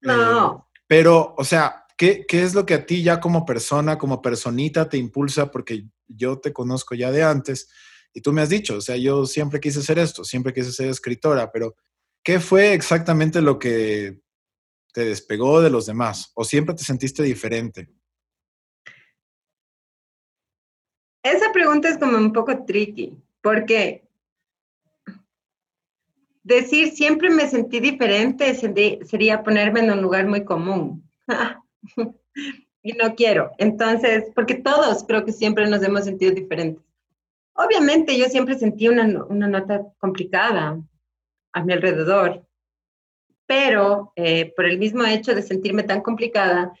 No. 0.00 0.68
Eh, 0.72 0.78
pero, 0.86 1.34
o 1.36 1.44
sea, 1.44 1.84
¿qué, 1.96 2.24
¿qué, 2.26 2.42
es 2.42 2.54
lo 2.54 2.66
que 2.66 2.74
a 2.74 2.86
ti 2.86 3.02
ya 3.02 3.20
como 3.20 3.44
persona, 3.44 3.98
como 3.98 4.20
personita 4.20 4.88
te 4.88 4.96
impulsa? 4.96 5.50
Porque 5.50 5.86
yo 6.06 6.38
te 6.38 6.52
conozco 6.52 6.94
ya 6.94 7.10
de 7.10 7.22
antes 7.22 7.68
y 8.14 8.20
tú 8.20 8.32
me 8.32 8.42
has 8.42 8.48
dicho, 8.48 8.76
o 8.76 8.80
sea, 8.80 8.96
yo 8.96 9.26
siempre 9.26 9.60
quise 9.60 9.82
ser 9.82 9.98
esto, 9.98 10.24
siempre 10.24 10.54
quise 10.54 10.70
ser 10.72 10.88
escritora, 10.88 11.50
pero 11.50 11.74
¿qué 12.22 12.38
fue 12.38 12.72
exactamente 12.72 13.42
lo 13.42 13.58
que 13.58 14.20
te 14.92 15.04
despegó 15.04 15.60
de 15.60 15.70
los 15.70 15.86
demás? 15.86 16.30
¿O 16.34 16.44
siempre 16.44 16.76
te 16.76 16.84
sentiste 16.84 17.24
diferente? 17.24 17.90
Esa 21.24 21.52
pregunta 21.52 21.88
es 21.88 21.96
como 21.96 22.18
un 22.18 22.34
poco 22.34 22.64
tricky, 22.66 23.16
porque 23.40 24.06
decir 26.42 26.90
siempre 26.90 27.30
me 27.30 27.48
sentí 27.48 27.80
diferente 27.80 28.54
sería 28.54 29.42
ponerme 29.42 29.80
en 29.80 29.90
un 29.90 30.02
lugar 30.02 30.26
muy 30.26 30.44
común. 30.44 31.02
y 32.82 32.92
no 32.92 33.14
quiero. 33.14 33.52
Entonces, 33.56 34.24
porque 34.34 34.56
todos 34.56 35.04
creo 35.04 35.24
que 35.24 35.32
siempre 35.32 35.66
nos 35.66 35.82
hemos 35.82 36.04
sentido 36.04 36.34
diferentes. 36.34 36.84
Obviamente 37.54 38.18
yo 38.18 38.26
siempre 38.26 38.58
sentí 38.58 38.88
una, 38.88 39.24
una 39.24 39.48
nota 39.48 39.82
complicada 39.96 40.78
a 41.54 41.64
mi 41.64 41.72
alrededor, 41.72 42.46
pero 43.46 44.12
eh, 44.16 44.52
por 44.54 44.66
el 44.66 44.78
mismo 44.78 45.04
hecho 45.04 45.34
de 45.34 45.40
sentirme 45.40 45.84
tan 45.84 46.02
complicada, 46.02 46.74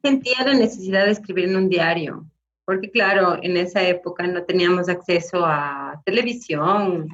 sentía 0.00 0.44
la 0.46 0.54
necesidad 0.54 1.04
de 1.04 1.12
escribir 1.12 1.44
en 1.50 1.56
un 1.56 1.68
diario, 1.68 2.26
porque 2.64 2.90
claro, 2.90 3.38
en 3.42 3.56
esa 3.56 3.86
época 3.86 4.26
no 4.26 4.44
teníamos 4.44 4.88
acceso 4.88 5.44
a 5.44 6.00
televisión, 6.04 7.08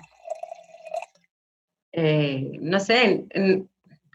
eh, 1.92 2.59
no 2.61 2.78
sé, 2.78 3.26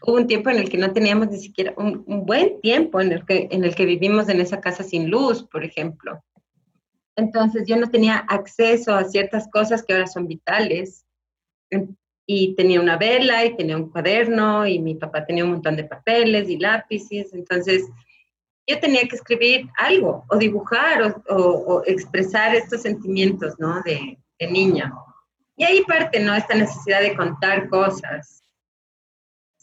hubo 0.06 0.16
un 0.16 0.26
tiempo 0.26 0.50
en 0.50 0.58
el 0.58 0.70
que 0.70 0.78
no 0.78 0.92
teníamos 0.92 1.28
ni 1.28 1.38
siquiera, 1.38 1.74
un, 1.76 2.04
buen 2.24 2.60
tiempo 2.60 3.00
en 3.00 3.12
el, 3.12 3.24
que, 3.24 3.48
en 3.50 3.64
el 3.64 3.74
que 3.74 3.84
vivimos 3.84 4.28
en 4.28 4.40
esa 4.40 4.60
casa 4.60 4.82
sin 4.82 5.10
luz, 5.10 5.42
por 5.42 5.64
ejemplo. 5.64 6.22
Entonces 7.16 7.66
yo 7.66 7.76
no 7.76 7.90
tenía 7.90 8.18
acceso 8.28 8.94
a 8.94 9.04
ciertas 9.04 9.48
cosas 9.48 9.82
que 9.82 9.92
ahora 9.92 10.06
son 10.06 10.26
vitales. 10.26 11.04
Y 12.26 12.54
tenía 12.54 12.80
una 12.80 12.96
vela 12.96 13.44
y 13.44 13.54
tenía 13.54 13.76
un 13.76 13.90
cuaderno 13.90 14.66
y 14.66 14.78
mi 14.78 14.94
papá 14.94 15.26
tenía 15.26 15.44
un 15.44 15.50
montón 15.50 15.76
de 15.76 15.84
papeles 15.84 16.48
y 16.48 16.58
lápices. 16.58 17.34
Entonces 17.34 17.84
yo 18.66 18.80
tenía 18.80 19.06
que 19.06 19.16
escribir 19.16 19.68
algo 19.78 20.24
o 20.28 20.36
dibujar 20.36 21.22
o, 21.28 21.82
expresar 21.86 22.54
estos 22.54 22.82
sentimientos, 22.82 23.54
¿no? 23.58 23.82
De, 23.82 24.18
de 24.38 24.50
niña. 24.50 24.92
Y 25.56 25.64
ahí 25.64 25.82
parte, 25.84 26.20
¿no? 26.20 26.34
Esta 26.34 26.54
necesidad 26.54 27.00
de 27.00 27.14
contar 27.14 27.68
cosas. 27.68 28.44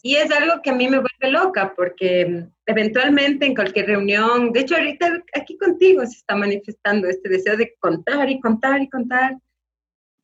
Y 0.03 0.15
es 0.15 0.31
algo 0.31 0.61
que 0.63 0.71
a 0.71 0.75
mí 0.75 0.87
me 0.87 0.99
vuelve 0.99 1.31
loca 1.31 1.73
porque 1.75 2.25
mm, 2.25 2.51
eventualmente 2.65 3.45
en 3.45 3.55
cualquier 3.55 3.87
reunión, 3.87 4.51
de 4.51 4.61
hecho 4.61 4.75
ahorita 4.75 5.23
aquí 5.33 5.57
contigo 5.57 6.01
se 6.05 6.17
está 6.17 6.35
manifestando 6.35 7.07
este 7.07 7.29
deseo 7.29 7.55
de 7.55 7.75
contar 7.79 8.29
y 8.29 8.39
contar 8.39 8.81
y 8.81 8.89
contar. 8.89 9.37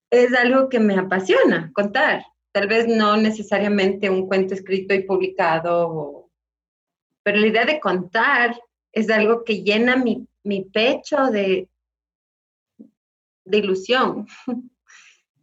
Es 0.10 0.34
algo 0.34 0.70
que 0.70 0.80
me 0.80 0.98
apasiona, 0.98 1.72
contar. 1.74 2.26
Tal 2.54 2.68
vez 2.68 2.88
no 2.88 3.18
necesariamente 3.18 4.10
un 4.10 4.28
cuento 4.28 4.54
escrito 4.54 4.94
y 4.96 5.04
publicado, 5.04 6.30
pero 7.22 7.38
la 7.38 7.48
idea 7.48 7.66
de 7.66 7.80
contar 7.80 8.56
es 8.98 9.10
algo 9.12 9.44
que 9.44 9.62
llena 9.62 9.96
mi, 9.96 10.28
mi 10.44 10.64
pecho 10.64 11.28
de, 11.28 11.68
de 13.46 13.58
ilusión. 13.58 14.28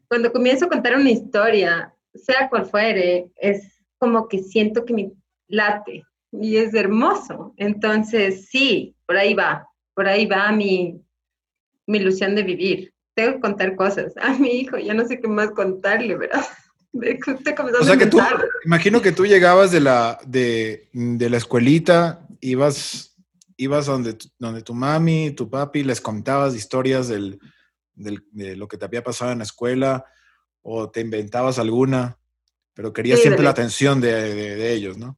Cuando 0.09 0.33
comienzo 0.33 0.67
a 0.67 0.69
contar 0.69 0.97
una 0.97 1.11
historia, 1.11 1.95
sea 2.15 2.49
cual 2.49 2.67
fuere, 2.67 3.31
es 3.37 3.81
como 3.99 4.29
que 4.29 4.43
siento 4.43 4.85
que 4.85 4.95
me 4.95 5.13
late 5.47 6.05
y 6.33 6.57
es 6.57 6.75
hermoso. 6.75 7.55
Entonces, 7.57 8.49
sí, 8.49 8.97
por 9.07 9.17
ahí 9.17 9.35
va, 9.35 9.69
por 9.95 10.09
ahí 10.09 10.27
va 10.27 10.51
mi, 10.51 11.01
mi 11.87 11.99
ilusión 11.99 12.35
de 12.35 12.43
vivir. 12.43 12.93
Tengo 13.15 13.35
que 13.35 13.41
contar 13.41 13.77
cosas. 13.77 14.15
A 14.21 14.35
mi 14.35 14.51
hijo, 14.51 14.79
ya 14.79 14.95
no 14.95 15.07
sé 15.07 15.21
qué 15.21 15.29
más 15.29 15.53
contarle, 15.53 16.17
¿verdad? 16.17 16.45
o 16.93 17.85
sea 17.85 17.97
que 17.97 18.07
tú, 18.07 18.21
imagino 18.65 19.01
que 19.01 19.13
tú 19.13 19.27
llegabas 19.27 19.73
de 19.73 19.81
la, 19.81 20.19
de, 20.27 20.89
de 20.93 21.31
la 21.31 21.37
escuelita, 21.37 22.27
ibas, 22.41 23.14
ibas 23.57 23.87
donde, 23.87 24.17
donde 24.39 24.63
tu 24.63 24.75
mami, 24.75 25.31
tu 25.31 25.49
papi, 25.49 25.83
les 25.85 26.01
contabas 26.01 26.55
historias 26.55 27.09
del, 27.09 27.39
del, 27.95 28.25
de 28.33 28.57
lo 28.57 28.69
que 28.69 28.77
te 28.77 28.85
había 28.85 29.03
pasado 29.03 29.33
en 29.33 29.39
la 29.39 29.45
escuela, 29.45 30.05
o 30.63 30.91
te 30.91 31.01
inventabas 31.01 31.59
alguna 31.59 32.19
pero 32.75 32.93
quería 32.93 33.17
siempre 33.17 33.45
la 33.45 33.51
atención 33.51 34.01
de, 34.01 34.73
ellos, 34.73 34.99
¿no? 34.99 35.17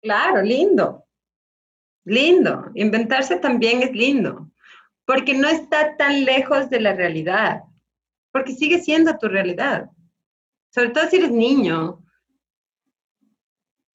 Claro, 0.00 0.42
lindo. 0.42 1.06
Lindo. 2.04 2.70
Inventarse 2.74 3.36
también 3.36 3.82
es 3.82 3.92
lindo, 3.92 4.50
porque 5.04 5.34
no 5.34 5.46
está 5.48 5.96
tan 5.96 6.24
lejos 6.24 6.70
de 6.70 6.80
la 6.80 6.94
realidad, 6.94 7.64
porque 8.32 8.54
sigue 8.54 8.82
siendo 8.82 9.18
tu 9.18 9.28
realidad. 9.28 9.90
Sobre 10.70 10.90
todo 10.90 11.08
si 11.08 11.16
eres 11.16 11.30
niño. 11.30 12.02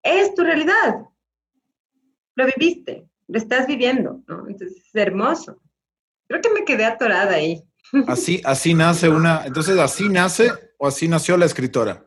Es 0.03 0.35
tu 0.35 0.43
realidad. 0.43 1.05
Lo 2.41 2.47
viviste, 2.57 3.07
lo 3.27 3.37
estás 3.37 3.67
viviendo, 3.67 4.23
¿no? 4.27 4.47
Entonces 4.47 4.83
es 4.83 4.95
hermoso. 4.95 5.61
Creo 6.27 6.41
que 6.41 6.49
me 6.49 6.65
quedé 6.65 6.85
atorada 6.85 7.35
ahí. 7.35 7.63
Así, 8.07 8.41
así 8.43 8.73
nace 8.73 9.09
una, 9.09 9.45
entonces 9.45 9.77
así 9.77 10.09
nace 10.09 10.49
o 10.79 10.87
así 10.87 11.07
nació 11.07 11.37
la 11.37 11.45
escritora. 11.45 12.03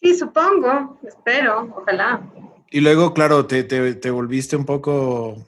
Sí, 0.00 0.16
supongo, 0.18 0.98
espero, 1.06 1.72
ojalá. 1.76 2.20
Y 2.72 2.80
luego, 2.80 3.14
claro, 3.14 3.46
te, 3.46 3.62
te, 3.62 4.10
volviste 4.10 4.56
un 4.56 4.64
poco... 4.64 5.46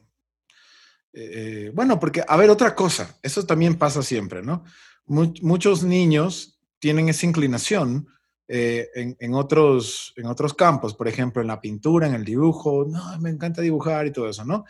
Eh, 1.13 1.73
bueno, 1.75 1.99
porque, 1.99 2.23
a 2.27 2.37
ver, 2.37 2.51
otra 2.51 2.77
cosa, 2.77 3.19
eso 3.23 3.45
también 3.45 3.77
pasa 3.77 4.03
siempre, 4.03 4.43
¿no? 4.43 4.65
muchos 5.07 5.83
niños 5.83 6.61
tienen 6.79 7.11
esa 7.11 7.27
inclinación 7.27 8.09
eh, 8.49 8.89
en, 8.95 9.17
en, 9.19 9.35
otros, 9.35 10.13
en 10.17 10.27
otros 10.27 10.55
campos, 10.55 10.95
por 10.95 11.09
ejemplo, 11.09 11.41
en 11.41 11.49
la 11.49 11.61
pintura, 11.61 12.07
en 12.07 12.15
el 12.15 12.25
dibujo, 12.25 12.85
no, 12.87 13.19
me 13.21 13.31
encanta 13.31 13.63
dibujar 13.63 14.07
y 14.07 14.13
todo 14.13 14.29
eso, 14.29 14.45
¿no? 14.45 14.65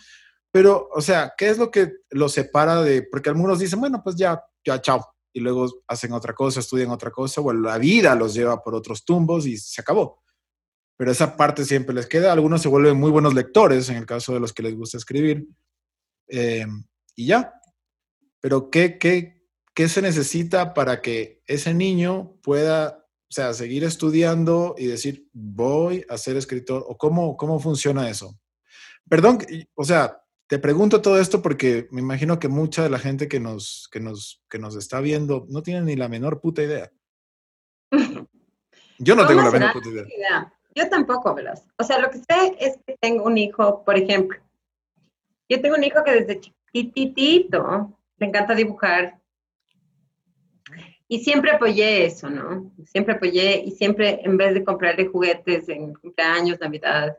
Pero, 0.51 0.89
o 0.93 1.01
sea, 1.01 1.35
¿qué 1.37 1.51
es 1.51 1.59
lo 1.59 1.71
que 1.71 1.93
los 2.11 2.33
separa 2.33 2.83
de, 2.83 3.03
porque 3.03 3.29
algunos 3.29 3.59
dicen, 3.59 3.81
bueno, 3.81 4.01
pues 4.05 4.15
ya, 4.15 4.41
ya, 4.65 4.81
chao, 4.81 5.05
y 5.33 5.41
luego 5.41 5.83
hacen 5.89 6.13
otra 6.13 6.33
cosa, 6.33 6.61
estudian 6.61 6.91
otra 6.91 7.11
cosa, 7.11 7.41
o 7.41 7.53
la 7.53 7.77
vida 7.77 8.15
los 8.15 8.35
lleva 8.35 8.63
por 8.63 8.75
otros 8.75 9.05
tumbos 9.05 9.47
y 9.47 9.57
se 9.57 9.81
acabó. 9.81 10.23
Pero 10.97 11.11
esa 11.11 11.37
parte 11.37 11.65
siempre 11.65 11.93
les 11.93 12.07
queda. 12.07 12.33
Algunos 12.33 12.63
se 12.63 12.69
vuelven 12.69 12.97
muy 12.97 13.11
buenos 13.11 13.35
lectores, 13.35 13.89
en 13.89 13.97
el 13.97 14.07
caso 14.07 14.33
de 14.33 14.39
los 14.39 14.53
que 14.53 14.63
les 14.63 14.77
gusta 14.77 14.97
escribir, 14.97 15.45
eh, 16.29 16.67
y 17.17 17.27
ya. 17.27 17.53
Pero 18.41 18.71
¿qué, 18.71 18.97
qué, 18.97 19.43
¿qué 19.75 19.89
se 19.89 20.03
necesita 20.03 20.73
para 20.73 21.03
que 21.03 21.43
ese 21.47 21.75
niño 21.75 22.37
pueda, 22.45 23.04
sea, 23.35 23.53
seguir 23.53 23.85
estudiando 23.85 24.75
y 24.79 24.87
decir, 24.87 25.29
voy 25.33 26.05
a 26.09 26.17
ser 26.17 26.37
escritor? 26.37 26.85
¿O 26.87 26.97
cómo, 26.97 27.37
cómo 27.37 27.59
funciona 27.59 28.09
eso? 28.09 28.39
Perdón, 29.09 29.39
o 29.75 29.85
sea, 29.85 30.23
te 30.47 30.59
pregunto 30.59 31.03
todo 31.03 31.19
esto 31.19 31.43
porque 31.43 31.89
me 31.91 32.01
imagino 32.01 32.39
que 32.39 32.49
mucha 32.49 32.83
de 32.83 32.91
la 32.91 32.99
gente 32.99 33.29
que 33.29 33.41
nos, 33.41 33.89
que 33.91 34.01
nos, 34.01 34.43
que 34.49 34.59
nos 34.59 34.77
está 34.77 35.01
viendo 35.01 35.47
no 35.49 35.63
tiene 35.63 35.83
ni 35.83 35.97
la 35.97 36.09
menor 36.09 36.41
puta 36.41 36.63
idea. 36.63 36.93
Yo 38.99 39.17
no 39.17 39.27
tengo 39.27 39.43
la 39.43 39.51
menor 39.51 39.73
puta 39.73 39.89
idea. 39.89 40.53
Yo 40.75 40.89
tampoco, 40.89 41.35
Velas. 41.35 41.67
O 41.79 41.85
sea, 41.85 41.99
lo 41.99 42.11
que 42.11 42.19
sé 42.19 42.57
es 42.59 42.79
que 42.87 42.97
tengo 43.01 43.25
un 43.25 43.39
hijo, 43.39 43.85
por 43.85 43.97
ejemplo. 43.97 44.39
Yo 45.49 45.61
tengo 45.61 45.77
un 45.77 45.85
hijo 45.85 46.03
que 46.05 46.13
desde 46.13 46.41
chiquitito 46.41 47.99
le 48.19 48.27
encanta 48.27 48.55
dibujar. 48.55 49.21
Y 51.09 51.21
siempre 51.21 51.51
apoyé 51.51 52.07
eso, 52.07 52.31
¿no? 52.31 52.73
Siempre 52.85 53.15
apoyé 53.15 53.63
y 53.65 53.73
siempre 53.73 54.21
en 54.23 54.37
vez 54.37 54.55
de 54.55 54.65
comprarle 54.65 55.07
juguetes 55.07 55.69
en 55.69 55.95
cumpleaños, 55.95 56.59
Navidad, 56.61 57.19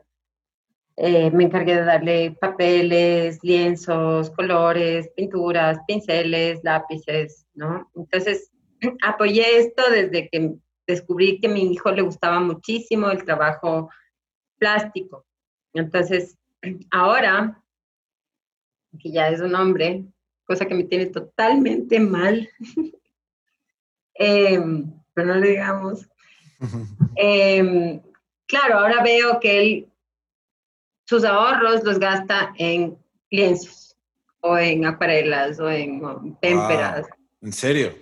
eh, 0.96 1.30
me 1.30 1.44
encargué 1.44 1.76
de 1.76 1.84
darle 1.84 2.36
papeles, 2.40 3.38
lienzos, 3.42 4.30
colores, 4.30 5.10
pinturas, 5.14 5.78
pinceles, 5.86 6.60
lápices, 6.64 7.46
¿no? 7.54 7.90
Entonces, 7.94 8.50
apoyé 9.02 9.58
esto 9.58 9.82
desde 9.90 10.28
que 10.30 10.54
descubrí 10.86 11.38
que 11.38 11.48
a 11.48 11.50
mi 11.50 11.72
hijo 11.72 11.90
le 11.92 12.02
gustaba 12.02 12.40
muchísimo 12.40 13.10
el 13.10 13.24
trabajo 13.24 13.90
plástico. 14.58 15.26
Entonces, 15.74 16.36
ahora, 16.90 17.62
que 18.98 19.10
ya 19.10 19.28
es 19.28 19.40
un 19.40 19.54
hombre, 19.54 20.06
cosa 20.44 20.64
que 20.64 20.74
me 20.74 20.84
tiene 20.84 21.06
totalmente 21.06 22.00
mal, 22.00 22.48
em, 24.18 24.92
pero 25.14 25.28
no 25.28 25.34
le 25.36 25.50
digamos. 25.50 26.08
Em, 27.16 28.00
claro, 28.46 28.78
ahora 28.78 29.02
veo 29.02 29.38
que 29.40 29.58
él 29.60 29.88
sus 31.06 31.24
ahorros 31.24 31.84
los 31.84 31.98
gasta 31.98 32.52
en 32.58 32.98
lienzos 33.30 33.96
o 34.40 34.58
en 34.58 34.84
acuarelas 34.84 35.58
o 35.60 35.70
en 35.70 36.00
témperas. 36.40 37.06
¿En 37.40 37.52
serio? 37.52 37.94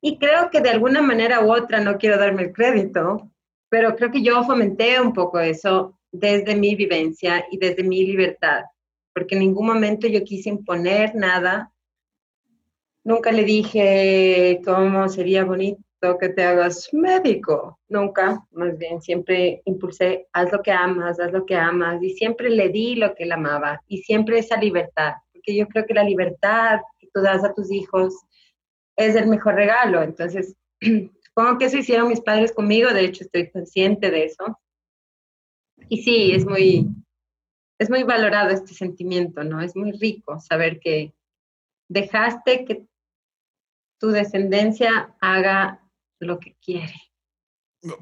Y 0.00 0.18
creo 0.18 0.50
que 0.50 0.60
de 0.60 0.70
alguna 0.70 1.00
manera 1.00 1.44
u 1.44 1.52
otra, 1.52 1.80
no 1.80 1.98
quiero 1.98 2.18
darme 2.18 2.42
el 2.42 2.52
crédito, 2.52 3.30
pero 3.68 3.96
creo 3.96 4.10
que 4.10 4.22
yo 4.22 4.44
fomenté 4.44 5.00
un 5.00 5.12
poco 5.12 5.40
eso 5.40 5.98
desde 6.12 6.54
mi 6.54 6.74
vivencia 6.76 7.44
y 7.50 7.58
desde 7.58 7.82
mi 7.82 8.06
libertad, 8.06 8.64
porque 9.12 9.34
en 9.34 9.40
ningún 9.40 9.66
momento 9.66 10.06
yo 10.06 10.22
quise 10.22 10.48
imponer 10.48 11.14
nada. 11.14 11.72
Nunca 13.04 13.32
le 13.32 13.44
dije 13.44 14.62
cómo 14.64 15.08
sería 15.10 15.44
bonito 15.44 15.84
que 16.18 16.30
te 16.30 16.42
hagas 16.42 16.88
médico. 16.92 17.78
Nunca, 17.88 18.42
más 18.50 18.78
bien 18.78 19.02
siempre 19.02 19.60
impulsé, 19.66 20.26
haz 20.32 20.50
lo 20.50 20.62
que 20.62 20.72
amas, 20.72 21.20
haz 21.20 21.30
lo 21.30 21.44
que 21.44 21.54
amas. 21.54 22.02
Y 22.02 22.14
siempre 22.14 22.48
le 22.48 22.70
di 22.70 22.96
lo 22.96 23.14
que 23.14 23.24
él 23.24 23.32
amaba. 23.32 23.82
Y 23.88 23.98
siempre 23.98 24.38
esa 24.38 24.56
libertad. 24.56 25.12
Porque 25.32 25.54
yo 25.54 25.68
creo 25.68 25.84
que 25.84 25.92
la 25.92 26.02
libertad 26.02 26.80
que 26.98 27.08
tú 27.12 27.20
das 27.20 27.44
a 27.44 27.52
tus 27.52 27.70
hijos 27.70 28.14
es 28.96 29.16
el 29.16 29.26
mejor 29.26 29.54
regalo. 29.54 30.02
Entonces, 30.02 30.56
supongo 30.80 31.58
que 31.58 31.66
eso 31.66 31.76
hicieron 31.76 32.08
mis 32.08 32.22
padres 32.22 32.52
conmigo. 32.52 32.90
De 32.90 33.04
hecho, 33.04 33.24
estoy 33.24 33.50
consciente 33.50 34.10
de 34.10 34.24
eso. 34.24 34.58
Y 35.90 36.02
sí, 36.02 36.32
es 36.32 36.46
muy, 36.46 36.88
es 37.78 37.90
muy 37.90 38.02
valorado 38.02 38.48
este 38.48 38.72
sentimiento, 38.72 39.44
¿no? 39.44 39.60
Es 39.60 39.76
muy 39.76 39.92
rico 39.92 40.40
saber 40.40 40.80
que 40.80 41.12
dejaste 41.88 42.64
que 42.64 42.86
tu 44.04 44.10
descendencia 44.10 45.16
haga 45.18 45.80
lo 46.18 46.38
que 46.38 46.54
quiere. 46.62 46.94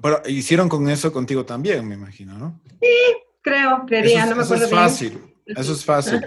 Pero 0.02 0.20
hicieron 0.26 0.68
con 0.68 0.88
eso 0.90 1.12
contigo 1.12 1.46
también, 1.46 1.86
me 1.86 1.94
imagino, 1.94 2.36
¿no? 2.36 2.60
Sí, 2.80 2.88
creo, 3.40 3.84
creería, 3.86 4.26
no 4.26 4.34
me 4.34 4.42
acuerdo 4.42 4.64
Eso 4.64 4.74
es 4.74 4.80
fácil, 4.80 5.34
eso 5.46 5.72
es 5.72 5.84
fácil. 5.84 6.20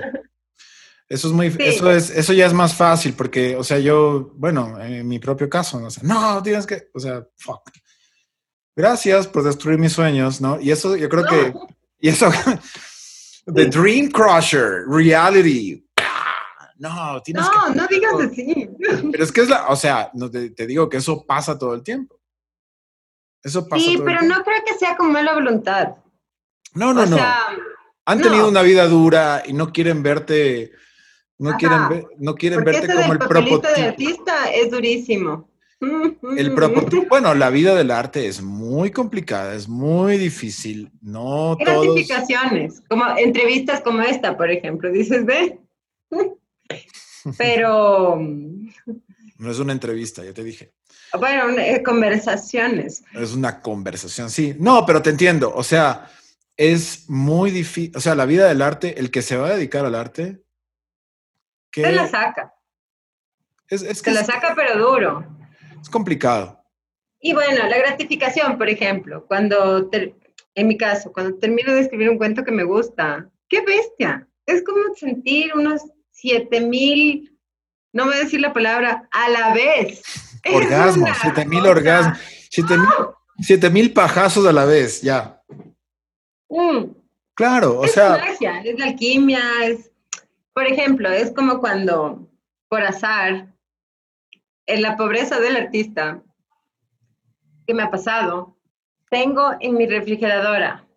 Eso 1.09 1.27
es 1.27 1.33
muy, 1.33 1.53
eso 1.59 1.91
es, 1.91 2.09
eso 2.09 2.31
ya 2.31 2.45
es 2.45 2.53
más 2.53 2.73
fácil 2.73 3.13
porque, 3.13 3.57
o 3.57 3.65
sea, 3.65 3.77
yo, 3.77 4.31
bueno, 4.37 4.81
en 4.81 5.05
mi 5.05 5.19
propio 5.19 5.49
caso, 5.49 5.77
no, 5.79 5.89
no, 6.03 6.41
tienes 6.41 6.65
que, 6.65 6.87
o 6.93 6.99
sea, 6.99 7.27
fuck. 7.35 7.69
Gracias 8.77 9.27
por 9.27 9.43
destruir 9.43 9.77
mis 9.77 9.91
sueños, 9.91 10.39
¿no? 10.39 10.59
Y 10.59 10.71
eso, 10.71 10.95
yo 10.95 11.09
creo 11.09 11.25
que, 11.25 11.53
y 11.99 12.09
eso, 12.09 12.31
The 13.53 13.65
Dream 13.65 14.09
Crusher, 14.09 14.85
reality. 14.87 15.84
No, 16.77 17.21
tienes 17.23 17.43
no, 17.43 17.73
no 17.73 17.87
digas 17.87 18.13
así. 18.19 18.69
Pero 19.11 19.23
es 19.23 19.31
que 19.31 19.41
es 19.41 19.49
la, 19.49 19.67
o 19.67 19.75
sea, 19.75 20.09
no, 20.13 20.29
te, 20.29 20.49
te, 20.49 20.67
digo 20.67 20.89
que 20.89 20.97
eso 20.97 21.25
pasa 21.25 21.57
todo 21.57 21.73
el 21.73 21.83
tiempo. 21.83 22.19
Eso 23.41 23.67
pasa. 23.67 23.83
Sí, 23.83 23.99
pero 24.03 24.21
no 24.23 24.43
creo 24.43 24.61
que 24.65 24.73
sea 24.73 24.97
con 24.97 25.11
mala 25.11 25.33
voluntad. 25.33 25.95
No, 26.73 26.93
no, 26.93 27.03
o 27.03 27.05
no. 27.05 27.15
Sea, 27.15 27.39
Han 28.05 28.21
tenido 28.21 28.43
no. 28.43 28.49
una 28.49 28.61
vida 28.61 28.87
dura 28.87 29.43
y 29.45 29.53
no 29.53 29.71
quieren 29.71 30.03
verte 30.03 30.73
no 31.37 31.49
Ajá. 31.49 31.57
quieren, 31.57 31.89
ver, 31.89 32.05
no 32.17 32.35
quieren 32.35 32.63
verte 32.63 32.87
como 32.87 33.13
el 33.13 33.19
prototipo. 33.19 33.67
de 33.75 33.83
artista 33.83 34.45
es 34.53 34.71
durísimo. 34.71 35.49
El 36.37 36.55
prototipo, 36.55 37.05
bueno, 37.09 37.35
la 37.35 37.49
vida 37.49 37.75
del 37.75 37.91
arte 37.91 38.27
es 38.27 38.41
muy 38.41 38.91
complicada, 38.91 39.53
es 39.53 39.67
muy 39.67 40.17
difícil. 40.17 40.89
No 41.01 41.57
Gratificaciones, 41.59 42.75
todos... 42.75 42.87
como 42.87 43.17
entrevistas 43.17 43.81
como 43.81 44.01
esta, 44.01 44.37
por 44.37 44.49
ejemplo, 44.49 44.89
dices, 44.89 45.25
ve. 45.25 45.59
Pero. 47.37 48.17
No 49.37 49.51
es 49.51 49.59
una 49.59 49.73
entrevista, 49.73 50.23
ya 50.23 50.33
te 50.33 50.43
dije. 50.43 50.73
Bueno, 51.17 51.49
eh, 51.59 51.83
conversaciones. 51.83 53.03
Es 53.13 53.33
una 53.33 53.61
conversación, 53.61 54.29
sí. 54.29 54.55
No, 54.59 54.85
pero 54.85 55.01
te 55.01 55.09
entiendo. 55.09 55.53
O 55.53 55.63
sea, 55.63 56.09
es 56.57 57.09
muy 57.09 57.51
difícil. 57.51 57.95
O 57.95 57.99
sea, 57.99 58.15
la 58.15 58.25
vida 58.25 58.47
del 58.47 58.61
arte, 58.61 58.99
el 58.99 59.11
que 59.11 59.21
se 59.21 59.35
va 59.37 59.47
a 59.47 59.55
dedicar 59.55 59.85
al 59.85 59.95
arte, 59.95 60.41
que... 61.71 61.83
Se 61.83 61.91
la 61.91 62.07
saca. 62.07 62.53
Es, 63.67 63.81
es 63.81 64.01
que 64.01 64.11
Se 64.11 64.15
la 64.15 64.23
saca, 64.23 64.53
pero 64.55 64.77
duro. 64.77 65.25
Es 65.81 65.89
complicado. 65.89 66.63
Y 67.19 67.33
bueno, 67.33 67.67
la 67.67 67.77
gratificación, 67.77 68.57
por 68.57 68.69
ejemplo, 68.69 69.25
cuando, 69.25 69.89
ter... 69.89 70.15
en 70.53 70.67
mi 70.67 70.77
caso, 70.77 71.11
cuando 71.11 71.37
termino 71.37 71.73
de 71.73 71.81
escribir 71.81 72.09
un 72.09 72.17
cuento 72.17 72.43
que 72.43 72.51
me 72.51 72.63
gusta, 72.63 73.29
¡qué 73.49 73.61
bestia! 73.61 74.27
Es 74.45 74.63
como 74.63 74.93
sentir 74.95 75.53
unos 75.55 75.81
7000, 76.29 77.37
no 77.93 78.05
voy 78.05 78.15
a 78.15 78.19
decir 78.19 78.41
la 78.41 78.53
palabra, 78.53 79.07
a 79.11 79.29
la 79.29 79.53
vez. 79.53 80.01
Orgasmos, 80.53 81.17
7000 81.17 81.65
orgasmos, 81.65 82.19
7000 83.39 83.93
pajazos 83.93 84.45
a 84.45 84.51
la 84.51 84.65
vez, 84.65 85.01
ya. 85.01 85.41
Mm. 86.49 86.85
Claro, 87.33 87.79
o 87.79 87.85
es 87.85 87.91
sea. 87.91 88.17
Magia, 88.17 88.61
es 88.61 88.79
la 88.79 88.85
alquimia, 88.85 89.41
es 89.63 89.91
por 90.55 90.67
ejemplo, 90.67 91.11
es 91.11 91.33
como 91.33 91.59
cuando, 91.59 92.29
por 92.69 92.81
azar, 92.81 93.53
en 94.65 94.81
la 94.81 94.95
pobreza 94.95 95.41
del 95.41 95.57
artista, 95.57 96.23
que 97.67 97.73
me 97.73 97.83
ha 97.83 97.91
pasado, 97.91 98.55
tengo 99.09 99.51
en 99.59 99.75
mi 99.75 99.85
refrigeradora 99.85 100.87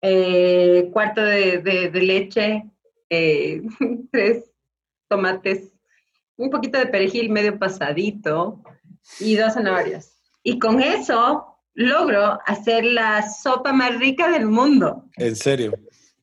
eh, 0.00 0.88
cuarto 0.94 1.20
de, 1.20 1.58
de, 1.58 1.90
de 1.90 2.02
leche, 2.02 2.64
eh, 3.10 3.62
tres 4.12 4.50
tomates, 5.08 5.72
un 6.36 6.50
poquito 6.50 6.78
de 6.78 6.86
perejil 6.86 7.30
medio 7.30 7.58
pasadito 7.58 8.62
y 9.20 9.36
dos 9.36 9.54
zanahorias. 9.54 10.18
Y 10.42 10.58
con 10.58 10.82
eso 10.82 11.58
logro 11.74 12.38
hacer 12.46 12.84
la 12.84 13.28
sopa 13.28 13.72
más 13.72 13.98
rica 13.98 14.30
del 14.30 14.46
mundo. 14.46 15.04
¿En 15.16 15.36
serio? 15.36 15.72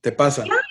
¿Te 0.01 0.11
pasa? 0.11 0.43
Claro 0.43 0.61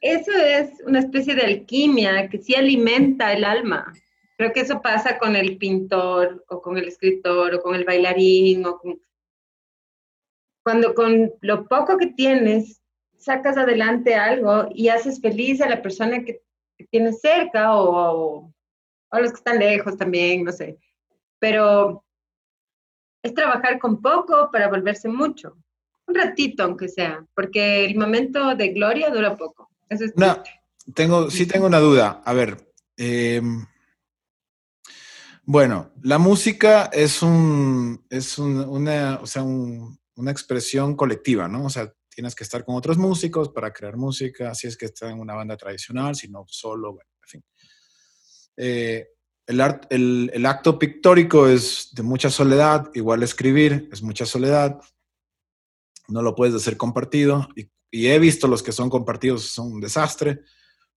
eso 0.00 0.32
es 0.32 0.70
una 0.86 1.00
especie 1.00 1.34
de 1.34 1.42
alquimia 1.42 2.28
que 2.28 2.38
sí 2.38 2.54
alimenta 2.54 3.32
el 3.32 3.44
alma. 3.44 3.92
Creo 4.36 4.52
que 4.52 4.60
eso 4.60 4.80
pasa 4.80 5.18
con 5.18 5.36
el 5.36 5.58
pintor 5.58 6.44
o 6.48 6.62
con 6.62 6.78
el 6.78 6.88
escritor 6.88 7.54
o 7.54 7.60
con 7.60 7.74
el 7.74 7.84
bailarín 7.84 8.64
o 8.64 8.78
con... 8.78 9.00
Cuando 10.62 10.94
con 10.94 11.32
lo 11.40 11.66
poco 11.66 11.98
que 11.98 12.06
tienes 12.06 12.80
sacas 13.16 13.58
adelante 13.58 14.14
algo 14.14 14.68
y 14.74 14.88
haces 14.88 15.20
feliz 15.20 15.60
a 15.60 15.68
la 15.68 15.82
persona 15.82 16.24
que, 16.24 16.42
que 16.80 16.86
tienes 16.90 17.20
cerca 17.20 17.76
o, 17.76 18.50
o, 19.10 19.18
los 19.18 19.30
que 19.30 19.36
están 19.36 19.58
lejos 19.58 19.96
también, 19.98 20.44
no 20.44 20.52
sé. 20.52 20.78
Pero 21.38 22.04
es 23.22 23.34
trabajar 23.34 23.78
con 23.78 24.00
poco 24.00 24.50
para 24.50 24.68
volverse 24.68 25.08
mucho. 25.08 25.58
Un 26.06 26.14
ratito, 26.14 26.64
aunque 26.64 26.88
sea, 26.88 27.24
porque 27.34 27.84
el 27.84 27.96
momento 27.96 28.54
de 28.54 28.68
gloria 28.68 29.10
dura 29.10 29.36
poco. 29.36 29.70
Eso 29.88 30.04
es 30.04 30.16
no, 30.16 30.42
tengo, 30.94 31.30
sí 31.30 31.46
tengo 31.46 31.66
una 31.66 31.80
duda. 31.80 32.22
A 32.24 32.32
ver, 32.32 32.72
eh, 32.96 33.42
bueno, 35.44 35.92
la 36.02 36.18
música 36.18 36.88
es 36.92 37.22
un, 37.22 38.04
es 38.08 38.38
un, 38.38 38.58
una, 38.58 39.18
o 39.22 39.26
sea, 39.26 39.42
un, 39.42 39.98
una 40.16 40.30
expresión 40.30 40.96
colectiva, 40.96 41.46
¿no? 41.46 41.66
O 41.66 41.70
sea, 41.70 41.92
tienes 42.20 42.34
que 42.34 42.44
estar 42.44 42.64
con 42.64 42.76
otros 42.76 42.98
músicos 42.98 43.48
para 43.48 43.72
crear 43.72 43.96
música, 43.96 44.54
si 44.54 44.66
es 44.66 44.76
que 44.76 44.86
está 44.86 45.10
en 45.10 45.20
una 45.20 45.34
banda 45.34 45.56
tradicional, 45.56 46.14
si 46.14 46.28
no 46.28 46.44
solo, 46.48 46.94
bueno, 46.94 47.10
en 47.22 47.28
fin. 47.28 47.44
Eh, 48.56 49.08
el, 49.46 49.60
art, 49.60 49.86
el, 49.90 50.30
el, 50.32 50.46
acto 50.46 50.78
pictórico 50.78 51.48
es 51.48 51.90
de 51.92 52.02
mucha 52.02 52.30
soledad, 52.30 52.90
igual 52.94 53.22
escribir 53.22 53.88
es 53.92 54.02
mucha 54.02 54.26
soledad, 54.26 54.80
no 56.08 56.22
lo 56.22 56.34
puedes 56.34 56.54
hacer 56.54 56.76
compartido 56.76 57.48
y 57.56 57.70
y 57.90 58.08
he 58.08 58.18
visto 58.18 58.46
los 58.46 58.62
que 58.62 58.72
son 58.72 58.88
compartidos, 58.88 59.44
son 59.46 59.72
un 59.72 59.80
desastre, 59.80 60.42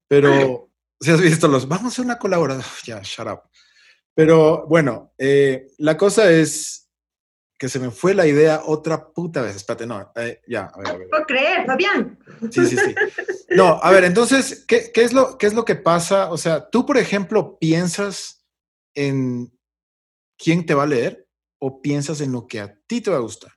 pero 0.08 0.70
si 1.00 1.12
has 1.12 1.22
visto 1.22 1.48
los, 1.48 1.68
vamos 1.68 1.86
a 1.86 1.88
hacer 1.88 2.06
una 2.06 2.20
colaboración, 2.20 2.64
ya, 2.86 3.02
shut 3.02 3.28
up. 3.28 3.42
Pero 4.14 4.68
bueno, 4.68 5.14
eh, 5.18 5.68
la 5.80 5.98
cosa 5.98 6.32
es 6.32 6.83
que 7.64 7.70
se 7.70 7.80
me 7.80 7.92
fue 7.92 8.14
la 8.14 8.28
idea 8.28 8.62
otra 8.66 9.08
puta 9.14 9.42
vez. 9.42 9.56
Espérate, 9.56 9.88
no, 9.88 10.12
eh, 10.18 10.42
ya, 10.50 10.66
a 10.66 10.78
ver, 10.80 10.88
a 10.90 10.98
ver. 10.98 11.08
puedo 11.08 11.26
creer, 11.26 11.66
Fabián. 11.66 12.20
Sí, 12.52 12.66
sí, 12.66 12.76
sí. 12.76 12.94
No, 13.52 13.80
a 13.82 13.90
ver, 13.90 14.04
entonces, 14.04 14.66
¿qué, 14.68 14.92
¿qué, 14.94 15.04
es 15.04 15.14
lo, 15.14 15.38
¿qué 15.38 15.46
es 15.46 15.54
lo 15.54 15.64
que 15.64 15.76
pasa? 15.76 16.30
O 16.30 16.38
sea, 16.38 16.70
tú, 16.70 16.86
por 16.86 16.98
ejemplo, 16.98 17.58
piensas 17.60 18.46
en 18.94 19.58
quién 20.38 20.66
te 20.66 20.74
va 20.74 20.84
a 20.84 20.88
leer 20.88 21.26
o 21.58 21.82
piensas 21.82 22.20
en 22.20 22.34
lo 22.34 22.48
que 22.48 22.60
a 22.60 22.76
ti 22.86 23.00
te 23.00 23.12
va 23.12 23.16
a 23.16 23.22
gustar. 23.22 23.54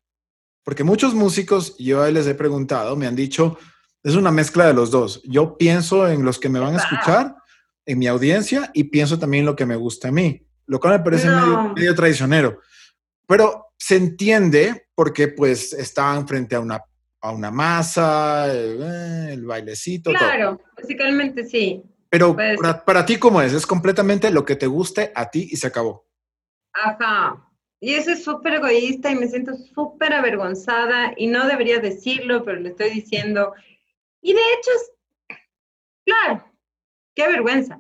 Porque 0.63 0.85
muchos 0.85 1.13
músicos, 1.13 1.77
yo 1.77 2.09
les 2.09 2.29
he 2.29 2.37
preguntado, 2.37 2.95
me 2.95 3.09
han 3.09 3.17
dicho, 3.17 3.59
es 4.05 4.15
una 4.15 4.31
mezcla 4.31 4.69
de 4.69 4.75
los 4.75 4.93
dos. 4.93 5.21
Yo 5.25 5.59
pienso 5.59 6.07
en 6.07 6.25
los 6.25 6.39
que 6.39 6.49
me 6.49 6.61
van 6.61 6.75
a 6.75 6.79
escuchar, 6.79 7.35
en 7.85 7.99
mi 7.99 8.07
audiencia, 8.07 8.71
y 8.73 8.85
pienso 8.85 9.19
también 9.19 9.41
en 9.41 9.47
lo 9.47 9.57
que 9.57 9.67
me 9.67 9.75
gusta 9.75 10.09
a 10.09 10.13
mí, 10.13 10.47
lo 10.67 10.79
cual 10.79 10.99
me 10.99 11.05
parece 11.05 11.27
no. 11.27 11.41
medio, 11.41 11.75
medio, 11.75 11.95
traicionero. 11.97 12.61
Pero 13.27 13.66
se 13.79 13.97
entiende 13.97 14.89
porque 14.95 15.29
pues 15.29 15.73
están 15.73 16.27
frente 16.27 16.57
a 16.57 16.61
una, 16.61 16.83
a 17.21 17.31
una 17.33 17.51
masa, 17.51 18.47
eh, 18.53 19.33
el 19.33 19.45
bailecito. 19.45 20.11
Claro, 20.11 20.57
todo. 20.57 20.67
básicamente 20.77 21.45
sí. 21.45 21.83
Pero 22.09 22.35
pues, 22.35 22.57
para, 22.57 22.85
para 22.85 23.07
ti, 23.07 23.19
¿cómo 23.19 23.43
es? 23.43 23.53
Es 23.53 23.67
completamente 23.67 24.31
lo 24.31 24.45
que 24.45 24.57
te 24.57 24.67
guste 24.67 25.13
a 25.15 25.31
ti 25.31 25.49
y 25.51 25.57
se 25.57 25.67
acabó. 25.67 26.07
Ajá, 26.73 27.47
y 27.81 27.95
eso 27.95 28.11
es 28.13 28.25
súper 28.25 28.55
egoísta 28.55 29.11
y 29.11 29.17
me 29.17 29.29
siento 29.29 29.55
súper 29.55 30.15
avergonzada 30.15 31.13
y 31.17 31.27
no 31.27 31.47
debería 31.47 31.79
decirlo, 31.79 32.45
pero 32.45 32.59
le 32.59 32.71
estoy 32.71 32.91
diciendo. 32.91 33.55
Y 34.23 34.33
de 34.33 34.41
hecho, 34.41 34.71
claro, 36.05 36.45
qué 37.15 37.27
vergüenza. 37.29 37.79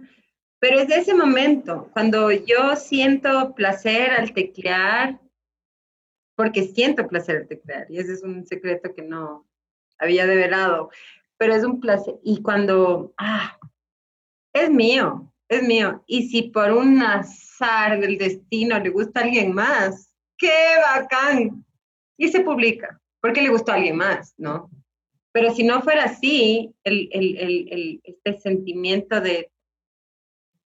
Pero 0.58 0.80
es 0.80 0.88
de 0.88 0.96
ese 0.96 1.14
momento, 1.14 1.90
cuando 1.92 2.30
yo 2.30 2.76
siento 2.76 3.54
placer 3.54 4.10
al 4.10 4.32
teclear, 4.32 5.18
porque 6.36 6.64
siento 6.64 7.08
placer 7.08 7.38
al 7.38 7.48
teclear, 7.48 7.86
y 7.90 7.98
ese 7.98 8.12
es 8.12 8.22
un 8.22 8.46
secreto 8.46 8.94
que 8.94 9.02
no 9.02 9.46
había 9.98 10.26
develado, 10.26 10.90
pero 11.38 11.54
es 11.54 11.64
un 11.64 11.80
placer. 11.80 12.14
Y 12.22 12.42
cuando, 12.42 13.12
ah, 13.18 13.58
es 14.52 14.70
mío, 14.70 15.32
es 15.48 15.62
mío. 15.62 16.02
Y 16.06 16.28
si 16.28 16.42
por 16.44 16.72
unas 16.72 17.46
del 18.00 18.18
destino 18.18 18.78
le 18.78 18.90
gusta 18.90 19.20
a 19.20 19.22
alguien 19.24 19.54
más. 19.54 20.14
¡Qué 20.36 20.50
bacán! 20.82 21.64
Y 22.18 22.28
se 22.28 22.40
publica, 22.40 23.00
porque 23.20 23.42
le 23.42 23.48
gustó 23.48 23.72
a 23.72 23.76
alguien 23.76 23.96
más, 23.96 24.34
¿no? 24.36 24.70
Pero 25.32 25.54
si 25.54 25.64
no 25.64 25.82
fuera 25.82 26.04
así, 26.04 26.74
el, 26.84 27.08
el, 27.12 27.36
el, 27.38 28.00
este 28.04 28.38
sentimiento 28.38 29.20
de 29.20 29.50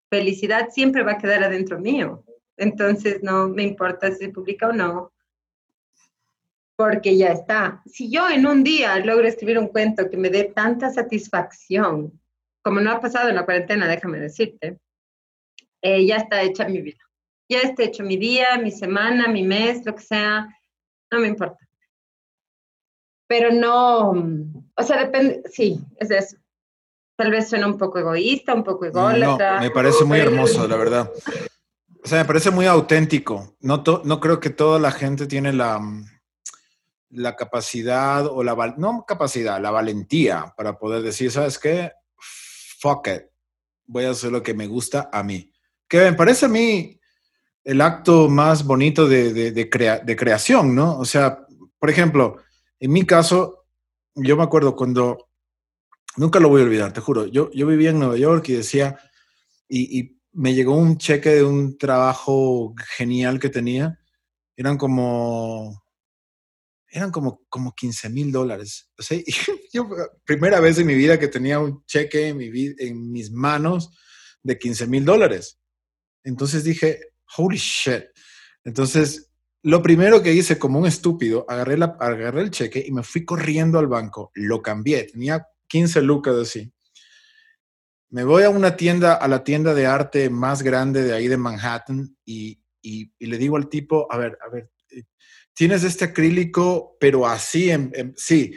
felicidad 0.08 0.68
siempre 0.70 1.02
va 1.02 1.12
a 1.12 1.18
quedar 1.18 1.42
adentro 1.42 1.78
mío. 1.78 2.24
Entonces 2.56 3.22
no 3.22 3.48
me 3.48 3.62
importa 3.62 4.10
si 4.10 4.26
se 4.26 4.28
publica 4.28 4.68
o 4.68 4.72
no, 4.72 5.12
porque 6.80 7.14
ya 7.14 7.32
está. 7.32 7.82
Si 7.84 8.10
yo 8.10 8.26
en 8.30 8.46
un 8.46 8.64
día 8.64 8.98
logro 9.00 9.28
escribir 9.28 9.58
un 9.58 9.68
cuento 9.68 10.08
que 10.08 10.16
me 10.16 10.30
dé 10.30 10.44
tanta 10.44 10.88
satisfacción, 10.88 12.18
como 12.64 12.80
no 12.80 12.90
ha 12.90 13.00
pasado 13.02 13.28
en 13.28 13.34
la 13.34 13.44
cuarentena, 13.44 13.86
déjame 13.86 14.18
decirte, 14.18 14.78
eh, 15.82 16.06
ya 16.06 16.16
está 16.16 16.40
hecha 16.40 16.66
mi 16.66 16.80
vida. 16.80 16.96
Ya 17.50 17.58
está 17.60 17.82
hecho 17.82 18.02
mi 18.02 18.16
día, 18.16 18.56
mi 18.56 18.70
semana, 18.70 19.28
mi 19.28 19.42
mes, 19.42 19.84
lo 19.84 19.94
que 19.94 20.02
sea, 20.02 20.48
no 21.12 21.20
me 21.20 21.28
importa. 21.28 21.58
Pero 23.28 23.52
no, 23.52 24.12
o 24.74 24.82
sea, 24.82 25.04
depende, 25.04 25.42
sí, 25.52 25.82
es 25.98 26.10
eso. 26.10 26.38
Tal 27.18 27.30
vez 27.30 27.50
suena 27.50 27.66
un 27.66 27.76
poco 27.76 27.98
egoísta, 27.98 28.54
un 28.54 28.64
poco 28.64 28.86
ególatra. 28.86 29.56
No, 29.56 29.60
me 29.60 29.70
parece 29.70 30.02
muy 30.06 30.18
hermoso, 30.18 30.66
la 30.66 30.76
verdad. 30.76 31.12
O 32.02 32.08
sea, 32.08 32.20
me 32.20 32.24
parece 32.24 32.50
muy 32.50 32.64
auténtico. 32.64 33.54
No, 33.60 33.84
no 34.02 34.18
creo 34.20 34.40
que 34.40 34.48
toda 34.48 34.78
la 34.78 34.92
gente 34.92 35.26
tiene 35.26 35.52
la, 35.52 35.78
la 37.10 37.36
capacidad 37.36 38.26
o 38.26 38.42
la, 38.42 38.74
no 38.76 39.04
capacidad, 39.06 39.60
la 39.60 39.70
valentía 39.70 40.54
para 40.56 40.78
poder 40.78 41.02
decir, 41.02 41.30
¿sabes 41.30 41.58
qué? 41.58 41.92
Fuck 42.80 43.08
it. 43.08 43.22
Voy 43.86 44.04
a 44.04 44.10
hacer 44.10 44.30
lo 44.30 44.42
que 44.42 44.54
me 44.54 44.66
gusta 44.66 45.10
a 45.12 45.22
mí. 45.22 45.52
Que 45.88 45.98
me 45.98 46.12
parece 46.12 46.46
a 46.46 46.48
mí 46.48 46.98
el 47.64 47.80
acto 47.80 48.28
más 48.28 48.64
bonito 48.64 49.08
de, 49.08 49.32
de, 49.52 50.16
creación, 50.16 50.74
¿no? 50.74 50.98
O 50.98 51.04
sea, 51.04 51.44
por 51.78 51.90
ejemplo, 51.90 52.36
en 52.78 52.92
mi 52.92 53.04
caso, 53.04 53.66
yo 54.14 54.36
me 54.36 54.44
acuerdo 54.44 54.76
cuando, 54.76 55.28
nunca 56.16 56.40
lo 56.40 56.48
voy 56.48 56.62
a 56.62 56.64
olvidar, 56.64 56.92
te 56.92 57.00
juro, 57.00 57.26
yo, 57.26 57.50
yo 57.52 57.66
vivía 57.66 57.90
en 57.90 57.98
Nueva 57.98 58.16
York 58.16 58.48
y 58.48 58.54
decía, 58.54 58.98
y 59.68 60.16
me 60.32 60.54
llegó 60.54 60.74
un 60.74 60.96
cheque 60.96 61.30
de 61.30 61.44
un 61.44 61.76
trabajo 61.76 62.74
genial 62.96 63.38
que 63.38 63.50
tenía, 63.50 63.98
eran 64.56 64.78
como 64.78 65.82
eran 66.90 67.10
como, 67.10 67.42
como 67.48 67.74
15 67.74 68.10
mil 68.10 68.32
dólares. 68.32 68.90
O 68.98 69.02
sea, 69.02 69.18
yo, 69.72 69.88
primera 70.24 70.60
vez 70.60 70.78
en 70.78 70.86
mi 70.86 70.94
vida 70.94 71.18
que 71.18 71.28
tenía 71.28 71.58
un 71.58 71.84
cheque 71.86 72.28
en, 72.28 72.36
mi, 72.36 72.50
en 72.78 73.10
mis 73.10 73.30
manos 73.30 73.90
de 74.42 74.58
15 74.58 74.86
mil 74.86 75.04
dólares. 75.04 75.58
Entonces 76.24 76.64
dije, 76.64 77.00
holy 77.36 77.56
shit. 77.56 78.04
Entonces, 78.64 79.30
lo 79.62 79.82
primero 79.82 80.22
que 80.22 80.32
hice 80.32 80.58
como 80.58 80.78
un 80.78 80.86
estúpido, 80.86 81.46
agarré, 81.48 81.76
la, 81.76 81.96
agarré 82.00 82.42
el 82.42 82.50
cheque 82.50 82.82
y 82.86 82.92
me 82.92 83.02
fui 83.02 83.24
corriendo 83.24 83.78
al 83.78 83.86
banco. 83.86 84.30
Lo 84.34 84.60
cambié, 84.62 85.04
tenía 85.04 85.46
15 85.68 86.02
lucas 86.02 86.34
así. 86.36 86.72
Me 88.10 88.24
voy 88.24 88.42
a 88.42 88.50
una 88.50 88.76
tienda, 88.76 89.14
a 89.14 89.28
la 89.28 89.44
tienda 89.44 89.72
de 89.72 89.86
arte 89.86 90.30
más 90.30 90.62
grande 90.62 91.04
de 91.04 91.12
ahí 91.12 91.28
de 91.28 91.36
Manhattan 91.36 92.16
y, 92.24 92.60
y, 92.82 93.12
y 93.18 93.26
le 93.26 93.38
digo 93.38 93.56
al 93.56 93.68
tipo, 93.68 94.12
a 94.12 94.16
ver, 94.16 94.36
a 94.44 94.50
ver, 94.50 94.70
tienes 95.60 95.84
este 95.84 96.06
acrílico, 96.06 96.96
pero 96.98 97.26
así, 97.26 97.70
en, 97.70 98.14
sí. 98.16 98.54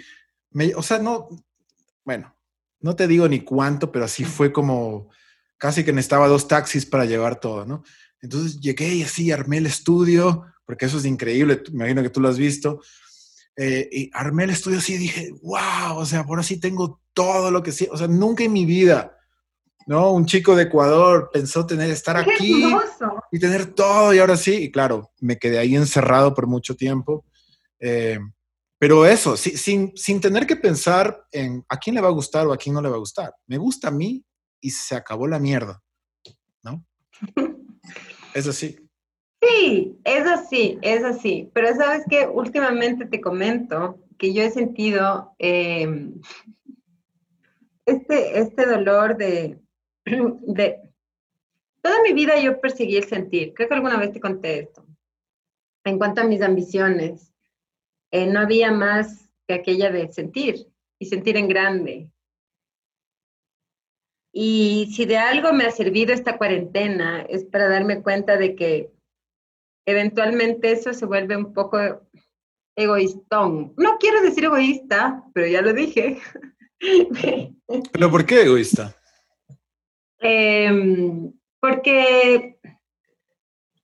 Me, 0.52 0.74
o 0.74 0.82
sea, 0.82 1.00
no, 1.00 1.28
bueno, 2.06 2.34
no 2.80 2.96
te 2.96 3.10
digo 3.10 3.28
ni 3.28 3.42
cuánto, 3.42 3.92
pero 3.92 4.06
así 4.06 4.24
fue 4.24 4.54
como 4.54 5.10
casi 5.58 5.84
que 5.84 5.92
necesitaba 5.92 6.30
dos 6.30 6.48
taxis 6.48 6.86
para 6.86 7.04
llevar 7.04 7.42
todo, 7.42 7.66
¿no? 7.66 7.84
Entonces 8.22 8.58
llegué 8.62 8.94
y 8.96 9.04
así 9.04 9.34
armé 9.34 9.58
el 9.58 9.66
estudio, 9.66 10.46
porque 10.66 10.86
eso 10.86 10.98
es 10.98 11.04
increíble, 11.04 11.62
me 11.74 11.80
imagino 11.80 12.04
que 12.04 12.10
tú 12.10 12.22
lo 12.22 12.30
has 12.30 12.38
visto. 12.38 12.80
Eh, 13.58 13.90
y 13.92 14.10
armé 14.14 14.46
el 14.46 14.52
estudio 14.52 14.78
así 14.78 14.94
y 14.94 15.00
dije, 15.00 15.34
wow, 15.42 15.98
o 15.98 16.06
sea, 16.06 16.24
por 16.24 16.40
así 16.40 16.58
tengo 16.58 17.02
todo 17.12 17.52
lo 17.52 17.62
que 17.62 17.74
sí, 17.74 17.86
o 17.92 17.98
sea, 17.98 18.08
nunca 18.08 18.46
en 18.46 18.54
mi 18.54 18.66
vida 18.66 19.18
¿no? 19.86 20.12
Un 20.12 20.26
chico 20.26 20.56
de 20.56 20.64
Ecuador 20.64 21.30
pensó 21.32 21.66
tener, 21.66 21.90
estar 21.90 22.18
aquí 22.18 22.74
y 23.34 23.40
tener 23.40 23.74
todo 23.74 24.14
y 24.14 24.20
ahora 24.20 24.38
sí, 24.38 24.66
y 24.66 24.72
claro, 24.72 25.12
me 25.20 25.40
quedé 25.40 25.58
ahí 25.58 25.76
encerrado 25.76 26.36
por 26.36 26.46
mucho 26.46 26.76
tiempo. 26.76 27.26
Eh, 27.80 28.20
pero 28.78 29.08
eso, 29.08 29.36
sin, 29.36 29.92
sin 29.98 30.22
tener 30.22 30.46
que 30.46 30.56
pensar 30.56 31.26
en 31.32 31.66
a 31.68 31.78
quién 31.78 31.96
le 31.96 32.02
va 32.02 32.10
a 32.10 32.12
gustar 32.12 32.46
o 32.46 32.54
a 32.54 32.58
quién 32.58 32.76
no 32.76 32.82
le 32.82 32.90
va 32.90 32.96
a 32.96 33.00
gustar. 33.00 33.34
Me 33.48 33.58
gusta 33.58 33.88
a 33.88 33.92
mí 33.92 34.24
y 34.62 34.70
se 34.70 34.96
acabó 34.96 35.26
la 35.28 35.40
mierda, 35.40 35.82
¿no? 36.62 36.86
es 38.36 38.48
así. 38.48 38.78
Sí, 39.42 40.00
es 40.04 40.28
así, 40.28 40.78
es 40.84 41.04
así. 41.04 41.50
Pero 41.56 41.76
sabes 41.76 42.04
que 42.08 42.28
últimamente 42.28 43.08
te 43.08 43.20
comento 43.20 44.00
que 44.20 44.32
yo 44.32 44.44
he 44.44 44.52
sentido 44.52 45.34
eh, 45.40 45.88
este, 47.88 48.40
este 48.40 48.66
dolor 48.68 49.18
de, 49.18 49.60
de 50.06 50.93
toda 51.84 52.02
mi 52.02 52.14
vida 52.14 52.40
yo 52.40 52.60
perseguí 52.60 52.98
el 52.98 53.04
sentir. 53.04 53.54
Creo 53.54 53.68
que 53.68 53.76
alguna 53.76 53.98
vez 53.98 54.12
te 54.14 54.20
conté 54.20 54.60
esto. 54.60 54.86
En 55.86 55.98
cuanto 55.98 56.22
a 56.22 56.24
mis 56.24 56.42
ambiciones, 56.42 57.34
eh, 58.12 58.26
no 58.26 58.40
había 58.40 58.72
más 58.72 59.30
que 59.48 59.56
aquella 59.56 59.92
de 59.92 60.12
sentir 60.12 60.68
y 60.98 61.06
sentir 61.06 61.36
en 61.36 61.50
grande. 61.50 62.10
Y 64.32 64.92
si 64.96 65.06
de 65.06 65.18
algo 65.18 65.54
me 65.54 65.66
ha 65.66 65.72
servido 65.72 66.14
esta 66.14 66.38
cuarentena 66.38 67.22
es 67.24 67.44
para 67.46 67.68
darme 67.68 68.02
cuenta 68.02 68.38
de 68.38 68.56
que 68.56 68.92
eventualmente 69.86 70.72
eso 70.72 70.94
se 70.94 71.06
vuelve 71.06 71.36
un 71.36 71.54
poco 71.54 71.78
egoístón. 72.76 73.74
No 73.78 73.98
quiero 74.00 74.22
decir 74.22 74.46
egoísta, 74.46 75.24
pero 75.34 75.48
ya 75.48 75.62
lo 75.62 75.74
dije. 75.74 76.20
¿Pero 77.92 78.12
por 78.12 78.26
qué 78.26 78.44
egoísta? 78.44 78.96
Em, 80.20 81.34
porque 81.64 82.60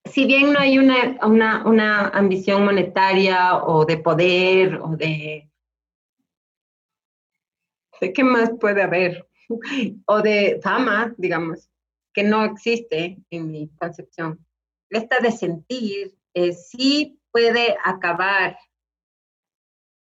si 0.03 0.25
bien 0.25 0.51
no 0.51 0.59
hay 0.59 0.77
una, 0.77 1.17
una, 1.25 1.65
una, 1.65 2.09
ambición 2.09 2.65
monetaria 2.65 3.55
o 3.55 3.85
de 3.85 3.95
poder 3.95 4.75
o 4.81 4.97
de... 4.97 5.49
¿De 8.01 8.11
qué 8.11 8.21
más 8.25 8.51
puede 8.59 8.83
haber? 8.83 9.29
o 10.07 10.21
de 10.21 10.59
fama, 10.61 11.15
digamos, 11.17 11.69
que 12.13 12.23
no 12.23 12.43
existe 12.43 13.17
en 13.29 13.49
mi 13.49 13.69
concepción. 13.69 14.45
Esta 14.89 15.21
de 15.21 15.31
sentir 15.31 16.17
eh, 16.33 16.51
sí 16.51 17.17
puede 17.31 17.77
acabar 17.81 18.57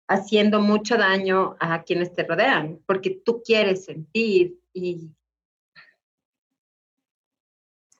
haciendo 0.08 0.60
mucho 0.60 0.96
daño 0.96 1.56
a 1.58 1.82
quienes 1.82 2.12
te 2.12 2.22
rodean, 2.22 2.80
porque 2.86 3.20
tú 3.24 3.42
quieres 3.44 3.84
sentir 3.84 4.60
y 4.72 5.10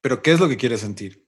pero 0.05 0.21
¿qué 0.21 0.33
es 0.33 0.41
lo 0.41 0.51
que 0.51 0.59
quieres 0.59 0.83
sentir? 0.83 1.25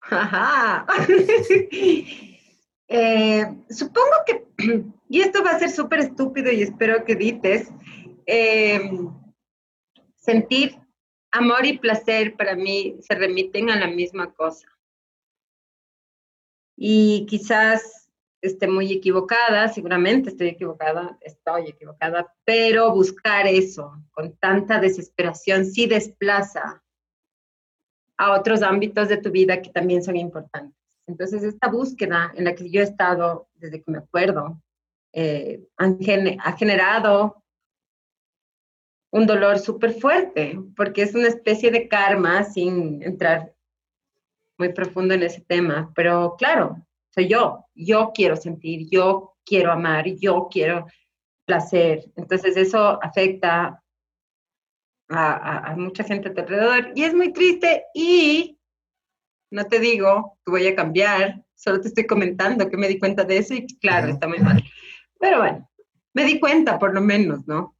Eh, 2.88 3.44
supongo 3.68 4.12
que, 4.24 4.46
y 5.08 5.20
esto 5.20 5.42
va 5.42 5.50
a 5.50 5.58
ser 5.58 5.72
súper 5.72 5.98
estúpido 5.98 6.52
y 6.52 6.62
espero 6.62 7.04
que 7.04 7.16
dices, 7.16 7.68
eh, 8.26 8.88
sentir 10.14 10.78
amor 11.32 11.66
y 11.66 11.78
placer 11.78 12.36
para 12.36 12.54
mí 12.54 12.96
se 13.00 13.16
remiten 13.16 13.70
a 13.70 13.80
la 13.80 13.88
misma 13.88 14.32
cosa. 14.32 14.68
Y 16.76 17.26
quizás 17.28 18.05
esté 18.42 18.66
muy 18.68 18.92
equivocada, 18.92 19.68
seguramente 19.68 20.30
estoy 20.30 20.48
equivocada, 20.48 21.18
estoy 21.20 21.68
equivocada, 21.68 22.32
pero 22.44 22.92
buscar 22.92 23.46
eso 23.46 23.92
con 24.12 24.36
tanta 24.36 24.78
desesperación 24.78 25.64
sí 25.64 25.86
desplaza 25.86 26.82
a 28.16 28.32
otros 28.32 28.62
ámbitos 28.62 29.08
de 29.08 29.18
tu 29.18 29.30
vida 29.30 29.60
que 29.60 29.70
también 29.70 30.02
son 30.02 30.16
importantes. 30.16 30.76
Entonces, 31.06 31.42
esta 31.42 31.68
búsqueda 31.68 32.32
en 32.34 32.44
la 32.44 32.54
que 32.54 32.68
yo 32.70 32.80
he 32.80 32.84
estado 32.84 33.48
desde 33.54 33.82
que 33.82 33.90
me 33.90 33.98
acuerdo 33.98 34.60
eh, 35.12 35.66
ha 35.76 36.52
generado 36.56 37.42
un 39.10 39.26
dolor 39.26 39.58
súper 39.58 39.94
fuerte, 39.94 40.58
porque 40.76 41.02
es 41.02 41.14
una 41.14 41.28
especie 41.28 41.70
de 41.70 41.88
karma 41.88 42.44
sin 42.44 43.02
entrar 43.02 43.54
muy 44.58 44.72
profundo 44.72 45.14
en 45.14 45.22
ese 45.22 45.40
tema. 45.40 45.92
Pero 45.94 46.34
claro, 46.36 46.85
soy 47.16 47.28
yo, 47.28 47.64
yo 47.74 48.12
quiero 48.14 48.36
sentir, 48.36 48.88
yo 48.90 49.36
quiero 49.44 49.72
amar, 49.72 50.06
yo 50.06 50.48
quiero 50.50 50.86
placer. 51.46 52.12
Entonces 52.14 52.56
eso 52.58 53.02
afecta 53.02 53.82
a, 55.08 55.74
mucha 55.78 56.04
gente 56.04 56.28
a 56.28 56.34
tu 56.34 56.40
alrededor 56.42 56.92
y 56.94 57.04
es 57.04 57.14
muy 57.14 57.32
triste 57.32 57.84
y 57.94 58.58
no 59.50 59.64
te 59.64 59.80
digo 59.80 60.36
que 60.44 60.50
voy 60.50 60.66
a 60.66 60.76
cambiar, 60.76 61.42
solo 61.54 61.80
te 61.80 61.88
estoy 61.88 62.06
comentando 62.06 62.68
que 62.68 62.76
me 62.76 62.88
di 62.88 62.98
cuenta 62.98 63.24
de 63.24 63.38
eso 63.38 63.54
y 63.54 63.66
claro, 63.78 64.08
está 64.08 64.28
muy 64.28 64.38
mal. 64.40 64.62
Pero 65.18 65.38
bueno, 65.38 65.70
me 66.12 66.24
di 66.24 66.38
cuenta 66.38 66.78
por 66.78 66.92
lo 66.92 67.00
menos, 67.00 67.46
¿no? 67.46 67.78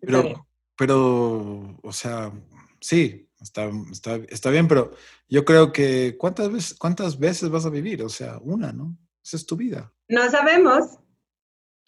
Pero, 0.00 0.46
pero, 0.76 1.78
o 1.80 1.92
sea, 1.92 2.32
sí, 2.80 3.28
está, 3.44 3.70
está, 3.92 4.16
está 4.28 4.50
bien, 4.50 4.66
pero 4.66 4.92
yo 5.28 5.44
creo 5.44 5.70
que 5.72 6.16
¿cuántas 6.18 6.50
veces, 6.50 6.74
¿cuántas 6.74 7.18
veces 7.18 7.50
vas 7.50 7.66
a 7.66 7.70
vivir? 7.70 8.02
O 8.02 8.08
sea, 8.08 8.38
una, 8.40 8.72
¿no? 8.72 8.96
Esa 9.24 9.36
es 9.36 9.46
tu 9.46 9.56
vida. 9.56 9.92
No 10.08 10.28
sabemos. 10.30 10.98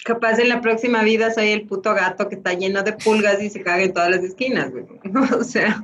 Capaz 0.04 0.38
en 0.38 0.50
la 0.50 0.60
próxima 0.60 1.02
vida 1.02 1.32
soy 1.34 1.48
el 1.48 1.66
puto 1.66 1.92
gato 1.94 2.28
que 2.28 2.36
está 2.36 2.52
lleno 2.52 2.82
de 2.82 2.92
pulgas 2.92 3.42
y 3.42 3.50
se 3.50 3.62
caga 3.62 3.82
en 3.82 3.92
todas 3.92 4.10
las 4.10 4.22
esquinas, 4.22 4.70
güey. 4.70 4.84
O 5.38 5.42
sea. 5.42 5.82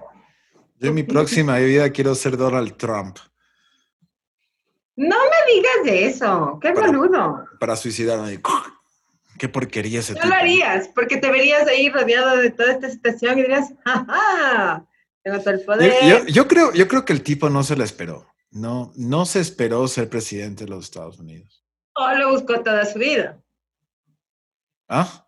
Yo 0.78 0.88
en 0.88 0.94
mi 0.94 1.02
próxima 1.02 1.58
vida 1.58 1.90
quiero 1.90 2.14
ser 2.14 2.36
Donald 2.36 2.76
Trump. 2.76 3.16
No 4.96 5.16
me 5.16 5.52
digas 5.52 5.84
de 5.84 6.06
eso. 6.06 6.58
Qué 6.60 6.72
boludo. 6.72 7.46
Para 7.58 7.76
suicidarme. 7.76 8.40
Qué 9.38 9.48
porquería 9.48 10.00
ese 10.00 10.12
No 10.12 10.20
tipo. 10.20 10.28
lo 10.28 10.34
harías, 10.34 10.88
porque 10.94 11.16
te 11.16 11.30
verías 11.30 11.66
ahí 11.66 11.88
rodeado 11.88 12.36
de 12.36 12.50
toda 12.50 12.72
esta 12.72 12.90
situación 12.90 13.38
y 13.38 13.42
dirías, 13.42 13.72
¡ajá! 13.84 14.86
Tengo 15.22 15.38
todo 15.40 15.50
el 15.54 15.60
poder. 15.64 15.92
yo- 16.08 16.26
yo 16.26 16.48
creo, 16.48 16.72
yo 16.72 16.88
creo 16.88 17.04
que 17.04 17.12
el 17.12 17.22
tipo 17.22 17.48
no 17.50 17.62
se 17.62 17.76
la 17.76 17.84
esperó. 17.84 18.26
No, 18.50 18.92
no 18.96 19.24
se 19.24 19.40
esperó 19.40 19.86
ser 19.88 20.08
presidente 20.10 20.64
de 20.64 20.70
los 20.70 20.84
Estados 20.84 21.18
Unidos. 21.18 21.64
O 21.94 22.10
lo 22.14 22.30
buscó 22.32 22.60
toda 22.62 22.84
su 22.84 22.98
vida. 22.98 23.38
¿Ah? 24.88 25.26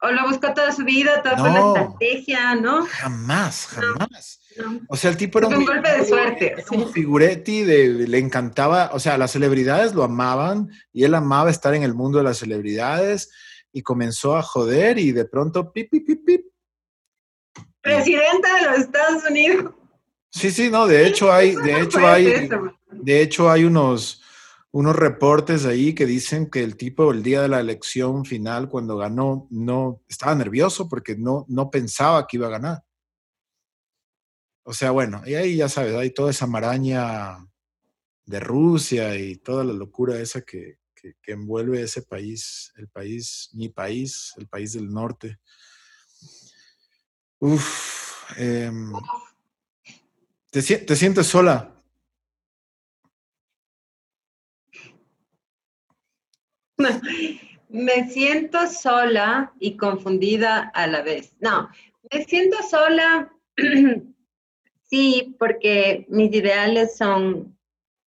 O 0.00 0.10
lo 0.10 0.28
buscó 0.28 0.54
toda 0.54 0.70
su 0.72 0.84
vida, 0.84 1.22
toda 1.22 1.36
fue 1.38 1.50
No. 1.50 1.76
estrategia, 1.76 2.54
¿no? 2.54 2.86
Jamás, 2.86 3.66
jamás. 3.66 4.40
No. 4.56 4.80
O 4.88 4.96
sea, 4.96 5.10
el 5.10 5.16
tipo 5.16 5.38
era 5.38 5.48
Es 5.48 5.54
un 5.56 5.64
golpe 5.64 5.90
de 5.90 6.04
suerte, 6.06 6.52
era 6.52 6.64
un 6.70 6.92
figuretti, 6.92 7.62
de, 7.64 7.88
le 8.08 8.18
encantaba, 8.18 8.90
o 8.92 9.00
sea, 9.00 9.18
las 9.18 9.32
celebridades 9.32 9.94
lo 9.94 10.04
amaban 10.04 10.70
y 10.92 11.02
él 11.04 11.14
amaba 11.14 11.50
estar 11.50 11.74
en 11.74 11.82
el 11.82 11.94
mundo 11.94 12.18
de 12.18 12.24
las 12.24 12.38
celebridades 12.38 13.30
y 13.72 13.82
comenzó 13.82 14.36
a 14.36 14.42
joder 14.42 14.98
y 14.98 15.10
de 15.12 15.24
pronto, 15.24 15.72
pip, 15.72 15.90
pip, 15.90 16.06
pip, 16.06 16.24
pip. 16.24 16.46
Presidenta 17.96 18.54
de 18.56 18.62
los 18.70 18.78
Estados 18.78 19.22
Unidos. 19.30 19.74
Sí, 20.30 20.50
sí, 20.50 20.70
no, 20.70 20.86
de 20.86 21.06
hecho 21.06 21.32
hay, 21.32 21.54
de 21.56 21.80
hecho 21.80 22.06
hay, 22.06 22.48
de 22.90 23.22
hecho 23.22 23.50
hay 23.50 23.64
unos, 23.64 24.22
unos 24.70 24.94
reportes 24.94 25.64
ahí 25.64 25.94
que 25.94 26.04
dicen 26.06 26.50
que 26.50 26.62
el 26.62 26.76
tipo 26.76 27.10
el 27.12 27.22
día 27.22 27.40
de 27.42 27.48
la 27.48 27.60
elección 27.60 28.24
final, 28.24 28.68
cuando 28.68 28.96
ganó, 28.98 29.46
no 29.50 30.02
estaba 30.08 30.34
nervioso 30.34 30.88
porque 30.88 31.16
no, 31.16 31.44
no 31.48 31.70
pensaba 31.70 32.26
que 32.26 32.36
iba 32.36 32.46
a 32.46 32.50
ganar. 32.50 32.84
O 34.64 34.74
sea, 34.74 34.90
bueno, 34.90 35.22
y 35.24 35.34
ahí 35.34 35.56
ya 35.56 35.68
sabes, 35.68 35.94
hay 35.94 36.10
toda 36.10 36.30
esa 36.30 36.46
maraña 36.46 37.38
de 38.26 38.40
Rusia 38.40 39.16
y 39.16 39.36
toda 39.36 39.64
la 39.64 39.72
locura 39.72 40.20
esa 40.20 40.42
que, 40.42 40.78
que- 40.94 41.14
que 41.22 41.32
envuelve 41.32 41.80
ese 41.82 42.02
país, 42.02 42.70
el 42.76 42.88
país, 42.88 43.48
mi 43.54 43.70
país, 43.70 44.34
el 44.36 44.46
país 44.46 44.74
del 44.74 44.90
norte. 44.92 45.38
Uf, 47.40 48.36
em, 48.36 48.92
¿te, 50.50 50.62
te 50.62 50.96
sientes 50.96 51.26
sola? 51.26 51.72
Me 57.68 58.08
siento 58.08 58.66
sola 58.66 59.52
y 59.60 59.76
confundida 59.76 60.70
a 60.74 60.86
la 60.86 61.02
vez. 61.02 61.36
No, 61.40 61.68
me 62.10 62.24
siento 62.24 62.56
sola, 62.62 63.30
sí, 64.82 65.36
porque 65.38 66.06
mis 66.08 66.32
ideales 66.32 66.96
son 66.96 67.58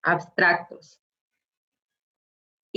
abstractos. 0.01 1.01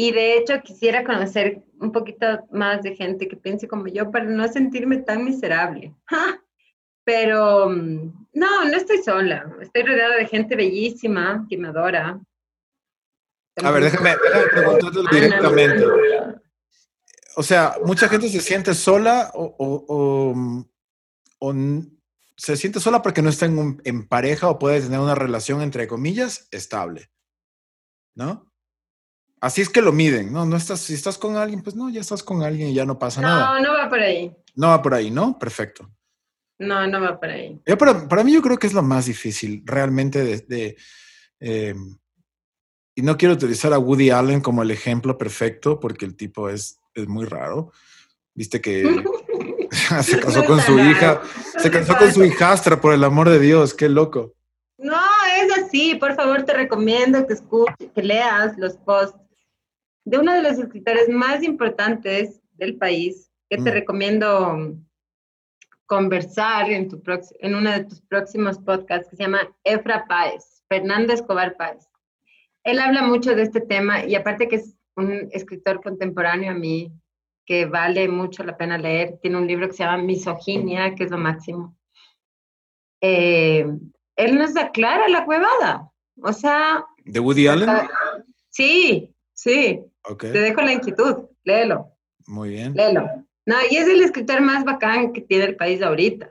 Y 0.01 0.13
de 0.13 0.37
hecho 0.39 0.63
quisiera 0.63 1.03
conocer 1.03 1.65
un 1.81 1.91
poquito 1.91 2.25
más 2.53 2.83
de 2.83 2.95
gente 2.95 3.27
que 3.27 3.37
piense 3.37 3.67
como 3.67 3.89
yo 3.89 4.13
para 4.13 4.27
no 4.27 4.47
sentirme 4.47 4.99
tan 4.99 5.25
miserable. 5.25 5.93
¡Ja! 6.07 6.41
Pero 7.05 7.69
mm, 7.69 8.27
no, 8.35 8.65
no 8.65 8.77
estoy 8.77 9.03
sola. 9.03 9.51
Estoy 9.61 9.83
rodeada 9.83 10.15
de 10.17 10.27
gente 10.29 10.55
bellísima 10.55 11.45
que 11.51 11.59
me 11.59 11.67
adora. 11.67 12.21
A 13.57 13.71
ver, 13.73 13.83
déjame, 13.83 14.11
déjame 14.23 14.47
preguntártelo 14.53 15.09
directamente. 15.11 15.85
O 17.35 17.43
sea, 17.43 17.75
mucha 17.85 18.09
gente 18.09 18.29
se 18.29 18.41
siente 18.41 18.75
sola 18.75 19.33
o, 19.35 19.53
o- 19.59 20.35
o, 21.41 21.55
se 22.37 22.57
siente 22.57 22.79
sola 22.79 23.03
porque 23.03 23.21
no 23.23 23.31
está 23.31 23.47
en, 23.47 23.59
un- 23.59 23.83
en 23.85 24.07
pareja 24.07 24.49
o 24.49 24.61
puede 24.61 24.81
tener 24.81 25.01
una 25.01 25.17
relación, 25.17 25.61
entre 25.61 25.89
comillas, 25.89 26.47
estable. 26.53 27.11
¿No? 28.15 28.48
Así 29.41 29.61
es 29.61 29.69
que 29.69 29.83
lo 29.83 29.93
miden, 29.93 30.33
¿no? 30.33 30.45
No 30.45 30.57
estás, 30.57 30.81
si 30.81 30.95
estás 30.95 31.17
con 31.19 31.37
alguien, 31.37 31.63
pues 31.63 31.77
no, 31.77 31.89
ya 31.91 32.01
estás 32.01 32.23
con 32.23 32.43
alguien 32.43 32.69
y 32.71 32.75
ya 32.75 32.85
no 32.85 32.99
pasa 32.99 33.21
nada. 33.21 33.61
No, 33.61 33.69
no 33.69 33.73
va 33.75 33.89
por 33.89 34.01
ahí. 34.01 34.35
No 34.55 34.69
va 34.69 34.83
por 34.83 34.95
ahí, 34.95 35.11
¿no? 35.11 35.39
Perfecto. 35.39 35.89
No, 36.59 36.87
no 36.89 37.01
va 37.01 37.21
por 37.21 37.31
ahí. 37.31 37.61
Yo 37.65 37.79
para, 37.79 38.09
para 38.09 38.25
mí 38.25 38.33
yo 38.33 38.43
creo 38.43 38.59
que 38.59 38.67
es 38.67 38.73
lo 38.73 38.83
más 38.83 39.07
difícil 39.07 39.63
realmente 39.65 40.25
de... 40.25 40.39
de, 40.49 40.77
eh, 41.41 41.75
y 42.97 43.03
no 43.03 43.17
quiero 43.17 43.35
utilizar 43.35 43.73
a 43.73 43.79
Woody 43.79 44.11
Allen 44.11 44.41
como 44.41 44.63
el 44.63 44.73
ejemplo 44.73 45.17
perfecto 45.17 45.79
porque 45.79 46.05
el 46.05 46.17
tipo 46.17 46.49
es, 46.49 46.81
es 46.95 47.07
muy 47.07 47.27
raro. 47.27 47.71
Viste 48.35 48.61
que 48.61 48.83
se 50.03 50.19
casó 50.19 50.41
No 50.41 50.47
con 50.47 50.61
su 50.61 50.77
raro. 50.77 50.91
hija, 50.91 51.23
No 51.55 51.61
se 51.61 51.71
casó 51.71 51.97
con 51.97 52.13
su 52.13 52.25
hijastra, 52.25 52.81
por 52.81 52.93
el 52.93 53.05
amor 53.05 53.29
de 53.29 53.39
Dios, 53.39 53.73
qué 53.73 53.89
loco. 53.89 54.35
No, 54.79 55.01
es 55.41 55.59
así. 55.65 55.95
Por 55.95 56.17
favor, 56.17 56.43
te 56.43 56.55
recomiendo 56.55 57.25
que 57.25 57.35
escuches, 57.35 57.89
que 57.95 58.03
leas 58.03 58.59
los 58.59 58.77
posts 58.79 59.17
de 60.09 60.19
uno 60.19 60.33
de 60.33 60.43
los 60.43 60.59
escritores 60.59 61.07
más 61.11 61.43
importantes 61.43 62.41
del 62.55 62.79
país, 62.79 63.31
que 63.51 63.57
te 63.59 63.71
Mm. 63.71 63.75
recomiendo 63.75 64.53
um, 64.55 64.87
conversar 65.85 66.71
en, 66.71 66.89
tu 66.89 67.03
en 67.41 67.55
uno 67.55 67.71
de 67.71 67.85
tus 67.85 68.01
próximos 68.01 68.59
podcasts, 68.59 69.09
que 69.11 69.17
se 69.17 69.23
llama 69.25 69.55
Efra 69.65 70.07
Páez, 70.09 70.63
Fernando 70.69 71.13
Escobar 71.13 71.57
Páez. 71.59 71.87
Él 72.65 72.79
habla 72.79 73.03
mucho 73.03 73.35
de 73.35 73.43
este 73.43 73.61
tema 73.61 74.05
y 74.07 74.15
aparte 74.15 74.49
que 74.49 74.57
es 74.57 74.75
un 74.97 75.29
escritor 75.33 75.83
contemporáneo 75.83 76.53
a 76.53 76.55
mí, 76.55 76.91
que 77.45 77.67
vale 77.67 78.09
mucho 78.09 78.45
la 78.45 78.57
pena 78.57 78.79
leer, 78.79 79.19
tiene 79.21 79.37
un 79.37 79.47
libro 79.47 79.67
que 79.69 79.75
se 79.75 79.85
llama 79.85 80.03
Misoginia, 80.03 80.95
que 80.95 81.05
es 81.05 81.11
lo 81.11 81.19
máximo. 81.19 81.77
Eh, 83.03 83.67
él 84.17 84.39
nos 84.39 84.57
aclara 84.57 85.07
la 85.09 85.25
huevada. 85.25 85.91
O 86.23 86.33
sea, 86.33 86.85
¿De 87.05 87.21
Woody 87.21 87.47
Allen? 87.47 87.69
sí, 88.51 89.15
sí, 89.39 89.81
te 90.19 90.41
dejo 90.41 90.63
la 90.63 90.73
inquietud, 90.73 91.27
léelo, 91.45 91.93
muy 92.27 92.51
bien. 92.51 92.75
léelo. 92.75 93.09
No, 93.47 93.55
y 93.71 93.77
es 93.77 93.89
el 93.89 94.03
escritor 94.03 94.41
más 94.41 94.65
bacán 94.65 95.13
que 95.13 95.23
tiene 95.23 95.45
el 95.45 95.57
país 95.57 95.81
ahorita. 95.81 96.29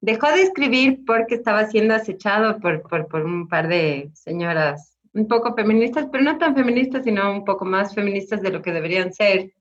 Dejó 0.00 0.28
de 0.28 0.42
escribir 0.42 1.00
porque 1.04 1.34
estaba 1.34 1.66
siendo 1.66 1.94
acechado 1.94 2.60
por, 2.60 2.82
por, 2.82 3.08
por 3.08 3.24
un 3.24 3.48
par 3.48 3.66
de 3.66 4.10
señoras 4.14 4.96
un 5.14 5.26
poco 5.26 5.54
feministas, 5.54 6.06
pero 6.12 6.22
no 6.22 6.38
tan 6.38 6.54
feministas, 6.54 7.02
sino 7.02 7.32
un 7.32 7.44
poco 7.44 7.64
más 7.64 7.94
feministas 7.94 8.40
de 8.42 8.50
lo 8.50 8.62
que 8.62 8.72
deberían 8.72 9.12
ser. 9.12 9.52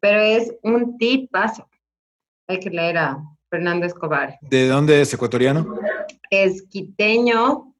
Pero 0.00 0.20
es 0.20 0.54
un 0.62 0.96
tipazo. 0.96 1.68
Hay 2.46 2.60
que 2.60 2.70
leer 2.70 2.96
a 2.96 3.18
Fernando 3.50 3.84
Escobar. 3.84 4.38
¿De 4.40 4.68
dónde 4.68 5.02
es 5.02 5.12
ecuatoriano? 5.12 5.78
es 6.30 6.62
quiteño, 6.62 7.74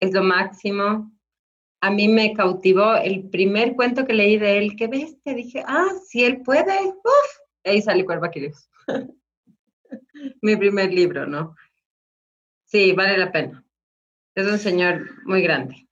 es 0.00 0.12
lo 0.12 0.22
máximo. 0.22 1.12
A 1.82 1.90
mí 1.90 2.06
me 2.06 2.32
cautivó 2.32 2.94
el 2.94 3.28
primer 3.28 3.74
cuento 3.74 4.06
que 4.06 4.14
leí 4.14 4.38
de 4.38 4.56
él. 4.56 4.76
¿Qué 4.76 4.86
bestia? 4.86 5.34
Dije, 5.34 5.64
ah, 5.66 5.88
si 6.06 6.24
él 6.24 6.40
puede, 6.42 6.80
uf. 6.86 7.38
Ahí 7.64 7.82
sale 7.82 8.04
Cuerva 8.04 8.30
Quirios. 8.30 8.70
Mi 10.42 10.54
primer 10.54 10.92
libro, 10.92 11.26
¿no? 11.26 11.56
Sí, 12.66 12.92
vale 12.92 13.18
la 13.18 13.32
pena. 13.32 13.64
Es 14.36 14.46
un 14.46 14.60
señor 14.60 15.08
muy 15.24 15.42
grande. 15.42 15.88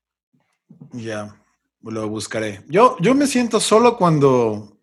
Ya, 0.92 1.36
lo 1.82 2.08
buscaré. 2.08 2.62
Yo, 2.68 2.96
yo 3.00 3.12
me 3.16 3.26
siento 3.26 3.58
solo 3.58 3.96
cuando, 3.96 4.78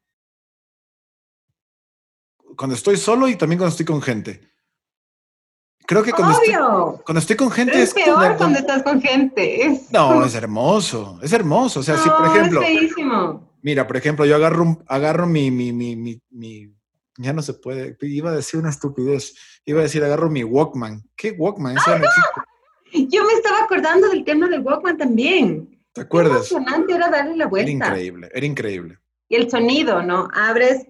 cuando 2.57 2.75
estoy 2.75 2.97
solo 2.97 3.29
y 3.29 3.37
también 3.37 3.59
cuando 3.59 3.71
estoy 3.71 3.85
con 3.85 4.01
gente. 4.01 4.41
Creo 5.87 6.03
que 6.03 6.11
cuando, 6.11 6.33
estoy, 6.37 6.53
cuando 7.05 7.19
estoy 7.19 7.35
con 7.37 7.49
gente 7.49 7.81
es 7.81 7.89
es 7.89 7.93
peor 7.95 8.15
cuando- 8.17 8.37
cuando 8.37 8.59
estás 8.59 8.83
con 8.83 9.01
gente. 9.01 9.65
Es, 9.65 9.91
No, 9.91 10.25
es 10.25 10.35
hermoso, 10.35 11.17
es 11.23 11.31
hermoso. 11.31 11.79
O 11.79 11.83
sea, 11.83 11.97
si 11.97 12.09
por 12.09 12.21
No, 12.27 12.35
ejemplo, 12.35 12.61
Es 12.61 12.67
feísimo. 12.67 13.49
mira, 13.61 13.87
por 13.87 13.95
ejemplo, 13.97 14.25
yo 14.25 14.35
agarro, 14.35 14.77
agarro 14.87 15.25
mi, 15.27 15.49
mi, 15.49 15.71
mi, 15.71 15.95
mi, 15.95 16.21
mi- 16.29 16.73
ya 17.17 17.31
no 17.33 17.41
se 17.41 17.53
puede, 17.53 17.97
iba 18.01 18.29
a 18.31 18.35
decir 18.35 18.59
una 18.59 18.69
estupidez, 18.69 19.33
iba 19.65 19.79
a 19.79 19.83
decir 19.83 20.03
agarro 20.03 20.29
mi 20.29 20.43
Walkman. 20.43 21.03
¿Qué 21.15 21.31
Walkman? 21.31 21.77
Eso 21.77 21.97
no 21.97 22.05
existe. 22.05 22.41
Yo 23.15 23.23
me 23.25 23.33
estaba 23.33 23.63
acordando 23.63 24.09
del 24.09 24.23
tema 24.25 24.47
del 24.49 24.59
Walkman 24.61 24.97
también. 24.97 25.67
¿Te 25.93 26.01
Qué 26.01 26.05
acuerdas? 26.05 26.51
emocionante 26.51 26.93
era 26.93 27.09
darle 27.09 27.31
la 27.31 27.43
Era 27.45 27.47
vuelta. 27.47 27.71
increíble, 27.71 28.29
era 28.33 28.45
increíble. 28.45 28.99
Y 29.29 29.35
el 29.35 29.49
sonido, 29.49 30.03
¿no? 30.03 30.27
Abres, 30.33 30.85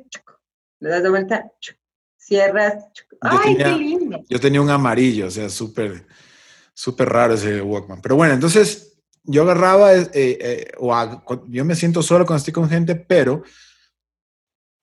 le 0.80 0.90
das 0.90 1.02
la 1.04 1.10
vuelta, 1.12 1.52
cierras. 2.28 2.86
¡Ay, 3.22 3.56
tenía- 3.56 3.66
qué 3.74 3.80
lindo! 3.80 4.20
Yo 4.30 4.40
tenía 4.40 4.62
un 4.62 4.70
amarillo, 4.70 5.28
o 5.28 5.32
sea, 5.32 5.50
súper, 5.50 6.06
súper 6.74 7.10
raro 7.10 7.34
ese 7.34 7.62
Walkman. 7.62 8.02
Pero 8.02 8.16
bueno, 8.16 8.34
entonces 8.34 9.00
yo 9.24 9.44
agarraba, 9.44 9.94
eh, 9.94 10.10
eh, 10.14 10.68
o 10.78 10.94
yo 11.48 11.66
me 11.66 11.76
siento 11.76 12.02
solo 12.02 12.26
cuando 12.26 12.38
estoy 12.40 12.54
con 12.54 12.70
gente, 12.70 12.96
pero 12.96 13.44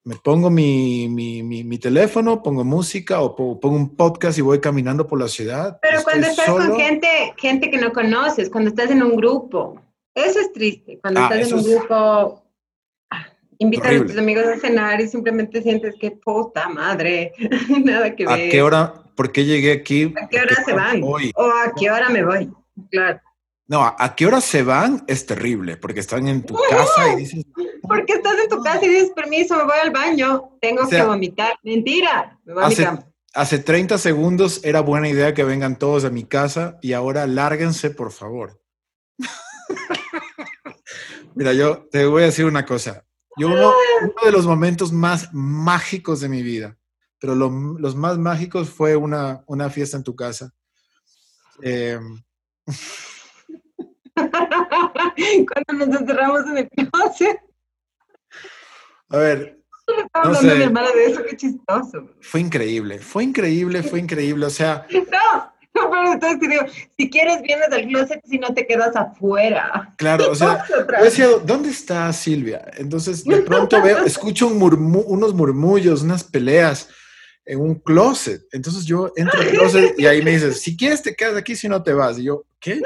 me 0.07 0.17
pongo 0.17 0.51
mi, 0.51 1.09
mi, 1.09 1.43
mi- 1.43 1.65
mi 1.65 1.79
teléfono, 1.79 2.43
pongo 2.43 2.63
música 2.65 3.21
o 3.23 3.35
po- 3.35 3.59
pongo 3.59 3.77
un 3.77 3.97
podcast 3.97 4.37
y 4.39 4.43
voy 4.43 4.61
caminando 4.61 5.07
por 5.07 5.19
la 5.19 5.29
ciudad. 5.29 5.79
Pero 5.81 5.99
Estoy 5.99 6.13
cuando 6.13 6.27
estás 6.29 6.47
solo. 6.47 6.69
con 6.71 6.77
gente, 6.79 7.09
gente 7.39 7.71
que 7.71 7.79
no 7.79 7.91
conoces, 7.93 8.51
cuando 8.51 8.69
estás 8.71 8.91
en 8.91 9.03
un 9.03 9.17
grupo, 9.17 9.81
eso 10.15 10.41
es 10.41 10.53
triste. 10.53 10.99
Cuando 11.01 11.21
Ah, 11.21 11.31
estás 11.33 11.49
en 11.49 11.55
un 11.55 11.61
es 11.61 11.67
grupo, 11.67 12.44
invitas 13.59 13.95
a 13.95 14.07
tus 14.07 14.19
amigos 14.19 14.47
a 14.47 14.59
cenar 14.59 15.01
y 15.01 15.09
simplemente 15.09 15.63
sientes 15.63 15.95
que 16.01 16.13
puta 16.13 16.69
madre, 16.69 17.33
nada 17.85 18.15
que 18.15 18.25
¿A 18.25 18.37
ver. 18.37 18.51
qué 18.51 18.63
hora? 18.63 18.95
¿Por 19.15 19.33
qué 19.33 19.45
llegué 19.45 19.73
aquí? 19.73 20.13
¿A 20.21 20.29
qué 20.29 20.41
hora 20.41 20.57
se 20.65 20.73
van? 20.73 21.01
Hoy. 21.03 21.33
¿O 21.37 21.45
a 21.45 21.73
qué 21.79 21.91
hora 21.91 22.09
me 22.09 22.25
voy? 22.25 22.51
Claro. 22.91 23.21
No, 23.67 23.83
¿a 23.83 24.15
qué 24.15 24.27
hora 24.27 24.41
se 24.41 24.63
van? 24.63 25.05
Es 25.07 25.25
terrible, 25.25 25.77
porque 25.77 26.01
están 26.01 26.29
en 26.29 26.45
tu 26.45 26.55
casa 26.55 27.13
y 27.13 27.17
dices... 27.17 27.45
Porque 27.87 28.15
estás 28.15 28.33
en 28.43 28.49
tu 28.49 28.63
casa 28.63 28.83
y 28.87 28.89
dices, 28.89 29.11
permiso, 29.15 29.59
me 29.59 29.65
voy 29.65 29.77
al 29.83 29.91
baño, 29.91 30.57
tengo 30.59 30.89
que 30.89 31.03
vomitar. 31.03 31.53
Mentira, 31.63 32.39
me 32.47 32.55
voy 32.55 32.65
hace, 32.65 32.87
a 32.87 33.07
Hace 33.35 33.59
30 33.59 33.99
segundos 33.99 34.65
era 34.65 34.81
buena 34.81 35.09
idea 35.09 35.35
que 35.35 35.43
vengan 35.43 35.77
todos 35.77 36.05
a 36.05 36.11
mi 36.11 36.25
casa 36.25 36.79
y 36.81 36.93
ahora 36.93 37.27
lárguense, 37.27 37.91
por 37.91 38.13
favor. 38.13 38.61
Mira, 41.35 41.53
yo 41.53 41.89
te 41.91 42.07
voy 42.07 42.23
a 42.23 42.27
decir 42.27 42.45
una 42.45 42.65
cosa. 42.65 43.05
Yo 43.37 43.49
uno, 43.49 43.73
de 44.25 44.33
los 44.33 44.47
momentos 44.47 44.93
más 44.93 45.33
mágicos 45.33 46.21
de 46.21 46.29
mi 46.29 46.43
vida, 46.43 46.77
pero 47.19 47.35
los 47.35 47.97
más 47.97 48.19
mágicos 48.19 48.71
fue 48.71 48.97
una, 48.97 49.43
una 49.47 49.71
fiesta 49.71 49.97
en 49.97 50.05
tu 50.05 50.15
casa. 50.15 50.53
Eh, 51.63 51.99
Cuando 54.15 55.87
nos 55.87 56.01
encerramos 56.01 56.47
en 56.47 56.59
el 56.59 56.69
closet. 56.71 57.41
A 59.09 59.17
ver. 59.19 59.61
No 60.25 60.35
sé. 60.35 60.55
mi 60.55 60.63
hermana 60.63 60.91
de 60.93 61.07
eso, 61.07 61.23
qué 61.25 61.37
chistoso. 61.37 62.11
Fue 62.21 62.41
increíble, 62.41 62.99
fue 62.99 63.25
increíble, 63.25 63.83
fue 63.83 64.01
increíble. 64.01 64.47
O 64.47 64.51
sea. 64.51 64.87
No, 65.11 65.54
pero 65.91 66.13
entonces 66.13 66.39
te 66.41 66.49
digo, 66.49 66.63
si 66.97 67.11
quieres 67.11 67.43
vienes 67.43 67.69
al 67.71 67.87
closet, 67.89 68.21
si 68.25 68.39
no 68.39 68.55
te 68.55 68.67
quedas 68.67 68.95
afuera. 68.95 69.93
Claro, 69.99 70.31
o 70.31 70.35
sea, 70.35 70.65
yo 70.69 71.05
decía, 71.05 71.29
¿dónde 71.45 71.71
está 71.71 72.13
Silvia? 72.13 72.71
Entonces 72.77 73.25
de 73.25 73.43
pronto 73.43 73.83
veo, 73.83 74.05
escucho 74.05 74.47
unos 74.47 75.35
murmullos, 75.35 76.03
unas 76.03 76.23
peleas 76.23 76.89
en 77.45 77.61
un 77.61 77.75
closet. 77.75 78.43
Entonces 78.53 78.85
yo 78.85 79.13
entro 79.17 79.41
al 79.41 79.49
closet 79.49 79.95
y 79.99 80.07
ahí 80.07 80.23
me 80.23 80.31
dices, 80.31 80.61
si 80.61 80.77
quieres 80.77 81.03
te 81.03 81.15
quedas 81.15 81.37
aquí, 81.37 81.57
si 81.57 81.69
no 81.69 81.83
te 81.83 81.93
vas. 81.93 82.19
Y 82.19 82.25
yo, 82.25 82.45
¿qué? 82.61 82.81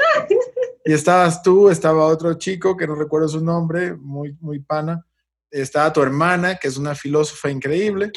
Y 0.83 0.93
estabas 0.93 1.43
tú, 1.43 1.69
estaba 1.69 2.07
otro 2.07 2.33
chico 2.33 2.75
que 2.75 2.87
no 2.87 2.95
recuerdo 2.95 3.27
su 3.27 3.43
nombre, 3.43 3.93
muy, 3.93 4.35
muy 4.41 4.59
pana. 4.59 5.05
Estaba 5.51 5.93
tu 5.93 6.01
hermana, 6.01 6.55
que 6.55 6.67
es 6.67 6.77
una 6.77 6.95
filósofa 6.95 7.49
increíble. 7.49 8.11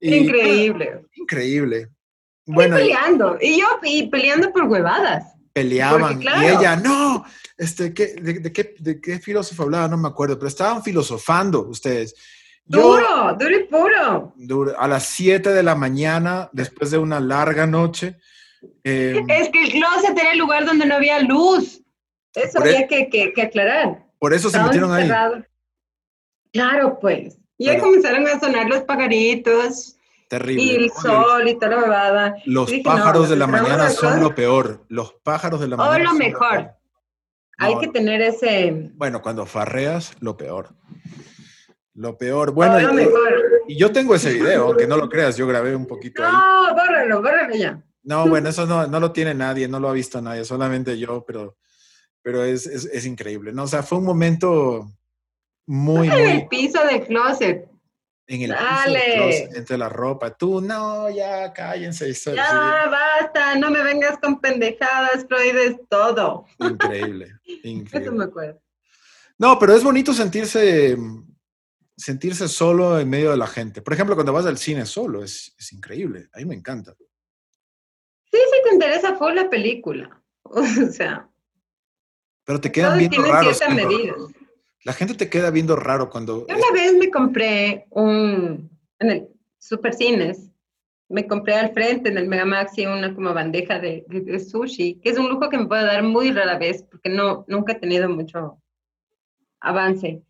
increíble. 0.00 1.06
increíble. 1.14 1.88
Bueno, 2.46 2.78
y 2.78 2.82
peleando. 2.82 3.38
Y 3.40 3.60
yo 3.60 3.66
y 3.82 4.08
peleando 4.08 4.52
por 4.52 4.64
huevadas. 4.64 5.34
Peleaban. 5.52 6.22
Y 6.22 6.46
ella, 6.46 6.76
no, 6.76 7.24
este, 7.56 7.92
¿qué, 7.92 8.14
de, 8.14 8.52
qué, 8.52 8.74
¿de 8.78 9.00
qué 9.00 9.18
filósofo 9.18 9.64
hablaba? 9.64 9.88
No 9.88 9.96
me 9.96 10.08
acuerdo, 10.08 10.38
pero 10.38 10.48
estaban 10.48 10.82
filosofando 10.82 11.66
ustedes. 11.68 12.14
duro, 12.64 13.36
duro 13.38 13.56
y 13.56 13.64
puro. 13.64 14.32
Duro, 14.36 14.80
a 14.80 14.88
las 14.88 15.04
7 15.06 15.50
de 15.50 15.62
la 15.62 15.74
mañana, 15.74 16.48
después 16.52 16.90
de 16.90 16.98
una 16.98 17.20
larga 17.20 17.66
noche. 17.66 18.16
Em, 18.84 19.28
es 19.28 19.48
que 19.50 19.64
el 19.64 19.72
closet 19.72 20.18
era 20.18 20.32
el 20.32 20.38
lugar 20.38 20.64
donde 20.64 20.86
no 20.86 20.94
había 20.94 21.20
luz. 21.20 21.82
Eso 22.34 22.60
había 22.60 22.80
e 22.80 22.88
que, 22.88 23.32
que, 23.34 23.42
aclarar. 23.42 24.06
Por 24.18 24.32
eso 24.32 24.50
se 24.50 24.62
metieron 24.62 24.92
ahí. 24.92 25.10
Claro, 26.52 26.98
pues. 27.00 27.38
Y 27.58 27.68
ahí 27.68 27.78
comenzaron 27.78 28.26
a 28.26 28.40
sonar 28.40 28.68
los 28.68 28.82
pajaritos. 28.84 29.96
Terrible. 30.30 30.62
Y 30.62 30.76
el 30.76 30.90
sol 30.92 31.48
y 31.48 31.54
toda 31.58 31.72
la 31.72 31.82
bebada. 31.82 32.36
Los 32.44 32.70
pájaros 32.84 33.28
de 33.28 33.34
la 33.34 33.48
mañana 33.48 33.90
son 33.90 34.20
lo 34.20 34.32
peor. 34.32 34.84
Los 34.88 35.14
pájaros 35.24 35.60
de 35.60 35.66
la 35.66 35.76
mañana. 35.76 36.08
O 36.08 36.12
lo 36.12 36.14
mejor. 36.14 36.70
Hay 37.58 37.76
que 37.80 37.88
tener 37.88 38.22
ese. 38.22 38.92
Bueno, 38.94 39.20
cuando 39.22 39.44
farreas, 39.44 40.14
lo 40.20 40.36
peor. 40.36 40.68
Lo 41.94 42.16
peor. 42.16 42.52
Bueno, 42.52 42.78
lo 42.78 42.94
mejor. 42.94 43.34
y 43.66 43.76
yo 43.76 43.90
tengo 43.90 44.14
ese 44.14 44.32
video, 44.32 44.68
aunque 44.68 44.86
no 44.86 44.96
lo 44.96 45.08
creas, 45.08 45.36
yo 45.36 45.48
grabé 45.48 45.74
un 45.74 45.88
poquito. 45.88 46.22
No, 46.22 46.74
bórralo, 46.76 47.20
bórralo 47.20 47.56
ya. 47.56 47.82
No, 48.04 48.28
bueno, 48.28 48.50
eso 48.50 48.66
no, 48.66 48.86
no 48.86 49.00
lo 49.00 49.10
tiene 49.10 49.34
nadie, 49.34 49.66
no 49.66 49.80
lo 49.80 49.88
ha 49.88 49.92
visto 49.92 50.22
nadie, 50.22 50.44
solamente 50.44 50.96
yo, 50.96 51.24
pero 51.26 51.56
pero 52.22 52.44
es, 52.44 52.66
es, 52.66 52.84
es, 52.84 53.04
increíble, 53.04 53.52
¿no? 53.52 53.64
O 53.64 53.66
sea, 53.66 53.82
fue 53.82 53.98
un 53.98 54.04
momento 54.04 54.92
muy... 55.66 56.08
En 56.08 56.28
el 56.28 56.48
piso 56.48 56.84
del 56.84 57.02
closet. 57.06 57.69
En 58.30 58.42
el 58.42 58.54
piso 58.54 59.56
entre 59.56 59.76
la 59.76 59.88
ropa. 59.88 60.32
Tú, 60.36 60.60
no, 60.60 61.10
ya, 61.10 61.52
cállense. 61.52 62.12
ya, 62.12 62.86
basta, 62.88 63.56
no 63.56 63.72
me 63.72 63.82
vengas 63.82 64.18
con 64.18 64.40
pendejadas, 64.40 65.24
prohíbes 65.24 65.80
todo. 65.88 66.46
Increíble, 66.60 67.40
increíble. 67.64 67.90
Eso 67.92 68.12
me 68.12 68.24
acuerdo. 68.24 68.62
No, 69.36 69.58
pero 69.58 69.74
es 69.74 69.82
bonito 69.82 70.12
sentirse, 70.12 70.96
sentirse 71.96 72.46
solo 72.46 73.00
en 73.00 73.10
medio 73.10 73.32
de 73.32 73.36
la 73.36 73.48
gente. 73.48 73.82
Por 73.82 73.94
ejemplo, 73.94 74.14
cuando 74.14 74.32
vas 74.32 74.46
al 74.46 74.58
cine 74.58 74.86
solo, 74.86 75.24
es, 75.24 75.52
es 75.58 75.72
increíble. 75.72 76.28
A 76.32 76.38
mí 76.38 76.44
me 76.44 76.54
encanta. 76.54 76.94
Sí, 78.30 78.38
sí 78.38 78.60
te 78.62 78.74
interesa 78.74 79.16
fue 79.16 79.34
la 79.34 79.50
película. 79.50 80.22
O 80.44 80.92
sea, 80.92 81.28
pero 82.44 82.60
te 82.60 82.72
quedan 82.72 82.98
viendo 82.98 83.22
raro. 83.22 83.50
La 84.82 84.92
gente 84.92 85.14
te 85.14 85.28
queda 85.28 85.50
viendo 85.50 85.76
raro 85.76 86.08
cuando... 86.08 86.46
Yo 86.46 86.56
una 86.56 86.72
vez 86.72 86.94
me 86.96 87.10
compré 87.10 87.86
un... 87.90 88.70
En 88.98 89.10
el 89.10 89.28
Super 89.58 89.94
Cines, 89.94 90.50
me 91.08 91.26
compré 91.26 91.54
al 91.54 91.72
frente 91.72 92.08
en 92.08 92.18
el 92.18 92.28
Mega 92.28 92.44
Maxi 92.44 92.86
una 92.86 93.14
como 93.14 93.34
bandeja 93.34 93.78
de, 93.78 94.04
sushi, 94.38 95.00
que 95.00 95.10
es 95.10 95.18
un 95.18 95.28
lujo 95.28 95.48
que 95.48 95.58
me 95.58 95.66
puedo 95.66 95.84
dar 95.84 96.02
muy 96.02 96.30
rara 96.32 96.58
vez, 96.58 96.82
porque 96.82 97.08
no, 97.10 97.44
nunca 97.48 97.72
he 97.72 97.78
tenido 97.78 98.08
mucho 98.08 98.58
avance. 99.60 100.22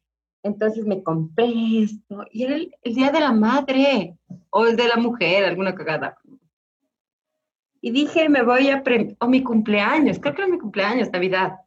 Entonces 0.42 0.84
me 0.84 1.02
compré 1.02 1.82
esto, 1.82 2.24
y 2.30 2.44
era 2.44 2.56
el, 2.56 2.94
Día 2.94 3.10
de 3.10 3.20
la 3.20 3.32
Madre, 3.32 4.16
o 4.50 4.66
el 4.66 4.76
de 4.76 4.88
la 4.88 4.96
Mujer, 4.96 5.44
alguna 5.44 5.74
cagada. 5.74 6.16
Y 7.80 7.90
dije, 7.90 8.28
me 8.28 8.42
voy 8.42 8.70
a... 8.70 8.82
o 9.18 9.26
mi 9.28 9.42
cumpleaños, 9.42 10.18
creo 10.18 10.34
que 10.34 10.42
era 10.42 10.50
mi 10.50 10.58
cumpleaños, 10.58 11.10
Navidad 11.12 11.58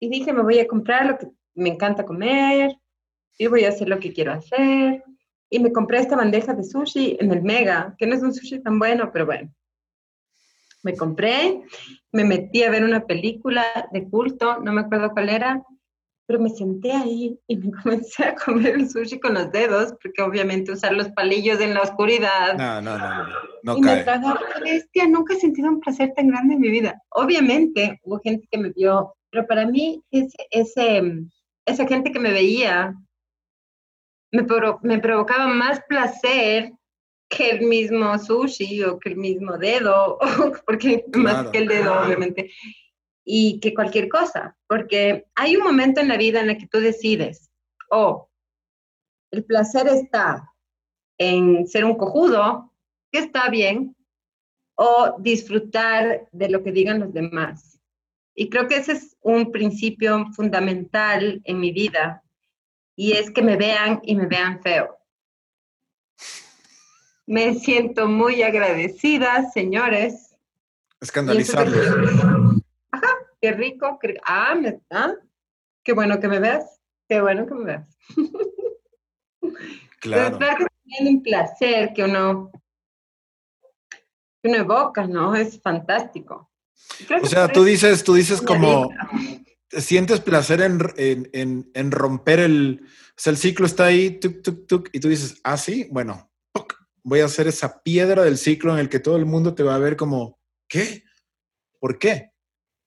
y 0.00 0.08
dije, 0.08 0.32
me 0.32 0.42
voy 0.42 0.58
a 0.58 0.66
comprar 0.66 1.06
lo 1.06 1.18
que 1.18 1.26
me 1.60 1.70
encanta 1.70 2.04
comer 2.04 2.76
y 3.38 3.46
voy 3.46 3.64
a 3.64 3.68
hacer 3.68 3.88
lo 3.88 4.00
que 4.00 4.12
quiero 4.12 4.32
hacer. 4.32 5.04
Y 5.48 5.58
me 5.58 5.72
compré 5.72 5.98
esta 5.98 6.16
bandeja 6.16 6.54
de 6.54 6.64
sushi 6.64 7.16
en 7.20 7.32
el 7.32 7.42
Mega, 7.42 7.94
que 7.98 8.06
no 8.06 8.14
es 8.14 8.22
un 8.22 8.32
sushi 8.32 8.60
tan 8.62 8.78
bueno, 8.78 9.10
pero 9.12 9.26
bueno. 9.26 9.52
Me 10.82 10.96
compré, 10.96 11.62
me 12.12 12.24
metí 12.24 12.62
a 12.62 12.70
ver 12.70 12.84
una 12.84 13.04
película 13.04 13.64
de 13.92 14.08
culto, 14.08 14.60
no 14.60 14.72
me 14.72 14.80
acuerdo 14.80 15.10
cuál 15.10 15.28
era, 15.28 15.62
pero 16.26 16.40
me 16.40 16.48
senté 16.48 16.92
ahí 16.92 17.38
y 17.46 17.56
me 17.56 17.70
comencé 17.82 18.24
a 18.24 18.34
comer 18.34 18.76
el 18.76 18.88
sushi 18.88 19.18
con 19.18 19.34
los 19.34 19.50
dedos, 19.50 19.94
porque 20.00 20.22
obviamente 20.22 20.72
usar 20.72 20.92
los 20.92 21.08
palillos 21.10 21.60
en 21.60 21.74
la 21.74 21.82
oscuridad. 21.82 22.56
No, 22.56 22.80
no, 22.80 22.96
no, 22.96 23.26
no, 23.64 23.76
y 23.76 23.80
me 23.82 23.96
tragaba 24.04 24.40
bestia, 24.62 25.06
nunca 25.08 25.34
he 25.34 25.40
sentido 25.40 25.68
un 25.68 25.80
placer 25.80 26.12
tan 26.14 26.28
grande 26.28 26.54
en 26.54 26.60
mi 26.60 26.70
vida. 26.70 27.02
Obviamente 27.10 28.00
hubo 28.04 28.20
gente 28.20 28.46
que 28.50 28.58
me 28.58 28.70
vio 28.70 29.14
pero 29.30 29.46
para 29.46 29.66
mí 29.66 30.02
ese, 30.10 30.36
ese, 30.50 31.02
esa 31.66 31.86
gente 31.86 32.12
que 32.12 32.18
me 32.18 32.32
veía 32.32 32.94
me, 34.32 34.46
me 34.82 34.98
provocaba 34.98 35.48
más 35.48 35.80
placer 35.88 36.72
que 37.28 37.50
el 37.50 37.66
mismo 37.66 38.18
sushi 38.18 38.82
o 38.82 38.98
que 38.98 39.10
el 39.10 39.16
mismo 39.16 39.56
dedo, 39.56 40.18
porque 40.66 41.04
más 41.14 41.48
que 41.50 41.58
el 41.58 41.68
dedo, 41.68 42.02
obviamente, 42.02 42.50
y 43.24 43.60
que 43.60 43.72
cualquier 43.72 44.08
cosa, 44.08 44.56
porque 44.66 45.26
hay 45.36 45.56
un 45.56 45.62
momento 45.62 46.00
en 46.00 46.08
la 46.08 46.16
vida 46.16 46.40
en 46.40 46.50
el 46.50 46.58
que 46.58 46.66
tú 46.66 46.80
decides, 46.80 47.50
o 47.90 47.98
oh, 47.98 48.30
el 49.30 49.44
placer 49.44 49.86
está 49.86 50.52
en 51.18 51.68
ser 51.68 51.84
un 51.84 51.96
cojudo, 51.96 52.72
que 53.12 53.20
está 53.20 53.48
bien, 53.48 53.96
o 54.76 55.16
disfrutar 55.20 56.28
de 56.32 56.48
lo 56.48 56.62
que 56.62 56.72
digan 56.72 57.00
los 57.00 57.12
demás. 57.12 57.79
Y 58.40 58.48
creo 58.48 58.66
que 58.68 58.76
ese 58.76 58.92
es 58.92 59.18
un 59.20 59.52
principio 59.52 60.24
fundamental 60.32 61.42
en 61.44 61.60
mi 61.60 61.72
vida, 61.72 62.22
y 62.96 63.12
es 63.12 63.30
que 63.30 63.42
me 63.42 63.58
vean 63.58 64.00
y 64.02 64.16
me 64.16 64.24
vean 64.24 64.62
feo. 64.62 64.96
Me 67.26 67.52
siento 67.56 68.08
muy 68.08 68.42
agradecida, 68.42 69.50
señores. 69.50 70.34
Escandalizarlos. 71.02 71.86
Ajá, 72.92 73.08
qué 73.42 73.52
rico. 73.52 73.98
ah, 74.24 74.54
me, 74.54 74.80
ah, 74.88 75.16
qué 75.82 75.92
bueno 75.92 76.18
que 76.18 76.28
me 76.28 76.40
veas. 76.40 76.80
Qué 77.10 77.20
bueno 77.20 77.46
que 77.46 77.54
me 77.54 77.64
veas. 77.64 77.98
Claro. 80.00 80.38
Pero 80.38 80.66
es 80.86 81.00
un 81.02 81.22
placer 81.22 81.92
que 81.92 82.04
uno, 82.04 82.50
que 84.40 84.48
uno 84.48 84.56
evoca, 84.56 85.06
¿no? 85.06 85.34
Es 85.34 85.60
fantástico. 85.60 86.49
O 87.22 87.26
sea, 87.26 87.48
tú 87.48 87.64
dices, 87.64 88.04
tú 88.04 88.14
dices 88.14 88.40
como, 88.40 88.90
sientes 89.70 90.20
placer 90.20 90.60
en, 90.62 91.90
romper 91.90 92.40
el, 92.40 92.82
o 92.84 93.12
sea, 93.16 93.32
el 93.32 93.36
ciclo 93.36 93.66
está 93.66 93.86
ahí, 93.86 94.18
tuk, 94.18 94.42
tuk, 94.42 94.66
tuk, 94.66 94.88
y 94.92 95.00
tú 95.00 95.08
dices, 95.08 95.40
ah, 95.44 95.56
sí, 95.56 95.88
bueno, 95.90 96.30
voy 97.02 97.20
a 97.20 97.26
hacer 97.26 97.48
esa 97.48 97.82
piedra 97.82 98.22
del 98.22 98.38
ciclo 98.38 98.72
en 98.72 98.80
el 98.80 98.88
que 98.88 99.00
todo 99.00 99.16
el 99.16 99.26
mundo 99.26 99.54
te 99.54 99.62
va 99.62 99.74
a 99.74 99.78
ver 99.78 99.96
como, 99.96 100.38
¿qué? 100.68 101.04
¿Por 101.78 101.98
qué? 101.98 102.32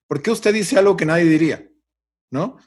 ¿Por 0.08 0.22
qué 0.22 0.32
usted 0.32 0.54
dice 0.54 0.78
algo 0.78 0.96
que 0.96 1.06
nadie 1.06 1.26
diría? 1.26 1.68
¿No? 2.32 2.58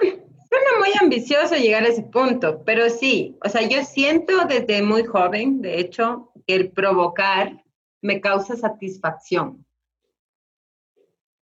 Suena 0.00 0.78
muy 0.78 0.90
ambicioso 1.00 1.56
llegar 1.56 1.84
a 1.84 1.88
ese 1.88 2.02
punto, 2.02 2.62
pero 2.64 2.90
sí, 2.90 3.36
o 3.44 3.48
sea, 3.48 3.66
yo 3.68 3.84
siento 3.84 4.44
desde 4.44 4.82
muy 4.82 5.04
joven, 5.04 5.62
de 5.62 5.80
hecho, 5.80 6.32
que 6.46 6.54
el 6.54 6.70
provocar 6.70 7.63
me 8.04 8.20
causa 8.20 8.54
satisfacción. 8.54 9.64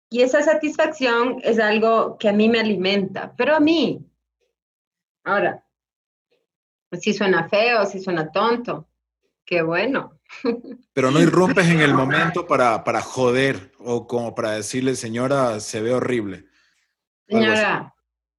Y 0.09 0.23
esa 0.23 0.41
satisfacción 0.41 1.39
es 1.41 1.57
algo 1.57 2.17
que 2.17 2.27
a 2.27 2.33
mí 2.33 2.49
me 2.49 2.59
alimenta, 2.59 3.33
pero 3.37 3.55
a 3.55 3.61
mí. 3.61 4.05
Ahora, 5.23 5.63
si 6.99 7.13
suena 7.13 7.47
feo, 7.47 7.85
si 7.85 8.01
suena 8.01 8.29
tonto, 8.29 8.89
qué 9.45 9.61
bueno. 9.61 10.19
Pero 10.93 11.11
no 11.11 11.21
irrumpes 11.21 11.67
en 11.67 11.79
el 11.79 11.93
momento 11.93 12.45
para, 12.45 12.83
para 12.83 13.01
joder 13.01 13.71
o 13.79 14.05
como 14.05 14.35
para 14.35 14.51
decirle, 14.51 14.95
señora, 14.95 15.59
se 15.59 15.81
ve 15.81 15.93
horrible. 15.93 16.45
Señora, 17.27 17.95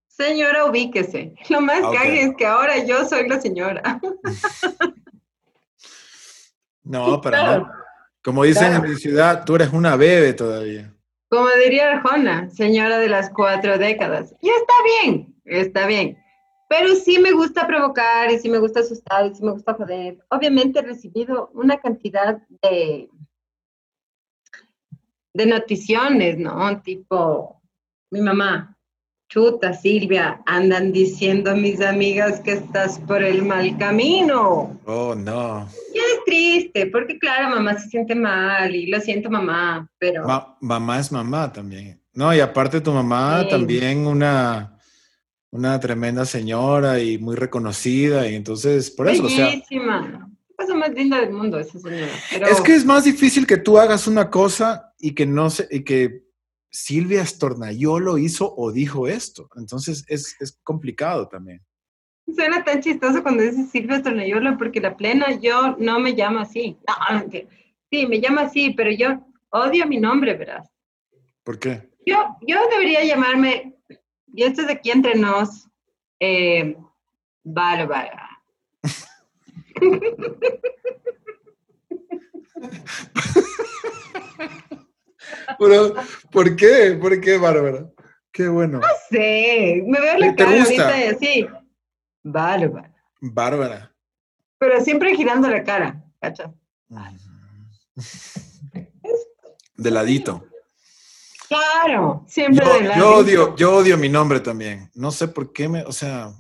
señora, 0.07 0.67
ubíquese. 0.67 1.35
Lo 1.49 1.61
más 1.61 1.83
Ah, 1.83 1.89
ok. 1.89 1.95
cague 1.97 2.23
es 2.23 2.37
que 2.37 2.47
ahora 2.47 2.85
yo 2.85 3.05
soy 3.07 3.29
la 3.29 3.41
señora. 3.41 4.01
No, 6.83 7.21
pero 7.23 7.37
no. 7.37 7.81
Como 8.23 8.45
dicen 8.45 8.69
Claro. 8.69 8.85
en 8.85 8.91
mi 8.91 8.97
ciudad, 8.97 9.45
tú 9.45 9.55
eres 9.57 9.73
una 9.73 9.97
bebé 9.97 10.33
todavía. 10.35 10.95
Como 11.31 11.49
diría 11.63 11.93
Arjona, 11.93 12.51
señora 12.51 12.99
de 12.99 13.09
las 13.09 13.31
cuatro 13.31 13.79
décadas. 13.79 14.35
Y 14.43 14.49
está 14.49 14.75
bien, 15.03 15.35
está 15.45 15.87
bien. 15.87 16.19
Pero 16.69 16.95
sí 16.95 17.19
me 17.19 17.33
gusta 17.33 17.67
provocar 17.67 18.31
y 18.31 18.39
sí 18.39 18.49
me 18.49 18.59
gusta 18.59 18.81
asustar 18.81 19.27
y 19.27 19.35
sí 19.35 19.43
me 19.43 19.53
gusta 19.53 19.75
joder. 19.75 20.19
Obviamente 20.29 20.79
he 20.81 20.83
recibido 20.83 21.51
una 21.55 21.79
cantidad 21.79 22.41
de, 22.63 23.09
de 25.33 25.47
noticiones, 25.47 26.37
¿no? 26.39 26.81
Tipo, 26.83 27.61
mi 28.11 28.21
mamá, 28.21 28.77
chuta, 29.31 29.73
Silvia, 29.73 30.43
andan 30.45 30.93
diciendo 30.93 31.55
mis 31.57 31.81
amigas 31.81 32.41
que 32.41 32.53
estás 32.53 32.99
por 32.99 33.23
el 33.23 33.45
mal 33.45 33.79
camino. 33.79 34.79
Oh, 34.85 35.15
no. 35.15 35.69
Y 35.95 35.99
es 35.99 36.25
triste, 36.27 36.87
porque 36.87 37.17
claro, 37.19 37.49
mamá 37.55 37.79
se 37.79 37.89
siente 37.89 38.15
mal 38.17 38.75
y 38.75 38.87
lo 38.87 39.01
siento 39.01 39.31
mamá, 39.31 39.89
pero... 39.99 40.27
Ma- 40.27 40.57
mamá 40.61 40.99
es 40.99 41.13
mamá 41.13 41.53
también. 41.53 42.01
No, 42.13 42.35
y 42.35 42.41
aparte 42.41 42.81
tu 42.81 42.93
mamá 42.93 43.43
Sí. 43.45 43.51
también 43.51 44.05
una, 44.05 44.77
una 45.51 45.79
tremenda 45.79 46.25
señora 46.25 46.99
y 46.99 47.17
muy 47.19 47.37
reconocida. 47.37 48.29
Y 48.29 48.35
entonces, 48.35 48.91
por 48.91 49.09
eso, 49.09 49.27
o 49.27 49.29
sea, 49.29 49.47
Bellísima. 49.47 50.29
La 50.59 50.67
cosa 50.67 50.75
más 50.75 50.91
linda 50.93 51.21
del 51.21 51.31
mundo 51.31 51.59
esa 51.61 51.79
señora. 51.79 52.09
Pero 52.33 52.47
es 52.49 52.61
que 52.61 52.75
es 52.75 52.85
más 52.85 53.05
difícil 53.05 53.47
que 53.47 53.59
tú 53.59 53.79
hagas 53.79 54.09
una 54.09 54.29
cosa 54.29 54.93
y 54.99 55.15
que 55.15 55.25
no 55.25 55.51
se, 55.51 55.69
y 55.71 55.85
que 55.85 56.25
Silvia 56.71 57.25
Stornayolo 57.27 58.19
hizo 58.19 58.55
o 58.57 58.73
dijo 58.73 59.09
esto. 59.09 59.49
Entonces 59.57 60.05
es, 60.09 60.37
es 60.41 60.59
complicado 60.63 61.29
también. 61.29 61.63
suena 62.35 62.65
tan 62.65 62.81
chistoso 62.81 63.23
cuando 63.23 63.43
dices 63.43 63.71
Silvia 63.71 64.03
Tornayola, 64.03 64.57
porque 64.57 64.81
la 64.81 64.97
plena 64.97 65.39
yo 65.41 65.77
no 65.79 65.99
me 65.99 66.13
llamo 66.13 66.41
así. 66.41 66.79
No. 66.87 66.95
Sí, 67.91 68.07
me 68.07 68.19
llamo 68.19 68.41
así, 68.41 68.71
pero 68.71 68.91
yo 68.93 69.21
odio 69.51 69.87
mi 69.87 69.99
nombre, 69.99 70.35
verás. 70.35 70.71
¿Por 71.43 71.59
qué? 71.59 71.91
Yo, 72.07 72.37
yo 72.47 72.59
debería 72.71 73.05
llamarme, 73.05 73.75
y 74.33 74.45
esto 74.45 74.61
es 74.61 74.69
de 74.69 74.75
aquí 74.75 74.91
entre 74.91 75.17
nos, 75.17 75.69
eh, 76.21 76.77
Bárbara. 77.43 78.29
Pero, 85.59 85.95
¿Por 86.31 86.57
qué? 86.57 86.99
¿Por 87.01 87.21
qué, 87.21 87.37
Bárbara? 87.39 87.89
Qué 88.33 88.49
bueno. 88.49 88.81
Sí, 89.11 89.83
me 89.87 90.01
veo 90.01 90.19
la 90.19 90.35
¿Te 90.35 90.45
cara 90.45 90.57
gusta? 90.57 90.85
ahorita 90.89 90.99
y 90.99 91.03
así. 91.09 91.47
Bárbara. 92.23 92.95
Bárbara. 93.21 93.95
Pero 94.59 94.81
siempre 94.85 95.15
girando 95.17 95.49
la 95.49 95.65
cara, 95.65 96.05
¿cachas? 96.21 96.51
De 99.77 99.91
ladito. 99.91 100.47
Claro, 101.49 102.25
siempre 102.29 102.65
Yo, 102.65 102.73
de 102.75 102.81
lado. 102.83 103.01
yo 103.01 103.17
odio, 103.17 103.57
yo 103.57 103.75
odio 103.77 103.97
mi 103.99 104.09
nombre 104.09 104.39
también. 104.41 104.91
No 104.95 105.11
sé 105.11 105.27
por 105.27 105.53
qué 105.53 105.69
me, 105.69 105.83
o 105.83 105.93
sea, 105.93 106.33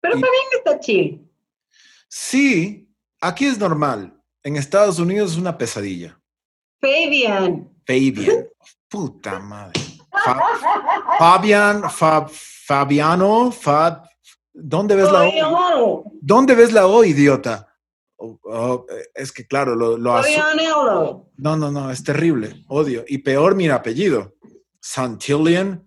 Pero 0.00 0.16
y- 0.16 0.20
también 0.22 0.42
está 0.56 0.80
chill. 0.80 1.30
sí, 2.08 2.88
aquí 3.20 3.46
es 3.46 3.58
normal. 3.58 4.12
En 4.42 4.56
Estados 4.56 4.98
Unidos 4.98 5.32
es 5.32 5.38
una 5.38 5.58
pesadilla. 5.58 6.18
Fabian. 6.80 7.68
Fabian. 7.86 8.46
Puta 8.88 9.38
madre. 9.40 9.80
Fa- 10.24 10.42
Fabian, 11.18 11.90
Fa- 11.90 12.26
Fabiano, 12.30 13.50
Fab. 13.52 14.02
¿Dónde 14.52 14.96
ves 14.96 15.10
la 15.12 15.24
O? 15.28 16.04
¿Dónde 16.20 16.54
ves 16.54 16.72
la 16.72 16.86
O, 16.86 17.04
idiota? 17.04 17.68
Oh, 18.18 18.38
oh, 18.44 18.86
eh, 18.90 19.08
es 19.14 19.30
que 19.30 19.46
claro, 19.46 19.74
lo, 19.74 19.98
lo. 19.98 20.16
No, 21.36 21.56
no, 21.56 21.70
no, 21.70 21.90
es 21.90 22.02
terrible. 22.02 22.64
Odio. 22.68 23.04
Y 23.06 23.18
peor 23.18 23.54
mi 23.54 23.68
apellido. 23.68 24.34
Santillian. 24.80 25.84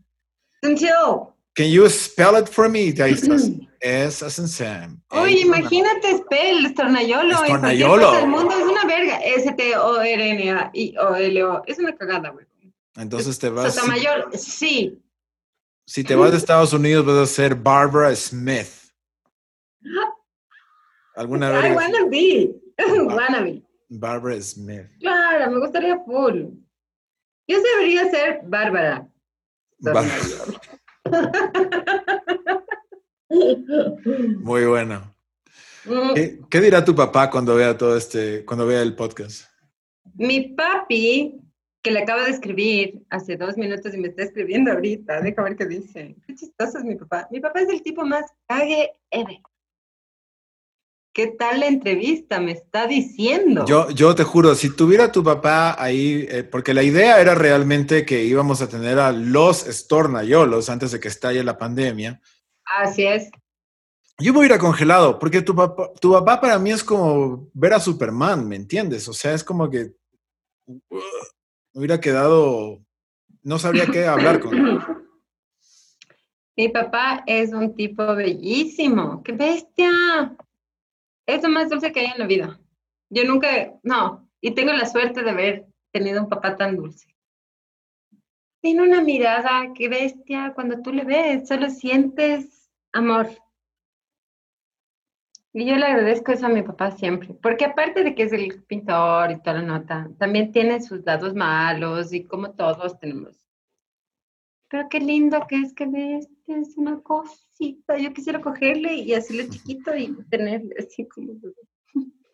Until. 0.62 1.34
Can 1.60 1.68
you 1.70 1.90
spell 1.90 2.38
it 2.38 2.48
for 2.48 2.70
me? 2.70 2.94
Ahí 2.94 3.12
estás. 3.12 3.52
S 3.82 4.24
as 4.24 4.40
in 4.40 4.48
Sam. 4.48 5.02
Oye, 5.10 5.42
imagínate 5.42 6.18
Spell, 6.20 6.66
Estornayolo. 6.66 7.44
Estornayolo. 7.44 8.14
del 8.14 8.28
mundo 8.28 8.58
es 8.58 8.64
una 8.64 8.86
verga. 8.86 9.18
S-T-O-R-N-A-I-O-L-O. 9.20 10.64
Es 11.68 11.78
una 11.80 11.94
cagada, 11.98 12.30
güey. 12.30 12.46
Entonces 12.96 13.38
te 13.38 13.50
vas. 13.50 13.76
Sotomayor, 13.76 14.30
sí. 14.38 15.04
si 15.86 16.06
te 16.06 16.16
vas 16.16 16.32
de 16.32 16.38
Estados 16.38 16.72
Unidos, 16.72 17.06
vas 17.06 17.18
a 17.18 17.26
ser 17.26 17.56
Barbara 17.56 18.16
Smith. 18.16 18.70
Alguna 21.18 21.50
I 21.50 21.62
vez. 21.62 21.76
wanna 21.76 22.06
be. 22.06 22.56
wanna 23.04 23.42
be. 23.42 23.62
Barbara 23.90 24.42
Smith. 24.42 24.88
Claro, 25.02 25.52
me 25.52 25.60
gustaría 25.60 26.00
full. 26.06 26.54
Yo 27.50 27.62
debería 27.62 28.10
ser 28.10 28.44
Bárbara. 28.46 29.06
Ba- 29.82 30.06
Muy 34.40 34.66
bueno. 34.66 35.16
Mm, 35.86 36.14
¿Qué, 36.14 36.40
qué 36.50 36.62
dirá 36.62 36.84
tu 36.84 36.96
papá 36.96 37.30
cuando 37.30 37.56
vea 37.56 37.78
todo 37.78 37.96
este, 37.96 38.44
cuando 38.46 38.66
vea 38.66 38.82
el 38.82 38.96
podcast? 38.96 39.46
Mi 40.16 40.50
papi, 40.56 41.40
que 41.82 41.92
le 41.92 42.00
acabo 42.00 42.24
de 42.24 42.32
escribir 42.32 43.02
hace 43.10 43.38
dos 43.38 43.58
minutos 43.58 43.94
y 43.94 43.98
me 43.98 44.10
está 44.10 44.24
escribiendo 44.24 44.72
ahorita, 44.72 45.22
deja 45.22 45.44
ver 45.44 45.56
qué 45.56 45.66
dice. 45.66 46.16
Qué 46.28 46.36
chistoso 46.36 46.80
es 46.80 46.84
mi 46.84 46.96
papá. 46.96 47.28
Mi 47.32 47.40
papá 47.40 47.62
es 47.62 47.70
el 47.70 47.82
tipo 47.82 48.04
más 48.06 48.26
cague 48.48 48.92
ever. 49.12 49.38
¿Qué 51.20 51.28
tal 51.28 51.60
la 51.60 51.68
entrevista? 51.68 52.40
Me 52.40 52.54
está 52.54 52.88
diciendo. 52.88 53.66
Yo, 53.66 53.90
yo 53.90 54.16
te 54.16 54.24
juro, 54.24 54.56
si 54.56 54.74
tuviera 54.74 55.12
tu 55.12 55.22
papá 55.22 55.76
ahí, 55.78 56.26
eh, 56.30 56.46
porque 56.46 56.74
la 56.74 56.82
idea 56.82 57.20
era 57.20 57.36
realmente 57.36 58.06
que 58.06 58.24
íbamos 58.24 58.62
a 58.62 58.70
tener 58.70 58.98
a 59.00 59.12
los 59.12 59.68
estornayolos 59.68 60.70
antes 60.70 60.92
de 60.92 61.02
que 61.02 61.10
estalle 61.10 61.44
la 61.44 61.58
pandemia. 61.58 62.22
Así 62.64 63.06
es. 63.06 63.30
Yo 64.18 64.32
me 64.32 64.40
hubiera 64.40 64.58
congelado, 64.58 65.20
porque 65.20 65.42
tu 65.42 65.54
papá, 65.54 65.92
tu 66.00 66.14
papá 66.14 66.40
para 66.40 66.58
mí 66.58 66.72
es 66.72 66.86
como 66.86 67.50
ver 67.54 67.74
a 67.74 67.82
Superman, 67.82 68.48
¿me 68.48 68.56
entiendes? 68.56 69.06
O 69.10 69.14
sea, 69.14 69.34
es 69.34 69.44
como 69.44 69.70
que 69.70 69.92
uh, 70.68 70.78
me 70.90 71.80
hubiera 71.80 72.00
quedado, 72.00 72.80
no 73.44 73.60
sabría 73.60 73.88
qué 73.88 74.06
hablar 74.06 74.40
con 74.40 74.56
él. 74.56 74.80
Mi 76.56 76.70
papá 76.70 77.26
es 77.28 77.52
un 77.52 77.76
tipo 77.76 78.16
bellísimo. 78.16 79.22
¡Qué 79.22 79.34
bestia! 79.34 80.38
Es 81.30 81.44
lo 81.44 81.50
más 81.50 81.70
dulce 81.70 81.92
que 81.92 82.00
hay 82.00 82.08
en 82.08 82.18
la 82.18 82.26
vida. 82.26 82.60
Yo 83.12 83.24
nunca, 83.24 83.74
no, 83.84 84.28
y 84.42 84.52
tengo 84.56 84.74
la 84.74 84.88
suerte 84.88 85.22
de 85.22 85.30
haber 85.30 85.68
tenido 85.92 86.24
un 86.24 86.30
papá 86.30 86.56
tan 86.56 86.76
dulce. 86.76 87.16
Tiene 88.62 88.82
una 88.82 89.02
mirada, 89.02 89.72
qué 89.76 89.90
bestia, 89.90 90.54
cuando 90.56 90.82
tú 90.82 90.92
le 90.92 91.04
ves, 91.04 91.48
solo 91.48 91.70
sientes 91.70 92.72
amor. 92.92 93.30
Y 95.54 95.66
yo 95.66 95.76
le 95.76 95.86
agradezco 95.86 96.32
eso 96.32 96.48
a 96.48 96.50
mi 96.50 96.64
papá 96.64 96.90
siempre, 96.92 97.36
porque 97.36 97.66
aparte 97.66 98.04
de 98.04 98.16
que 98.16 98.24
es 98.24 98.34
el 98.34 98.64
pintor 98.64 99.30
y 99.30 99.42
toda 99.42 99.62
la 99.62 99.62
nota, 99.62 100.10
también 100.18 100.52
tiene 100.52 100.82
sus 100.82 101.06
lados 101.06 101.36
malos 101.36 102.12
y 102.12 102.24
como 102.24 102.52
todos 102.56 103.00
tenemos. 103.00 103.38
Pero 104.68 104.90
qué 104.90 105.00
lindo 105.00 105.46
que 105.48 105.62
es 105.62 105.74
que 105.74 105.86
bestia, 105.86 106.39
es 106.50 106.78
una 106.78 107.00
cosita. 107.02 107.98
Yo 107.98 108.14
quisiera 108.14 108.42
cogerle 108.42 108.94
y 108.94 109.14
hacerle 109.14 109.50
chiquito 109.50 109.96
y 109.96 110.16
tenerle 110.30 110.76
así 110.80 111.08
como... 111.08 111.34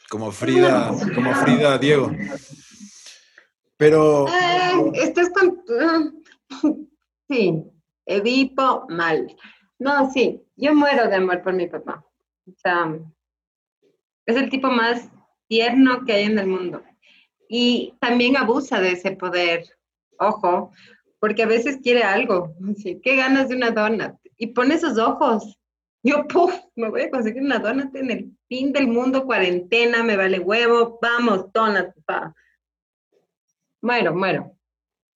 Como 0.10 0.32
Frida, 0.32 0.92
como 1.16 1.34
Frida 1.34 1.78
Diego. 1.78 2.12
Pero 3.78 4.28
estás 4.94 5.30
con... 5.30 5.64
Sí, 7.28 7.66
Edipo 8.06 8.86
mal. 8.88 9.36
No, 9.80 10.12
sí, 10.12 10.44
yo 10.56 10.76
muero 10.76 11.10
de 11.10 11.16
amor 11.16 11.42
por 11.42 11.54
mi 11.54 11.68
papá. 11.68 12.06
O 12.48 12.54
sea, 12.56 13.00
es 14.28 14.36
el 14.36 14.50
tipo 14.50 14.70
más 14.70 15.10
tierno 15.48 16.06
que 16.06 16.14
hay 16.14 16.24
en 16.26 16.38
el 16.38 16.48
mundo. 16.48 16.84
Y 17.50 17.96
también 18.00 18.38
abusa 18.38 18.80
de 18.80 18.92
ese 18.92 19.12
poder. 19.12 19.66
Ojo, 20.20 20.72
porque 21.26 21.42
a 21.42 21.48
veces 21.48 21.80
quiere 21.82 22.04
algo. 22.04 22.54
Así, 22.70 23.02
qué 23.02 23.16
ganas 23.16 23.50
de 23.50 23.56
una 23.56 23.72
donut. 23.72 24.14
Y 24.38 24.46
pone 24.46 24.76
esos 24.76 25.00
ojos. 25.00 25.58
Yo, 26.04 26.28
puf, 26.28 26.54
me 26.76 26.88
voy 26.88 27.02
a 27.02 27.10
conseguir 27.10 27.42
una 27.42 27.58
donut 27.58 27.96
en 27.96 28.12
el 28.12 28.32
fin 28.48 28.72
del 28.72 28.86
mundo, 28.86 29.26
cuarentena, 29.26 30.04
me 30.04 30.18
vale 30.18 30.38
huevo. 30.40 31.00
Vamos, 31.02 31.52
donut, 31.52 31.88
papá. 32.06 32.36
Muero, 33.82 34.14
muero. 34.14 34.52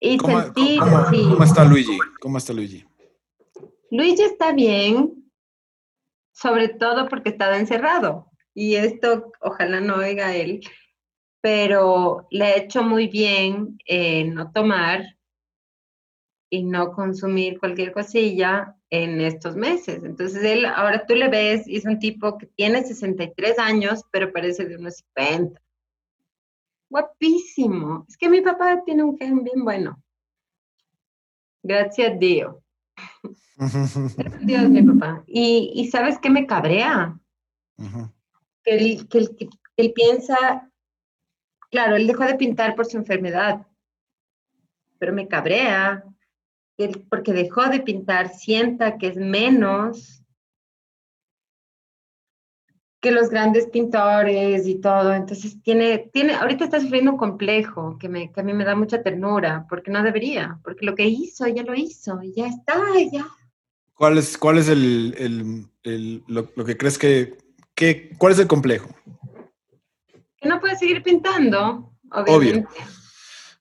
Y 0.01 0.16
¿Cómo, 0.16 0.40
sentí, 0.40 0.78
cómo- 0.78 1.10
sí. 1.10 1.26
cómo 1.28 1.44
está 1.44 1.64
Luigi? 1.66 1.98
¿Cómo 2.22 2.39
está 2.39 2.55
Luigi? 2.55 2.86
Luigi 3.90 4.22
está 4.22 4.52
bien, 4.52 5.30
sobre 6.32 6.68
todo 6.70 7.06
porque 7.10 7.28
estaba 7.28 7.59
encerrado. 7.59 8.30
Y 8.55 8.76
esto 8.76 9.30
ojalá 9.43 9.82
no 9.82 9.97
oiga 9.97 10.35
él, 10.35 10.60
pero 11.43 12.26
le 12.30 12.44
ha 12.47 12.56
hecho 12.56 12.82
muy 12.82 13.09
bien 13.09 13.76
eh, 13.85 14.24
no 14.24 14.51
tomar 14.52 15.18
y 16.50 16.62
no 16.64 16.92
consumir 16.92 17.58
cualquier 17.58 17.92
cosilla 17.92 18.74
en 18.90 19.20
estos 19.20 19.54
meses. 19.56 20.02
Entonces 20.04 20.42
él, 20.44 20.64
ahora 20.64 21.04
tú 21.06 21.14
le 21.14 21.28
ves, 21.28 21.66
y 21.68 21.76
es 21.76 21.84
un 21.84 21.98
tipo 21.98 22.38
que 22.38 22.46
tiene 22.46 22.82
63 22.84 23.58
años, 23.58 24.02
pero 24.10 24.32
parece 24.32 24.64
de 24.64 24.76
unos 24.76 24.96
50. 25.14 25.60
Guapísimo. 26.90 28.06
Es 28.08 28.16
que 28.16 28.28
mi 28.30 28.40
papá 28.40 28.82
tiene 28.84 29.02
un 29.02 29.18
gen 29.18 29.44
bien 29.44 29.62
bueno. 29.62 30.02
Gracias 31.62 32.12
a 32.12 32.16
Dios. 32.16 32.56
Dios, 34.40 34.68
mi 34.70 34.82
papá. 34.82 35.22
Y, 35.26 35.72
y 35.74 35.88
¿sabes 35.90 36.18
qué 36.18 36.30
me 36.30 36.46
cabrea? 36.46 37.18
Que 38.62 38.76
él, 38.76 39.08
que 39.08 39.18
él- 39.18 39.36
que 39.36 39.48
él 39.76 39.92
piensa, 39.92 40.70
claro, 41.70 41.96
él 41.96 42.06
dejó 42.06 42.24
de 42.24 42.34
pintar 42.36 42.74
por 42.74 42.86
su 42.86 42.96
enfermedad, 42.96 43.66
pero 44.98 45.12
me 45.12 45.28
cabrea 45.28 46.02
él, 46.78 47.06
porque 47.10 47.32
dejó 47.32 47.66
de 47.68 47.80
pintar, 47.80 48.30
sienta 48.34 48.98
que 48.98 49.09
es 49.09 49.16
menos 49.16 50.22
que 53.00 53.10
los 53.12 53.30
grandes 53.30 53.66
pintores 53.66 54.66
y 54.66 54.76
todo. 54.80 55.12
Entonces 55.14 55.60
tiene, 55.62 55.98
tiene, 56.12 56.34
ahorita 56.34 56.64
está 56.64 56.80
sufriendo 56.80 57.12
un 57.12 57.16
complejo 57.18 57.96
que, 57.98 58.09
me, 58.09 58.32
que 58.32 58.40
a 58.40 58.44
mí 58.44 58.52
me 58.52 58.64
da 58.64 58.74
mucha 58.74 59.02
ternura, 59.02 59.66
porque 59.68 59.90
no 59.90 60.02
debería, 60.02 60.59
porque 60.64 60.84
lo 60.86 60.94
que 60.94 61.06
hizo, 61.06 61.46
ya 61.46 61.62
lo 61.62 61.74
hizo, 61.74 62.20
y 62.22 62.32
ya 62.34 62.46
está, 62.46 62.80
ya. 63.12 63.26
¿Cuál 63.94 64.18
es, 64.18 64.36
cuál 64.38 64.59
es 64.59 64.68
el, 64.68 65.14
el- 65.18 65.66
el- 65.82 66.24
lo, 66.26 66.48
lo 66.55 66.64
que 66.64 66.76
crees 66.76 66.98
que, 66.98 67.36
que- 67.74 68.10
cuál 68.18 68.32
es 68.32 68.38
el 68.38 68.46
complejo? 68.46 68.88
Que 70.40 70.48
no 70.48 70.60
puede 70.60 70.76
seguir 70.76 71.02
pintando, 71.02 71.92
obviamente. 72.12 72.68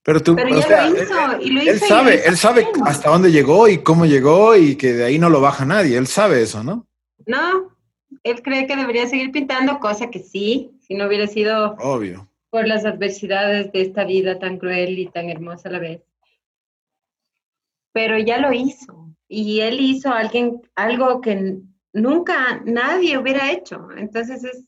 Pero 0.08 0.24
tú, 0.24 0.38
Pero 0.38 0.56
ya 0.56 0.62
sea, 0.62 0.90
lo 0.90 1.04
hizo, 1.04 1.32
él, 1.34 1.42
y 1.42 1.50
lo 1.52 1.62
él 1.64 1.68
hizo 1.68 1.76
y 1.76 1.80
lo 1.82 1.96
sabe, 1.96 2.16
hizo 2.16 2.30
él 2.30 2.38
sabe 2.38 2.62
bien. 2.62 2.88
hasta 2.88 3.10
dónde 3.10 3.30
llegó 3.30 3.68
y 3.68 3.80
cómo 3.80 4.06
llegó 4.06 4.56
y 4.56 4.78
que 4.78 4.94
de 4.94 5.04
ahí 5.04 5.20
no 5.20 5.30
lo 5.30 5.42
baja 5.42 5.66
nadie. 5.66 5.98
Él 5.98 6.08
sabe 6.08 6.42
eso, 6.42 6.64
¿no? 6.64 6.88
No, 7.26 7.76
él 8.24 8.42
cree 8.42 8.68
que 8.68 8.78
debería 8.78 9.06
seguir 9.08 9.34
pintando, 9.34 9.82
cosa 9.82 10.10
que 10.10 10.20
sí, 10.20 10.72
si 10.80 10.96
no 10.96 11.08
hubiera 11.08 11.28
sido 11.28 11.76
Obvio. 11.82 12.26
por 12.50 12.66
las 12.66 12.86
adversidades 12.86 13.70
de 13.74 13.82
esta 13.82 14.06
vida 14.06 14.40
tan 14.40 14.60
cruel 14.60 14.98
y 14.98 15.08
tan 15.08 15.30
hermosa 15.30 15.68
a 15.68 15.74
la 15.74 15.80
vez. 15.80 16.02
Pero 17.92 18.18
ya 18.18 18.38
lo 18.38 18.54
hizo. 18.54 19.10
Y 19.28 19.60
él 19.60 19.82
hizo 19.82 20.14
alguien, 20.14 20.62
algo 20.76 21.20
que 21.20 21.58
nunca 21.92 22.62
nadie 22.64 23.18
hubiera 23.18 23.52
hecho. 23.52 23.90
Entonces 23.98 24.46
es, 24.46 24.64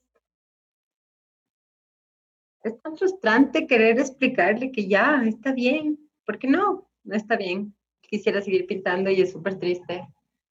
es 2.64 2.82
tan 2.82 2.98
frustrante 2.98 3.68
querer 3.68 4.00
explicarle 4.00 4.72
que 4.72 4.88
ya 4.88 5.24
está 5.26 5.52
bien. 5.54 5.98
porque 6.26 6.48
no? 6.48 6.90
No 7.04 7.16
está 7.16 7.36
bien. 7.38 7.74
Quisiera 8.02 8.42
seguir 8.42 8.66
pintando 8.68 9.10
y 9.10 9.22
es 9.22 9.32
súper 9.32 9.58
triste. 9.60 10.08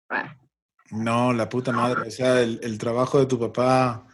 Bueno, 0.08 0.30
No, 0.90 1.32
la 1.32 1.48
puta 1.48 1.72
madre. 1.72 2.08
O 2.08 2.10
sea, 2.10 2.40
el, 2.40 2.60
el 2.62 2.78
trabajo 2.78 3.18
de 3.18 3.26
tu 3.26 3.38
papá. 3.38 4.06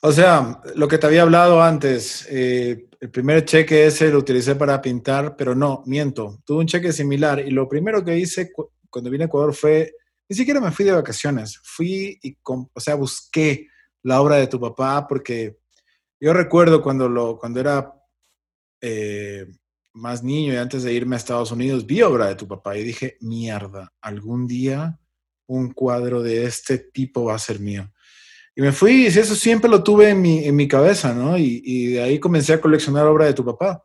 O 0.00 0.12
sea, 0.12 0.60
lo 0.76 0.86
que 0.86 0.98
te 0.98 1.06
había 1.06 1.22
hablado 1.22 1.60
antes, 1.62 2.26
eh, 2.30 2.86
el 3.00 3.10
primer 3.10 3.44
cheque 3.44 3.86
ese 3.86 4.10
lo 4.10 4.18
utilicé 4.18 4.54
para 4.54 4.80
pintar, 4.80 5.34
pero 5.36 5.54
no, 5.54 5.82
miento. 5.86 6.38
Tuve 6.44 6.60
un 6.60 6.66
cheque 6.66 6.92
similar 6.92 7.40
y 7.40 7.50
lo 7.50 7.68
primero 7.68 8.04
que 8.04 8.16
hice 8.16 8.52
cu- 8.52 8.70
cuando 8.90 9.10
vine 9.10 9.24
a 9.24 9.26
Ecuador 9.26 9.54
fue, 9.54 9.92
ni 10.28 10.36
siquiera 10.36 10.60
me 10.60 10.70
fui 10.70 10.84
de 10.84 10.92
vacaciones, 10.92 11.58
fui 11.64 12.18
y, 12.22 12.36
o 12.44 12.68
sea, 12.80 12.94
busqué 12.94 13.66
la 14.02 14.20
obra 14.20 14.36
de 14.36 14.46
tu 14.46 14.60
papá 14.60 15.06
porque 15.08 15.58
yo 16.20 16.32
recuerdo 16.32 16.82
cuando, 16.82 17.08
lo, 17.08 17.38
cuando 17.38 17.60
era 17.60 17.94
eh, 18.80 19.46
más 19.94 20.22
niño 20.22 20.52
y 20.52 20.56
antes 20.56 20.82
de 20.82 20.92
irme 20.92 21.16
a 21.16 21.18
Estados 21.18 21.52
Unidos, 21.52 21.86
vi 21.86 22.02
obra 22.02 22.26
de 22.26 22.34
tu 22.34 22.46
papá 22.46 22.76
y 22.76 22.84
dije, 22.84 23.16
mierda, 23.20 23.92
algún 24.00 24.46
día 24.46 24.98
un 25.46 25.72
cuadro 25.72 26.22
de 26.22 26.44
este 26.44 26.78
tipo 26.78 27.24
va 27.24 27.34
a 27.34 27.38
ser 27.38 27.58
mío. 27.60 27.90
Y 28.54 28.60
me 28.60 28.72
fui, 28.72 29.04
y 29.04 29.06
eso 29.06 29.34
siempre 29.34 29.70
lo 29.70 29.82
tuve 29.82 30.10
en 30.10 30.20
mi, 30.20 30.44
en 30.44 30.56
mi 30.56 30.66
cabeza, 30.66 31.14
¿no? 31.14 31.38
Y, 31.38 31.62
y 31.64 31.86
de 31.92 32.02
ahí 32.02 32.18
comencé 32.18 32.52
a 32.52 32.60
coleccionar 32.60 33.06
obra 33.06 33.26
de 33.26 33.34
tu 33.34 33.44
papá. 33.44 33.84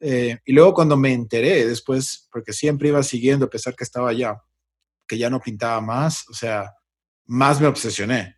Eh, 0.00 0.38
y 0.44 0.52
luego 0.52 0.74
cuando 0.74 0.96
me 0.96 1.12
enteré 1.12 1.66
después, 1.66 2.28
porque 2.30 2.52
siempre 2.52 2.88
iba 2.88 3.02
siguiendo 3.02 3.46
a 3.46 3.50
pesar 3.50 3.74
que 3.74 3.84
estaba 3.84 4.10
allá, 4.10 4.40
que 5.06 5.18
ya 5.18 5.30
no 5.30 5.40
pintaba 5.40 5.80
más, 5.80 6.28
o 6.28 6.34
sea, 6.34 6.72
más 7.26 7.60
me 7.60 7.66
obsesioné. 7.66 8.35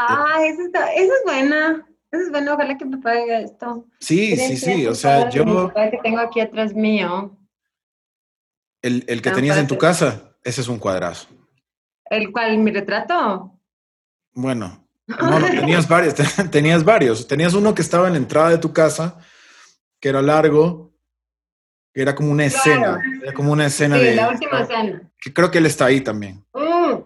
Ah, 0.00 0.38
esa, 0.44 0.62
está- 0.62 0.92
esa 0.92 1.12
es 1.12 1.22
buena. 1.24 1.84
Esa 2.12 2.22
es 2.22 2.30
buena. 2.30 2.54
Ojalá 2.54 2.78
que 2.78 2.84
me 2.84 2.98
pague 2.98 3.42
esto. 3.42 3.84
Sí, 3.98 4.36
sí, 4.36 4.56
sí, 4.56 4.86
o 4.86 4.94
sea, 4.94 5.28
yo, 5.28 5.44
papá 5.44 5.90
que 5.90 5.98
tengo 6.02 6.20
aquí 6.20 6.40
atrás 6.40 6.72
mío, 6.72 7.36
el, 8.82 9.04
el 9.08 9.20
que 9.22 9.30
tenías 9.32 9.56
en 9.58 9.66
tu 9.66 9.76
casa, 9.76 10.36
ese 10.44 10.60
es 10.60 10.68
un 10.68 10.78
cuadrazo. 10.78 11.26
el 12.10 12.30
cual 12.32 12.58
mi 12.58 12.70
retrato. 12.70 13.52
Bueno, 14.32 14.86
no, 15.08 15.40
no, 15.40 15.46
tenías 15.46 15.88
varios, 15.88 16.14
tenías 16.50 16.84
varios. 16.84 17.26
Tenías 17.26 17.54
uno 17.54 17.74
que 17.74 17.82
estaba 17.82 18.06
en 18.06 18.12
la 18.12 18.18
entrada 18.20 18.50
de 18.50 18.58
tu 18.58 18.72
casa, 18.72 19.18
que 20.00 20.08
era 20.10 20.22
largo, 20.22 20.92
que 21.92 22.02
era 22.02 22.14
como 22.14 22.30
una 22.30 22.44
escena, 22.44 23.02
era 23.22 23.32
como 23.34 23.50
una 23.52 23.66
escena 23.66 23.96
Sí, 23.98 24.04
de... 24.04 24.14
la 24.14 24.28
última 24.28 24.60
escena. 24.60 25.10
Que 25.20 25.32
creo 25.34 25.50
que 25.50 25.58
él 25.58 25.66
está 25.66 25.86
ahí 25.86 26.00
también. 26.00 26.44
Mm. 26.54 27.00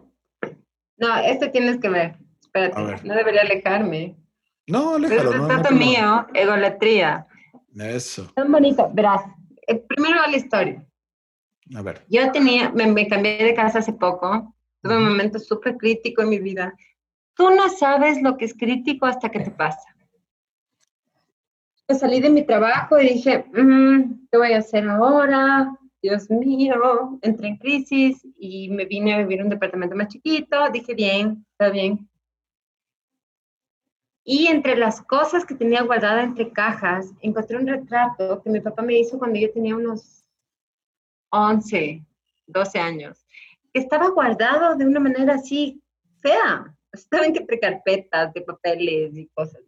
No, 0.98 1.16
este 1.24 1.48
tienes 1.48 1.78
que 1.80 1.88
ver. 1.88 2.16
Espérate, 2.54 3.06
no 3.08 3.14
debería 3.14 3.42
alejarme. 3.42 4.16
No, 4.66 4.96
Es 4.96 5.04
aléjalo, 5.10 5.30
un 5.30 5.36
no, 5.38 5.42
no 5.48 5.62
problema. 5.62 5.84
mío, 5.86 6.26
egolatría. 6.34 7.26
Eso, 7.76 8.30
Tan 8.34 8.52
bonito. 8.52 8.90
Verás, 8.92 9.22
eh, 9.66 9.76
primero 9.88 10.18
va 10.20 10.28
la 10.28 10.36
historia. 10.36 10.84
a 11.74 11.82
ver. 11.82 12.04
Yo 12.08 12.30
tenía, 12.32 12.70
me, 12.70 12.86
me 12.86 13.08
cambié 13.08 13.42
de 13.42 13.54
casa 13.54 13.78
hace 13.78 13.92
poco. 13.94 14.54
Tuve 14.82 14.96
un 14.98 15.08
momento 15.08 15.38
súper 15.38 15.76
crítico 15.78 16.22
en 16.22 16.28
mi 16.28 16.38
vida. 16.38 16.74
Tú 17.34 17.50
no 17.50 17.68
sabes 17.70 18.20
lo 18.20 18.36
que 18.36 18.44
es 18.44 18.54
crítico 18.54 19.06
hasta 19.06 19.30
que 19.30 19.40
te 19.40 19.50
pasa. 19.50 19.88
Me 21.88 21.94
salí 21.94 22.20
de 22.20 22.30
mi 22.30 22.42
trabajo 22.44 22.98
y 23.00 23.08
dije, 23.14 23.44
"Mm, 23.52 24.26
¿qué 24.30 24.38
voy 24.38 24.52
a 24.52 24.58
hacer 24.58 24.88
ahora? 24.88 25.74
Dios 26.02 26.28
mío, 26.30 27.18
entré 27.22 27.48
en 27.48 27.56
crisis 27.58 28.26
y 28.38 28.68
me 28.70 28.84
vine 28.86 29.14
a 29.14 29.18
vivir 29.18 29.38
en 29.38 29.44
un 29.44 29.50
departamento 29.50 29.94
más 29.96 30.08
chiquito. 30.08 30.56
Dije, 30.72 30.94
bien, 30.94 31.44
está 31.52 31.70
bien. 31.70 32.08
Y 34.24 34.46
entre 34.46 34.76
las 34.76 35.02
cosas 35.02 35.44
que 35.44 35.54
tenía 35.54 35.82
guardada 35.82 36.22
entre 36.22 36.52
cajas, 36.52 37.12
encontré 37.20 37.56
un 37.56 37.66
retrato 37.66 38.40
que 38.42 38.50
mi 38.50 38.60
papá 38.60 38.82
me 38.82 38.98
hizo 38.98 39.18
cuando 39.18 39.38
yo 39.38 39.52
tenía 39.52 39.74
unos 39.74 40.24
11, 41.30 42.04
12 42.46 42.78
años, 42.78 43.26
que 43.72 43.80
estaba 43.80 44.10
guardado 44.10 44.76
de 44.76 44.86
una 44.86 45.00
manera 45.00 45.34
así 45.34 45.82
fea. 46.20 46.72
Estaba 46.92 47.24
entre 47.26 47.58
carpetas 47.58 48.32
de 48.34 48.42
papeles 48.42 49.16
y 49.16 49.26
cosas. 49.28 49.62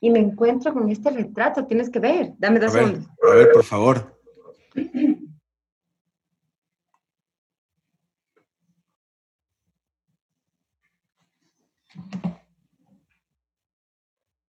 Y 0.00 0.10
me 0.10 0.18
encuentro 0.18 0.74
con 0.74 0.90
este 0.90 1.10
retrato, 1.10 1.66
tienes 1.66 1.88
que 1.88 2.00
ver. 2.00 2.32
Dame 2.36 2.58
A 2.58 2.60
dos 2.60 2.74
ver, 2.74 2.84
segundos. 2.84 3.10
a 3.22 3.34
ver, 3.34 3.52
por 3.52 3.64
favor. 3.64 4.20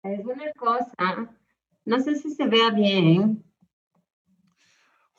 Es 0.06 0.23
una 0.26 0.52
cosa, 0.57 1.30
no 1.86 1.99
sé 1.99 2.15
si 2.15 2.32
se 2.34 2.45
vea 2.45 2.69
bien, 2.69 3.44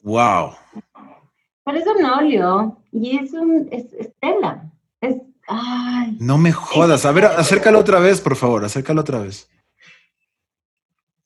Wow. 0.03 0.53
pero 1.65 1.79
es 1.79 1.87
un 1.87 2.05
óleo 2.05 2.81
y 2.93 3.19
es 3.19 3.33
un, 3.33 3.69
es, 3.73 3.93
es 3.95 4.15
tela. 4.21 4.71
Es, 5.01 5.17
ay, 5.49 6.17
No 6.21 6.39
me 6.39 6.53
jodas. 6.53 7.05
A 7.05 7.11
ver, 7.11 7.25
acércalo 7.25 7.81
otra 7.81 7.99
vez, 7.99 8.21
por 8.21 8.37
favor, 8.37 8.65
acércalo 8.65 9.01
otra 9.01 9.19
vez. 9.19 9.51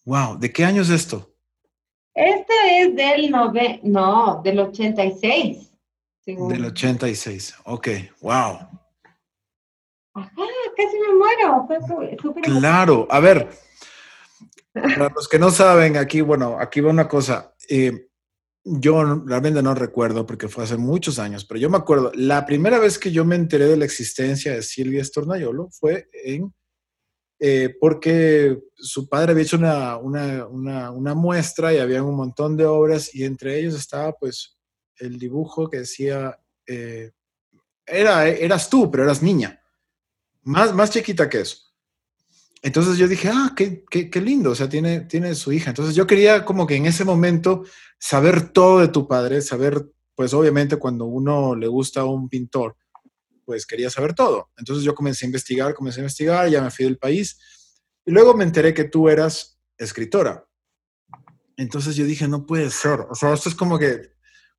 Wow, 0.06 0.38
¿de 0.38 0.50
qué 0.50 0.64
año 0.64 0.80
es 0.82 0.88
esto? 0.90 1.26
este 2.14 2.54
es 2.80 2.96
del 2.96 3.30
nove, 3.30 3.80
no, 3.82 4.40
del 4.42 4.58
86. 4.60 5.70
según. 6.20 6.48
Del 6.48 6.64
86. 6.64 7.54
Ok, 7.64 7.88
wow. 8.22 8.58
Ajá, 10.14 10.30
casi 10.84 10.98
me 10.98 11.14
muero. 11.14 12.60
Claro, 12.60 13.06
a 13.10 13.20
ver, 13.20 13.48
para 14.72 15.10
los 15.14 15.28
que 15.28 15.38
no 15.38 15.50
saben, 15.50 15.96
aquí, 15.96 16.20
bueno, 16.20 16.58
aquí 16.58 16.80
va 16.80 16.90
una 16.90 17.08
cosa. 17.08 17.54
eh, 17.68 18.06
yo 18.62 19.02
realmente 19.24 19.62
no 19.62 19.74
recuerdo 19.74 20.26
porque 20.26 20.48
fue 20.48 20.64
hace 20.64 20.76
muchos 20.76 21.18
años, 21.18 21.46
pero 21.46 21.58
yo 21.58 21.70
me 21.70 21.78
acuerdo, 21.78 22.12
la 22.14 22.44
primera 22.44 22.78
vez 22.78 22.98
que 22.98 23.10
yo 23.10 23.24
me 23.24 23.34
enteré 23.34 23.66
de 23.66 23.76
la 23.78 23.86
existencia 23.86 24.52
de 24.52 24.62
Silvia 24.62 25.00
Estornayolo 25.00 25.70
fue 25.70 26.10
en 26.12 26.52
eh, 27.42 27.74
porque 27.80 28.60
su 28.74 29.08
padre 29.08 29.32
había 29.32 29.44
hecho 29.44 29.56
una, 29.56 29.96
una, 29.96 30.46
una, 30.46 30.90
una, 30.90 31.14
muestra 31.14 31.72
y 31.72 31.78
había 31.78 32.02
un 32.02 32.14
montón 32.14 32.54
de 32.54 32.66
obras 32.66 33.14
y 33.14 33.24
entre 33.24 33.58
ellos 33.58 33.74
estaba 33.74 34.12
pues 34.12 34.58
el 34.96 35.18
dibujo 35.18 35.70
que 35.70 35.78
decía, 35.78 36.38
eh, 36.66 37.12
era, 37.86 38.28
eras 38.28 38.68
tú, 38.68 38.90
pero 38.90 39.04
eras 39.04 39.22
niña, 39.22 39.59
más, 40.50 40.74
más 40.74 40.90
chiquita 40.90 41.28
que 41.28 41.40
eso. 41.40 41.58
Entonces 42.62 42.98
yo 42.98 43.08
dije, 43.08 43.30
ah, 43.32 43.52
qué, 43.56 43.84
qué, 43.88 44.10
qué, 44.10 44.20
lindo, 44.20 44.50
o 44.50 44.54
sea, 44.54 44.68
tiene, 44.68 45.00
tiene 45.00 45.34
su 45.34 45.52
hija. 45.52 45.70
Entonces 45.70 45.94
yo 45.94 46.06
quería 46.06 46.44
como 46.44 46.66
que 46.66 46.76
en 46.76 46.86
ese 46.86 47.04
momento 47.04 47.64
saber 47.98 48.50
todo 48.52 48.80
de 48.80 48.88
tu 48.88 49.08
padre, 49.08 49.40
saber, 49.40 49.86
pues 50.14 50.34
obviamente 50.34 50.76
cuando 50.76 51.06
uno 51.06 51.54
le 51.54 51.68
gusta 51.68 52.00
a 52.00 52.04
un 52.04 52.28
pintor, 52.28 52.76
pues 53.46 53.64
quería 53.64 53.88
saber 53.88 54.12
todo. 54.14 54.50
Entonces 54.58 54.84
yo 54.84 54.94
comencé 54.94 55.24
a 55.24 55.28
investigar, 55.28 55.72
comencé 55.72 56.00
a 56.00 56.02
investigar, 56.02 56.48
ya 56.50 56.60
me 56.60 56.70
fui 56.70 56.84
del 56.84 56.98
país 56.98 57.38
y 58.04 58.10
luego 58.10 58.34
me 58.34 58.44
enteré 58.44 58.74
que 58.74 58.84
tú 58.84 59.08
eras 59.08 59.58
escritora. 59.78 60.44
Entonces 61.56 61.96
yo 61.96 62.04
dije, 62.04 62.28
no 62.28 62.44
puede 62.44 62.70
ser, 62.70 63.06
o 63.08 63.14
sea, 63.14 63.32
esto 63.32 63.48
es 63.48 63.54
como 63.54 63.78
que, 63.78 64.12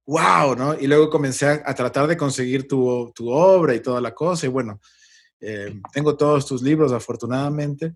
wow, 0.05 0.55
¿no? 0.55 0.80
Y 0.80 0.88
luego 0.88 1.09
comencé 1.09 1.45
a, 1.47 1.76
tratar 1.76 2.07
de 2.07 2.18
conseguir 2.18 2.68
tu, 2.68 3.11
tu, 3.13 3.30
obra 3.30 3.76
y 3.76 3.80
toda 3.80 4.01
la 4.01 4.13
cosa 4.13 4.45
y 4.45 4.49
bueno, 4.49 4.80
eh, 5.41 5.73
tengo 5.93 6.15
todos 6.15 6.45
tus 6.45 6.61
libros 6.61 6.91
afortunadamente, 6.91 7.95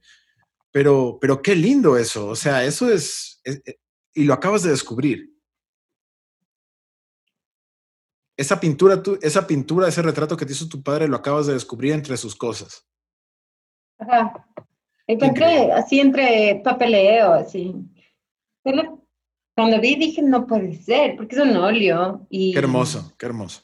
pero, 0.72 1.18
pero 1.22 1.42
qué 1.42 1.56
lindo 1.56 1.98
eso, 1.98 2.28
o 2.28 2.36
sea, 2.36 2.64
eso 2.66 2.92
es, 2.92 3.40
es 3.44 3.62
y 4.14 4.24
lo 4.24 4.34
acabas 4.34 4.64
de 4.64 4.72
descubrir 4.72 5.36
esa 8.38 8.60
pintura, 8.60 9.02
tú, 9.02 9.18
esa 9.22 9.48
pintura, 9.48 9.88
ese 9.88 10.02
retrato 10.02 10.36
que 10.36 10.46
te 10.46 10.52
hizo 10.52 10.68
tu 10.68 10.84
padre, 10.84 11.08
lo 11.08 11.16
acabas 11.16 11.48
de 11.48 11.54
descubrir 11.54 11.94
entre 11.94 12.18
sus 12.18 12.36
cosas. 12.36 12.86
Ajá. 13.98 14.46
Encontré 15.08 15.72
así 15.72 16.00
entre 16.00 16.62
papeleo, 16.64 17.34
así. 17.34 17.76
cuando 19.56 19.80
vi 19.80 19.96
dije, 19.96 20.22
no 20.22 20.46
puede 20.48 20.76
ser, 20.82 21.16
porque 21.16 21.36
es 21.36 21.42
un 21.42 21.56
óleo. 21.56 22.26
Y... 22.30 22.52
Qué 22.52 22.60
hermoso, 22.60 23.14
qué 23.18 23.26
hermoso. 23.26 23.62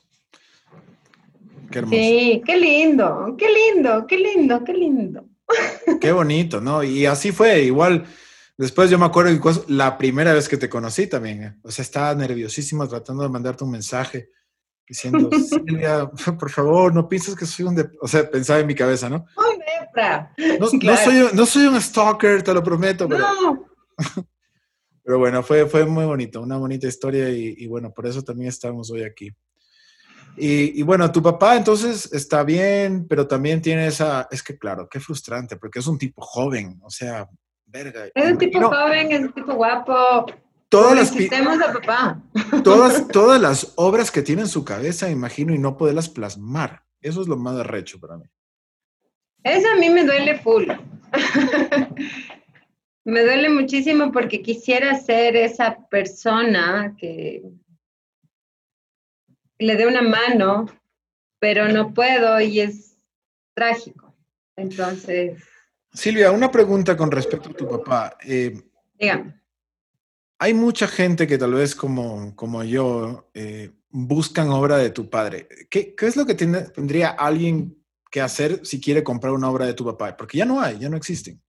Qué 1.71 1.79
hermoso. 1.79 1.97
Sí, 1.97 2.41
qué 2.45 2.57
lindo, 2.57 3.35
qué 3.37 3.47
lindo, 3.49 4.05
qué 4.07 4.17
lindo, 4.17 4.63
qué 4.63 4.73
lindo. 4.73 5.25
Qué 5.99 6.11
bonito, 6.11 6.61
¿no? 6.61 6.83
Y 6.83 7.05
así 7.05 7.31
fue, 7.31 7.61
igual. 7.63 8.05
Después 8.57 8.89
yo 8.89 8.99
me 8.99 9.05
acuerdo 9.05 9.31
la 9.69 9.97
primera 9.97 10.33
vez 10.33 10.47
que 10.47 10.57
te 10.57 10.69
conocí 10.69 11.07
también, 11.07 11.43
¿eh? 11.43 11.55
o 11.63 11.71
sea, 11.71 11.83
estaba 11.83 12.13
nerviosísimo 12.13 12.87
tratando 12.87 13.23
de 13.23 13.29
mandarte 13.29 13.63
un 13.63 13.71
mensaje 13.71 14.29
diciendo, 14.87 15.29
Silvia, 15.49 16.09
por 16.37 16.51
favor, 16.51 16.93
no 16.93 17.07
pienses 17.07 17.35
que 17.35 17.45
soy 17.45 17.65
un... 17.65 17.91
O 18.01 18.07
sea, 18.07 18.29
pensaba 18.29 18.59
en 18.59 18.67
mi 18.67 18.75
cabeza, 18.75 19.09
¿no? 19.09 19.25
No, 20.59 20.95
soy, 20.95 21.27
no 21.33 21.45
soy 21.45 21.65
un 21.65 21.81
stalker, 21.81 22.41
te 22.43 22.53
lo 22.53 22.63
prometo, 22.63 23.09
pero... 23.09 23.25
No. 23.27 23.65
pero 25.03 25.19
bueno, 25.19 25.43
fue, 25.43 25.65
fue 25.65 25.85
muy 25.85 26.05
bonito, 26.05 26.41
una 26.41 26.57
bonita 26.57 26.87
historia 26.87 27.29
y, 27.29 27.67
bueno, 27.67 27.91
por 27.91 28.07
eso 28.07 28.21
también 28.21 28.47
estamos 28.47 28.89
hoy 28.89 29.03
aquí. 29.03 29.31
Y, 30.37 30.79
y, 30.79 30.83
bueno, 30.83 31.11
tu 31.11 31.21
papá 31.21 31.57
entonces 31.57 32.11
está 32.13 32.43
bien, 32.43 33.05
pero 33.07 33.27
también 33.27 33.61
tiene 33.61 33.87
esa, 33.87 34.27
es 34.31 34.41
que 34.41 34.57
claro, 34.57 34.87
qué 34.89 34.99
frustrante, 34.99 35.57
porque 35.57 35.79
es 35.79 35.87
un 35.87 35.97
tipo 35.97 36.21
joven, 36.21 36.79
o 36.83 36.89
sea, 36.89 37.27
verga. 37.65 38.05
Es 38.15 38.31
un 38.31 38.37
tipo 38.37 38.61
joven, 38.61 39.11
es 39.11 39.21
un 39.21 39.33
tipo 39.33 39.53
guapo, 39.53 40.25
todas 40.71 40.95
las 40.95 41.11
papá. 41.73 42.21
Todas, 42.63 43.07
todas 43.11 43.41
las 43.41 43.73
obras 43.75 44.09
que 44.09 44.21
tiene 44.21 44.43
en 44.43 44.47
su 44.47 44.63
cabeza, 44.63 45.09
imagino, 45.09 45.53
y 45.53 45.59
no 45.59 45.77
poderlas 45.77 46.09
plasmar. 46.09 46.83
Eso 47.01 47.21
es 47.21 47.27
lo 47.27 47.35
más 47.35 47.57
arrecho 47.57 47.99
para 47.99 48.17
mí. 48.17 48.25
Eso 49.43 49.67
a 49.69 49.75
mí 49.75 49.89
me 49.89 50.05
duele 50.05 50.39
full. 50.39 50.67
me 53.03 53.23
duele 53.23 53.49
muchísimo 53.49 54.11
porque 54.11 54.41
quisiera 54.41 54.95
ser 54.99 55.35
esa 55.35 55.77
persona 55.89 56.95
que 56.97 57.43
le 59.61 59.75
dé 59.75 59.87
una 59.87 60.01
mano, 60.01 60.67
pero 61.39 61.67
no 61.67 61.93
puedo 61.93 62.39
y 62.41 62.61
es 62.61 62.97
trágico. 63.53 64.15
Entonces. 64.55 65.41
Silvia, 65.93 66.31
una 66.31 66.51
pregunta 66.51 66.95
con 66.95 67.11
respecto 67.11 67.49
a 67.49 67.53
tu 67.53 67.67
papá. 67.67 68.17
Eh, 68.23 68.61
Dígame 68.93 69.41
hay 70.41 70.55
mucha 70.55 70.87
gente 70.87 71.27
que 71.27 71.37
tal 71.37 71.53
vez 71.53 71.75
como, 71.75 72.35
como 72.35 72.63
yo 72.63 73.29
eh, 73.35 73.69
buscan 73.91 74.49
obra 74.49 74.77
de 74.77 74.89
tu 74.89 75.07
padre. 75.07 75.47
¿Qué, 75.69 75.93
qué 75.93 76.07
es 76.07 76.17
lo 76.17 76.25
que 76.25 76.33
tendría 76.33 77.09
alguien 77.09 77.77
que 78.09 78.21
hacer 78.21 78.65
si 78.65 78.81
quiere 78.81 79.03
comprar 79.03 79.33
una 79.33 79.51
obra 79.51 79.67
de 79.67 79.75
tu 79.75 79.85
papá? 79.85 80.17
Porque 80.17 80.39
ya 80.39 80.45
no 80.45 80.59
hay, 80.59 80.79
ya 80.79 80.89
no 80.89 80.97
existen. 80.97 81.39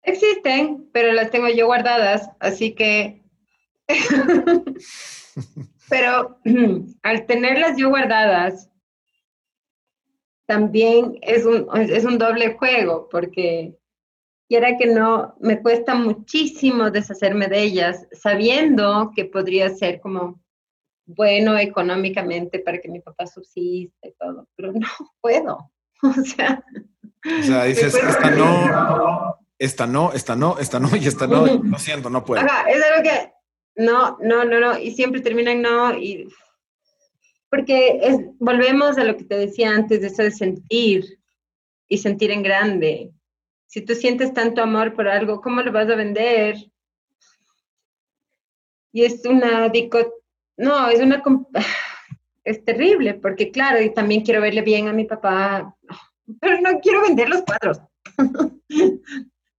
Existen, 0.00 0.88
pero 0.92 1.12
las 1.12 1.32
tengo 1.32 1.48
yo 1.48 1.66
guardadas, 1.66 2.30
así 2.38 2.76
que... 2.76 3.24
pero 5.88 6.38
al 7.02 7.26
tenerlas 7.26 7.76
yo 7.76 7.88
guardadas, 7.88 8.70
también 10.46 11.18
es 11.22 11.44
un, 11.46 11.68
es 11.74 12.04
un 12.04 12.18
doble 12.18 12.54
juego, 12.54 13.08
porque 13.10 13.78
quiera 14.48 14.76
que 14.76 14.86
no, 14.86 15.34
me 15.40 15.60
cuesta 15.62 15.94
muchísimo 15.94 16.90
deshacerme 16.90 17.48
de 17.48 17.62
ellas, 17.62 18.06
sabiendo 18.12 19.10
que 19.14 19.24
podría 19.24 19.70
ser 19.70 20.00
como 20.00 20.40
bueno 21.06 21.58
económicamente 21.58 22.58
para 22.58 22.78
que 22.78 22.88
mi 22.88 23.00
papá 23.00 23.26
subsiste 23.26 24.08
y 24.08 24.14
todo, 24.18 24.46
pero 24.56 24.72
no 24.72 24.88
puedo. 25.20 25.70
O 26.02 26.12
sea, 26.12 26.62
o 27.24 27.42
sea 27.42 27.64
dices, 27.64 27.94
esta 27.94 28.30
no, 28.30 29.36
esta 29.58 29.86
no, 29.86 30.12
esta 30.12 30.36
no, 30.36 30.58
esta 30.58 30.78
no 30.78 30.94
y 30.96 31.06
esta 31.06 31.26
no, 31.26 31.46
lo 31.46 31.78
siento, 31.78 32.10
no 32.10 32.24
puedo. 32.24 32.42
Ajá, 32.42 32.68
es 32.68 32.82
algo 32.82 33.02
que 33.02 33.33
no, 33.76 34.18
no, 34.20 34.44
no, 34.44 34.60
no, 34.60 34.78
y 34.78 34.92
siempre 34.92 35.20
terminan 35.20 35.62
no, 35.62 35.96
y 35.96 36.28
porque 37.50 38.00
es, 38.02 38.18
volvemos 38.40 38.98
a 38.98 39.04
lo 39.04 39.16
que 39.16 39.24
te 39.24 39.36
decía 39.36 39.70
antes, 39.70 40.00
de 40.00 40.08
eso 40.08 40.22
de 40.22 40.32
sentir 40.32 41.20
y 41.88 41.98
sentir 41.98 42.32
en 42.32 42.42
grande. 42.42 43.12
Si 43.66 43.80
tú 43.80 43.94
sientes 43.94 44.34
tanto 44.34 44.60
amor 44.60 44.94
por 44.94 45.06
algo, 45.06 45.40
¿cómo 45.40 45.62
lo 45.62 45.70
vas 45.70 45.88
a 45.88 45.94
vender? 45.94 46.56
Y 48.92 49.04
es 49.04 49.24
una 49.24 49.70
no, 50.56 50.88
es 50.88 51.00
una 51.00 51.22
es 52.44 52.64
terrible, 52.64 53.14
porque 53.14 53.50
claro, 53.50 53.80
y 53.80 53.92
también 53.92 54.22
quiero 54.22 54.40
verle 54.40 54.62
bien 54.62 54.88
a 54.88 54.92
mi 54.92 55.04
papá, 55.04 55.76
pero 56.40 56.60
no 56.60 56.80
quiero 56.80 57.02
vender 57.02 57.28
los 57.28 57.42
cuadros. 57.42 57.80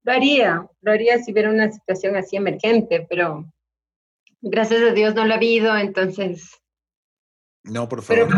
lo 0.04 0.12
haría, 0.12 0.68
lo 0.82 0.92
haría 0.92 1.18
si 1.20 1.32
hubiera 1.32 1.50
una 1.50 1.72
situación 1.72 2.16
así 2.16 2.36
emergente, 2.36 3.06
pero 3.10 3.46
gracias 4.46 4.82
a 4.82 4.94
Dios 4.94 5.16
no 5.16 5.26
lo 5.26 5.34
ha 5.34 5.38
habido, 5.38 5.76
entonces. 5.76 6.62
No, 7.64 7.90
por 7.90 8.04
favor. 8.04 8.30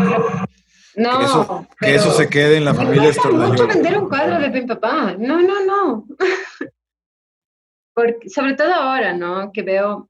No. 0.96 1.68
Que 1.78 1.94
eso, 1.94 2.10
se 2.12 2.28
quede 2.28 2.56
en 2.56 2.64
la 2.64 2.74
familia 2.74 3.12
No 3.24 3.48
mucho 3.48 3.68
vender 3.68 3.98
un 3.98 4.08
cuadro 4.08 4.40
de 4.40 4.50
mi 4.50 4.66
papá. 4.66 5.14
No, 5.18 5.40
no, 5.40 5.64
no. 5.64 6.06
Porque, 7.94 8.28
sobre 8.28 8.54
todo 8.54 8.72
ahora, 8.72 9.12
¿no? 9.12 9.52
Que 9.52 9.62
veo 9.62 10.08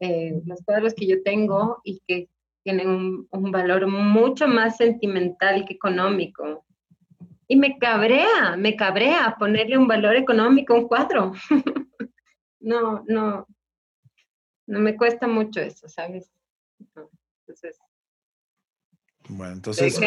eh, 0.00 0.42
los 0.44 0.62
cuadros 0.64 0.94
que 0.94 1.06
yo 1.06 1.22
tengo 1.22 1.80
y 1.84 2.02
que 2.06 2.28
tienen 2.62 2.88
un, 2.88 3.28
un, 3.30 3.50
valor 3.50 3.86
mucho 3.86 4.46
más 4.46 4.76
sentimental 4.76 5.64
que 5.64 5.74
económico. 5.74 6.64
Y 7.46 7.56
me 7.56 7.78
cabrea, 7.78 8.56
me 8.58 8.76
cabrea 8.76 9.36
ponerle 9.38 9.78
un 9.78 9.88
valor 9.88 10.16
económico 10.16 10.74
a 10.74 10.78
un 10.78 10.88
cuadro. 10.88 11.32
no, 12.60 13.02
no, 13.06 13.46
no 14.68 14.80
me 14.80 14.96
cuesta 14.96 15.26
mucho 15.26 15.60
eso, 15.60 15.88
¿sabes? 15.88 16.30
Entonces, 17.40 17.80
bueno, 19.30 19.52
entonces, 19.54 19.98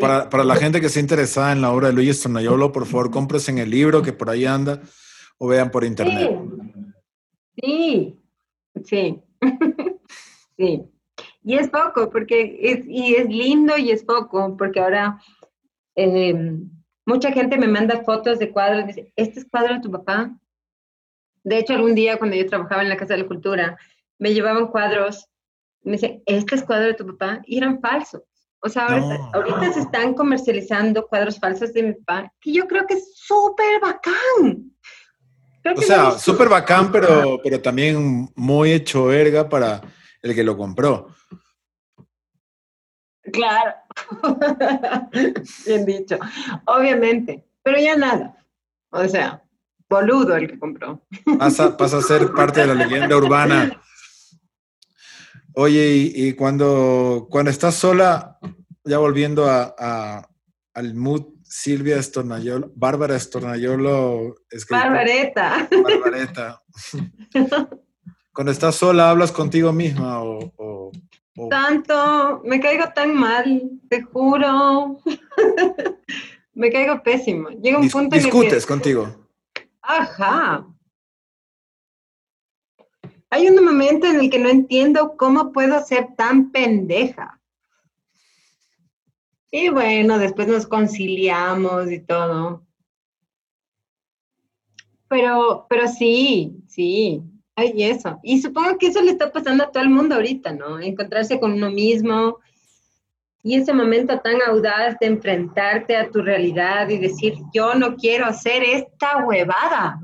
para, 0.00 0.30
para, 0.30 0.44
la 0.44 0.56
gente 0.56 0.80
que 0.80 0.86
esté 0.86 1.00
interesada 1.00 1.52
en 1.52 1.60
la 1.60 1.72
obra 1.72 1.88
de 1.88 1.94
Luis 1.94 2.22
Tornayolo, 2.22 2.72
por 2.72 2.86
favor, 2.86 3.10
compres 3.10 3.48
en 3.48 3.58
el 3.58 3.70
libro 3.70 4.02
que 4.02 4.12
por 4.12 4.30
ahí 4.30 4.46
anda 4.46 4.80
o 5.38 5.48
vean 5.48 5.70
por 5.70 5.84
internet. 5.84 6.38
Sí, 7.60 8.18
sí, 8.84 9.22
sí. 10.56 10.84
Y 11.42 11.54
es 11.54 11.68
poco, 11.68 12.10
porque 12.10 12.58
es, 12.60 12.86
y 12.86 13.14
es 13.16 13.28
lindo 13.28 13.76
y 13.76 13.90
es 13.90 14.04
poco, 14.04 14.56
porque 14.56 14.80
ahora 14.80 15.20
em, 15.94 16.70
mucha 17.04 17.32
gente 17.32 17.58
me 17.58 17.68
manda 17.68 18.04
fotos 18.04 18.38
de 18.38 18.50
cuadros, 18.50 18.84
y 18.84 18.86
dice, 18.86 19.12
¿este 19.16 19.40
es 19.40 19.46
cuadro 19.50 19.74
de 19.74 19.80
tu 19.80 19.90
papá? 19.90 20.34
De 21.46 21.58
hecho, 21.58 21.74
algún 21.74 21.94
día 21.94 22.18
cuando 22.18 22.34
yo 22.34 22.44
trabajaba 22.44 22.82
en 22.82 22.88
la 22.88 22.96
Casa 22.96 23.14
de 23.14 23.20
la 23.20 23.28
Cultura, 23.28 23.78
me 24.18 24.34
llevaban 24.34 24.66
cuadros, 24.66 25.28
me 25.84 25.92
dicen, 25.92 26.20
¿este 26.26 26.56
es 26.56 26.64
cuadro 26.64 26.86
de 26.86 26.94
tu 26.94 27.06
papá? 27.06 27.40
Y 27.46 27.58
eran 27.58 27.80
falsos. 27.80 28.22
O 28.58 28.68
sea, 28.68 28.86
ahorita, 29.32 29.72
se 29.72 29.78
están 29.78 30.14
comercializando 30.14 31.06
cuadros 31.06 31.38
falsos 31.38 31.72
de 31.72 31.84
mi 31.84 31.92
papá, 31.92 32.32
que 32.40 32.52
yo 32.52 32.66
creo 32.66 32.84
que 32.84 32.94
es 32.94 33.12
súper 33.14 33.80
bacán. 33.80 34.72
o 35.76 35.82
sea, 35.82 36.18
súper 36.18 36.48
bacán, 36.48 36.90
pero, 36.90 37.38
pero 37.40 37.62
también 37.62 38.28
muy 38.34 38.72
hecho 38.72 39.04
verga 39.04 39.48
para 39.48 39.82
el 40.22 40.34
que 40.34 40.42
lo 40.42 40.56
compró. 40.56 41.14
Claro. 43.32 43.72
Bien 45.64 45.86
dicho. 45.86 46.18
Obviamente. 46.64 47.44
Pero 47.62 47.78
ya 47.78 47.94
nada. 47.94 48.36
O 48.90 49.06
sea, 49.06 49.45
boludo 49.88 50.36
el 50.36 50.48
que 50.48 50.58
compró. 50.58 51.06
Pasa, 51.38 51.76
pasa 51.76 51.98
a 51.98 52.02
ser 52.02 52.32
parte 52.32 52.60
de 52.60 52.66
la 52.68 52.74
leyenda 52.74 53.16
urbana. 53.16 53.80
Oye, 55.54 56.12
y, 56.14 56.34
cuando, 56.34 57.28
cuando 57.30 57.50
estás 57.50 57.74
sola, 57.74 58.38
ya 58.84 58.98
volviendo 58.98 59.46
a, 59.48 60.28
al 60.74 60.94
mood, 60.94 61.36
Silvia 61.42 61.96
Estornayolo, 61.96 62.70
Bárbara 62.74 63.16
Estornayolo. 63.16 64.34
Barbareta. 64.68 65.66
Barbareta. 65.82 66.62
cuando 68.34 68.52
estás 68.52 68.74
sola, 68.74 69.08
¿hablas 69.08 69.32
contigo 69.32 69.72
misma 69.72 70.22
o, 70.22 70.92
Tanto, 71.48 72.42
me 72.44 72.60
caigo 72.60 72.84
tan 72.94 73.14
mal, 73.14 73.62
te 73.88 74.02
juro. 74.02 74.98
me 76.54 76.70
caigo 76.70 77.02
pésimo. 77.02 77.48
Llega 77.48 77.78
un 77.78 77.88
punto 77.88 78.16
en 78.16 78.24
el 78.24 78.30
que... 78.30 78.36
Discutes 78.38 78.66
contigo. 78.66 79.25
Ajá. 79.86 80.66
Hay 83.30 83.48
un 83.48 83.64
momento 83.64 84.06
en 84.06 84.20
el 84.20 84.30
que 84.30 84.38
no 84.38 84.48
entiendo 84.48 85.16
cómo 85.16 85.52
puedo 85.52 85.80
ser 85.84 86.14
tan 86.16 86.50
pendeja. 86.50 87.40
Y 89.50 89.68
bueno, 89.68 90.18
después 90.18 90.48
nos 90.48 90.66
conciliamos 90.66 91.90
y 91.90 92.00
todo. 92.00 92.66
Pero, 95.08 95.66
pero 95.68 95.86
sí, 95.86 96.56
sí, 96.66 97.22
hay 97.54 97.84
eso. 97.84 98.18
Y 98.24 98.42
supongo 98.42 98.76
que 98.78 98.88
eso 98.88 99.00
le 99.00 99.12
está 99.12 99.30
pasando 99.30 99.64
a 99.64 99.70
todo 99.70 99.84
el 99.84 99.90
mundo 99.90 100.16
ahorita, 100.16 100.52
¿no? 100.52 100.80
Encontrarse 100.80 101.38
con 101.38 101.52
uno 101.52 101.70
mismo 101.70 102.40
y 103.46 103.54
ese 103.54 103.72
momento 103.72 104.18
tan 104.18 104.42
audaz 104.42 104.98
de 104.98 105.06
enfrentarte 105.06 105.96
a 105.96 106.10
tu 106.10 106.20
realidad 106.20 106.88
y 106.88 106.98
decir, 106.98 107.36
yo 107.54 107.76
no 107.76 107.94
quiero 107.94 108.26
hacer 108.26 108.64
esta 108.64 109.24
huevada, 109.24 110.00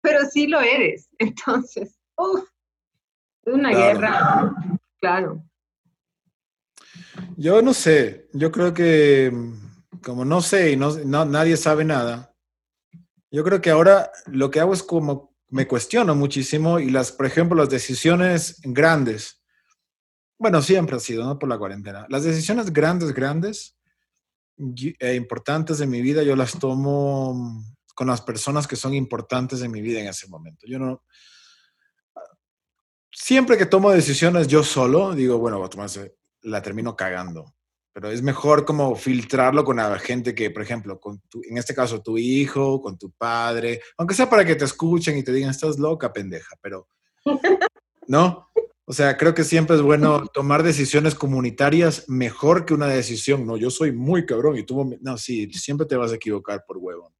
pero 0.00 0.28
sí 0.28 0.48
lo 0.48 0.60
eres. 0.60 1.08
Entonces, 1.20 1.96
uff, 2.16 2.42
es 3.44 3.54
una 3.54 3.70
guerra, 3.70 4.52
claro. 5.00 5.44
Yo 7.36 7.62
no 7.62 7.72
sé, 7.72 8.26
yo 8.32 8.50
creo 8.50 8.74
que 8.74 9.32
como 10.02 10.24
no 10.24 10.40
sé 10.40 10.72
y 10.72 10.76
no, 10.76 10.90
nadie 11.24 11.56
sabe 11.56 11.84
nada, 11.84 12.34
yo 13.30 13.44
creo 13.44 13.60
que 13.60 13.70
ahora 13.70 14.10
lo 14.26 14.50
que 14.50 14.58
hago 14.58 14.74
es 14.74 14.82
como 14.82 15.36
me 15.50 15.68
cuestiono 15.68 16.16
muchísimo 16.16 16.80
y 16.80 16.90
las, 16.90 17.12
por 17.12 17.26
ejemplo, 17.26 17.56
las 17.56 17.70
decisiones 17.70 18.60
grandes, 18.64 19.41
bueno, 20.42 20.60
siempre 20.60 20.96
ha 20.96 21.00
sido, 21.00 21.24
¿no? 21.24 21.38
Por 21.38 21.48
la 21.48 21.56
cuarentena. 21.56 22.04
Las 22.08 22.24
decisiones 22.24 22.72
grandes, 22.72 23.14
grandes 23.14 23.76
e 24.98 25.14
importantes 25.14 25.78
de 25.78 25.86
mi 25.86 26.02
vida, 26.02 26.22
yo 26.22 26.36
las 26.36 26.58
tomo 26.58 27.64
con 27.94 28.06
las 28.08 28.20
personas 28.20 28.66
que 28.66 28.76
son 28.76 28.94
importantes 28.94 29.60
de 29.60 29.68
mi 29.68 29.80
vida 29.80 30.00
en 30.00 30.08
ese 30.08 30.26
momento. 30.28 30.66
Yo 30.66 30.78
no, 30.78 31.02
siempre 33.12 33.56
que 33.56 33.66
tomo 33.66 33.90
decisiones 33.90 34.48
yo 34.48 34.64
solo, 34.64 35.14
digo, 35.14 35.38
bueno, 35.38 35.68
la 36.42 36.62
termino 36.62 36.96
cagando. 36.96 37.54
Pero 37.92 38.10
es 38.10 38.22
mejor 38.22 38.64
como 38.64 38.96
filtrarlo 38.96 39.64
con 39.64 39.76
la 39.76 39.98
gente 39.98 40.34
que, 40.34 40.50
por 40.50 40.62
ejemplo, 40.62 40.98
con 40.98 41.20
tu, 41.28 41.42
en 41.48 41.58
este 41.58 41.74
caso 41.74 42.02
tu 42.02 42.16
hijo, 42.16 42.80
con 42.80 42.98
tu 42.98 43.10
padre, 43.12 43.82
aunque 43.98 44.14
sea 44.14 44.28
para 44.30 44.44
que 44.44 44.56
te 44.56 44.64
escuchen 44.64 45.18
y 45.18 45.22
te 45.22 45.32
digan, 45.32 45.50
estás 45.50 45.78
loca, 45.78 46.12
pendeja, 46.12 46.56
pero, 46.62 46.88
¿no? 48.08 48.48
O 48.84 48.92
sea, 48.92 49.16
creo 49.16 49.32
que 49.32 49.44
siempre 49.44 49.76
es 49.76 49.82
bueno 49.82 50.26
tomar 50.26 50.62
decisiones 50.62 51.14
comunitarias 51.14 52.08
mejor 52.08 52.64
que 52.64 52.74
una 52.74 52.88
decisión, 52.88 53.46
no, 53.46 53.56
yo 53.56 53.70
soy 53.70 53.92
muy 53.92 54.26
cabrón 54.26 54.58
y 54.58 54.64
tú, 54.64 54.98
no, 55.00 55.16
sí, 55.18 55.52
siempre 55.52 55.86
te 55.86 55.96
vas 55.96 56.10
a 56.10 56.16
equivocar 56.16 56.64
por 56.66 56.78
huevo. 56.78 57.12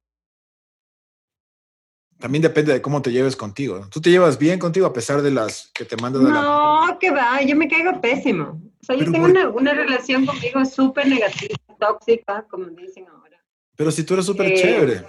También 2.19 2.41
depende 2.41 2.73
de 2.73 2.81
cómo 2.81 3.01
te 3.01 3.11
lleves 3.11 3.35
contigo. 3.35 3.87
¿Tú 3.89 4.01
te 4.01 4.09
llevas 4.09 4.37
bien 4.37 4.59
contigo 4.59 4.85
a 4.85 4.93
pesar 4.93 5.21
de 5.21 5.31
las 5.31 5.71
que 5.73 5.85
te 5.85 5.95
mandan? 5.97 6.23
No, 6.23 6.97
que 6.99 7.11
va, 7.11 7.41
yo 7.41 7.55
me 7.55 7.67
caigo 7.67 7.99
pésimo. 7.99 8.61
O 8.81 8.85
sea, 8.85 8.95
yo 8.95 9.09
tengo 9.11 9.25
una, 9.25 9.49
una, 9.49 9.73
relación 9.73 10.25
conmigo 10.25 10.63
súper 10.65 11.07
negativa, 11.07 11.55
tóxica, 11.79 12.45
como 12.49 12.65
dicen 12.67 13.07
ahora. 13.07 13.41
Pero 13.75 13.91
si 13.91 14.03
tú 14.03 14.13
eres 14.13 14.25
súper 14.25 14.47
eh, 14.47 14.55
chévere. 14.55 15.03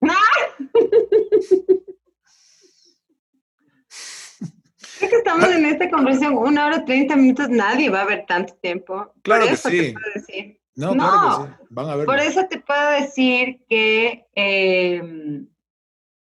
¡No! 0.00 0.14
Es 5.00 5.10
que 5.10 5.16
estamos 5.16 5.48
en 5.50 5.64
esta 5.66 5.90
conversación 5.90 6.38
una 6.38 6.66
hora 6.66 6.84
treinta 6.84 7.16
minutos, 7.16 7.48
nadie 7.50 7.90
va 7.90 8.02
a 8.02 8.06
ver 8.06 8.24
tanto 8.26 8.54
tiempo. 8.54 9.12
Claro 9.22 9.46
que 9.46 9.56
sí. 9.56 9.94
No, 10.74 10.92
claro 10.92 11.48
que 11.48 11.54
sí. 11.54 11.66
Van 11.70 11.90
a 11.90 11.96
ver. 11.96 12.06
Por 12.06 12.18
eso 12.18 12.46
te 12.48 12.60
puedo 12.60 12.90
decir 12.90 13.62
que 13.68 14.26
eh, 14.34 15.02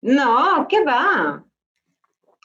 no, 0.01 0.67
¿qué 0.67 0.83
va? 0.83 1.43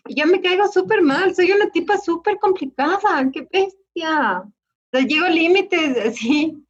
Yo 0.09 0.27
me 0.27 0.41
caigo 0.41 0.69
súper 0.69 1.03
mal, 1.03 1.35
soy 1.35 1.51
una 1.53 1.71
tipa 1.71 1.99
súper 1.99 2.39
complicada, 2.39 3.31
qué 3.33 3.47
bestia. 3.51 4.41
O 4.41 4.53
sea, 4.93 5.01
llego 5.01 5.29
límites 5.29 5.97
así. 6.07 6.63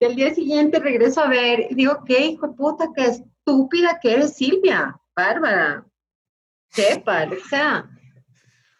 Y 0.00 0.04
al 0.04 0.14
día 0.14 0.34
siguiente 0.34 0.78
regreso 0.78 1.20
a 1.20 1.28
ver 1.28 1.66
y 1.70 1.74
digo, 1.74 2.04
qué 2.06 2.26
hijo 2.26 2.48
de 2.48 2.54
puta, 2.54 2.88
qué 2.94 3.06
estúpida 3.06 3.98
que 4.00 4.12
eres 4.12 4.36
Silvia, 4.36 4.98
Bárbara. 5.16 5.84
Sepa, 6.70 7.24
o 7.24 7.48
sea. 7.48 7.90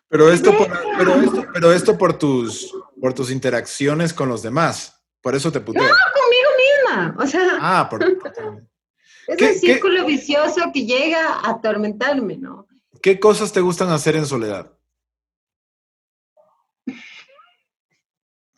Pero 0.09 0.33
esto, 0.33 0.57
por, 0.57 0.69
pero 0.97 1.15
esto, 1.21 1.47
pero 1.53 1.73
esto 1.73 1.99
por 1.99 2.19
tus, 2.19 2.75
por 3.01 3.13
tus 3.13 3.31
interacciones 3.31 4.15
con 4.15 4.29
los 4.29 4.43
demás. 4.43 5.05
Por 5.21 5.35
eso 5.35 5.53
te 5.53 5.61
puteo. 5.61 5.83
No, 5.83 5.89
conmigo 5.89 6.51
misma. 6.57 7.17
O 7.23 7.27
sea. 7.27 7.59
Ah, 7.61 7.89
por, 7.91 8.03
es 9.29 9.43
un 9.43 9.55
círculo 9.55 10.07
vicioso 10.07 10.71
que 10.73 10.87
llega 10.87 11.35
a 11.35 11.51
atormentarme, 11.51 12.39
¿no? 12.39 12.67
¿Qué 13.03 13.21
cosas 13.21 13.53
te 13.53 13.61
gustan 13.61 13.91
hacer 13.91 14.17
en 14.17 14.25
soledad? 14.27 14.73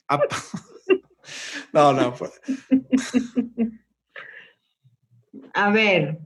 no, 1.72 1.92
no. 1.92 2.14
Pues. 2.14 2.40
A 5.54 5.70
ver, 5.70 6.18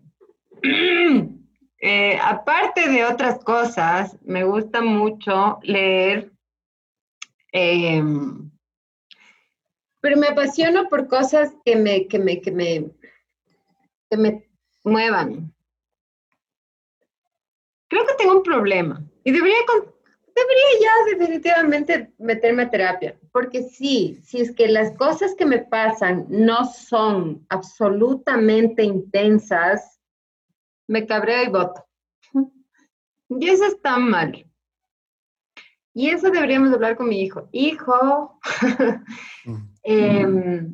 eh, 1.87 2.19
aparte 2.19 2.89
de 2.89 3.05
otras 3.05 3.45
cosas, 3.45 4.17
me 4.23 4.43
gusta 4.43 4.81
mucho 4.81 5.59
leer, 5.63 6.33
em, 7.53 8.51
pero 10.01 10.17
me 10.17 10.29
apasiono 10.29 10.89
por 10.89 11.09
cosas 11.09 11.53
que 11.63 11.77
me, 11.77 12.09
que 12.09 12.19
me, 12.19 12.41
que 12.41 12.51
me, 12.51 12.91
me 14.13 14.49
muevan. 14.83 15.53
Creo 17.89 18.07
que 18.07 18.15
tengo 18.15 18.39
un 18.39 18.43
problema 18.43 19.05
y 19.23 19.31
debería, 19.31 19.59
debería 20.35 20.81
ya 20.81 21.19
definitivamente 21.19 22.15
meterme 22.17 22.63
a 22.63 22.71
terapia, 22.71 23.21
porque 23.31 23.63
sí, 23.63 24.19
si 24.25 24.41
es 24.41 24.55
que 24.55 24.69
las 24.69 24.97
cosas 24.97 25.35
que 25.35 25.45
me 25.45 25.59
pasan 25.59 26.25
no 26.31 26.65
son 26.65 27.45
absolutamente 27.51 28.83
intensas, 28.83 29.94
me 30.89 31.07
cabreo 31.07 31.45
y 31.45 31.49
voto. 31.49 31.85
Y 33.29 33.49
eso 33.49 33.65
está 33.65 33.97
mal. 33.99 34.47
Y 35.95 36.11
eso 36.11 36.31
deberíamos 36.31 36.73
hablar 36.73 36.95
con 36.95 37.09
mi 37.09 37.23
hijo. 37.23 37.49
Hijo, 37.53 38.39
eh, 39.83 40.69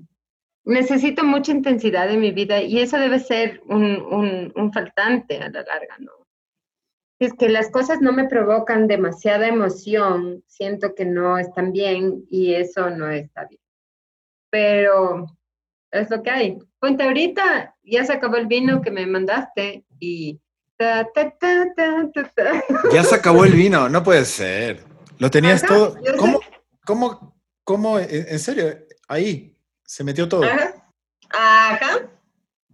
necesito 0.64 1.24
mucha 1.24 1.52
intensidad 1.52 2.10
en 2.10 2.20
mi 2.20 2.32
vida 2.32 2.60
y 2.60 2.80
eso 2.80 2.98
debe 2.98 3.20
ser 3.20 3.62
un, 3.66 4.52
un, 4.54 4.72
faltante 4.72 5.38
a 5.38 5.48
la 5.48 5.62
larga, 5.62 5.96
¿no? 6.00 6.12
es 7.20 7.34
que 7.34 7.50
las 7.50 7.70
cosas 7.70 8.00
no 8.00 8.12
me 8.12 8.28
provocan 8.28 8.86
demasiada 8.88 9.46
emoción, 9.46 10.42
siento 10.46 10.94
que 10.94 11.04
no 11.04 11.36
están 11.36 11.70
bien 11.70 12.24
y 12.30 12.54
eso 12.54 12.88
no 12.88 13.10
está 13.10 13.44
bien. 13.44 13.60
Pero 14.48 15.26
es 15.90 16.10
lo 16.10 16.22
que 16.22 16.30
hay. 16.30 16.58
Cuenta 16.78 17.04
ahorita, 17.04 17.76
ya 17.90 18.04
se 18.04 18.12
acabó 18.12 18.36
el 18.36 18.46
vino 18.46 18.80
que 18.80 18.90
me 18.90 19.06
mandaste 19.06 19.84
y... 19.98 20.40
ya 22.92 23.04
se 23.04 23.14
acabó 23.14 23.44
el 23.44 23.52
vino, 23.52 23.90
no 23.90 24.02
puede 24.02 24.24
ser. 24.24 24.82
Lo 25.18 25.30
tenías 25.30 25.62
todo. 25.62 25.94
¿Cómo, 26.18 26.40
¿Cómo, 26.86 27.36
cómo, 27.64 27.98
en 27.98 28.38
serio, 28.38 28.78
ahí, 29.06 29.54
se 29.84 30.04
metió 30.04 30.26
todo. 30.26 30.42
Ajá. 31.32 32.08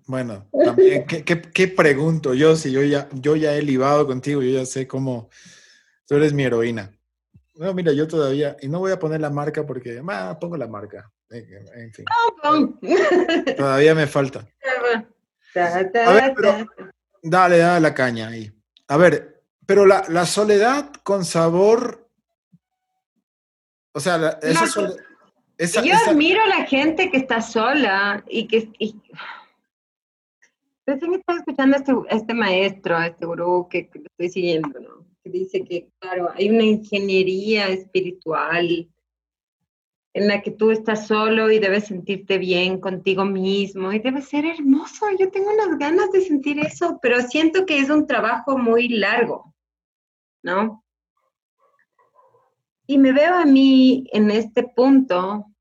Bueno, 0.07 0.47
también, 0.53 1.05
¿qué, 1.07 1.69
pregunto 1.69 2.33
yo 2.35 2.55
si 2.55 2.71
yo 2.71 2.83
ya, 2.83 3.09
yo 3.13 3.35
ya 3.35 3.55
he 3.55 3.63
libado 3.63 4.07
contigo, 4.07 4.41
yo 4.41 4.61
ya 4.61 4.67
sé 4.67 4.87
cómo 4.87 5.29
tú 6.07 6.15
eres 6.15 6.33
mi 6.33 6.45
heroína? 6.45 6.93
No, 7.57 7.75
mira, 7.75 7.93
yo 7.93 8.07
todavía, 8.07 8.57
y 8.61 8.69
no 8.69 8.79
voy 8.79 8.93
a 8.93 8.99
poner 8.99 9.21
la 9.21 9.31
marca 9.31 9.67
porque, 9.67 10.01
ah, 10.09 10.39
pongo 10.39 10.57
la 10.57 10.69
marca. 10.69 11.11
En 11.31 11.93
fin. 11.93 12.05
todavía 13.57 13.95
me 13.95 14.07
falta. 14.07 14.47
A 15.55 16.13
ver, 16.13 16.35
pero, 16.37 16.67
dale, 17.23 17.59
dale 17.59 17.81
la 17.81 17.95
caña 17.95 18.29
ahí. 18.29 18.53
A 18.89 18.97
ver, 18.97 19.43
pero 19.65 19.87
la, 19.87 20.05
la 20.09 20.27
soledad 20.27 20.93
con 21.03 21.25
sabor, 21.25 22.09
o 23.93 24.01
sea, 24.01 24.19
la, 24.19 24.39
esa 24.43 24.67
soledad 24.67 25.07
yo 25.59 25.95
admiro 26.07 26.43
a 26.43 26.49
la 26.49 26.67
gente 26.67 27.11
que 27.11 27.17
está 27.17 27.41
sola 27.41 28.23
y 28.29 28.47
que... 28.47 28.71
Recién 30.87 31.15
estaba 31.15 31.39
escuchando 31.41 31.77
a 31.77 31.81
este, 31.81 31.93
este 32.11 32.35
maestro, 32.35 32.97
a 32.97 33.07
este 33.09 33.27
gurú 33.27 33.67
que, 33.69 33.89
que, 33.89 33.99
lo 33.99 34.05
estoy 34.05 34.29
siguiendo, 34.29 34.79
¿no? 34.79 35.05
Que 35.25 35.31
dice 35.31 35.65
que, 35.65 35.89
claro, 35.99 36.31
hay 36.33 36.49
una 36.49 36.63
ingeniería 36.63 37.69
espiritual 37.69 38.89
en 40.17 40.29
la 40.29 40.41
que 40.41 40.51
tú 40.51 40.71
estás 40.71 41.07
solo 41.07 41.51
y 41.51 41.59
debes 41.59 41.89
sentirte 41.89 42.39
bien 42.39 42.81
contigo 42.81 43.27
mismo 43.27 43.93
y 43.93 43.99
debe 43.99 44.23
ser 44.23 44.47
hermoso. 44.47 45.05
Yo 45.19 45.31
tengo 45.31 45.51
unas 45.53 45.79
ganas 45.79 46.11
de 46.11 46.23
sentir 46.23 46.59
eso, 46.59 46.99
pero 47.03 47.21
siento 47.21 47.67
que 47.67 47.79
es 47.79 47.91
un 47.91 48.07
trabajo 48.07 48.57
muy 48.57 48.89
largo, 48.89 49.55
¿no? 50.43 50.83
Y 52.87 52.97
me 52.97 53.13
veo 53.13 53.35
a 53.35 53.45
mí 53.45 54.09
en 54.11 54.31
este 54.31 54.63
punto 54.63 55.53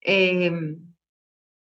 eh, 0.00 0.52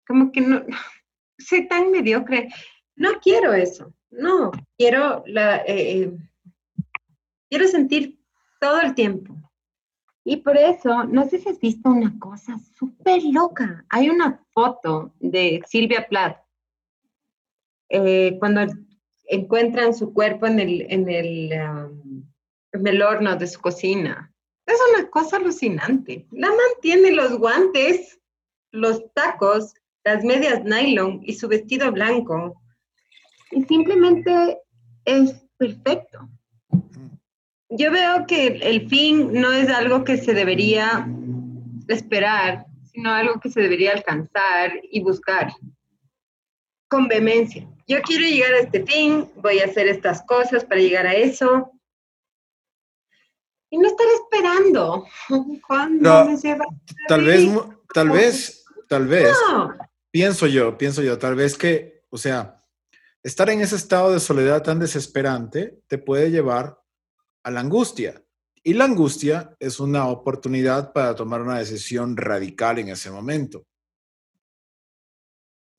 como 0.05 0.31
que 0.31 0.41
no, 0.41 0.61
soy 1.39 1.67
tan 1.67 1.89
mediocre. 1.89 2.49
No 2.95 3.19
quiero 3.23 3.53
eso, 3.53 3.91
no, 4.11 4.51
quiero, 4.77 5.23
la, 5.25 5.63
eh, 5.65 6.03
eh, 6.03 6.17
quiero 7.49 7.67
sentir 7.67 8.19
todo 8.61 8.81
el 8.81 8.93
tiempo. 8.93 9.35
Y 10.27 10.37
por 10.37 10.57
eso, 10.57 11.03
no 11.03 11.29
sé 11.29 11.37
si 11.37 11.49
has 11.49 11.59
visto 11.59 11.87
una 11.87 12.17
cosa 12.17 12.57
súper 12.77 13.23
loca. 13.23 13.85
Hay 13.89 14.09
una 14.09 14.43
foto 14.53 15.13
de 15.19 15.61
Silvia 15.67 16.07
Plath 16.09 16.39
eh, 17.89 18.35
cuando 18.39 18.65
encuentran 19.27 19.93
su 19.93 20.11
cuerpo 20.13 20.47
en 20.47 20.59
el, 20.59 20.81
en, 20.89 21.07
el, 21.09 21.51
um, 21.53 22.25
en 22.71 22.87
el 22.87 23.03
horno 23.03 23.35
de 23.35 23.45
su 23.45 23.61
cocina. 23.61 24.33
Es 24.65 24.79
una 24.95 25.07
cosa 25.11 25.37
alucinante. 25.37 26.25
La 26.31 26.49
mantiene 26.49 27.11
los 27.11 27.37
guantes, 27.37 28.19
los 28.71 29.03
tacos, 29.13 29.75
las 30.03 30.23
medias 30.23 30.63
nylon 30.63 31.21
y 31.23 31.33
su 31.33 31.47
vestido 31.47 31.91
blanco. 31.91 32.59
Y 33.51 33.63
simplemente 33.65 34.59
es 35.05 35.33
perfecto. 35.57 36.27
Yo 37.69 37.91
veo 37.91 38.25
que 38.27 38.47
el 38.47 38.87
fin 38.89 39.33
no 39.33 39.51
es 39.51 39.69
algo 39.69 40.03
que 40.03 40.17
se 40.17 40.33
debería 40.33 41.07
esperar, 41.87 42.65
sino 42.91 43.11
algo 43.11 43.39
que 43.39 43.49
se 43.49 43.61
debería 43.61 43.91
alcanzar 43.91 44.71
y 44.83 45.01
buscar 45.01 45.51
con 46.87 47.07
vehemencia. 47.07 47.67
Yo 47.87 48.01
quiero 48.01 48.25
llegar 48.25 48.53
a 48.53 48.59
este 48.59 48.85
fin, 48.85 49.29
voy 49.35 49.59
a 49.59 49.65
hacer 49.65 49.87
estas 49.87 50.21
cosas 50.23 50.63
para 50.63 50.81
llegar 50.81 51.05
a 51.07 51.13
eso. 51.13 51.71
Y 53.69 53.77
no 53.77 53.87
estar 53.87 54.07
esperando 54.07 55.05
cuando 55.67 56.25
me 56.25 56.37
lleva 56.37 56.65
tal 57.07 57.25
vez, 57.25 57.49
tal 57.93 58.09
vez, 58.09 58.65
tal 58.87 59.07
vez, 59.07 59.35
pienso 60.11 60.47
yo, 60.47 60.77
pienso 60.77 61.01
yo, 61.01 61.17
tal 61.17 61.35
vez 61.35 61.57
que, 61.57 62.05
o 62.09 62.17
sea, 62.17 62.63
estar 63.23 63.49
en 63.49 63.61
ese 63.61 63.75
estado 63.75 64.13
de 64.13 64.19
soledad 64.19 64.63
tan 64.63 64.79
desesperante 64.79 65.81
te 65.87 65.97
puede 65.97 66.31
llevar 66.31 66.79
a 67.45 67.51
la 67.51 67.59
angustia. 67.59 68.21
Y 68.63 68.73
la 68.73 68.85
angustia 68.85 69.55
es 69.59 69.79
una 69.79 70.07
oportunidad 70.07 70.91
para 70.91 71.15
tomar 71.15 71.43
una 71.43 71.59
decisión 71.59 72.17
radical 72.17 72.79
en 72.79 72.89
ese 72.89 73.11
momento. 73.11 73.67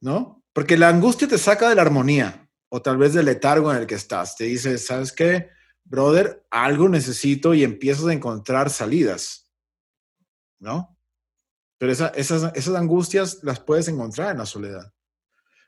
¿No? 0.00 0.44
Porque 0.52 0.78
la 0.78 0.88
angustia 0.88 1.26
te 1.26 1.38
saca 1.38 1.68
de 1.68 1.74
la 1.74 1.82
armonía 1.82 2.48
o 2.68 2.80
tal 2.80 2.98
vez 2.98 3.14
del 3.14 3.26
letargo 3.26 3.72
en 3.72 3.78
el 3.78 3.86
que 3.86 3.96
estás. 3.96 4.36
Te 4.36 4.44
dice, 4.44 4.78
¿sabes 4.78 5.10
qué? 5.10 5.50
Brother, 5.82 6.46
algo 6.50 6.88
necesito 6.88 7.52
y 7.52 7.64
empiezas 7.64 8.06
a 8.06 8.12
encontrar 8.12 8.70
salidas. 8.70 9.50
¿No? 10.60 10.96
Pero 11.78 11.90
esas, 11.90 12.12
esas 12.16 12.74
angustias 12.76 13.40
las 13.42 13.58
puedes 13.58 13.88
encontrar 13.88 14.30
en 14.30 14.38
la 14.38 14.46
soledad. 14.46 14.92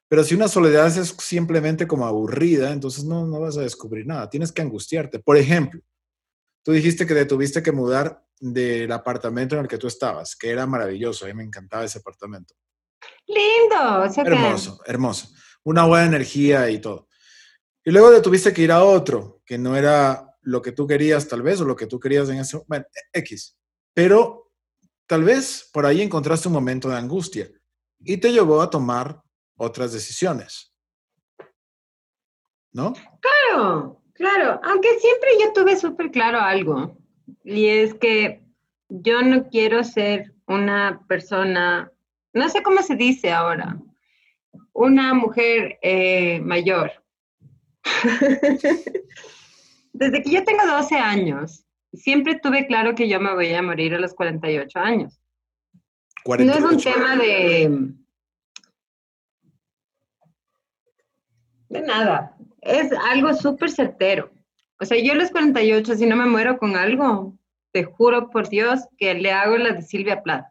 Pero 0.06 0.22
si 0.22 0.36
una 0.36 0.46
soledad 0.46 0.86
es 0.86 1.08
simplemente 1.18 1.88
como 1.88 2.06
aburrida, 2.06 2.72
entonces 2.72 3.04
no, 3.04 3.26
no 3.26 3.40
vas 3.40 3.56
a 3.56 3.62
descubrir 3.62 4.06
nada. 4.06 4.30
Tienes 4.30 4.52
que 4.52 4.62
angustiarte. 4.62 5.18
Por 5.18 5.36
ejemplo, 5.36 5.82
tú 6.68 6.72
dijiste 6.72 7.06
que 7.06 7.14
te 7.14 7.24
tuviste 7.24 7.62
que 7.62 7.72
mudar 7.72 8.22
del 8.38 8.92
apartamento 8.92 9.54
en 9.54 9.62
el 9.62 9.68
que 9.68 9.78
tú 9.78 9.86
estabas, 9.86 10.36
que 10.36 10.50
era 10.50 10.66
maravilloso. 10.66 11.24
A 11.24 11.28
mí 11.28 11.32
me 11.32 11.42
encantaba 11.42 11.84
ese 11.84 11.98
apartamento. 11.98 12.54
Lindo. 13.26 14.04
hermoso, 14.22 14.78
hermoso. 14.84 15.28
Una 15.64 15.86
buena 15.86 16.04
energía 16.04 16.68
y 16.68 16.78
todo. 16.78 17.08
Y 17.82 17.90
luego 17.90 18.10
te 18.10 18.20
tuviste 18.20 18.52
que 18.52 18.60
ir 18.60 18.70
a 18.70 18.84
otro, 18.84 19.40
que 19.46 19.56
no 19.56 19.76
era 19.76 20.36
lo 20.42 20.60
que 20.60 20.72
tú 20.72 20.86
querías 20.86 21.26
tal 21.26 21.40
vez, 21.40 21.58
o 21.62 21.64
lo 21.64 21.74
que 21.74 21.86
tú 21.86 21.98
querías 21.98 22.28
en 22.28 22.40
ese 22.40 22.60
bueno, 22.66 22.84
X. 23.14 23.56
Pero 23.94 24.52
tal 25.06 25.24
vez 25.24 25.70
por 25.72 25.86
ahí 25.86 26.02
encontraste 26.02 26.48
un 26.48 26.54
momento 26.54 26.90
de 26.90 26.98
angustia 26.98 27.50
y 27.98 28.18
te 28.18 28.30
llevó 28.30 28.60
a 28.60 28.68
tomar 28.68 29.22
otras 29.56 29.94
decisiones. 29.94 30.74
¿No? 32.72 32.92
Claro, 33.22 33.97
claro. 34.18 34.60
Aunque 34.62 34.88
siempre 34.98 35.30
yo 35.40 35.52
tuve 35.54 35.76
súper 35.76 36.10
claro 36.10 36.38
algo. 36.38 36.96
Y 37.44 37.66
es 37.68 37.94
que 37.94 38.42
yo 38.88 39.22
no 39.22 39.48
quiero 39.48 39.82
ser 39.84 40.34
una 40.46 41.00
persona, 41.08 41.90
no 42.32 42.48
sé 42.48 42.62
cómo 42.62 42.82
se 42.82 42.96
dice 42.96 43.32
ahora, 43.32 43.78
una 44.72 45.14
mujer 45.14 45.78
eh, 45.82 46.40
mayor. 46.40 46.92
Desde 49.92 50.22
que 50.22 50.30
yo 50.30 50.44
tengo 50.44 50.66
12 50.66 50.96
años, 50.96 51.64
siempre 51.92 52.38
tuve 52.38 52.66
claro 52.66 52.94
que 52.94 53.08
yo 53.08 53.18
me 53.20 53.34
voy 53.34 53.52
a 53.54 53.62
morir 53.62 53.94
a 53.94 53.98
los 53.98 54.12
48 54.14 54.78
años. 54.78 55.18
No 56.26 56.52
es 56.52 56.60
un 56.60 56.78
tema 56.78 57.16
de, 57.16 57.94
De 61.68 61.82
nada. 61.82 62.34
Es 62.68 62.92
algo 62.92 63.32
súper 63.32 63.70
certero. 63.70 64.30
O 64.78 64.84
sea, 64.84 64.98
yo 65.02 65.12
a 65.12 65.16
los 65.16 65.30
48, 65.30 65.94
si 65.94 66.06
no 66.06 66.16
me 66.16 66.26
muero 66.26 66.58
con 66.58 66.76
algo, 66.76 67.34
te 67.72 67.84
juro 67.84 68.28
por 68.28 68.50
Dios 68.50 68.80
que 68.98 69.14
le 69.14 69.32
hago 69.32 69.56
la 69.56 69.72
de 69.72 69.80
Silvia 69.80 70.22
Plath. 70.22 70.46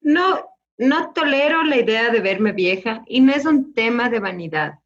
No, 0.00 0.44
no 0.76 1.12
tolero 1.12 1.62
la 1.62 1.76
idea 1.76 2.10
de 2.10 2.20
verme 2.20 2.50
vieja 2.50 3.04
y 3.06 3.20
no 3.20 3.32
es 3.32 3.46
un 3.46 3.72
tema 3.74 4.10
de 4.10 4.18
vanidad. 4.18 4.80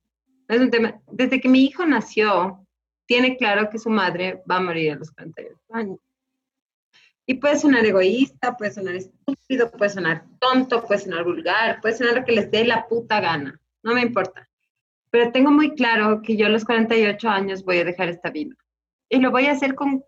Es 0.48 0.60
un 0.60 0.70
tema. 0.70 1.00
Desde 1.10 1.40
que 1.40 1.48
mi 1.48 1.64
hijo 1.64 1.86
nació, 1.86 2.62
tiene 3.06 3.38
claro 3.38 3.70
que 3.70 3.78
su 3.78 3.88
madre 3.88 4.42
va 4.48 4.56
a 4.56 4.62
morir 4.62 4.92
a 4.92 4.96
los 4.96 5.10
48 5.10 5.56
años. 5.72 5.98
Y 7.24 7.34
puede 7.34 7.58
sonar 7.58 7.86
egoísta, 7.86 8.54
puede 8.54 8.70
sonar 8.70 8.96
estúpido, 8.96 9.70
puede 9.70 9.90
sonar 9.90 10.24
tonto, 10.38 10.84
puede 10.84 11.00
sonar 11.00 11.24
vulgar, 11.24 11.80
puede 11.80 11.96
sonar 11.96 12.16
lo 12.16 12.24
que 12.24 12.32
les 12.32 12.50
dé 12.50 12.64
la 12.64 12.86
puta 12.86 13.18
gana. 13.20 13.58
No 13.82 13.94
me 13.94 14.02
importa 14.02 14.47
pero 15.10 15.32
tengo 15.32 15.50
muy 15.50 15.74
claro 15.74 16.22
que 16.22 16.36
yo 16.36 16.46
a 16.46 16.50
los 16.50 16.64
48 16.64 17.28
años 17.28 17.64
voy 17.64 17.78
a 17.78 17.84
dejar 17.84 18.08
esta 18.08 18.30
vida. 18.30 18.54
Y 19.08 19.20
lo 19.20 19.30
voy 19.30 19.46
a 19.46 19.52
hacer 19.52 19.74
con 19.74 20.04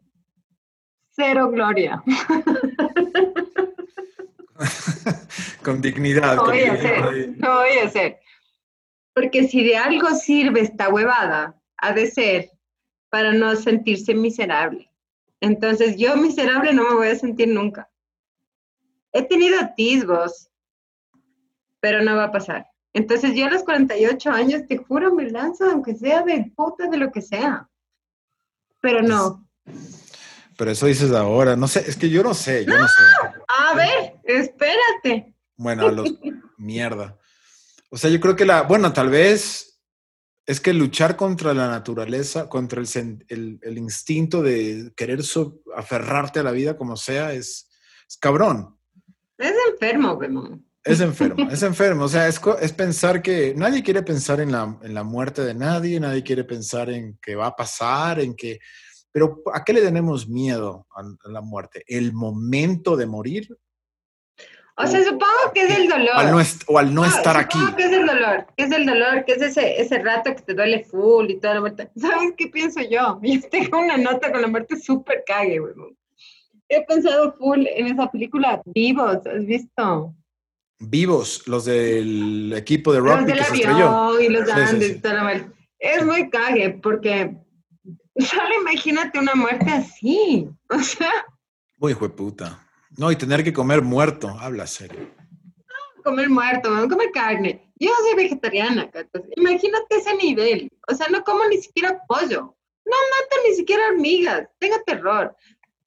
cero 1.10 1.50
gloria. 1.50 2.02
con 5.64 5.80
dignidad. 5.80 6.36
Lo 6.36 6.44
voy 6.44 6.62
a 6.62 6.74
hacer, 6.74 7.34
lo 7.38 7.54
voy 7.54 7.78
a 7.82 7.86
hacer. 7.86 8.20
Porque 9.14 9.48
si 9.48 9.64
de 9.64 9.76
algo 9.76 10.10
sirve 10.10 10.60
esta 10.60 10.88
huevada, 10.88 11.60
ha 11.78 11.92
de 11.92 12.10
ser 12.10 12.50
para 13.08 13.32
no 13.32 13.56
sentirse 13.56 14.14
miserable. 14.14 14.90
Entonces 15.40 15.96
yo 15.96 16.16
miserable 16.16 16.72
no 16.72 16.88
me 16.88 16.94
voy 16.94 17.08
a 17.08 17.16
sentir 17.16 17.48
nunca. 17.48 17.90
He 19.12 19.22
tenido 19.22 19.58
atisbos, 19.58 20.50
pero 21.80 22.02
no 22.02 22.16
va 22.16 22.24
a 22.24 22.32
pasar. 22.32 22.69
Entonces 22.92 23.34
yo 23.34 23.46
a 23.46 23.50
los 23.50 23.62
48 23.62 24.30
años, 24.30 24.66
te 24.66 24.78
juro, 24.78 25.14
me 25.14 25.30
lanzo, 25.30 25.64
aunque 25.64 25.94
sea 25.94 26.22
de 26.22 26.52
puta, 26.56 26.88
de 26.88 26.96
lo 26.96 27.12
que 27.12 27.22
sea. 27.22 27.68
Pero 28.80 29.02
no. 29.02 29.46
Pero 30.56 30.70
eso 30.72 30.86
dices 30.86 31.12
ahora, 31.12 31.56
no 31.56 31.68
sé, 31.68 31.84
es 31.86 31.96
que 31.96 32.10
yo 32.10 32.22
no 32.22 32.34
sé, 32.34 32.64
yo 32.64 32.76
no, 32.76 32.86
sé. 32.86 33.02
A 33.48 33.74
ver, 33.74 34.20
espérate. 34.24 35.34
Bueno, 35.56 35.86
a 35.86 35.92
los 35.92 36.12
mierda. 36.58 37.16
O 37.90 37.96
sea, 37.96 38.10
yo 38.10 38.20
creo 38.20 38.36
que 38.36 38.44
la, 38.44 38.62
bueno, 38.62 38.92
tal 38.92 39.08
vez 39.08 39.80
es 40.46 40.60
que 40.60 40.72
luchar 40.72 41.16
contra 41.16 41.54
la 41.54 41.68
naturaleza, 41.68 42.48
contra 42.48 42.82
el, 42.82 43.58
el, 43.62 43.78
instinto 43.78 44.42
de 44.42 44.92
querer 44.96 45.20
aferrarte 45.76 46.40
a 46.40 46.42
la 46.42 46.50
vida 46.50 46.76
como 46.76 46.96
sea, 46.96 47.32
es, 47.32 47.70
es 48.08 48.16
cabrón. 48.16 48.76
Es 49.38 49.54
enfermo, 49.70 50.16
Bemón. 50.16 50.69
Es 50.82 51.00
enfermo, 51.00 51.50
es 51.50 51.62
enfermo. 51.62 52.04
O 52.04 52.08
sea, 52.08 52.26
es, 52.26 52.40
es, 52.60 52.72
pensar 52.72 53.20
que 53.20 53.54
nadie 53.54 53.82
quiere 53.82 54.02
pensar 54.02 54.40
en 54.40 54.50
la, 54.50 54.78
en 54.82 54.94
la 54.94 55.04
muerte 55.04 55.42
de 55.44 55.54
nadie, 55.54 56.00
nadie 56.00 56.22
quiere 56.22 56.44
pensar 56.44 56.88
en 56.88 57.18
qué 57.20 57.34
va 57.34 57.48
a 57.48 57.56
pasar, 57.56 58.20
en 58.20 58.34
que... 58.34 58.58
Pero 59.12 59.42
¿a 59.52 59.62
qué 59.64 59.72
le 59.72 59.82
tenemos 59.82 60.28
miedo 60.28 60.86
a, 60.94 61.02
la 61.28 61.40
muerte? 61.40 61.84
¿El 61.86 62.12
momento 62.12 62.96
de 62.96 63.06
morir? 63.06 63.48
O 64.76 64.86
sea, 64.86 65.02
supongo 65.02 65.52
que 65.52 65.64
es 65.64 65.78
el 65.78 65.88
dolor. 65.88 66.44
o 66.68 66.78
al 66.78 66.94
no 66.94 67.04
estar 67.04 67.36
aquí. 67.36 67.58
que 67.76 67.84
es 67.84 67.92
el 67.92 68.06
dolor, 68.06 68.46
que 68.56 68.64
es 68.64 68.72
el 68.72 68.86
dolor, 68.86 69.24
que 69.26 69.32
es 69.32 69.42
ese, 69.42 69.82
ese 69.82 69.98
rato 69.98 70.34
que 70.34 70.42
te 70.42 70.54
duele 70.54 70.84
full 70.84 71.28
y 71.28 71.38
toda 71.38 71.54
la 71.54 71.60
muerte. 71.60 71.90
¿Sabes 71.96 72.32
qué 72.38 72.46
pienso 72.46 72.80
yo? 72.80 73.20
Yo 73.22 73.40
tengo 73.50 73.80
una 73.80 73.98
nota 73.98 74.32
con 74.32 74.40
la 74.40 74.48
muerte 74.48 74.76
súper 74.76 75.24
cague, 75.26 75.58
güey. 75.58 75.74
He 76.68 76.86
pensado 76.86 77.34
full 77.34 77.66
en 77.66 77.88
esa 77.88 78.10
película 78.10 78.62
Vivos, 78.64 79.26
¿has 79.26 79.44
visto? 79.44 80.14
Vivos, 80.80 81.46
los 81.46 81.66
del 81.66 82.52
equipo 82.56 82.92
de 82.92 83.00
Los 83.00 83.10
rugby 83.20 83.26
del 83.26 83.38
que 83.38 83.44
se 83.44 83.54
estrelló. 83.56 84.20
y 84.20 84.28
los 84.30 84.48
Sí, 84.48 84.54
sí, 84.54 84.60
Andes 84.60 84.92
sí. 84.92 85.00
Es 85.78 86.04
muy 86.04 86.28
cague 86.30 86.70
porque 86.82 87.36
solo 88.16 88.48
imagínate 88.60 89.18
una 89.18 89.34
muerte 89.34 89.70
así. 89.70 90.48
O 90.70 90.78
sea, 90.78 91.10
Muy 91.78 91.94
puta. 91.94 92.66
No, 92.96 93.10
y 93.12 93.16
tener 93.16 93.44
que 93.44 93.52
comer 93.52 93.82
muerto, 93.82 94.28
habla 94.40 94.66
serio. 94.66 95.08
comer 96.02 96.28
muerto, 96.30 96.70
no 96.70 96.88
comer 96.88 97.10
carne. 97.12 97.72
Yo 97.78 97.90
soy 98.02 98.16
vegetariana, 98.16 98.90
Catos. 98.90 99.22
Imagínate 99.36 99.96
ese 99.96 100.14
nivel. 100.16 100.70
O 100.88 100.94
sea, 100.94 101.06
no 101.08 101.22
como 101.24 101.44
ni 101.46 101.58
siquiera 101.58 102.00
pollo. 102.08 102.56
No 102.84 102.96
mato 102.96 103.36
ni 103.48 103.54
siquiera 103.54 103.88
hormigas. 103.88 104.48
Tengo 104.58 104.76
terror. 104.86 105.34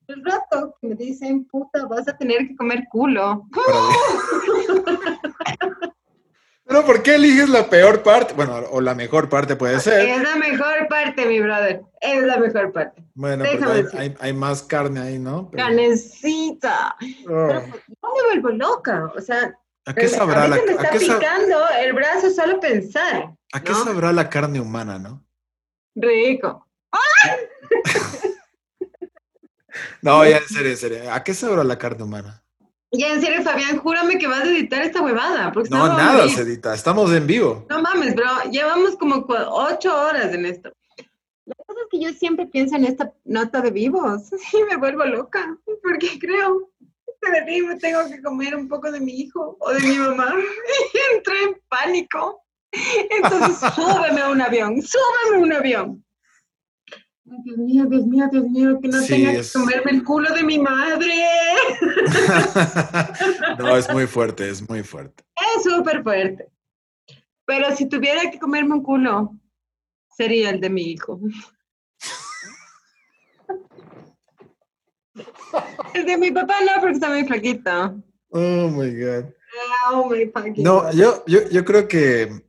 El 0.08 0.24
rato 0.26 0.76
que 0.82 0.88
me 0.90 0.96
dicen, 0.96 1.46
puta, 1.46 1.86
vas 1.86 2.08
a 2.08 2.18
tener 2.18 2.48
que 2.48 2.56
comer 2.56 2.84
culo. 2.92 3.44
Pero 6.66 6.86
¿por 6.86 7.04
qué 7.04 7.16
eliges 7.16 7.50
la 7.50 7.70
peor 7.70 8.02
parte? 8.04 8.34
Bueno, 8.34 8.56
o 8.72 8.80
la 8.80 8.96
mejor 8.96 9.28
parte 9.30 9.56
puede 9.58 9.80
ser. 9.82 10.08
Es 10.08 10.22
la 10.22 10.36
mejor 10.38 10.88
parte, 10.88 11.26
mi 11.26 11.40
brother. 11.42 11.82
Es 12.00 12.24
la 12.24 12.38
mejor 12.38 12.72
parte. 12.72 13.04
Bueno, 13.14 13.44
porque 13.46 13.98
hay, 13.98 14.08
hay- 14.08 14.16
hay 14.20 14.34
más 14.34 14.64
carne 14.64 15.02
ahí, 15.02 15.20
¿no? 15.20 15.50
Pero- 15.52 15.66
Canecita. 15.66 16.96
Pero 17.26 17.52
Ay, 17.60 17.70
pues, 17.70 17.84
yo 18.02 18.10
me 18.16 18.40
vuelvo 18.42 18.50
loca. 18.58 19.12
O 19.16 19.20
sea, 19.22 19.54
¿A 19.86 19.94
qué 19.94 20.08
sabrá 20.08 20.44
a 20.46 20.48
la, 20.48 20.56
me 20.56 20.62
a 20.62 20.66
está 20.76 20.90
qué 20.92 21.00
picando 21.00 21.58
el 21.82 21.94
brazo 21.94 22.30
solo 22.30 22.60
pensar. 22.62 23.34
a 23.52 23.62
qué 23.62 23.74
sabrá 23.74 24.14
la 24.14 24.30
carne 24.30 24.62
humana, 24.62 24.98
no? 24.98 25.22
Rico. 25.96 26.66
No, 30.02 30.24
ya 30.26 30.38
en 30.38 30.48
serio, 30.48 30.72
en 30.72 30.78
serio. 30.78 31.12
¿A 31.12 31.24
qué 31.24 31.34
sabrá 31.34 31.64
la 31.64 31.78
carne 31.78 32.04
humana? 32.04 32.44
Ya 32.92 33.12
en 33.12 33.22
serio, 33.22 33.42
Fabián, 33.42 33.78
júrame 33.80 34.20
que 34.20 34.28
vas 34.28 34.42
a 34.42 34.50
editar 34.50 34.84
esta 34.84 35.02
huevada. 35.02 35.52
Porque 35.52 35.70
No, 35.70 35.84
me 35.84 35.90
nada, 35.90 36.18
morir. 36.20 36.36
Cedita. 36.36 36.76
Estamos 36.76 37.12
en 37.12 37.26
vivo. 37.26 37.66
No 37.70 37.82
mames, 37.82 38.16
bro. 38.16 38.28
Llevamos 38.52 38.96
como 38.98 39.26
ocho 39.28 39.96
horas 39.96 40.32
en 40.34 40.46
esto. 40.46 40.72
La 41.46 41.56
cosa 41.66 41.80
es 41.82 41.88
que 41.90 42.00
yo 42.00 42.14
siempre 42.14 42.46
pienso 42.46 42.76
en 42.76 42.86
esta 42.86 43.12
nota 43.26 43.62
de 43.62 43.72
vivos 43.72 44.30
y 44.54 44.64
me 44.70 44.78
vuelvo 44.78 45.06
loca. 45.06 45.58
Porque 45.82 46.20
creo 46.20 46.70
que 47.20 47.32
de 47.32 47.46
vivo 47.46 47.76
tengo 47.80 48.08
que 48.08 48.22
comer 48.22 48.56
un 48.56 48.68
poco 48.68 48.92
de 48.92 49.00
mi 49.00 49.22
hijo 49.22 49.58
o 49.60 49.72
de 49.72 49.80
mi 49.80 49.96
mamá. 49.98 50.32
Y 50.94 51.16
entré 51.16 51.44
en 51.44 51.62
pánico. 51.68 52.44
Entonces, 53.10 53.58
súbeme 53.76 54.22
a 54.22 54.30
un 54.30 54.42
avión, 54.42 54.82
súbeme 54.82 55.38
a 55.38 55.40
un 55.40 55.54
avión. 55.54 56.06
Dios 57.26 57.58
mío, 57.58 57.86
Dios 57.86 58.06
mío, 58.06 58.28
Dios 58.32 58.50
mío, 58.50 58.80
que 58.82 58.88
no 58.90 59.00
Sí, 59.02 59.08
tenga 59.14 59.32
es- 59.34 59.54
que 59.54 59.60
comerme 59.60 59.92
el 59.92 60.04
culo 60.04 60.34
de 60.34 60.44
mi 60.44 60.60
madre. 60.60 61.14
no, 63.60 63.78
es 63.78 63.90
muy 63.92 64.08
fuerte, 64.08 64.50
es 64.50 64.68
muy 64.70 64.84
fuerte. 64.84 65.24
Es 65.56 65.64
súper 65.64 66.04
fuerte. 66.04 66.50
Pero 67.46 67.74
si 67.76 67.88
tuviera 67.88 68.30
que 68.30 68.40
comerme 68.40 68.74
un 68.76 68.84
culo, 68.84 69.36
sería 70.18 70.50
el 70.50 70.60
de 70.60 70.70
mi 70.70 70.82
hijo. 70.92 71.20
El 75.94 76.06
de 76.08 76.18
mi 76.18 76.32
papá 76.32 76.56
no, 76.66 76.82
porque 76.82 76.96
está 76.96 77.10
muy 77.10 77.24
flaquito. 77.26 78.02
Oh 78.30 78.68
my 78.70 78.90
God. 79.00 79.26
Oh, 79.92 80.10
my 80.10 80.26
fucking 80.32 80.64
No, 80.64 80.82
God. 80.82 80.92
yo, 80.94 81.24
yo, 81.28 81.48
yo 81.50 81.64
creo 81.64 81.88
que 81.88 82.42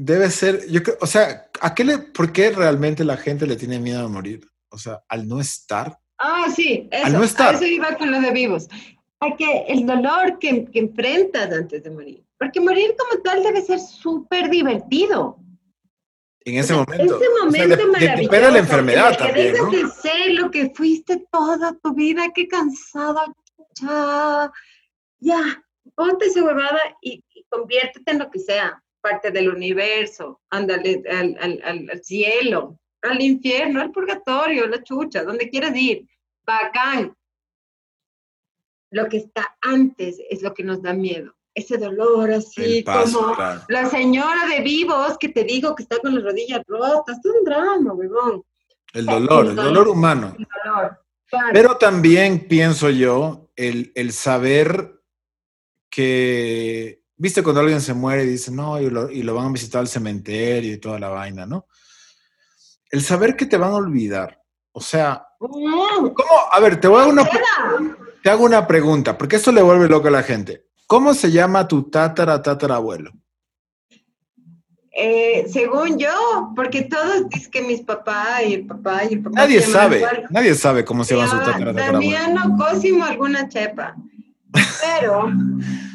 debe 0.00 0.30
ser, 0.30 0.66
yo 0.68 0.82
creo, 0.82 0.96
o 1.00 1.06
sea, 1.06 1.48
¿a 1.60 1.74
qué 1.74 1.84
le, 1.84 1.98
por 1.98 2.32
qué 2.32 2.50
realmente 2.50 3.04
la 3.04 3.16
gente 3.16 3.46
le 3.46 3.56
tiene 3.56 3.78
miedo 3.78 4.04
a 4.04 4.08
morir? 4.08 4.48
O 4.70 4.78
sea, 4.78 5.02
al 5.08 5.26
no 5.28 5.40
estar. 5.40 5.98
Ah, 6.18 6.46
sí, 6.54 6.88
eso. 6.90 7.06
Al 7.06 7.12
no 7.12 7.24
estar. 7.24 7.54
Eso 7.54 7.64
iba 7.64 7.96
con 7.96 8.10
lo 8.10 8.20
de 8.20 8.30
vivos. 8.32 8.68
A 9.20 9.36
que 9.36 9.64
el 9.68 9.86
dolor 9.86 10.38
que, 10.38 10.64
que 10.66 10.78
enfrentas 10.78 11.50
antes 11.52 11.82
de 11.82 11.90
morir. 11.90 12.24
Porque 12.38 12.60
morir 12.60 12.94
como 12.98 13.20
tal 13.22 13.42
debe 13.42 13.62
ser 13.62 13.80
súper 13.80 14.48
divertido. 14.48 15.38
En 16.44 16.56
ese 16.58 16.72
O 16.72 16.76
sea, 16.76 16.84
momento. 16.84 17.16
Ese 17.16 17.26
O 17.28 17.30
sea, 17.30 17.44
momento 17.44 17.76
de- 17.76 17.82
de- 18.28 18.50
la 18.52 18.58
enfermedad 18.58 19.10
que 19.12 19.16
también, 19.24 19.52
dejas 19.52 19.66
¿no? 19.66 19.70
de 19.72 19.88
ser 19.90 20.30
lo 20.34 20.50
que 20.50 20.70
fuiste 20.70 21.26
toda 21.32 21.76
tu 21.82 21.94
vida, 21.94 22.26
qué 22.34 22.46
cansada, 22.46 23.24
chucha. 23.56 24.52
Ya, 25.20 25.64
ponte 25.96 26.26
esa 26.26 26.44
huevada 26.44 26.78
y, 27.02 27.24
y 27.34 27.44
conviértete 27.48 28.12
en 28.12 28.18
lo 28.20 28.30
que 28.30 28.38
sea, 28.38 28.80
parte 29.00 29.30
del 29.30 29.48
universo, 29.48 30.40
ándale 30.50 31.02
al, 31.10 31.36
al, 31.40 31.60
al, 31.64 31.90
al 31.90 32.04
cielo, 32.04 32.78
al 33.02 33.20
infierno, 33.20 33.80
al 33.80 33.92
purgatorio, 33.92 34.66
la 34.66 34.82
chucha, 34.82 35.22
donde 35.24 35.48
quieras 35.48 35.76
ir. 35.76 36.06
Bacán. 36.44 37.14
Lo 38.90 39.08
que 39.08 39.18
está 39.18 39.56
antes 39.60 40.18
es 40.30 40.42
lo 40.42 40.54
que 40.54 40.64
nos 40.64 40.82
da 40.82 40.92
miedo. 40.92 41.34
Ese 41.54 41.76
dolor 41.76 42.30
así, 42.30 42.82
paso, 42.82 43.20
como 43.20 43.34
claro. 43.34 43.60
la 43.68 43.86
señora 43.86 44.46
de 44.46 44.62
vivos 44.62 45.18
que 45.18 45.28
te 45.28 45.44
digo 45.44 45.74
que 45.74 45.82
está 45.82 45.98
con 45.98 46.14
las 46.14 46.24
rodillas 46.24 46.62
rotas, 46.66 47.18
es 47.18 47.24
un 47.24 47.44
drama, 47.44 47.92
huevón. 47.92 48.44
El 48.94 49.06
dolor, 49.06 49.46
el 49.48 49.56
dolor 49.56 49.88
humano. 49.88 50.34
El 50.38 50.46
dolor. 50.64 51.04
Claro. 51.26 51.50
Pero 51.52 51.76
también 51.76 52.48
pienso 52.48 52.88
yo 52.88 53.50
el, 53.56 53.92
el 53.94 54.12
saber 54.12 55.02
que, 55.90 56.97
viste, 57.18 57.42
cuando 57.42 57.60
alguien 57.60 57.80
se 57.80 57.92
muere 57.92 58.24
y 58.24 58.28
dice, 58.28 58.50
no, 58.50 58.80
y 58.80 58.88
lo, 58.88 59.10
y 59.10 59.22
lo 59.22 59.34
van 59.34 59.46
a 59.46 59.52
visitar 59.52 59.80
al 59.80 59.88
cementerio 59.88 60.72
y 60.72 60.78
toda 60.78 60.98
la 60.98 61.08
vaina, 61.08 61.44
¿no? 61.44 61.66
El 62.90 63.02
saber 63.02 63.36
que 63.36 63.46
te 63.46 63.58
van 63.58 63.72
a 63.72 63.76
olvidar. 63.76 64.40
O 64.72 64.80
sea, 64.80 65.26
¿cómo? 65.38 65.84
A 66.52 66.60
ver, 66.60 66.80
te 66.80 66.88
voy 66.88 67.02
a 67.02 67.06
una, 67.06 67.28
te 68.22 68.30
hago 68.30 68.44
una 68.44 68.66
pregunta, 68.66 69.18
porque 69.18 69.36
esto 69.36 69.52
le 69.52 69.60
vuelve 69.60 69.88
loco 69.88 70.08
a 70.08 70.12
la 70.12 70.22
gente. 70.22 70.66
¿Cómo 70.86 71.12
se 71.12 71.30
llama 71.30 71.68
tu 71.68 71.90
tatara 71.90 72.40
tatarabuelo? 72.40 73.12
Eh, 74.92 75.46
según 75.52 75.98
yo, 75.98 76.52
porque 76.56 76.82
todos 76.82 77.28
dicen 77.28 77.50
que 77.50 77.62
mis 77.62 77.82
papás 77.82 78.42
y 78.46 78.54
el 78.54 78.66
papá 78.66 79.04
y 79.04 79.14
el 79.14 79.22
papá. 79.22 79.36
Nadie 79.36 79.60
sabe, 79.60 80.02
nadie 80.30 80.54
sabe 80.54 80.84
cómo 80.84 81.04
se 81.04 81.14
llama 81.14 81.28
su 81.28 81.36
tatara 81.36 81.72
tatarabuelo. 81.72 81.92
Damiano 81.92 82.56
Cosimo 82.56 83.04
alguna 83.04 83.48
chepa. 83.48 83.94
Pero 84.80 85.30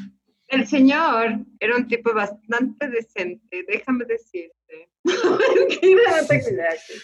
el 0.54 0.68
señor 0.68 1.40
era 1.60 1.76
un 1.76 1.88
tipo 1.88 2.14
bastante 2.14 2.88
decente, 2.90 3.66
déjame 3.68 4.06
decirte. 4.06 4.90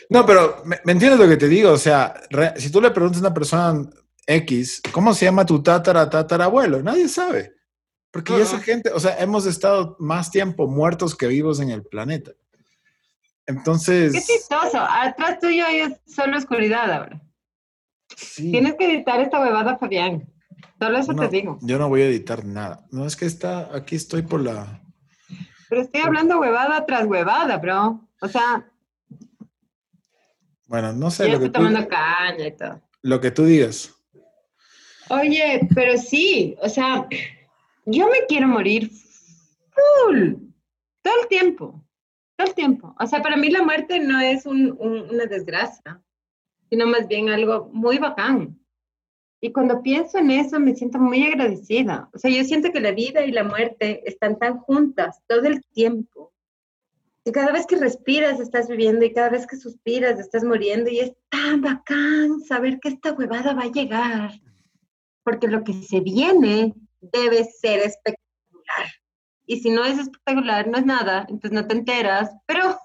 No 0.10 0.26
pero 0.26 0.64
¿me, 0.66 0.78
me 0.86 0.92
entiendes 0.94 1.20
lo 1.20 1.28
que 1.28 1.38
te 1.38 1.48
digo? 1.48 1.72
O 1.72 1.78
sea, 1.78 2.14
re- 2.30 2.54
si 2.58 2.72
tú 2.72 2.82
le 2.82 2.92
preguntas 2.92 3.22
a 3.22 3.26
una 3.28 3.34
persona 3.34 3.90
X, 4.26 4.82
¿cómo 4.92 5.14
se 5.14 5.26
llama 5.26 5.46
tu 5.46 5.62
tatara 5.62 6.10
tatarabuelo? 6.10 6.82
Nadie 6.82 7.08
sabe. 7.08 7.54
Porque 8.12 8.34
ya 8.34 8.40
esa 8.44 8.60
gente, 8.60 8.92
o 8.92 9.00
sea, 9.00 9.18
hemos 9.20 9.46
estado 9.46 9.96
más 10.00 10.32
tiempo 10.32 10.68
muertos 10.68 11.16
que 11.16 11.28
vivos 11.28 11.60
en 11.60 11.70
el 11.70 11.84
planeta. 11.84 12.32
Entonces, 13.46 14.14
Qué 14.14 14.22
chistoso. 14.22 14.80
Atrás 14.80 15.40
tuyo 15.40 15.66
hay 15.66 15.96
solo 16.08 16.38
oscuridad 16.38 16.92
ahora. 16.92 17.22
sí, 18.16 18.52
Tienes 18.52 18.76
que 18.76 18.86
editar 18.94 19.20
esta 19.22 19.40
huevada, 19.40 19.78
Fabián. 19.78 20.28
Solo 20.80 20.98
eso 20.98 21.14
no, 21.14 21.22
te 21.22 21.36
digo. 21.36 21.60
yo 21.62 21.78
no 21.78 21.90
voy 21.90 22.02
a 22.02 22.08
editar 22.08 22.46
nada. 22.46 22.86
No, 22.92 23.06
es 23.06 23.16
que 23.16 23.26
está, 23.26 23.76
aquí 23.76 23.96
estoy 23.96 24.22
por 24.22 24.42
la... 24.42 24.82
Pero 25.70 25.82
estoy 25.82 26.02
hablando 26.02 26.40
huevada 26.40 26.86
tras 26.86 27.06
huevada, 27.06 27.58
bro. 27.58 28.08
O 28.22 28.28
sea, 28.28 28.66
Bueno, 30.68 30.94
no 30.94 31.12
sé 31.12 31.24
lo 31.30 31.40
que, 31.40 31.46
estoy 31.46 31.50
tú, 31.64 31.68
tomando 31.68 31.88
caña 31.88 32.48
y 32.48 32.56
todo. 32.56 32.82
lo 33.02 33.20
que 33.22 33.32
tú 33.32 33.44
digas. 33.46 33.94
Oye, 35.10 35.68
pero 35.74 35.98
sí, 35.98 36.56
o 36.62 36.70
sea, 36.70 37.08
yo 37.86 38.08
me 38.10 38.26
quiero 38.28 38.48
morir 38.48 38.92
full, 39.72 40.34
todo 41.02 41.22
el 41.24 41.28
tiempo, 41.28 41.84
todo 42.36 42.48
el 42.48 42.54
tiempo. 42.54 42.96
O 43.00 43.08
sea, 43.08 43.22
para 43.22 43.36
mí 43.36 43.50
la 43.50 43.64
muerte 43.64 44.00
no 44.00 44.20
es 44.20 44.46
un- 44.46 44.76
un- 44.80 45.10
una 45.10 45.26
desgracia, 45.26 46.00
sino 46.70 46.86
más 46.86 47.08
bien 47.08 47.30
algo 47.30 47.70
muy 47.74 47.98
bacán. 47.98 48.59
Y 49.42 49.54
cuando 49.54 49.82
pienso 49.82 50.18
en 50.18 50.32
eso, 50.32 50.60
me 50.60 50.76
siento 50.76 51.00
muy 51.00 51.24
agradecida. 51.24 52.10
O 52.14 52.18
sea, 52.18 52.30
yo 52.30 52.44
siento 52.44 52.72
que 52.72 52.82
la 52.82 52.92
vida 52.92 53.26
y 53.26 53.32
la 53.32 53.44
muerte 53.44 54.02
están 54.06 54.38
tan 54.38 54.58
juntas 54.60 55.22
todo 55.28 55.44
el 55.44 55.64
tiempo. 55.74 56.34
Y 57.24 57.32
cada 57.32 57.52
vez 57.52 57.66
que 57.66 57.78
respiras 57.78 58.40
estás 58.40 58.68
viviendo 58.68 59.06
y 59.06 59.14
cada 59.14 59.30
vez 59.30 59.48
que 59.48 59.56
suspiras 59.56 60.20
estás 60.20 60.44
muriendo 60.44 60.90
y 60.90 61.00
es 61.00 61.14
tan 61.30 61.62
bacán 61.62 62.42
saber 62.42 62.80
que 62.80 62.90
esta 62.90 63.14
huevada 63.14 63.54
va 63.54 63.64
a 63.64 63.72
llegar. 63.72 64.32
Porque 65.24 65.48
lo 65.48 65.64
que 65.64 65.74
se 65.74 66.02
viene 66.02 66.74
debe 67.00 67.46
ser 67.46 67.80
espectacular. 67.80 68.88
Y 69.46 69.62
si 69.62 69.70
no 69.70 69.86
es 69.86 70.00
espectacular, 70.00 70.68
no 70.68 70.78
es 70.78 70.86
nada, 70.86 71.26
entonces 71.30 71.52
no 71.52 71.66
te 71.66 71.76
enteras, 71.76 72.30
pero 72.46 72.78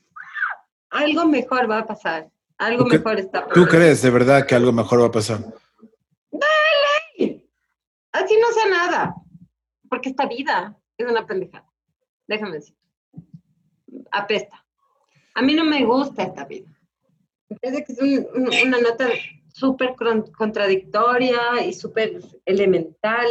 algo 0.90 1.26
mejor 1.26 1.68
va 1.68 1.78
a 1.78 1.86
pasar. 1.86 2.30
Algo 2.58 2.84
¿Tú 2.84 2.90
qué- 2.90 2.98
mejor 2.98 3.18
está 3.20 3.46
¿Tú 3.48 3.66
crees 3.66 4.02
de 4.02 4.10
verdad 4.10 4.46
que 4.46 4.54
algo 4.54 4.72
mejor 4.72 5.00
va 5.02 5.06
a 5.06 5.12
pasar? 5.12 5.38
Así 8.12 8.34
no 8.40 8.52
sea 8.52 8.68
nada, 8.68 9.14
porque 9.88 10.08
esta 10.08 10.26
vida 10.26 10.76
es 10.96 11.06
una 11.08 11.26
pendejada. 11.26 11.70
Déjame 12.26 12.52
decir. 12.54 12.74
Apesta. 14.10 14.64
A 15.34 15.42
mí 15.42 15.54
no 15.54 15.64
me 15.64 15.84
gusta 15.84 16.24
esta 16.24 16.44
vida. 16.44 16.68
Me 17.48 17.56
parece 17.58 17.84
que 17.84 17.92
es 17.92 18.00
un- 18.00 18.26
un- 18.46 18.66
una 18.66 18.80
nota 18.80 19.08
súper 19.52 19.94
con- 19.94 20.30
contradictoria 20.32 21.64
y 21.64 21.72
súper 21.72 22.20
elemental. 22.44 23.28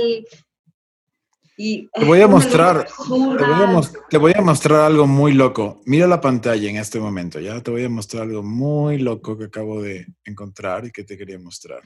Y 1.59 1.87
Te 1.87 2.05
voy 2.05 2.21
a 2.21 2.27
mostrar, 2.27 2.85
te 2.85 3.09
voy 3.09 3.41
a, 3.41 3.81
te 4.09 4.17
voy 4.19 4.33
a 4.35 4.41
mostrar 4.41 4.81
algo 4.81 5.07
muy 5.07 5.33
loco. 5.33 5.81
Mira 5.85 6.05
la 6.05 6.21
pantalla 6.21 6.69
en 6.69 6.77
este 6.77 6.99
momento, 6.99 7.39
¿ya? 7.39 7.61
Te 7.63 7.71
voy 7.71 7.83
a 7.83 7.89
mostrar 7.89 8.23
algo 8.23 8.43
muy 8.43 8.99
loco 8.99 9.35
que 9.35 9.45
acabo 9.45 9.81
de 9.81 10.05
encontrar 10.23 10.85
y 10.85 10.91
que 10.91 11.03
te 11.03 11.17
quería 11.17 11.39
mostrar. 11.39 11.81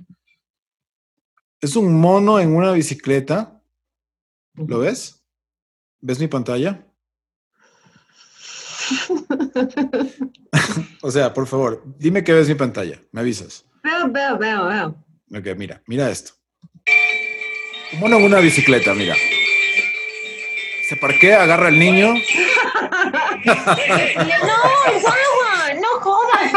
Es 1.62 1.78
un 1.78 1.98
mono 2.02 2.38
en 2.38 2.54
una 2.54 2.74
bicicleta. 2.74 3.62
¿Lo 4.56 4.80
ves? 4.80 5.24
¿Ves 6.02 6.20
mi 6.20 6.28
pantalla? 6.28 6.86
O 11.04 11.10
sea, 11.10 11.34
por 11.34 11.48
favor, 11.48 11.82
dime 11.98 12.24
que 12.24 12.34
ves 12.34 12.48
mi 12.48 12.54
pantalla. 12.54 13.02
Me 13.12 13.22
avisas. 13.22 13.66
Veo, 13.84 14.12
veo, 14.12 14.38
veo, 14.38 14.68
veo. 14.68 15.06
Ok, 15.34 15.58
mira, 15.58 15.82
mira 15.88 16.12
esto. 16.12 16.34
Un 17.94 18.00
mono 18.00 18.18
en 18.18 18.26
una 18.26 18.40
bicicleta, 18.40 18.94
mira. 18.94 19.16
Se 20.92 20.98
parquea, 20.98 21.44
agarra 21.44 21.68
al 21.70 21.80
niño. 21.80 22.14
No, 23.46 23.54
es 24.94 25.06
agua. 25.06 25.74
No 25.80 25.88
jodas, 26.02 26.54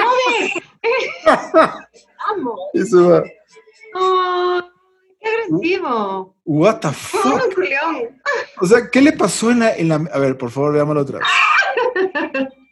va. 3.11 3.23
Oh, 3.95 4.61
qué 5.21 5.29
agresivo. 5.29 6.35
What 6.45 6.81
the 6.81 6.91
fuck? 6.91 7.41
O 8.61 8.67
sea, 8.67 8.91
¿qué 8.91 9.01
le 9.03 9.13
pasó 9.13 9.53
en 9.53 9.61
la, 9.61 9.77
en 9.77 9.89
la... 9.89 9.95
A 10.13 10.19
ver, 10.19 10.37
por 10.37 10.51
favor, 10.51 10.73
veámoslo 10.73 11.03
otra 11.03 11.21
vez. 11.21 11.29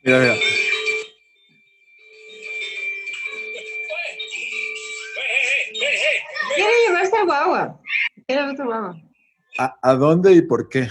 Mira, 0.02 0.18
mira. 0.18 0.34
Quiere 6.56 6.72
llevarse 6.89 7.16
al 7.16 7.24
guagua. 7.26 7.80
Quiere 8.26 8.43
llevarse 8.43 8.62
al 8.62 8.68
guagua. 8.68 8.97
¿A, 9.60 9.76
a 9.80 9.94
dónde 9.94 10.32
y 10.32 10.43
por 10.43 10.68
qué? 10.68 10.89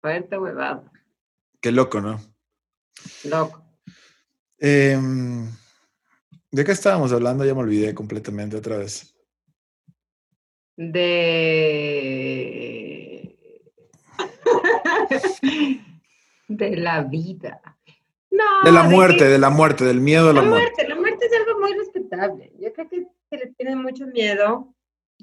Fuerte 0.00 0.38
huevado. 0.38 0.90
Qué 1.60 1.72
loco, 1.72 2.00
¿no? 2.00 2.20
Loco. 3.24 3.64
Em, 4.58 5.46
¿De 6.50 6.64
qué 6.64 6.72
estábamos 6.72 7.12
hablando? 7.12 7.44
Ya 7.44 7.54
me 7.54 7.60
olvidé 7.60 7.94
completamente 7.94 8.56
otra 8.56 8.78
vez. 8.78 9.14
De. 10.76 10.94
de 16.48 16.76
la 16.76 17.02
vida. 17.02 17.60
No. 18.30 18.44
De 18.64 18.72
la 18.72 18.82
que- 18.82 18.88
muerte, 18.94 19.24
de 19.24 19.38
la 19.38 19.50
muerte, 19.50 19.84
del 19.84 20.00
miedo 20.00 20.30
a 20.30 20.32
la 20.32 20.42
La 20.42 20.48
muerte. 20.48 20.70
muerte, 20.76 20.88
la 20.88 20.94
muerte 20.96 21.26
es 21.26 21.32
algo 21.34 21.60
muy 21.60 21.72
respetable. 21.74 22.52
Yo 22.60 22.72
creo 22.72 22.88
que 22.88 23.06
se 23.30 23.36
le 23.36 23.46
tiene 23.54 23.76
mucho 23.76 24.06
miedo 24.06 24.74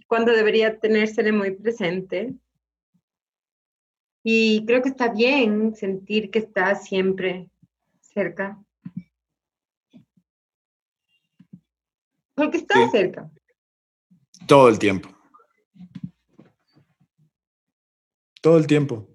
cuando 0.07 0.31
debería 0.33 0.79
tenérsele 0.79 1.31
muy 1.31 1.51
presente. 1.51 2.33
Y 4.27 4.65
creo 4.65 4.81
que 4.81 4.89
está 4.89 5.09
bien 5.09 5.75
sentir 5.75 6.31
que 6.31 6.39
está 6.39 6.73
siempre 6.73 7.47
cerca. 8.01 8.59
Porque 12.33 12.57
está 12.57 12.73
Sí. 12.73 12.89
cerca. 12.89 13.29
Todo 14.47 14.67
el 14.67 14.79
tiempo. 14.79 15.09
Todo 18.41 18.57
el 18.57 18.65
tiempo. 18.65 19.07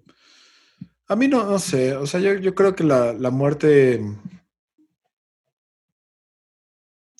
A 1.07 1.17
mí 1.17 1.27
no, 1.27 1.43
no 1.43 1.59
sé, 1.59 1.93
o 1.97 2.07
sea, 2.07 2.21
yo, 2.21 2.35
yo 2.35 2.55
creo 2.55 2.73
que 2.73 2.85
la, 2.85 3.11
la 3.11 3.31
muerte 3.31 3.99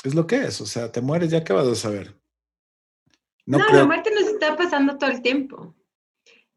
es 0.06 0.16
lo 0.16 0.26
que 0.28 0.38
es, 0.38 0.62
o 0.62 0.66
sea, 0.66 0.90
te 0.94 1.02
mueres, 1.02 1.30
ya 1.30 1.44
qué 1.44 1.52
vas 1.52 1.68
a 1.68 1.76
saber. 1.76 2.18
No, 3.46 3.58
No, 3.58 3.66
creo, 3.66 3.80
la 3.80 3.86
muerte 3.86 4.12
nos 4.16 4.30
está 4.30 4.56
pasando 4.56 4.98
todo 4.98 5.10
el 5.10 5.22
tiempo. 5.22 5.76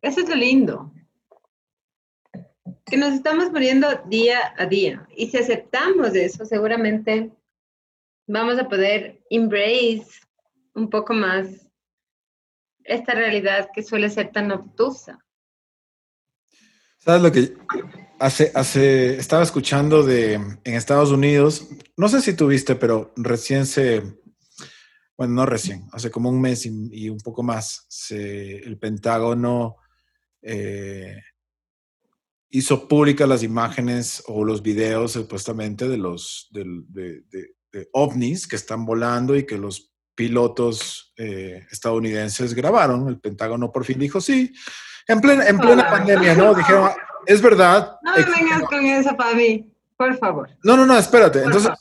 Eso 0.00 0.20
es 0.20 0.28
lo 0.28 0.36
lindo. 0.36 0.92
Que 2.86 2.96
nos 2.96 3.14
estamos 3.14 3.50
muriendo 3.50 3.88
día 4.06 4.54
a 4.58 4.66
día. 4.66 5.06
Y 5.16 5.28
si 5.28 5.38
aceptamos 5.38 6.14
eso, 6.14 6.44
seguramente 6.44 7.32
vamos 8.26 8.58
a 8.58 8.68
poder 8.68 9.22
embrace 9.30 10.06
un 10.74 10.90
poco 10.90 11.14
más 11.14 11.46
esta 12.84 13.14
realidad 13.14 13.70
que 13.74 13.82
suele 13.82 14.10
ser 14.10 14.30
tan 14.32 14.50
obtusa. 14.52 15.18
¿Sabes 16.98 17.22
lo 17.22 17.32
que 17.32 17.54
hace, 18.18 18.50
hace, 18.54 19.16
estaba 19.16 19.42
escuchando 19.42 20.02
de 20.02 20.34
en 20.34 20.74
Estados 20.74 21.10
Unidos, 21.10 21.68
no 21.96 22.08
sé 22.08 22.20
si 22.20 22.34
tuviste, 22.34 22.74
pero 22.74 23.12
recién 23.16 23.66
se, 23.66 24.02
bueno, 25.16 25.34
no 25.34 25.46
recién, 25.46 25.86
hace 25.92 26.10
como 26.10 26.30
un 26.30 26.40
mes 26.40 26.66
y, 26.66 27.08
un 27.08 27.18
poco 27.18 27.42
más, 27.42 27.84
se, 27.88 28.56
el 28.58 28.78
Pentágono 28.78 29.76
eh, 30.42 31.20
hizo 32.56 32.86
públicas 32.86 33.28
las 33.28 33.42
imágenes 33.42 34.22
o 34.28 34.44
los 34.44 34.62
videos 34.62 35.12
supuestamente 35.12 35.88
de 35.88 35.96
los 35.98 36.48
de, 36.52 36.64
de- 36.88 37.22
de 37.72 37.88
ovnis 37.92 38.46
que 38.46 38.54
están 38.54 38.86
volando 38.86 39.34
y 39.34 39.44
que 39.44 39.58
los 39.58 39.90
pilotos 40.14 41.12
eh, 41.16 41.66
estadounidenses 41.72 42.54
grabaron. 42.54 43.08
El 43.08 43.18
Pentágono 43.18 43.72
por 43.72 43.84
fin 43.84 43.98
dijo 43.98 44.20
sí. 44.20 44.52
En 45.08 45.20
plena, 45.20 45.48
en 45.48 45.58
plena 45.58 45.90
pandemia, 45.90 46.36
¿no? 46.36 46.54
Dijeron, 46.54 46.90
es 47.26 47.42
verdad. 47.42 47.96
No 48.02 48.12
me 48.16 48.24
vengas 48.24 48.62
con 48.68 48.86
eso, 48.86 49.16
Fabi. 49.16 49.74
Por 49.96 50.16
favor. 50.18 50.48
no, 50.62 50.76
no, 50.76 50.86
no, 50.86 50.96
espérate. 50.96 51.40
Por 51.40 51.46
Entonces, 51.48 51.72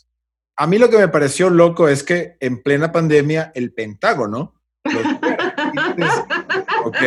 a 0.56 0.66
mí 0.66 0.80
lo 0.80 0.90
que 0.90 0.98
me 0.98 1.08
pareció 1.08 1.52
loco 1.52 1.88
es 1.88 2.02
que 2.04 2.36
en 2.40 2.64
plena 2.64 2.92
pandemia 2.92 3.52
el 3.54 3.72
Pentágono, 3.74 4.56
los- 4.84 5.06
ok, 6.86 7.02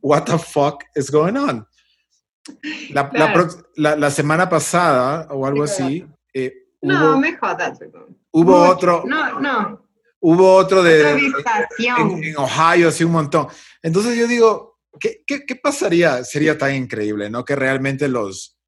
what 0.00 0.22
the 0.24 0.38
fuck 0.38 0.84
is 0.94 1.10
going 1.10 1.34
on? 1.36 1.66
La, 2.90 3.02
la 3.02 3.10
Claro. 3.32 3.48
la- 3.76 3.96
la 3.96 4.10
semana 4.10 4.48
pasada 4.48 5.28
o 5.30 5.46
algo 5.46 5.66
Sí, 5.66 5.82
así, 5.82 6.06
eh, 6.34 6.54
No, 6.82 7.12
hubo, 7.12 7.18
me 7.20 7.36
jodas. 7.36 7.78
hubo 8.32 8.58
Mucho. 8.58 8.70
otro, 8.70 9.02
No, 9.06 9.38
no. 9.40 9.86
hubo 10.20 10.54
otro 10.54 10.82
de, 10.82 11.10
en, 11.10 12.24
en 12.24 12.36
Ohio, 12.38 12.88
así 12.88 13.04
un 13.04 13.12
montón. 13.12 13.48
Entonces 13.82 14.16
yo 14.16 14.26
digo, 14.26 14.78
¿qué, 14.98 15.22
qué, 15.26 15.44
qué 15.46 15.56
pasaría? 15.56 16.24
Sería 16.24 16.56
tan 16.56 16.74
increíble, 16.74 17.28
¿no? 17.30 17.44
Que 17.44 17.54
realmente 17.56 18.08
los, 18.08 18.58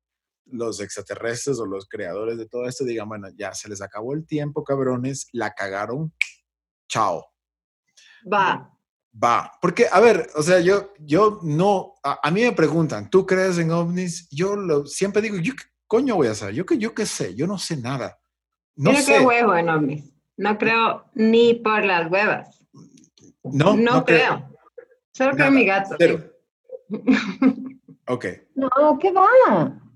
los 0.46 0.80
extraterrestres 0.80 1.58
o 1.58 1.64
los 1.66 1.88
creadores 1.88 2.36
de 2.36 2.46
todo 2.46 2.66
esto 2.68 2.84
digan, 2.84 3.08
bueno, 3.08 3.28
ya 3.34 3.54
se 3.54 3.68
les 3.70 3.80
acabó 3.80 4.12
el 4.12 4.26
tiempo, 4.26 4.62
cabrones, 4.64 5.26
la 5.32 5.52
cagaron, 5.54 6.12
chao, 6.88 7.24
Va. 8.30 8.68
Va. 9.12 9.52
Porque, 9.60 9.86
a 9.90 10.00
ver, 10.00 10.28
o 10.34 10.42
sea, 10.42 10.60
yo, 10.60 10.92
yo 11.00 11.40
no, 11.42 11.94
a, 12.02 12.18
a 12.26 12.30
mí 12.30 12.42
me 12.42 12.52
preguntan, 12.52 13.10
¿tú 13.10 13.26
crees 13.26 13.58
en 13.58 13.70
ovnis? 13.70 14.28
Yo 14.30 14.56
lo, 14.56 14.86
siempre 14.86 15.22
digo, 15.22 15.36
¿yo 15.38 15.54
qué 15.54 15.64
coño 15.86 16.16
voy 16.16 16.28
a 16.28 16.34
saber? 16.34 16.54
Yo 16.54 16.66
qué 16.66 16.78
yo 16.78 16.94
qué 16.94 17.06
sé, 17.06 17.34
yo 17.34 17.46
no 17.46 17.58
sé 17.58 17.76
nada. 17.76 18.18
No 18.76 18.90
Yo 18.92 18.98
no 18.98 19.04
sé. 19.04 19.12
creo 19.14 19.28
huevo 19.28 19.56
en 19.56 19.68
ovnis. 19.68 20.12
No 20.36 20.56
creo 20.58 21.04
ni 21.14 21.54
por 21.54 21.84
las 21.84 22.10
huevas. 22.10 22.58
No, 23.44 23.76
No, 23.76 24.04
creo. 24.04 24.48
Solo 25.12 25.32
creo 25.32 25.48
en 25.48 25.54
mi 25.54 25.66
gato. 25.66 25.94
Cero. 25.98 26.24
Ok. 28.08 28.26
No, 28.54 28.98
¿qué 29.00 29.12
va? 29.12 29.26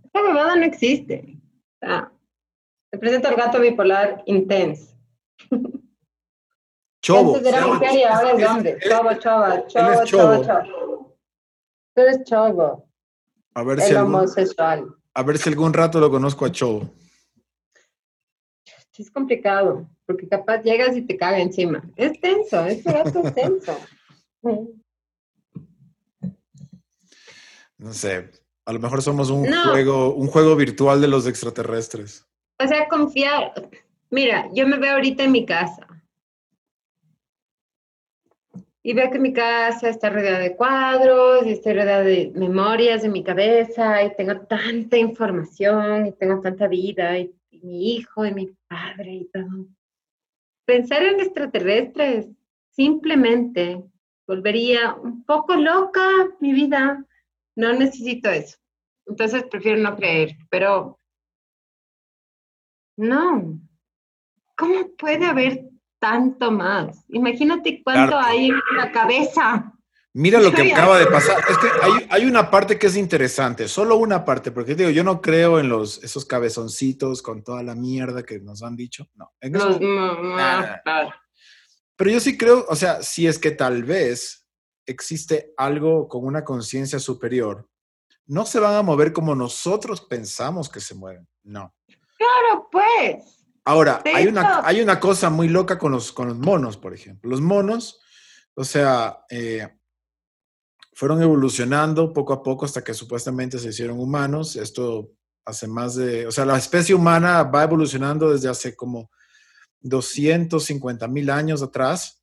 Esa 0.04 0.22
huevada 0.24 0.56
no 0.56 0.64
existe. 0.64 1.38
Ah, 1.82 2.10
te 2.90 2.98
presento 2.98 3.28
al 3.28 3.36
gato 3.36 3.60
bipolar 3.60 4.22
intenso. 4.26 4.94
Chobo. 7.06 7.36
Antes 7.36 7.52
era 7.52 7.62
ahora 7.62 8.32
es 8.32 8.48
hombre. 8.48 8.78
Chobo, 8.80 9.14
chobo, 9.14 9.68
chobo, 9.68 10.04
chobo, 10.04 10.44
chobo. 10.44 11.16
Tú 11.94 12.00
eres 12.02 12.24
chobo, 12.24 12.88
A 13.54 13.62
ver, 13.62 13.80
si 13.80 13.90
el 13.92 13.96
algún, 13.98 14.14
homosexual. 14.16 14.86
a 15.14 15.22
ver 15.22 15.38
si 15.38 15.48
algún 15.48 15.72
rato 15.72 16.00
lo 16.00 16.10
conozco 16.10 16.44
a 16.44 16.50
Chobo. 16.50 16.90
Es 18.98 19.08
complicado, 19.10 19.88
porque 20.04 20.26
capaz 20.26 20.62
llegas 20.64 20.96
y 20.96 21.02
te 21.02 21.16
caga 21.16 21.38
encima. 21.38 21.84
Es 21.94 22.20
tenso, 22.20 22.64
este 22.66 22.92
gato 22.92 23.22
es 23.24 23.34
tenso. 23.34 23.78
No 27.78 27.92
sé. 27.92 28.30
A 28.64 28.72
lo 28.72 28.80
mejor 28.80 29.00
somos 29.00 29.30
un 29.30 29.48
No. 29.48 29.70
juego, 29.70 30.14
un 30.14 30.26
juego 30.26 30.56
virtual 30.56 31.00
de 31.00 31.06
los 31.08 31.26
extraterrestres. 31.28 32.26
O 32.58 32.66
sea, 32.66 32.88
confiar. 32.88 33.52
Mira, 34.10 34.48
yo 34.52 34.66
me 34.66 34.76
veo 34.78 34.94
ahorita 34.94 35.22
en 35.24 35.32
mi 35.32 35.46
casa. 35.46 35.86
Y 38.86 38.94
veo 38.94 39.10
que 39.10 39.18
mi 39.18 39.32
casa 39.32 39.88
está 39.88 40.10
rodeada 40.10 40.38
de 40.38 40.54
cuadros, 40.54 41.44
y 41.44 41.50
estoy 41.50 41.72
rodeada 41.72 42.04
de 42.04 42.30
memorias 42.36 43.02
en 43.02 43.10
mi 43.10 43.24
cabeza, 43.24 44.04
y 44.04 44.14
tengo 44.14 44.42
tanta 44.42 44.96
información, 44.96 46.06
y 46.06 46.12
tengo 46.12 46.40
tanta 46.40 46.68
vida, 46.68 47.18
y, 47.18 47.34
y 47.50 47.58
mi 47.62 47.96
hijo, 47.96 48.24
y 48.24 48.32
mi 48.32 48.56
padre, 48.68 49.12
y 49.12 49.24
todo. 49.24 49.66
Pensar 50.64 51.02
en 51.02 51.18
extraterrestres 51.18 52.28
simplemente 52.70 53.82
volvería 54.24 54.94
un 54.94 55.24
poco 55.24 55.56
loca 55.56 56.08
mi 56.38 56.52
vida. 56.52 57.04
No 57.56 57.72
necesito 57.72 58.30
eso. 58.30 58.56
Entonces 59.04 59.42
prefiero 59.50 59.82
no 59.82 59.96
creer, 59.96 60.36
pero 60.48 61.00
no. 62.96 63.58
¿Cómo 64.56 64.90
puede 64.96 65.26
haber 65.26 65.75
tanto 65.98 66.50
más. 66.50 67.04
Imagínate 67.08 67.82
cuánto 67.82 68.18
hay 68.18 68.48
en 68.48 68.76
la 68.76 68.92
cabeza. 68.92 69.72
Mira 70.12 70.40
lo 70.40 70.50
que 70.50 70.72
acaba 70.72 70.98
de 70.98 71.06
pasar. 71.06 71.44
Es 71.46 71.58
que 71.58 71.68
hay, 72.08 72.24
una 72.24 72.50
parte 72.50 72.78
que 72.78 72.86
es 72.86 72.96
interesante, 72.96 73.68
solo 73.68 73.96
una 73.96 74.24
parte, 74.24 74.50
porque 74.50 74.74
digo, 74.74 74.88
yo 74.88 75.04
no 75.04 75.20
creo 75.20 75.60
en 75.60 75.68
los, 75.68 76.02
esos 76.02 76.24
cabezoncitos 76.24 77.20
con 77.20 77.44
toda 77.44 77.62
la 77.62 77.74
mierda 77.74 78.22
que 78.22 78.40
nos 78.40 78.62
han 78.62 78.76
dicho. 78.76 79.06
No. 79.14 79.34
Pero 81.96 82.10
yo 82.10 82.20
sí 82.20 82.38
creo, 82.38 82.64
o 82.66 82.76
sea, 82.76 83.02
si 83.02 83.26
es 83.26 83.38
que 83.38 83.50
tal 83.50 83.84
vez 83.84 84.46
existe 84.86 85.52
algo 85.58 86.08
con 86.08 86.24
una 86.24 86.44
conciencia 86.44 86.98
superior, 86.98 87.68
no 88.24 88.46
se 88.46 88.58
van 88.58 88.74
a 88.74 88.82
mover 88.82 89.12
como 89.12 89.34
nosotros 89.34 90.00
pensamos 90.00 90.70
que 90.70 90.80
se 90.80 90.94
mueven. 90.94 91.28
No. 91.42 91.74
Claro, 92.16 92.68
pues. 92.72 93.45
Ahora, 93.66 94.00
hay 94.14 94.28
una, 94.28 94.64
hay 94.64 94.80
una 94.80 95.00
cosa 95.00 95.28
muy 95.28 95.48
loca 95.48 95.76
con 95.76 95.90
los, 95.90 96.12
con 96.12 96.28
los 96.28 96.38
monos, 96.38 96.76
por 96.76 96.94
ejemplo. 96.94 97.28
Los 97.28 97.40
monos, 97.40 98.00
o 98.54 98.62
sea, 98.62 99.24
eh, 99.28 99.68
fueron 100.92 101.20
evolucionando 101.20 102.12
poco 102.12 102.32
a 102.32 102.44
poco 102.44 102.64
hasta 102.64 102.84
que 102.84 102.94
supuestamente 102.94 103.58
se 103.58 103.70
hicieron 103.70 103.98
humanos. 103.98 104.54
Esto 104.54 105.10
hace 105.44 105.66
más 105.66 105.96
de, 105.96 106.28
o 106.28 106.30
sea, 106.30 106.44
la 106.44 106.56
especie 106.56 106.94
humana 106.94 107.42
va 107.42 107.64
evolucionando 107.64 108.32
desde 108.32 108.48
hace 108.48 108.76
como 108.76 109.10
250 109.80 111.08
mil 111.08 111.28
años 111.28 111.60
atrás 111.60 112.22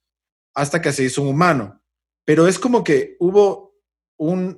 hasta 0.53 0.81
que 0.81 0.93
se 0.93 1.03
hizo 1.03 1.21
un 1.21 1.27
humano. 1.27 1.81
Pero 2.23 2.47
es 2.47 2.57
como 2.57 2.85
que 2.85 3.17
hubo 3.19 3.75
un, 4.17 4.57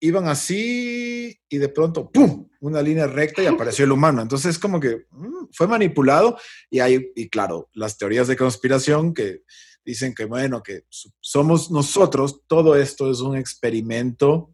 iban 0.00 0.28
así 0.28 1.40
y 1.48 1.56
de 1.58 1.68
pronto, 1.70 2.10
¡pum!, 2.10 2.46
una 2.60 2.82
línea 2.82 3.06
recta 3.06 3.42
y 3.42 3.46
apareció 3.46 3.86
el 3.86 3.92
humano. 3.92 4.20
Entonces 4.20 4.50
es 4.50 4.58
como 4.58 4.78
que 4.78 5.06
mm, 5.10 5.35
fue 5.52 5.66
manipulado 5.66 6.38
y 6.70 6.80
hay, 6.80 7.12
y 7.14 7.28
claro, 7.28 7.68
las 7.72 7.98
teorías 7.98 8.28
de 8.28 8.36
conspiración 8.36 9.14
que 9.14 9.42
dicen 9.84 10.14
que, 10.14 10.24
bueno, 10.24 10.62
que 10.62 10.82
somos 11.20 11.70
nosotros, 11.70 12.42
todo 12.46 12.76
esto 12.76 13.10
es 13.10 13.20
un 13.20 13.36
experimento, 13.36 14.50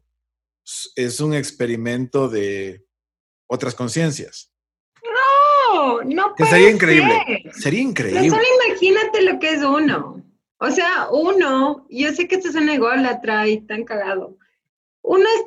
es 0.94 1.20
un 1.20 1.34
experimento 1.34 2.28
de 2.28 2.84
otras 3.46 3.74
conciencias. 3.74 4.52
No, 5.02 6.02
no 6.02 6.34
puede 6.34 6.50
Sería 6.50 6.70
increíble, 6.70 7.50
sería 7.52 7.80
increíble. 7.80 8.30
solo 8.30 8.42
imagínate 8.66 9.22
lo 9.22 9.38
que 9.38 9.54
es 9.54 9.62
uno. 9.62 10.22
O 10.58 10.70
sea, 10.70 11.08
uno, 11.10 11.86
yo 11.90 12.12
sé 12.12 12.28
que 12.28 12.36
esto 12.36 12.50
es 12.50 12.54
un 12.54 12.68
ególatra 12.68 13.48
y 13.48 13.62
tan 13.62 13.84
cagado. 13.84 14.38
Uno 15.02 15.24
es 15.24 15.46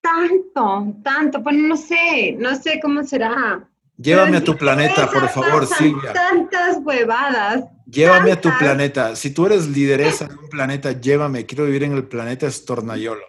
tanto, 0.00 0.96
tanto, 1.04 1.42
pues 1.42 1.56
no 1.56 1.76
sé, 1.76 2.32
no 2.38 2.56
sé 2.56 2.80
cómo 2.82 3.04
será. 3.04 3.68
Llévame 3.96 4.38
a 4.38 4.44
tu 4.44 4.56
planeta, 4.56 5.10
por 5.10 5.28
favor, 5.28 5.66
Silvia. 5.66 6.12
Tantas 6.12 6.78
huevadas. 6.82 7.64
Llévame 7.86 8.32
a 8.32 8.40
tu 8.40 8.50
planeta. 8.58 9.14
Si 9.16 9.32
tú 9.32 9.46
eres 9.46 9.68
lideresa 9.68 10.26
de 10.26 10.34
un 10.34 10.48
planeta, 10.48 10.92
llévame. 10.92 11.46
Quiero 11.46 11.66
vivir 11.66 11.84
en 11.84 11.92
el 11.92 12.08
planeta 12.08 12.46
Estornayolo. 12.46 13.26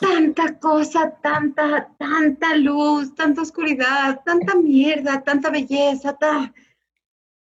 Tanta 0.00 0.58
cosa, 0.58 1.18
tanta, 1.22 1.88
tanta 1.98 2.56
luz, 2.56 3.14
tanta 3.14 3.42
oscuridad, 3.42 4.20
tanta 4.24 4.54
mierda, 4.54 5.22
tanta 5.22 5.50
belleza, 5.50 6.16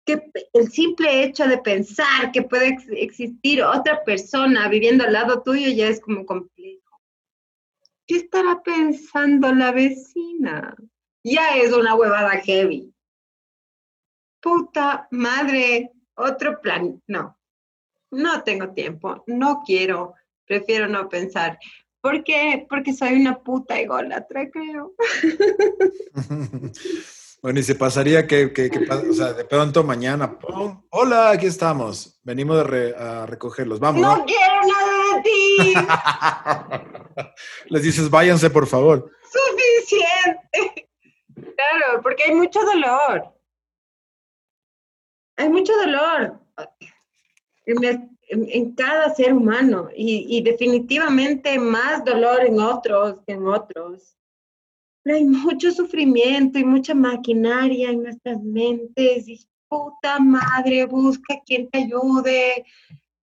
que 0.05 0.31
el 0.53 0.69
simple 0.69 1.23
hecho 1.23 1.47
de 1.47 1.57
pensar 1.57 2.31
que 2.31 2.43
puede 2.43 2.77
existir 2.91 3.63
otra 3.63 4.03
persona 4.03 4.67
viviendo 4.67 5.03
al 5.03 5.13
lado 5.13 5.41
tuyo 5.41 5.69
ya 5.69 5.87
es 5.87 5.99
como 5.99 6.25
complejo. 6.25 6.81
¿Qué 8.05 8.17
estará 8.17 8.61
pensando 8.61 9.51
la 9.53 9.71
vecina? 9.71 10.75
Ya 11.25 11.57
es 11.57 11.73
una 11.73 11.95
huevada 11.95 12.39
heavy. 12.41 12.93
Puta 14.39 15.07
madre, 15.09 15.91
otro 16.13 16.61
plan. 16.61 17.01
No, 17.07 17.35
no 18.11 18.43
tengo 18.43 18.69
tiempo, 18.73 19.23
no 19.25 19.63
quiero, 19.65 20.13
prefiero 20.45 20.87
no 20.87 21.09
pensar. 21.09 21.57
¿Por 21.99 22.23
qué? 22.23 22.67
Porque 22.69 22.93
soy 22.93 23.15
una 23.15 23.39
puta 23.39 23.79
ególatra, 23.79 24.49
creo. 24.51 24.93
Bueno, 27.41 27.59
y 27.59 27.63
se 27.63 27.75
pasaría 27.75 28.25
que, 28.25 28.51
o 28.89 29.13
sea, 29.13 29.33
de 29.33 29.45
pronto 29.45 29.83
mañana, 29.83 30.35
hola, 30.89 31.29
aquí 31.29 31.45
estamos, 31.45 32.19
venimos 32.23 32.57
a 32.57 33.27
recogerlos, 33.27 33.79
vamos. 33.79 34.01
No 34.01 34.25
quiero 34.25 34.61
nada 34.67 35.15
de 35.15 35.21
ti. 35.21 35.73
Les 37.69 37.83
dices, 37.83 38.09
váyanse, 38.09 38.49
por 38.49 38.65
favor. 38.65 39.11
Suficiente. 39.31 40.84
Claro, 41.55 42.01
porque 42.01 42.23
hay 42.23 42.35
mucho 42.35 42.59
dolor. 42.61 43.33
Hay 45.37 45.49
mucho 45.49 45.73
dolor 45.77 46.39
en, 47.65 48.75
cada 48.75 49.13
ser 49.13 49.33
humano 49.33 49.89
y, 49.95 50.41
definitivamente 50.41 51.59
más 51.59 52.03
dolor 52.05 52.45
en 52.45 52.59
otros 52.59 53.19
que 53.25 53.33
en 53.33 53.47
otros 53.47 54.15
hay 55.05 55.23
mucho 55.23 55.71
sufrimiento 55.71 56.57
y 56.57 56.63
mucha 56.63 56.95
maquinaria 56.95 57.91
en 57.91 58.03
nuestras 58.03 58.41
mentes 58.41 59.27
y 59.27 59.47
puta 59.67 60.19
madre, 60.19 60.85
busca 60.85 61.39
quien 61.45 61.69
te 61.69 61.79
ayude. 61.79 62.65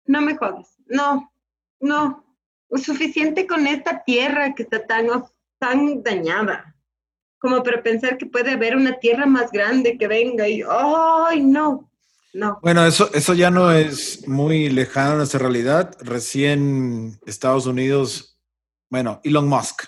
No 0.06 0.20
me 0.20 0.36
jodas, 0.36 0.76
no, 0.86 1.32
no. 1.80 2.24
Suficiente 2.76 3.46
con 3.46 3.66
esta 3.66 4.04
tierra 4.04 4.54
que 4.54 4.62
está 4.62 4.86
tan, 4.86 5.08
tan 5.58 6.02
dañada 6.02 6.71
como 7.42 7.60
para 7.64 7.82
pensar 7.82 8.16
que 8.16 8.26
puede 8.26 8.52
haber 8.52 8.76
una 8.76 9.00
tierra 9.00 9.26
más 9.26 9.50
grande 9.50 9.98
que 9.98 10.06
venga 10.06 10.48
y, 10.48 10.62
¡ay, 10.70 11.42
no! 11.42 11.90
No. 12.32 12.60
Bueno, 12.62 12.86
eso, 12.86 13.10
eso 13.12 13.34
ya 13.34 13.50
no 13.50 13.72
es 13.72 14.26
muy 14.26 14.70
lejano 14.70 15.10
a 15.10 15.16
nuestra 15.16 15.40
realidad. 15.40 15.94
Recién 16.00 17.18
Estados 17.26 17.66
Unidos, 17.66 18.38
bueno, 18.88 19.20
Elon 19.24 19.48
Musk 19.48 19.82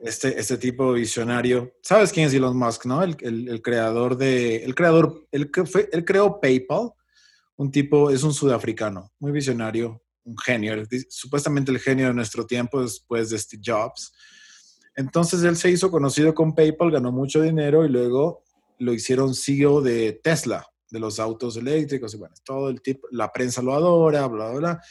este, 0.00 0.38
este 0.38 0.58
tipo 0.58 0.92
visionario. 0.92 1.74
¿Sabes 1.82 2.12
quién 2.12 2.26
es 2.26 2.34
Elon 2.34 2.56
Musk, 2.56 2.84
no? 2.84 3.02
El, 3.02 3.16
el, 3.48 3.62
creador 3.62 4.16
de, 4.16 4.56
el 4.64 4.74
creador, 4.74 5.26
el 5.32 5.50
que 5.50 5.64
fue, 5.64 5.88
él 5.92 6.04
creó 6.04 6.40
PayPal, 6.40 6.90
un 7.56 7.70
tipo, 7.72 8.10
es 8.10 8.22
un 8.22 8.34
sudafricano, 8.34 9.10
muy 9.18 9.32
visionario, 9.32 10.04
un 10.24 10.36
genio, 10.38 10.86
supuestamente 11.08 11.72
el 11.72 11.80
genio 11.80 12.08
de 12.08 12.14
nuestro 12.14 12.46
tiempo 12.46 12.82
después 12.82 13.30
de 13.30 13.38
Steve 13.38 13.62
Jobs. 13.64 14.12
Entonces 14.96 15.42
él 15.42 15.56
se 15.56 15.70
hizo 15.70 15.90
conocido 15.90 16.34
con 16.34 16.54
PayPal, 16.54 16.90
ganó 16.90 17.12
mucho 17.12 17.42
dinero 17.42 17.84
y 17.84 17.90
luego 17.90 18.42
lo 18.78 18.94
hicieron 18.94 19.34
CEO 19.34 19.82
de 19.82 20.14
Tesla, 20.24 20.66
de 20.90 20.98
los 20.98 21.20
autos 21.20 21.56
eléctricos 21.56 22.14
y 22.14 22.16
bueno, 22.16 22.34
todo 22.42 22.70
el 22.70 22.80
tipo, 22.80 23.06
la 23.10 23.30
prensa 23.30 23.60
lo 23.60 23.74
adora, 23.74 24.26
bla, 24.26 24.50
bla, 24.50 24.58
bla. 24.58 24.82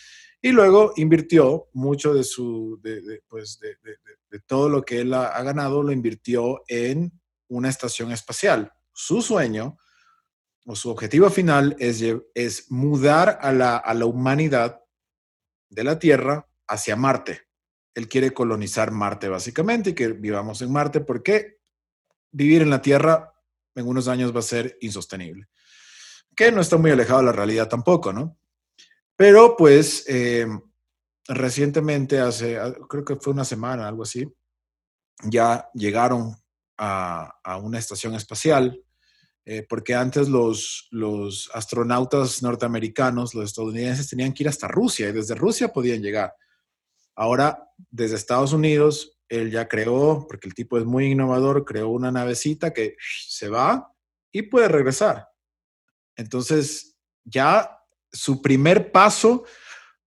Y 0.41 0.51
luego 0.51 0.93
invirtió 0.97 1.69
mucho 1.73 2.13
de 2.13 2.23
su, 2.23 2.79
de, 2.83 3.23
pues 3.27 3.59
de, 3.59 4.39
todo 4.45 4.69
lo 4.69 4.83
que 4.83 4.99
él 4.99 5.13
ha, 5.13 5.41
ganado, 5.41 5.81
lo 5.81 5.91
invirtió 5.91 6.61
en 6.67 7.11
una 7.47 7.69
estación 7.69 8.11
espacial. 8.11 8.71
Su 8.93 9.23
sueño 9.23 9.77
o 10.67 10.75
su 10.75 10.91
objetivo 10.91 11.31
final 11.31 11.75
es, 11.79 12.03
es 12.35 12.69
mudar 12.69 13.39
a 13.41 13.51
la, 13.51 13.77
a 13.77 13.93
la 13.95 14.05
humanidad 14.05 14.81
de 15.69 15.83
la 15.83 15.97
Tierra 15.97 16.47
hacia 16.67 16.95
Marte. 16.95 17.44
Él 17.95 18.07
quiere 18.07 18.31
colonizar 18.31 18.91
Marte 18.91 19.29
básicamente 19.29 19.91
y 19.91 19.93
que 19.93 20.09
vivamos 20.09 20.61
en 20.61 20.71
Marte 20.71 20.99
porque 20.99 21.59
vivir 22.31 22.61
en 22.61 22.69
la 22.69 22.81
Tierra 22.81 23.33
en 23.73 23.87
unos 23.87 24.07
años 24.07 24.35
va 24.35 24.39
a 24.39 24.43
ser 24.43 24.77
insostenible. 24.81 25.47
Que 26.35 26.51
no 26.51 26.61
está 26.61 26.77
muy 26.77 26.91
alejado 26.91 27.19
de 27.19 27.25
la 27.25 27.31
realidad 27.31 27.69
tampoco, 27.69 28.11
¿no? 28.11 28.37
Pero 29.15 29.55
pues 29.57 30.03
eh, 30.07 30.45
recientemente, 31.27 32.19
hace, 32.19 32.57
ah, 32.59 32.73
creo 32.89 33.05
que 33.05 33.15
fue 33.15 33.33
una 33.33 33.45
semana, 33.45 33.87
algo 33.87 34.03
así, 34.03 34.27
ya 35.23 35.69
llegaron 35.73 36.35
a, 36.77 37.33
una 37.61 37.79
estación 37.79 38.15
espacial, 38.15 38.81
eh, 39.45 39.65
porque 39.67 39.95
antes 39.95 40.27
los, 40.27 40.87
los 40.91 41.49
astronautas 41.53 42.43
norteamericanos, 42.43 43.33
los 43.33 43.45
estadounidenses, 43.45 44.09
tenían 44.09 44.33
que 44.33 44.43
ir 44.43 44.49
hasta 44.49 44.67
Rusia 44.67 45.09
y 45.09 45.13
desde 45.13 45.35
Rusia 45.35 45.69
podían 45.69 46.01
llegar. 46.01 46.33
Ahora, 47.15 47.71
desde 47.89 48.15
Estados 48.15 48.53
Unidos, 48.53 49.17
él 49.29 49.51
ya 49.51 49.67
creó, 49.67 50.27
porque 50.27 50.47
el 50.47 50.53
tipo 50.53 50.77
es 50.77 50.85
muy 50.85 51.07
innovador, 51.11 51.65
creó 51.65 51.89
una 51.89 52.11
navecita 52.11 52.73
que 52.73 52.95
se 53.27 53.49
va 53.49 53.91
y 54.31 54.43
puede 54.43 54.67
regresar. 54.67 55.29
Entonces, 56.15 56.95
ya 57.23 57.79
su 58.11 58.41
primer 58.41 58.91
paso 58.91 59.45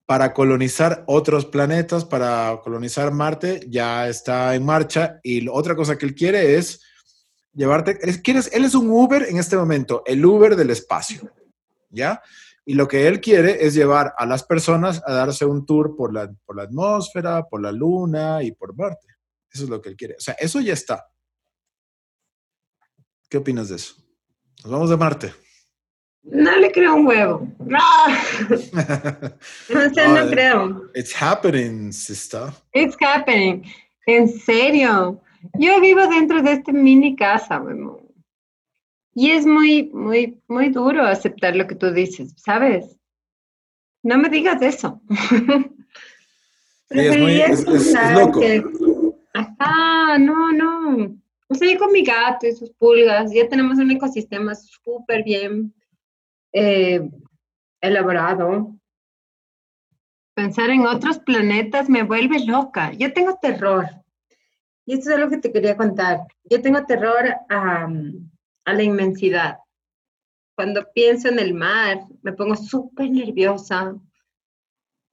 para 0.07 0.33
colonizar 0.33 1.05
otros 1.07 1.45
planetas, 1.45 2.05
para 2.05 2.61
colonizar 2.63 3.13
Marte, 3.13 3.61
ya 3.69 4.09
está 4.09 4.55
en 4.55 4.65
marcha. 4.65 5.21
Y 5.23 5.47
otra 5.49 5.77
cosa 5.77 5.99
que 5.99 6.07
él 6.07 6.15
quiere 6.15 6.57
es 6.57 6.81
llevarte, 7.53 7.99
¿quieres? 8.23 8.51
él 8.53 8.65
es 8.65 8.75
un 8.75 8.89
Uber 8.91 9.27
en 9.29 9.37
este 9.37 9.57
momento, 9.57 10.03
el 10.07 10.25
Uber 10.25 10.57
del 10.57 10.71
espacio, 10.71 11.31
¿ya? 11.91 12.23
Y 12.69 12.75
lo 12.75 12.87
que 12.87 13.09
él 13.09 13.23
quiere 13.23 13.65
es 13.65 13.73
llevar 13.73 14.13
a 14.19 14.27
las 14.27 14.45
personas 14.45 15.01
a 15.07 15.15
darse 15.15 15.47
un 15.47 15.65
tour 15.65 15.97
por 15.97 16.13
la, 16.13 16.31
por 16.45 16.55
la 16.55 16.65
atmósfera, 16.65 17.47
por 17.47 17.63
la 17.63 17.73
luna 17.73 18.43
y 18.43 18.53
por 18.53 18.77
Marte. 18.77 19.07
Eso 19.51 19.65
es 19.65 19.71
lo 19.71 19.81
que 19.81 19.89
él 19.89 19.97
quiere. 19.97 20.17
O 20.17 20.21
sea, 20.21 20.35
eso 20.35 20.61
ya 20.61 20.75
está. 20.75 21.07
¿Qué 23.31 23.39
opinas 23.39 23.71
de 23.71 23.77
eso? 23.77 23.95
Nos 24.63 24.71
vamos 24.71 24.91
de 24.91 24.99
Marte. 24.99 25.33
No 26.25 26.55
le 26.59 26.71
creo 26.71 26.97
un 26.97 27.07
huevo. 27.07 27.49
No. 27.59 27.79
no 29.71 29.95
sé, 29.95 30.09
no 30.09 30.29
creo. 30.29 30.91
It's 30.95 31.15
happening, 31.19 31.91
sister. 31.91 32.53
It's 32.75 32.99
happening. 33.01 33.65
En 34.05 34.29
serio. 34.29 35.23
Yo 35.59 35.81
vivo 35.81 36.07
dentro 36.07 36.43
de 36.43 36.53
esta 36.53 36.73
mini 36.73 37.17
casa, 37.17 37.63
weón. 37.63 38.08
Y 39.21 39.33
es 39.33 39.47
muy, 39.47 39.91
muy, 39.93 40.41
muy 40.47 40.69
duro 40.69 41.03
aceptar 41.03 41.57
lo 41.57 41.67
que 41.67 41.75
tú 41.75 41.91
dices, 41.93 42.33
¿sabes? 42.37 42.97
No 44.01 44.17
me 44.17 44.29
digas 44.29 44.63
eso. 44.63 45.03
Sí, 46.91 47.01
es, 47.01 47.19
muy, 47.19 47.41
es, 47.41 47.67
es, 47.67 48.15
loco. 48.15 48.41
Ajá, 49.35 50.19
no, 50.19 50.53
no. 50.53 51.21
O 51.49 51.55
sea, 51.55 51.71
yo 51.71 51.81
con 51.81 51.91
mi 51.91 52.05
gato 52.05 52.47
y 52.47 52.53
sus 52.53 52.71
pulgas, 52.71 53.33
ya 53.33 53.49
tenemos 53.49 53.79
un 53.79 53.91
ecosistema 53.91 54.55
súper 54.55 55.25
bien 55.25 55.75
eh, 56.53 57.11
elaborado. 57.81 58.73
Pensar 60.35 60.71
en 60.71 60.87
otros 60.87 61.19
planetas 61.19 61.89
me 61.89 62.05
vuelve 62.05 62.47
loca. 62.47 62.93
Yo 62.93 63.13
tengo 63.13 63.37
terror. 63.43 63.85
Y 64.87 64.95
esto 64.95 65.11
es 65.11 65.17
algo 65.17 65.29
que 65.29 65.39
te 65.39 65.53
quería 65.53 65.77
contar. 65.77 66.21
Yo 66.45 66.63
tengo 66.63 66.87
terror 66.87 67.35
a, 67.51 67.89
a 68.69 68.75
la 68.75 68.83
inmensidad. 68.83 69.59
Cuando 70.55 70.87
pienso 70.93 71.29
en 71.29 71.39
el 71.39 71.55
mar, 71.55 72.01
me 72.23 72.33
pongo 72.33 72.55
súper 72.55 73.11
nerviosa. 73.11 73.97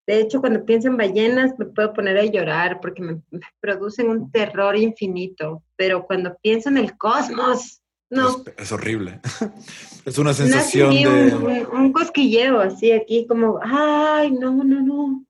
De 0.05 0.19
hecho, 0.19 0.41
cuando 0.41 0.65
pienso 0.65 0.89
en 0.89 0.97
ballenas, 0.97 1.57
me 1.57 1.65
puedo 1.65 1.93
poner 1.93 2.17
a 2.17 2.25
llorar 2.25 2.81
porque 2.81 3.01
me, 3.01 3.21
producen 3.61 4.09
un 4.09 4.29
terror 4.29 4.75
infinito. 4.75 5.63
Pero 5.77 6.05
cuando 6.05 6.35
pienso 6.41 6.69
en 6.69 6.77
el 6.77 6.97
cosmos, 6.97 7.81
no. 8.09 8.43
Es, 8.57 8.71
horrible. 8.71 9.21
es 10.05 10.17
una 10.17 10.33
sensación 10.33 10.91
de... 10.91 11.07
Un, 11.07 11.67
un, 11.77 11.93
cosquilleo 11.93 12.59
así 12.59 12.91
aquí, 12.91 13.25
como, 13.25 13.59
ay, 13.63 14.31
no, 14.31 14.63
no, 14.63 14.81
no. 14.81 15.25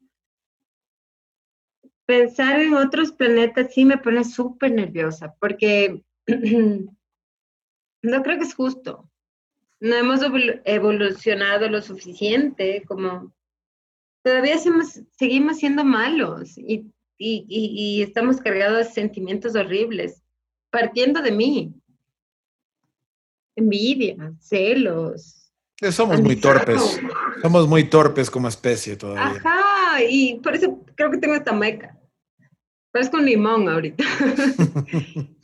Pensar 2.08 2.60
en 2.60 2.74
otros 2.74 3.12
planetas 3.12 3.74
sí 3.74 3.86
me 3.86 3.98
pone 3.98 4.24
súper 4.24 4.72
nerviosa 4.72 5.36
porque 5.40 6.04
no 8.06 8.24
creo 8.24 8.38
que 8.38 8.46
es 8.46 8.56
justo. 8.56 9.10
No 9.80 9.96
hemos 9.96 10.22
evolucionado 10.64 11.70
lo 11.70 11.82
suficiente 11.82 12.84
como 12.88 13.34
todavía 14.24 14.58
seguimos 14.58 15.58
siendo 15.58 15.84
malos 15.84 16.58
y, 16.58 16.92
y, 17.18 17.46
y, 17.48 18.02
estamos 18.02 18.38
cargados 18.38 18.88
de 18.88 18.94
sentimientos 18.94 19.56
horribles, 19.56 20.24
partiendo 20.72 21.22
de 21.22 21.32
mí. 21.32 21.74
Envidia, 23.56 24.34
celos. 24.40 25.52
Somos 25.92 26.22
muy 26.22 26.38
torpes. 26.38 27.00
Somos 27.42 27.68
muy 27.68 27.84
torpes 27.90 28.32
como 28.32 28.48
especie 28.48 28.96
todavía. 28.96 29.42
Ajá, 29.44 30.04
y 30.04 30.40
por 30.40 30.56
eso 30.56 30.84
creo 30.96 31.12
que 31.12 31.18
tengo 31.18 31.36
esta 31.36 31.54
meca. 31.54 31.98
Parezco 32.92 33.18
un 33.18 33.26
limón 33.26 33.70
ahorita. 33.70 34.04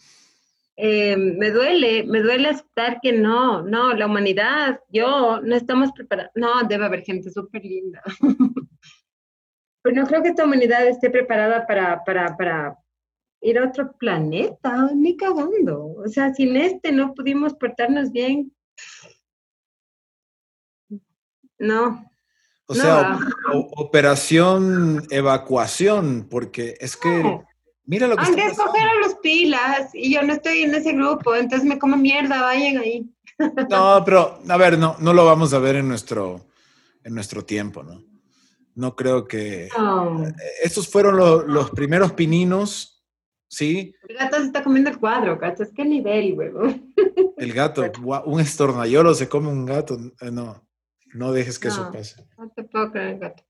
Eh, 0.83 1.15
me 1.15 1.51
duele, 1.51 2.07
me 2.07 2.21
duele 2.21 2.49
aceptar 2.49 2.99
que 3.03 3.13
no, 3.13 3.61
no, 3.61 3.93
la 3.93 4.07
humanidad, 4.07 4.79
yo, 4.89 5.39
no 5.39 5.55
estamos 5.55 5.91
preparados. 5.91 6.31
No, 6.33 6.63
debe 6.67 6.85
haber 6.85 7.03
gente 7.03 7.29
súper 7.29 7.63
linda. 7.63 8.01
Pero 9.83 9.95
no 9.95 10.07
creo 10.07 10.23
que 10.23 10.29
esta 10.29 10.43
humanidad 10.43 10.87
esté 10.87 11.11
preparada 11.11 11.67
para, 11.67 12.03
para, 12.03 12.35
para 12.35 12.75
ir 13.41 13.59
a 13.59 13.65
otro 13.65 13.91
planeta, 13.91 14.89
ni 14.95 15.15
cagando. 15.15 15.85
O 15.97 16.07
sea, 16.07 16.33
sin 16.33 16.57
este 16.57 16.91
no 16.91 17.13
pudimos 17.13 17.53
portarnos 17.53 18.11
bien. 18.11 18.51
No. 21.59 22.09
O 22.65 22.73
sea, 22.73 23.19
operación 23.53 25.03
evacuación, 25.11 26.27
porque 26.27 26.75
es 26.79 26.97
que 26.97 27.43
Mira 27.91 28.07
lo 28.07 28.15
que 28.15 28.23
Han 28.23 28.37
de 28.37 28.45
escoger 28.45 28.87
a 28.87 29.05
los 29.05 29.15
pilas 29.15 29.93
y 29.93 30.13
yo 30.13 30.21
no 30.21 30.31
estoy 30.31 30.61
en 30.61 30.73
ese 30.73 30.93
grupo, 30.93 31.35
entonces 31.35 31.67
me 31.67 31.77
como 31.77 31.97
mierda, 31.97 32.41
vayan 32.41 32.77
ahí. 32.77 33.05
No, 33.69 34.01
pero 34.05 34.39
a 34.47 34.57
ver, 34.57 34.79
no, 34.79 34.95
no 34.99 35.11
lo 35.11 35.25
vamos 35.25 35.53
a 35.53 35.59
ver 35.59 35.75
en 35.75 35.89
nuestro, 35.89 36.39
en 37.03 37.13
nuestro 37.13 37.43
tiempo, 37.43 37.83
¿no? 37.83 38.01
No 38.75 38.95
creo 38.95 39.27
que... 39.27 39.67
Estos 40.63 40.87
fueron 40.87 41.17
los 41.51 41.71
primeros 41.71 42.13
pininos, 42.13 43.03
¿sí? 43.49 43.93
El 44.07 44.15
gato 44.15 44.37
se 44.37 44.45
está 44.45 44.63
comiendo 44.63 44.89
el 44.89 44.97
cuadro, 44.97 45.37
gato, 45.37 45.61
es 45.61 45.73
que 45.73 45.83
nivel, 45.83 46.33
huevo. 46.37 46.73
El 47.35 47.51
gato, 47.51 47.83
un 48.23 48.39
estornayolo 48.39 49.13
se 49.15 49.27
come 49.27 49.49
un 49.49 49.65
gato, 49.65 49.99
eh, 50.21 50.31
no, 50.31 50.65
no 51.13 51.33
dejes 51.33 51.59
que 51.59 51.67
eso 51.67 51.91
pase. 51.91 52.25
No 52.37 52.49
te 52.55 52.63
puedo 52.63 52.89
creer, 52.89 53.19
gato. 53.19 53.43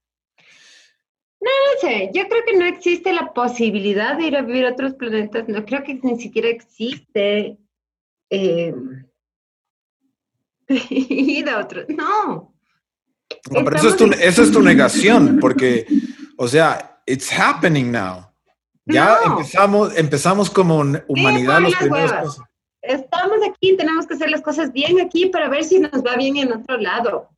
No, 1.41 1.49
no 1.49 1.81
sé, 1.81 2.11
yo 2.13 2.27
creo 2.29 2.43
que 2.45 2.55
no 2.55 2.65
existe 2.65 3.11
la 3.13 3.33
posibilidad 3.33 4.15
de 4.15 4.27
ir 4.27 4.37
a 4.37 4.43
vivir 4.43 4.65
a 4.65 4.71
otros 4.71 4.93
planetas, 4.93 5.47
no 5.47 5.65
creo 5.65 5.83
que 5.83 5.99
ni 6.03 6.19
siquiera 6.19 6.47
existe 6.49 7.57
eh, 8.29 8.75
ir 10.89 11.49
a 11.49 11.59
otros, 11.59 11.85
no. 11.89 12.53
No, 13.49 13.63
pero 13.63 13.75
eso 13.75 13.89
es, 13.89 13.97
tu, 13.97 14.05
eso 14.05 14.43
es 14.43 14.51
tu 14.51 14.61
negación, 14.71 15.39
porque, 15.39 15.87
o 16.37 16.47
sea, 16.47 17.01
it's 17.07 17.31
happening 17.31 17.91
now. 17.91 18.27
Ya 18.85 19.17
empezamos, 19.25 19.97
empezamos 19.97 20.49
como 20.49 20.83
humanidad 21.07 21.61
los 21.61 21.75
primeros 21.75 22.41
Estamos 22.81 23.37
aquí, 23.47 23.77
tenemos 23.77 24.07
que 24.07 24.15
hacer 24.15 24.29
las 24.29 24.41
cosas 24.41 24.73
bien 24.73 24.99
aquí 24.99 25.27
para 25.27 25.49
ver 25.49 25.63
si 25.63 25.79
nos 25.79 26.03
va 26.03 26.15
bien 26.15 26.37
en 26.37 26.51
otro 26.51 26.77
lado. 26.77 27.29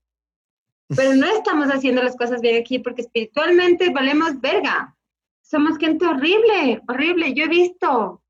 Pero 0.95 1.15
no 1.15 1.25
estamos 1.27 1.67
haciendo 1.67 2.03
las 2.03 2.15
cosas 2.15 2.41
bien 2.41 2.59
aquí 2.59 2.79
porque 2.79 3.01
espiritualmente 3.01 3.89
valemos 3.89 4.39
verga. 4.39 4.95
Somos 5.41 5.77
gente 5.77 6.05
horrible, 6.05 6.81
horrible. 6.87 7.33
Yo 7.33 7.45
he 7.45 7.49
visto 7.49 8.23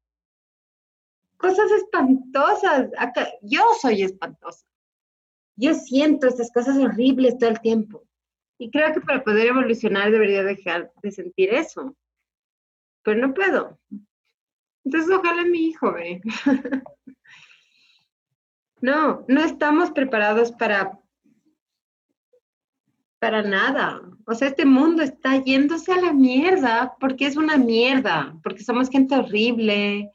cosas 1.38 1.72
espantosas. 1.72 2.90
Acá, 2.98 3.28
yo 3.42 3.62
soy 3.82 4.04
espantosa. 4.04 4.66
Yo 5.56 5.74
siento 5.74 6.28
estas 6.28 6.52
cosas 6.52 6.78
horribles 6.78 7.38
todo 7.38 7.50
el 7.50 7.60
tiempo. 7.60 8.04
Y 8.58 8.72
creo 8.72 8.94
que 8.94 9.02
para 9.02 9.24
poder 9.24 9.48
evolucionar 9.48 10.12
debería 10.12 10.44
dejar 10.44 10.92
de 11.02 11.12
sentir 11.12 11.54
eso. 11.54 11.96
Pero 13.04 13.20
no 13.20 13.34
puedo. 13.34 13.80
Entonces, 14.86 15.10
ojalá 15.12 15.44
mi 15.44 15.68
hijo 15.68 15.94
ve. 15.94 16.22
no, 18.82 19.26
no 19.28 19.42
estamos 19.44 19.92
preparados 19.92 20.52
para 20.52 21.00
para 23.24 23.42
nada. 23.42 24.02
O 24.26 24.36
sea, 24.36 24.50
este 24.50 24.66
mundo 24.66 25.02
está 25.02 25.42
yéndose 25.42 25.94
a 25.94 26.02
la 26.02 26.12
mierda 26.12 26.94
porque 27.00 27.26
es 27.26 27.38
una 27.38 27.56
mierda, 27.56 28.38
porque 28.44 28.66
somos 28.66 28.90
gente 28.90 29.16
horrible, 29.16 30.12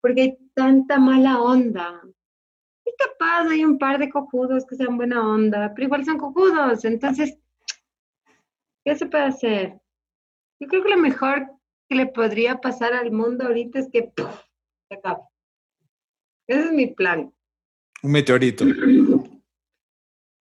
porque 0.00 0.20
hay 0.22 0.38
tanta 0.54 1.00
mala 1.00 1.40
onda. 1.42 2.00
Y 2.86 2.92
capaz 2.96 3.48
hay 3.50 3.64
un 3.64 3.78
par 3.78 3.98
de 3.98 4.10
cojudos 4.10 4.64
que 4.64 4.76
sean 4.76 4.96
buena 4.96 5.26
onda, 5.26 5.72
pero 5.74 5.86
igual 5.86 6.04
son 6.04 6.18
cojudos. 6.18 6.84
Entonces, 6.84 7.36
¿qué 8.84 8.94
se 8.94 9.06
puede 9.06 9.24
hacer? 9.24 9.80
Yo 10.60 10.68
creo 10.68 10.84
que 10.84 10.90
lo 10.90 10.98
mejor 10.98 11.50
que 11.88 11.96
le 11.96 12.06
podría 12.06 12.60
pasar 12.60 12.92
al 12.92 13.10
mundo 13.10 13.44
ahorita 13.44 13.80
es 13.80 13.88
que 13.90 14.12
se 14.88 14.94
acabe. 14.94 15.22
Ese 16.46 16.66
es 16.66 16.72
mi 16.72 16.86
plan. 16.86 17.34
Un 18.04 18.12
meteorito. 18.12 18.64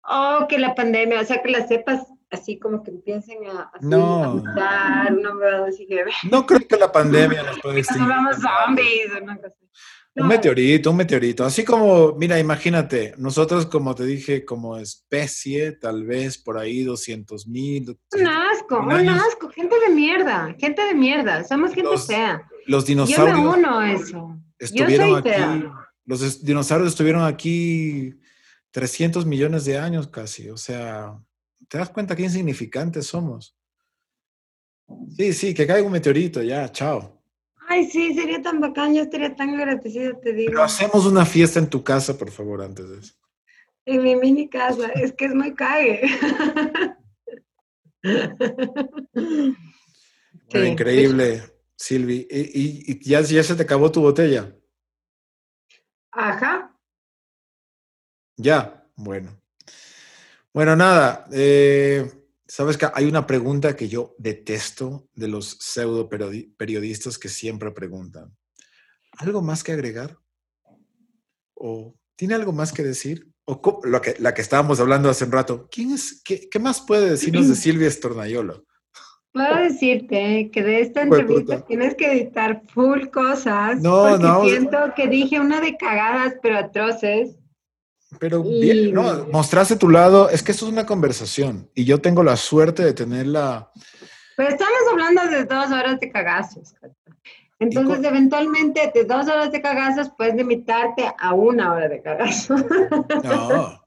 Oh, 0.09 0.45
que 0.47 0.57
la 0.57 0.73
pandemia, 0.73 1.19
o 1.19 1.25
sea, 1.25 1.41
que 1.41 1.49
las 1.49 1.67
cepas 1.67 2.07
así 2.29 2.59
como 2.59 2.83
que 2.83 2.91
empiecen 2.91 3.45
a, 3.47 3.71
no. 3.81 4.35
no, 4.35 4.41
no 6.31 6.45
creo 6.45 6.67
que 6.67 6.77
la 6.77 6.91
pandemia 6.91 7.43
nos 7.43 7.59
pueda 7.59 7.77
extinguir. 7.77 8.13
zombies 8.35 9.11
o 9.15 9.25
no, 9.25 10.23
Un 10.23 10.27
meteorito, 10.27 10.91
un 10.91 10.97
meteorito. 10.97 11.45
Así 11.45 11.63
como, 11.63 12.13
mira, 12.13 12.39
imagínate, 12.39 13.13
nosotros, 13.17 13.65
como 13.65 13.95
te 13.95 14.05
dije, 14.05 14.45
como 14.45 14.77
especie, 14.77 15.73
tal 15.73 16.05
vez 16.05 16.37
por 16.37 16.57
ahí 16.57 16.83
200 16.83 17.47
mil. 17.47 17.97
Un 18.13 18.27
asco, 18.27 18.79
un 18.79 19.09
asco, 19.09 19.49
gente 19.49 19.75
de 19.87 19.93
mierda, 19.93 20.55
gente 20.57 20.83
de 20.83 20.93
mierda, 20.95 21.43
somos 21.43 21.73
gente 21.73 21.91
los, 21.91 22.07
fea. 22.07 22.47
Los 22.65 22.85
dinosaurios. 22.85 23.37
Yo 23.37 23.43
me 23.43 23.57
uno 23.57 23.79
a 23.79 23.91
eso. 23.91 24.37
Estuvieron 24.59 25.15
aquí. 25.15 25.65
Los 26.05 26.43
dinosaurios 26.43 26.89
estuvieron 26.89 27.23
aquí 27.23 28.15
300 28.71 29.25
millones 29.25 29.65
de 29.65 29.77
años 29.77 30.07
casi. 30.07 30.49
O 30.49 30.57
sea, 30.57 31.19
¿te 31.67 31.77
das 31.77 31.89
cuenta 31.89 32.15
qué 32.15 32.23
insignificantes 32.23 33.07
somos? 33.07 33.57
Sí, 35.15 35.33
sí, 35.33 35.53
que 35.53 35.67
caiga 35.67 35.85
un 35.85 35.91
meteorito, 35.91 36.41
ya, 36.41 36.71
chao. 36.71 37.21
Ay, 37.67 37.85
sí, 37.85 38.13
sería 38.13 38.41
tan 38.41 38.61
bacán, 38.61 38.95
yo 38.95 39.01
estaría 39.01 39.35
tan 39.35 39.49
agradecido, 39.49 40.17
te 40.19 40.31
digo. 40.31 40.51
Pero 40.51 40.63
hacemos 40.63 41.05
una 41.05 41.25
fiesta 41.25 41.59
en 41.59 41.69
tu 41.69 41.83
casa, 41.83 42.17
por 42.17 42.31
favor, 42.31 42.61
antes 42.61 42.89
de 42.89 42.99
eso. 42.99 43.13
En 43.85 44.03
mi 44.03 44.15
mini 44.15 44.49
casa, 44.49 44.87
es 44.95 45.11
que 45.13 45.25
es 45.25 45.35
muy 45.35 45.53
cague. 45.53 46.01
increíble, 50.53 51.41
Silvi. 51.75 52.27
¿Y, 52.29 52.93
y 52.93 53.09
ya, 53.09 53.21
ya 53.21 53.43
se 53.43 53.55
te 53.55 53.63
acabó 53.63 53.91
tu 53.91 54.01
botella? 54.01 54.55
Ajá. 56.11 56.76
Ya, 58.37 58.87
bueno. 58.95 59.41
Bueno, 60.53 60.75
nada. 60.75 61.27
Eh, 61.31 62.09
Sabes 62.47 62.77
que 62.77 62.87
hay 62.93 63.05
una 63.05 63.27
pregunta 63.27 63.75
que 63.75 63.89
yo 63.89 64.15
detesto 64.17 65.09
de 65.13 65.27
los 65.27 65.57
pseudo 65.59 66.07
periodistas 66.07 67.17
que 67.17 67.27
siempre 67.27 67.71
preguntan. 67.71 68.33
¿Algo 69.17 69.41
más 69.41 69.65
que 69.65 69.73
agregar? 69.73 70.17
¿O 71.55 71.95
tiene 72.15 72.35
algo 72.35 72.53
más 72.53 72.71
que 72.71 72.83
decir? 72.83 73.27
O 73.43 73.81
lo 73.83 74.01
que, 74.01 74.15
la 74.19 74.33
que 74.33 74.41
estábamos 74.41 74.79
hablando 74.79 75.09
hace 75.09 75.25
un 75.25 75.33
rato. 75.33 75.67
¿Quién 75.69 75.91
es, 75.91 76.21
qué, 76.23 76.59
más 76.59 76.79
puede 76.79 77.09
decirnos 77.09 77.49
de 77.49 77.55
Silvia 77.55 77.87
Estornayolo? 77.87 78.65
Puedo 79.33 79.55
decirte 79.57 80.49
que 80.51 80.63
de 80.63 80.81
esta 80.81 81.01
entrevista 81.01 81.65
tienes 81.65 81.95
que 81.95 82.11
editar 82.13 82.63
full 82.73 83.07
cosas. 83.07 83.81
No, 83.81 84.17
no. 84.17 84.45
Siento 84.45 84.77
que 84.95 85.07
dije 85.07 85.41
una 85.41 85.59
de 85.59 85.75
cagadas, 85.75 86.35
pero 86.41 86.57
atroces. 86.57 87.35
Pero 88.19 88.41
bien, 88.41 88.93
no, 88.93 89.27
mostraste 89.31 89.75
tu 89.75 89.89
lado, 89.89 90.29
es 90.29 90.41
que 90.41 90.51
esto 90.51 90.65
es 90.65 90.71
una 90.71 90.85
conversación 90.85 91.69
y 91.75 91.83
yo 91.83 91.99
tengo 91.99 92.23
la 92.23 92.37
suerte 92.37 92.83
de 92.83 92.93
tenerla. 92.93 93.69
Pero 94.37 94.49
estamos 94.49 94.79
hablando 94.91 95.27
de 95.27 95.43
dos 95.43 95.71
horas 95.71 95.99
de 95.99 96.11
cagazos. 96.11 96.73
Entonces, 97.59 98.05
eventualmente, 98.05 98.91
de 98.93 99.03
dos 99.03 99.27
horas 99.27 99.51
de 99.51 99.61
cagazos 99.61 100.11
puedes 100.15 100.35
limitarte 100.35 101.11
a 101.17 101.33
una 101.33 101.73
hora 101.73 101.89
de 101.89 102.01
cagazos. 102.01 102.63
No, 103.23 103.83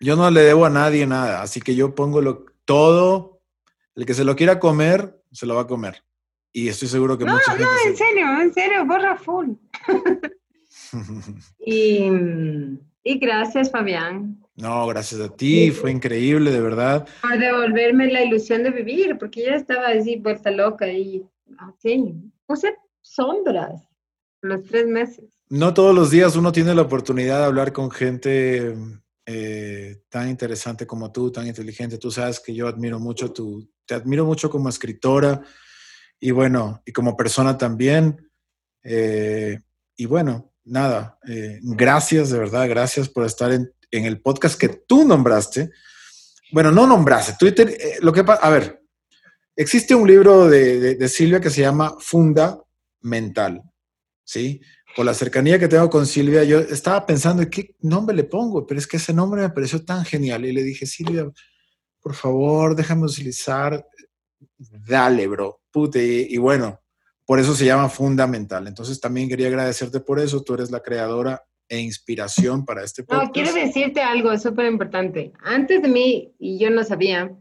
yo 0.00 0.16
no 0.16 0.30
le 0.30 0.42
debo 0.42 0.66
a 0.66 0.70
nadie 0.70 1.06
nada, 1.06 1.42
así 1.42 1.60
que 1.60 1.74
yo 1.74 1.94
pongo 1.94 2.20
lo, 2.20 2.44
todo, 2.64 3.40
el 3.94 4.04
que 4.04 4.14
se 4.14 4.24
lo 4.24 4.36
quiera 4.36 4.58
comer, 4.58 5.22
se 5.30 5.46
lo 5.46 5.54
va 5.54 5.62
a 5.62 5.66
comer. 5.66 6.04
Y 6.52 6.68
estoy 6.68 6.88
seguro 6.88 7.16
que 7.16 7.24
no, 7.24 7.32
mucha 7.32 7.52
gente. 7.52 7.64
No, 7.64 7.90
en 7.90 7.96
serio, 7.96 8.40
en 8.40 8.54
serio, 8.54 8.84
borra 8.84 9.16
full. 9.16 9.52
y. 11.58 12.10
Y 13.04 13.18
gracias, 13.18 13.70
Fabián. 13.70 14.42
No, 14.54 14.86
gracias 14.86 15.20
a 15.20 15.34
ti, 15.34 15.70
fue 15.70 15.90
increíble, 15.90 16.50
de 16.50 16.60
verdad. 16.60 17.08
Por 17.20 17.38
devolverme 17.38 18.12
la 18.12 18.22
ilusión 18.22 18.62
de 18.62 18.70
vivir, 18.70 19.18
porque 19.18 19.42
ya 19.42 19.54
estaba 19.54 19.88
así 19.88 20.16
vuelta 20.16 20.50
loca 20.50 20.86
y 20.88 21.26
así. 21.58 22.14
Puse 22.46 22.76
sombras 23.00 23.88
los 24.42 24.62
tres 24.64 24.86
meses. 24.86 25.24
No 25.48 25.74
todos 25.74 25.94
los 25.94 26.10
días 26.10 26.36
uno 26.36 26.52
tiene 26.52 26.74
la 26.74 26.82
oportunidad 26.82 27.40
de 27.40 27.44
hablar 27.44 27.72
con 27.72 27.90
gente 27.90 28.74
eh, 29.26 30.02
tan 30.08 30.28
interesante 30.28 30.86
como 30.86 31.10
tú, 31.10 31.30
tan 31.30 31.46
inteligente. 31.46 31.98
Tú 31.98 32.10
sabes 32.10 32.40
que 32.40 32.54
yo 32.54 32.68
admiro 32.68 32.98
mucho 32.98 33.32
tu, 33.32 33.68
te 33.86 33.94
admiro 33.94 34.24
mucho 34.24 34.50
como 34.50 34.68
escritora 34.68 35.40
y 36.20 36.30
bueno, 36.30 36.82
y 36.84 36.92
como 36.92 37.16
persona 37.16 37.56
también. 37.56 38.30
Eh, 38.82 39.58
y 39.96 40.06
bueno, 40.06 40.51
nada, 40.64 41.18
eh, 41.28 41.58
gracias, 41.62 42.30
de 42.30 42.38
verdad, 42.38 42.68
gracias 42.68 43.08
por 43.08 43.24
estar 43.24 43.52
en, 43.52 43.72
el 43.90 44.20
podcast 44.22 44.58
que 44.58 44.68
tú 44.68 45.04
nombraste. 45.04 45.70
Bueno, 46.50 46.70
no 46.70 46.86
nombraste, 46.86 47.34
Twitter, 47.38 47.68
eh, 47.68 47.98
lo 48.00 48.12
que 48.12 48.24
a 48.26 48.50
ver, 48.50 48.82
existe 49.56 49.94
un 49.94 50.08
libro 50.08 50.48
de, 50.48 51.08
Silvia 51.08 51.40
que 51.40 51.50
se 51.50 51.60
llama 51.60 51.96
Funda 51.98 52.58
Mental, 53.02 53.62
¿sí? 54.24 54.60
Por 54.96 55.06
la 55.06 55.14
cercanía 55.14 55.58
que 55.58 55.68
tengo 55.68 55.88
con 55.88 56.06
Silvia, 56.06 56.44
yo 56.44 56.60
estaba 56.60 57.04
pensando, 57.06 57.48
¿qué 57.48 57.74
nombre 57.80 58.14
le 58.14 58.24
pongo? 58.24 58.66
Pero 58.66 58.78
es 58.78 58.86
que 58.86 58.98
ese 58.98 59.12
nombre 59.12 59.42
me 59.42 59.50
pareció 59.50 59.84
tan 59.84 60.04
genial 60.04 60.44
y 60.44 60.52
le 60.52 60.62
dije, 60.62 60.86
Silvia, 60.86 61.30
por 62.00 62.14
favor, 62.14 62.76
déjame 62.76 63.04
utilizar, 63.04 63.86
dale, 64.58 65.26
bro, 65.26 65.60
pute, 65.70 66.26
y 66.28 66.36
bueno, 66.36 66.81
por 67.26 67.38
eso 67.38 67.54
se 67.54 67.64
llama 67.64 67.88
fundamental. 67.88 68.66
Entonces 68.66 69.00
también 69.00 69.28
quería 69.28 69.48
agradecerte 69.48 70.00
por 70.00 70.18
eso. 70.18 70.42
Tú 70.42 70.54
eres 70.54 70.70
la 70.70 70.80
creadora 70.80 71.42
e 71.68 71.78
inspiración 71.78 72.64
para 72.64 72.84
este 72.84 73.02
podcast. 73.02 73.26
No, 73.26 73.32
quiero 73.32 73.52
decirte 73.52 74.02
algo 74.02 74.36
súper 74.38 74.66
importante. 74.66 75.32
Antes 75.42 75.82
de 75.82 75.88
mí, 75.88 76.34
y 76.38 76.58
yo 76.58 76.70
no 76.70 76.84
sabía, 76.84 77.34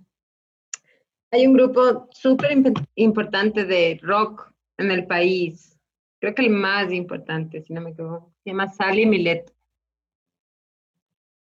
hay 1.31 1.47
un 1.47 1.53
grupo 1.53 2.07
súper 2.11 2.57
importante 2.95 3.65
de 3.65 3.99
rock 4.01 4.51
en 4.77 4.91
el 4.91 5.07
país. 5.07 5.77
Creo 6.19 6.35
que 6.35 6.43
el 6.43 6.51
más 6.51 6.91
importante, 6.91 7.61
si 7.61 7.73
no 7.73 7.81
me 7.81 7.91
equivoco. 7.91 8.33
Se 8.43 8.51
llama 8.51 8.71
Sally 8.71 9.05
Milet. 9.05 9.51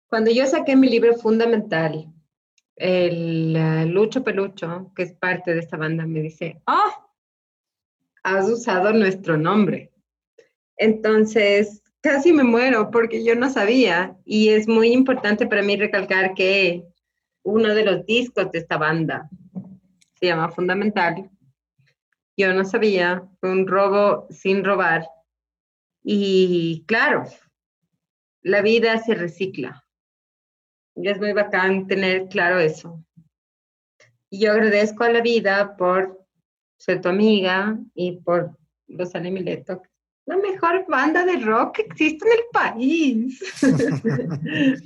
Cuando 0.09 0.31
yo 0.31 0.47
saqué 0.47 0.77
mi 0.77 0.89
libro 0.89 1.15
fundamental, 1.17 2.13
el 2.77 3.53
Lucho 3.93 4.25
Pelucho, 4.25 4.93
que 4.95 5.03
es 5.03 5.13
parte 5.13 5.55
de 5.55 5.61
esta 5.61 5.77
banda, 5.77 6.07
me 6.07 6.21
dice, 6.21 6.63
oh, 6.67 7.04
has 8.25 8.49
usado 8.49 8.93
nuestro 8.93 9.37
nombre. 9.37 9.93
Entonces, 10.77 11.83
casi 12.01 12.33
me 12.33 12.43
muero 12.43 12.91
porque 12.91 13.23
yo 13.23 13.37
no 13.37 13.51
sabía 13.51 14.17
y 14.25 14.49
es 14.49 14.67
muy 14.67 14.93
importante 14.93 15.47
para 15.47 15.63
mí 15.63 15.77
recalcar 15.77 16.35
que 16.35 16.85
uno 17.45 17.75
de 17.75 17.85
los 17.85 18.05
discos 18.07 18.51
de 18.51 18.59
esta 18.59 18.79
banda 18.79 19.29
se 20.19 20.27
llama 20.27 20.51
Fundamental. 20.51 21.31
Yo 22.37 22.53
no 22.53 22.65
sabía, 22.65 23.29
fue 23.41 23.53
un 23.53 23.67
robo 23.67 24.27
sin 24.31 24.65
robar. 24.65 25.07
Y 26.03 26.85
claro, 26.87 27.25
la 28.43 28.63
vida 28.63 28.99
se 28.99 29.15
recicla. 29.15 29.85
Y 30.97 31.09
es 31.09 31.19
muy 31.19 31.33
bacán 31.33 31.87
tener 31.87 32.29
claro 32.29 32.59
eso. 32.59 33.05
Y 34.31 34.41
yo 34.41 34.53
agradezco 34.53 35.05
a 35.05 35.11
la 35.11 35.21
vida 35.21 35.77
por 35.77 36.24
ser 36.85 37.01
tu 37.01 37.09
amiga 37.09 37.79
y 37.95 38.13
por 38.13 38.57
Rosalía 38.89 39.31
Mileto, 39.31 39.81
la 40.27 40.37
mejor 40.37 40.85
banda 40.87 41.25
de 41.25 41.39
rock 41.39 41.77
que 41.77 41.83
existe 41.83 42.27
en 42.27 42.33
el 42.33 42.45
país. 42.53 43.43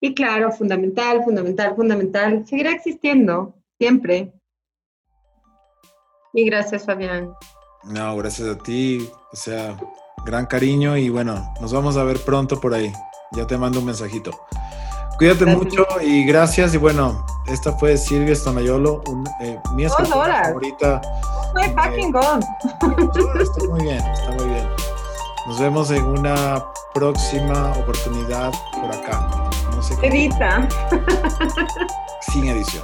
y 0.00 0.14
claro, 0.14 0.52
fundamental, 0.52 1.24
fundamental, 1.24 1.74
fundamental, 1.74 2.46
seguirá 2.46 2.70
existiendo 2.70 3.56
siempre. 3.78 4.32
Y 6.32 6.44
gracias, 6.44 6.86
Fabián. 6.86 7.32
No, 7.84 8.16
gracias 8.16 8.48
a 8.48 8.58
ti. 8.58 9.08
O 9.32 9.36
sea, 9.36 9.76
gran 10.24 10.46
cariño 10.46 10.96
y 10.96 11.08
bueno, 11.08 11.52
nos 11.60 11.72
vamos 11.72 11.96
a 11.96 12.04
ver 12.04 12.18
pronto 12.18 12.60
por 12.60 12.74
ahí. 12.74 12.92
Ya 13.32 13.46
te 13.46 13.58
mando 13.58 13.80
un 13.80 13.86
mensajito. 13.86 14.30
Cuídate 15.22 15.46
mucho 15.46 15.86
y 16.00 16.24
gracias. 16.24 16.74
Y 16.74 16.78
bueno, 16.78 17.24
esta 17.46 17.70
fue 17.74 17.96
Silvia 17.96 18.34
Stanayolo, 18.34 19.04
eh, 19.40 19.56
mi 19.72 19.84
escritora 19.84 20.46
favorita. 20.46 21.00
Fue 21.52 21.62
fucking 21.76 22.10
gone. 22.10 22.44
Está 23.40 23.64
muy 23.68 23.82
bien, 23.82 23.98
está 23.98 24.30
muy 24.32 24.46
bien. 24.46 24.68
Nos 25.46 25.60
vemos 25.60 25.92
en 25.92 26.04
una 26.04 26.64
próxima 26.92 27.70
oportunidad 27.70 28.50
por 28.72 28.92
acá. 28.92 29.48
No 29.76 29.80
sé 29.80 29.96
qué. 30.00 30.08
Edita. 30.08 30.68
Sin 32.32 32.48
edición. 32.48 32.82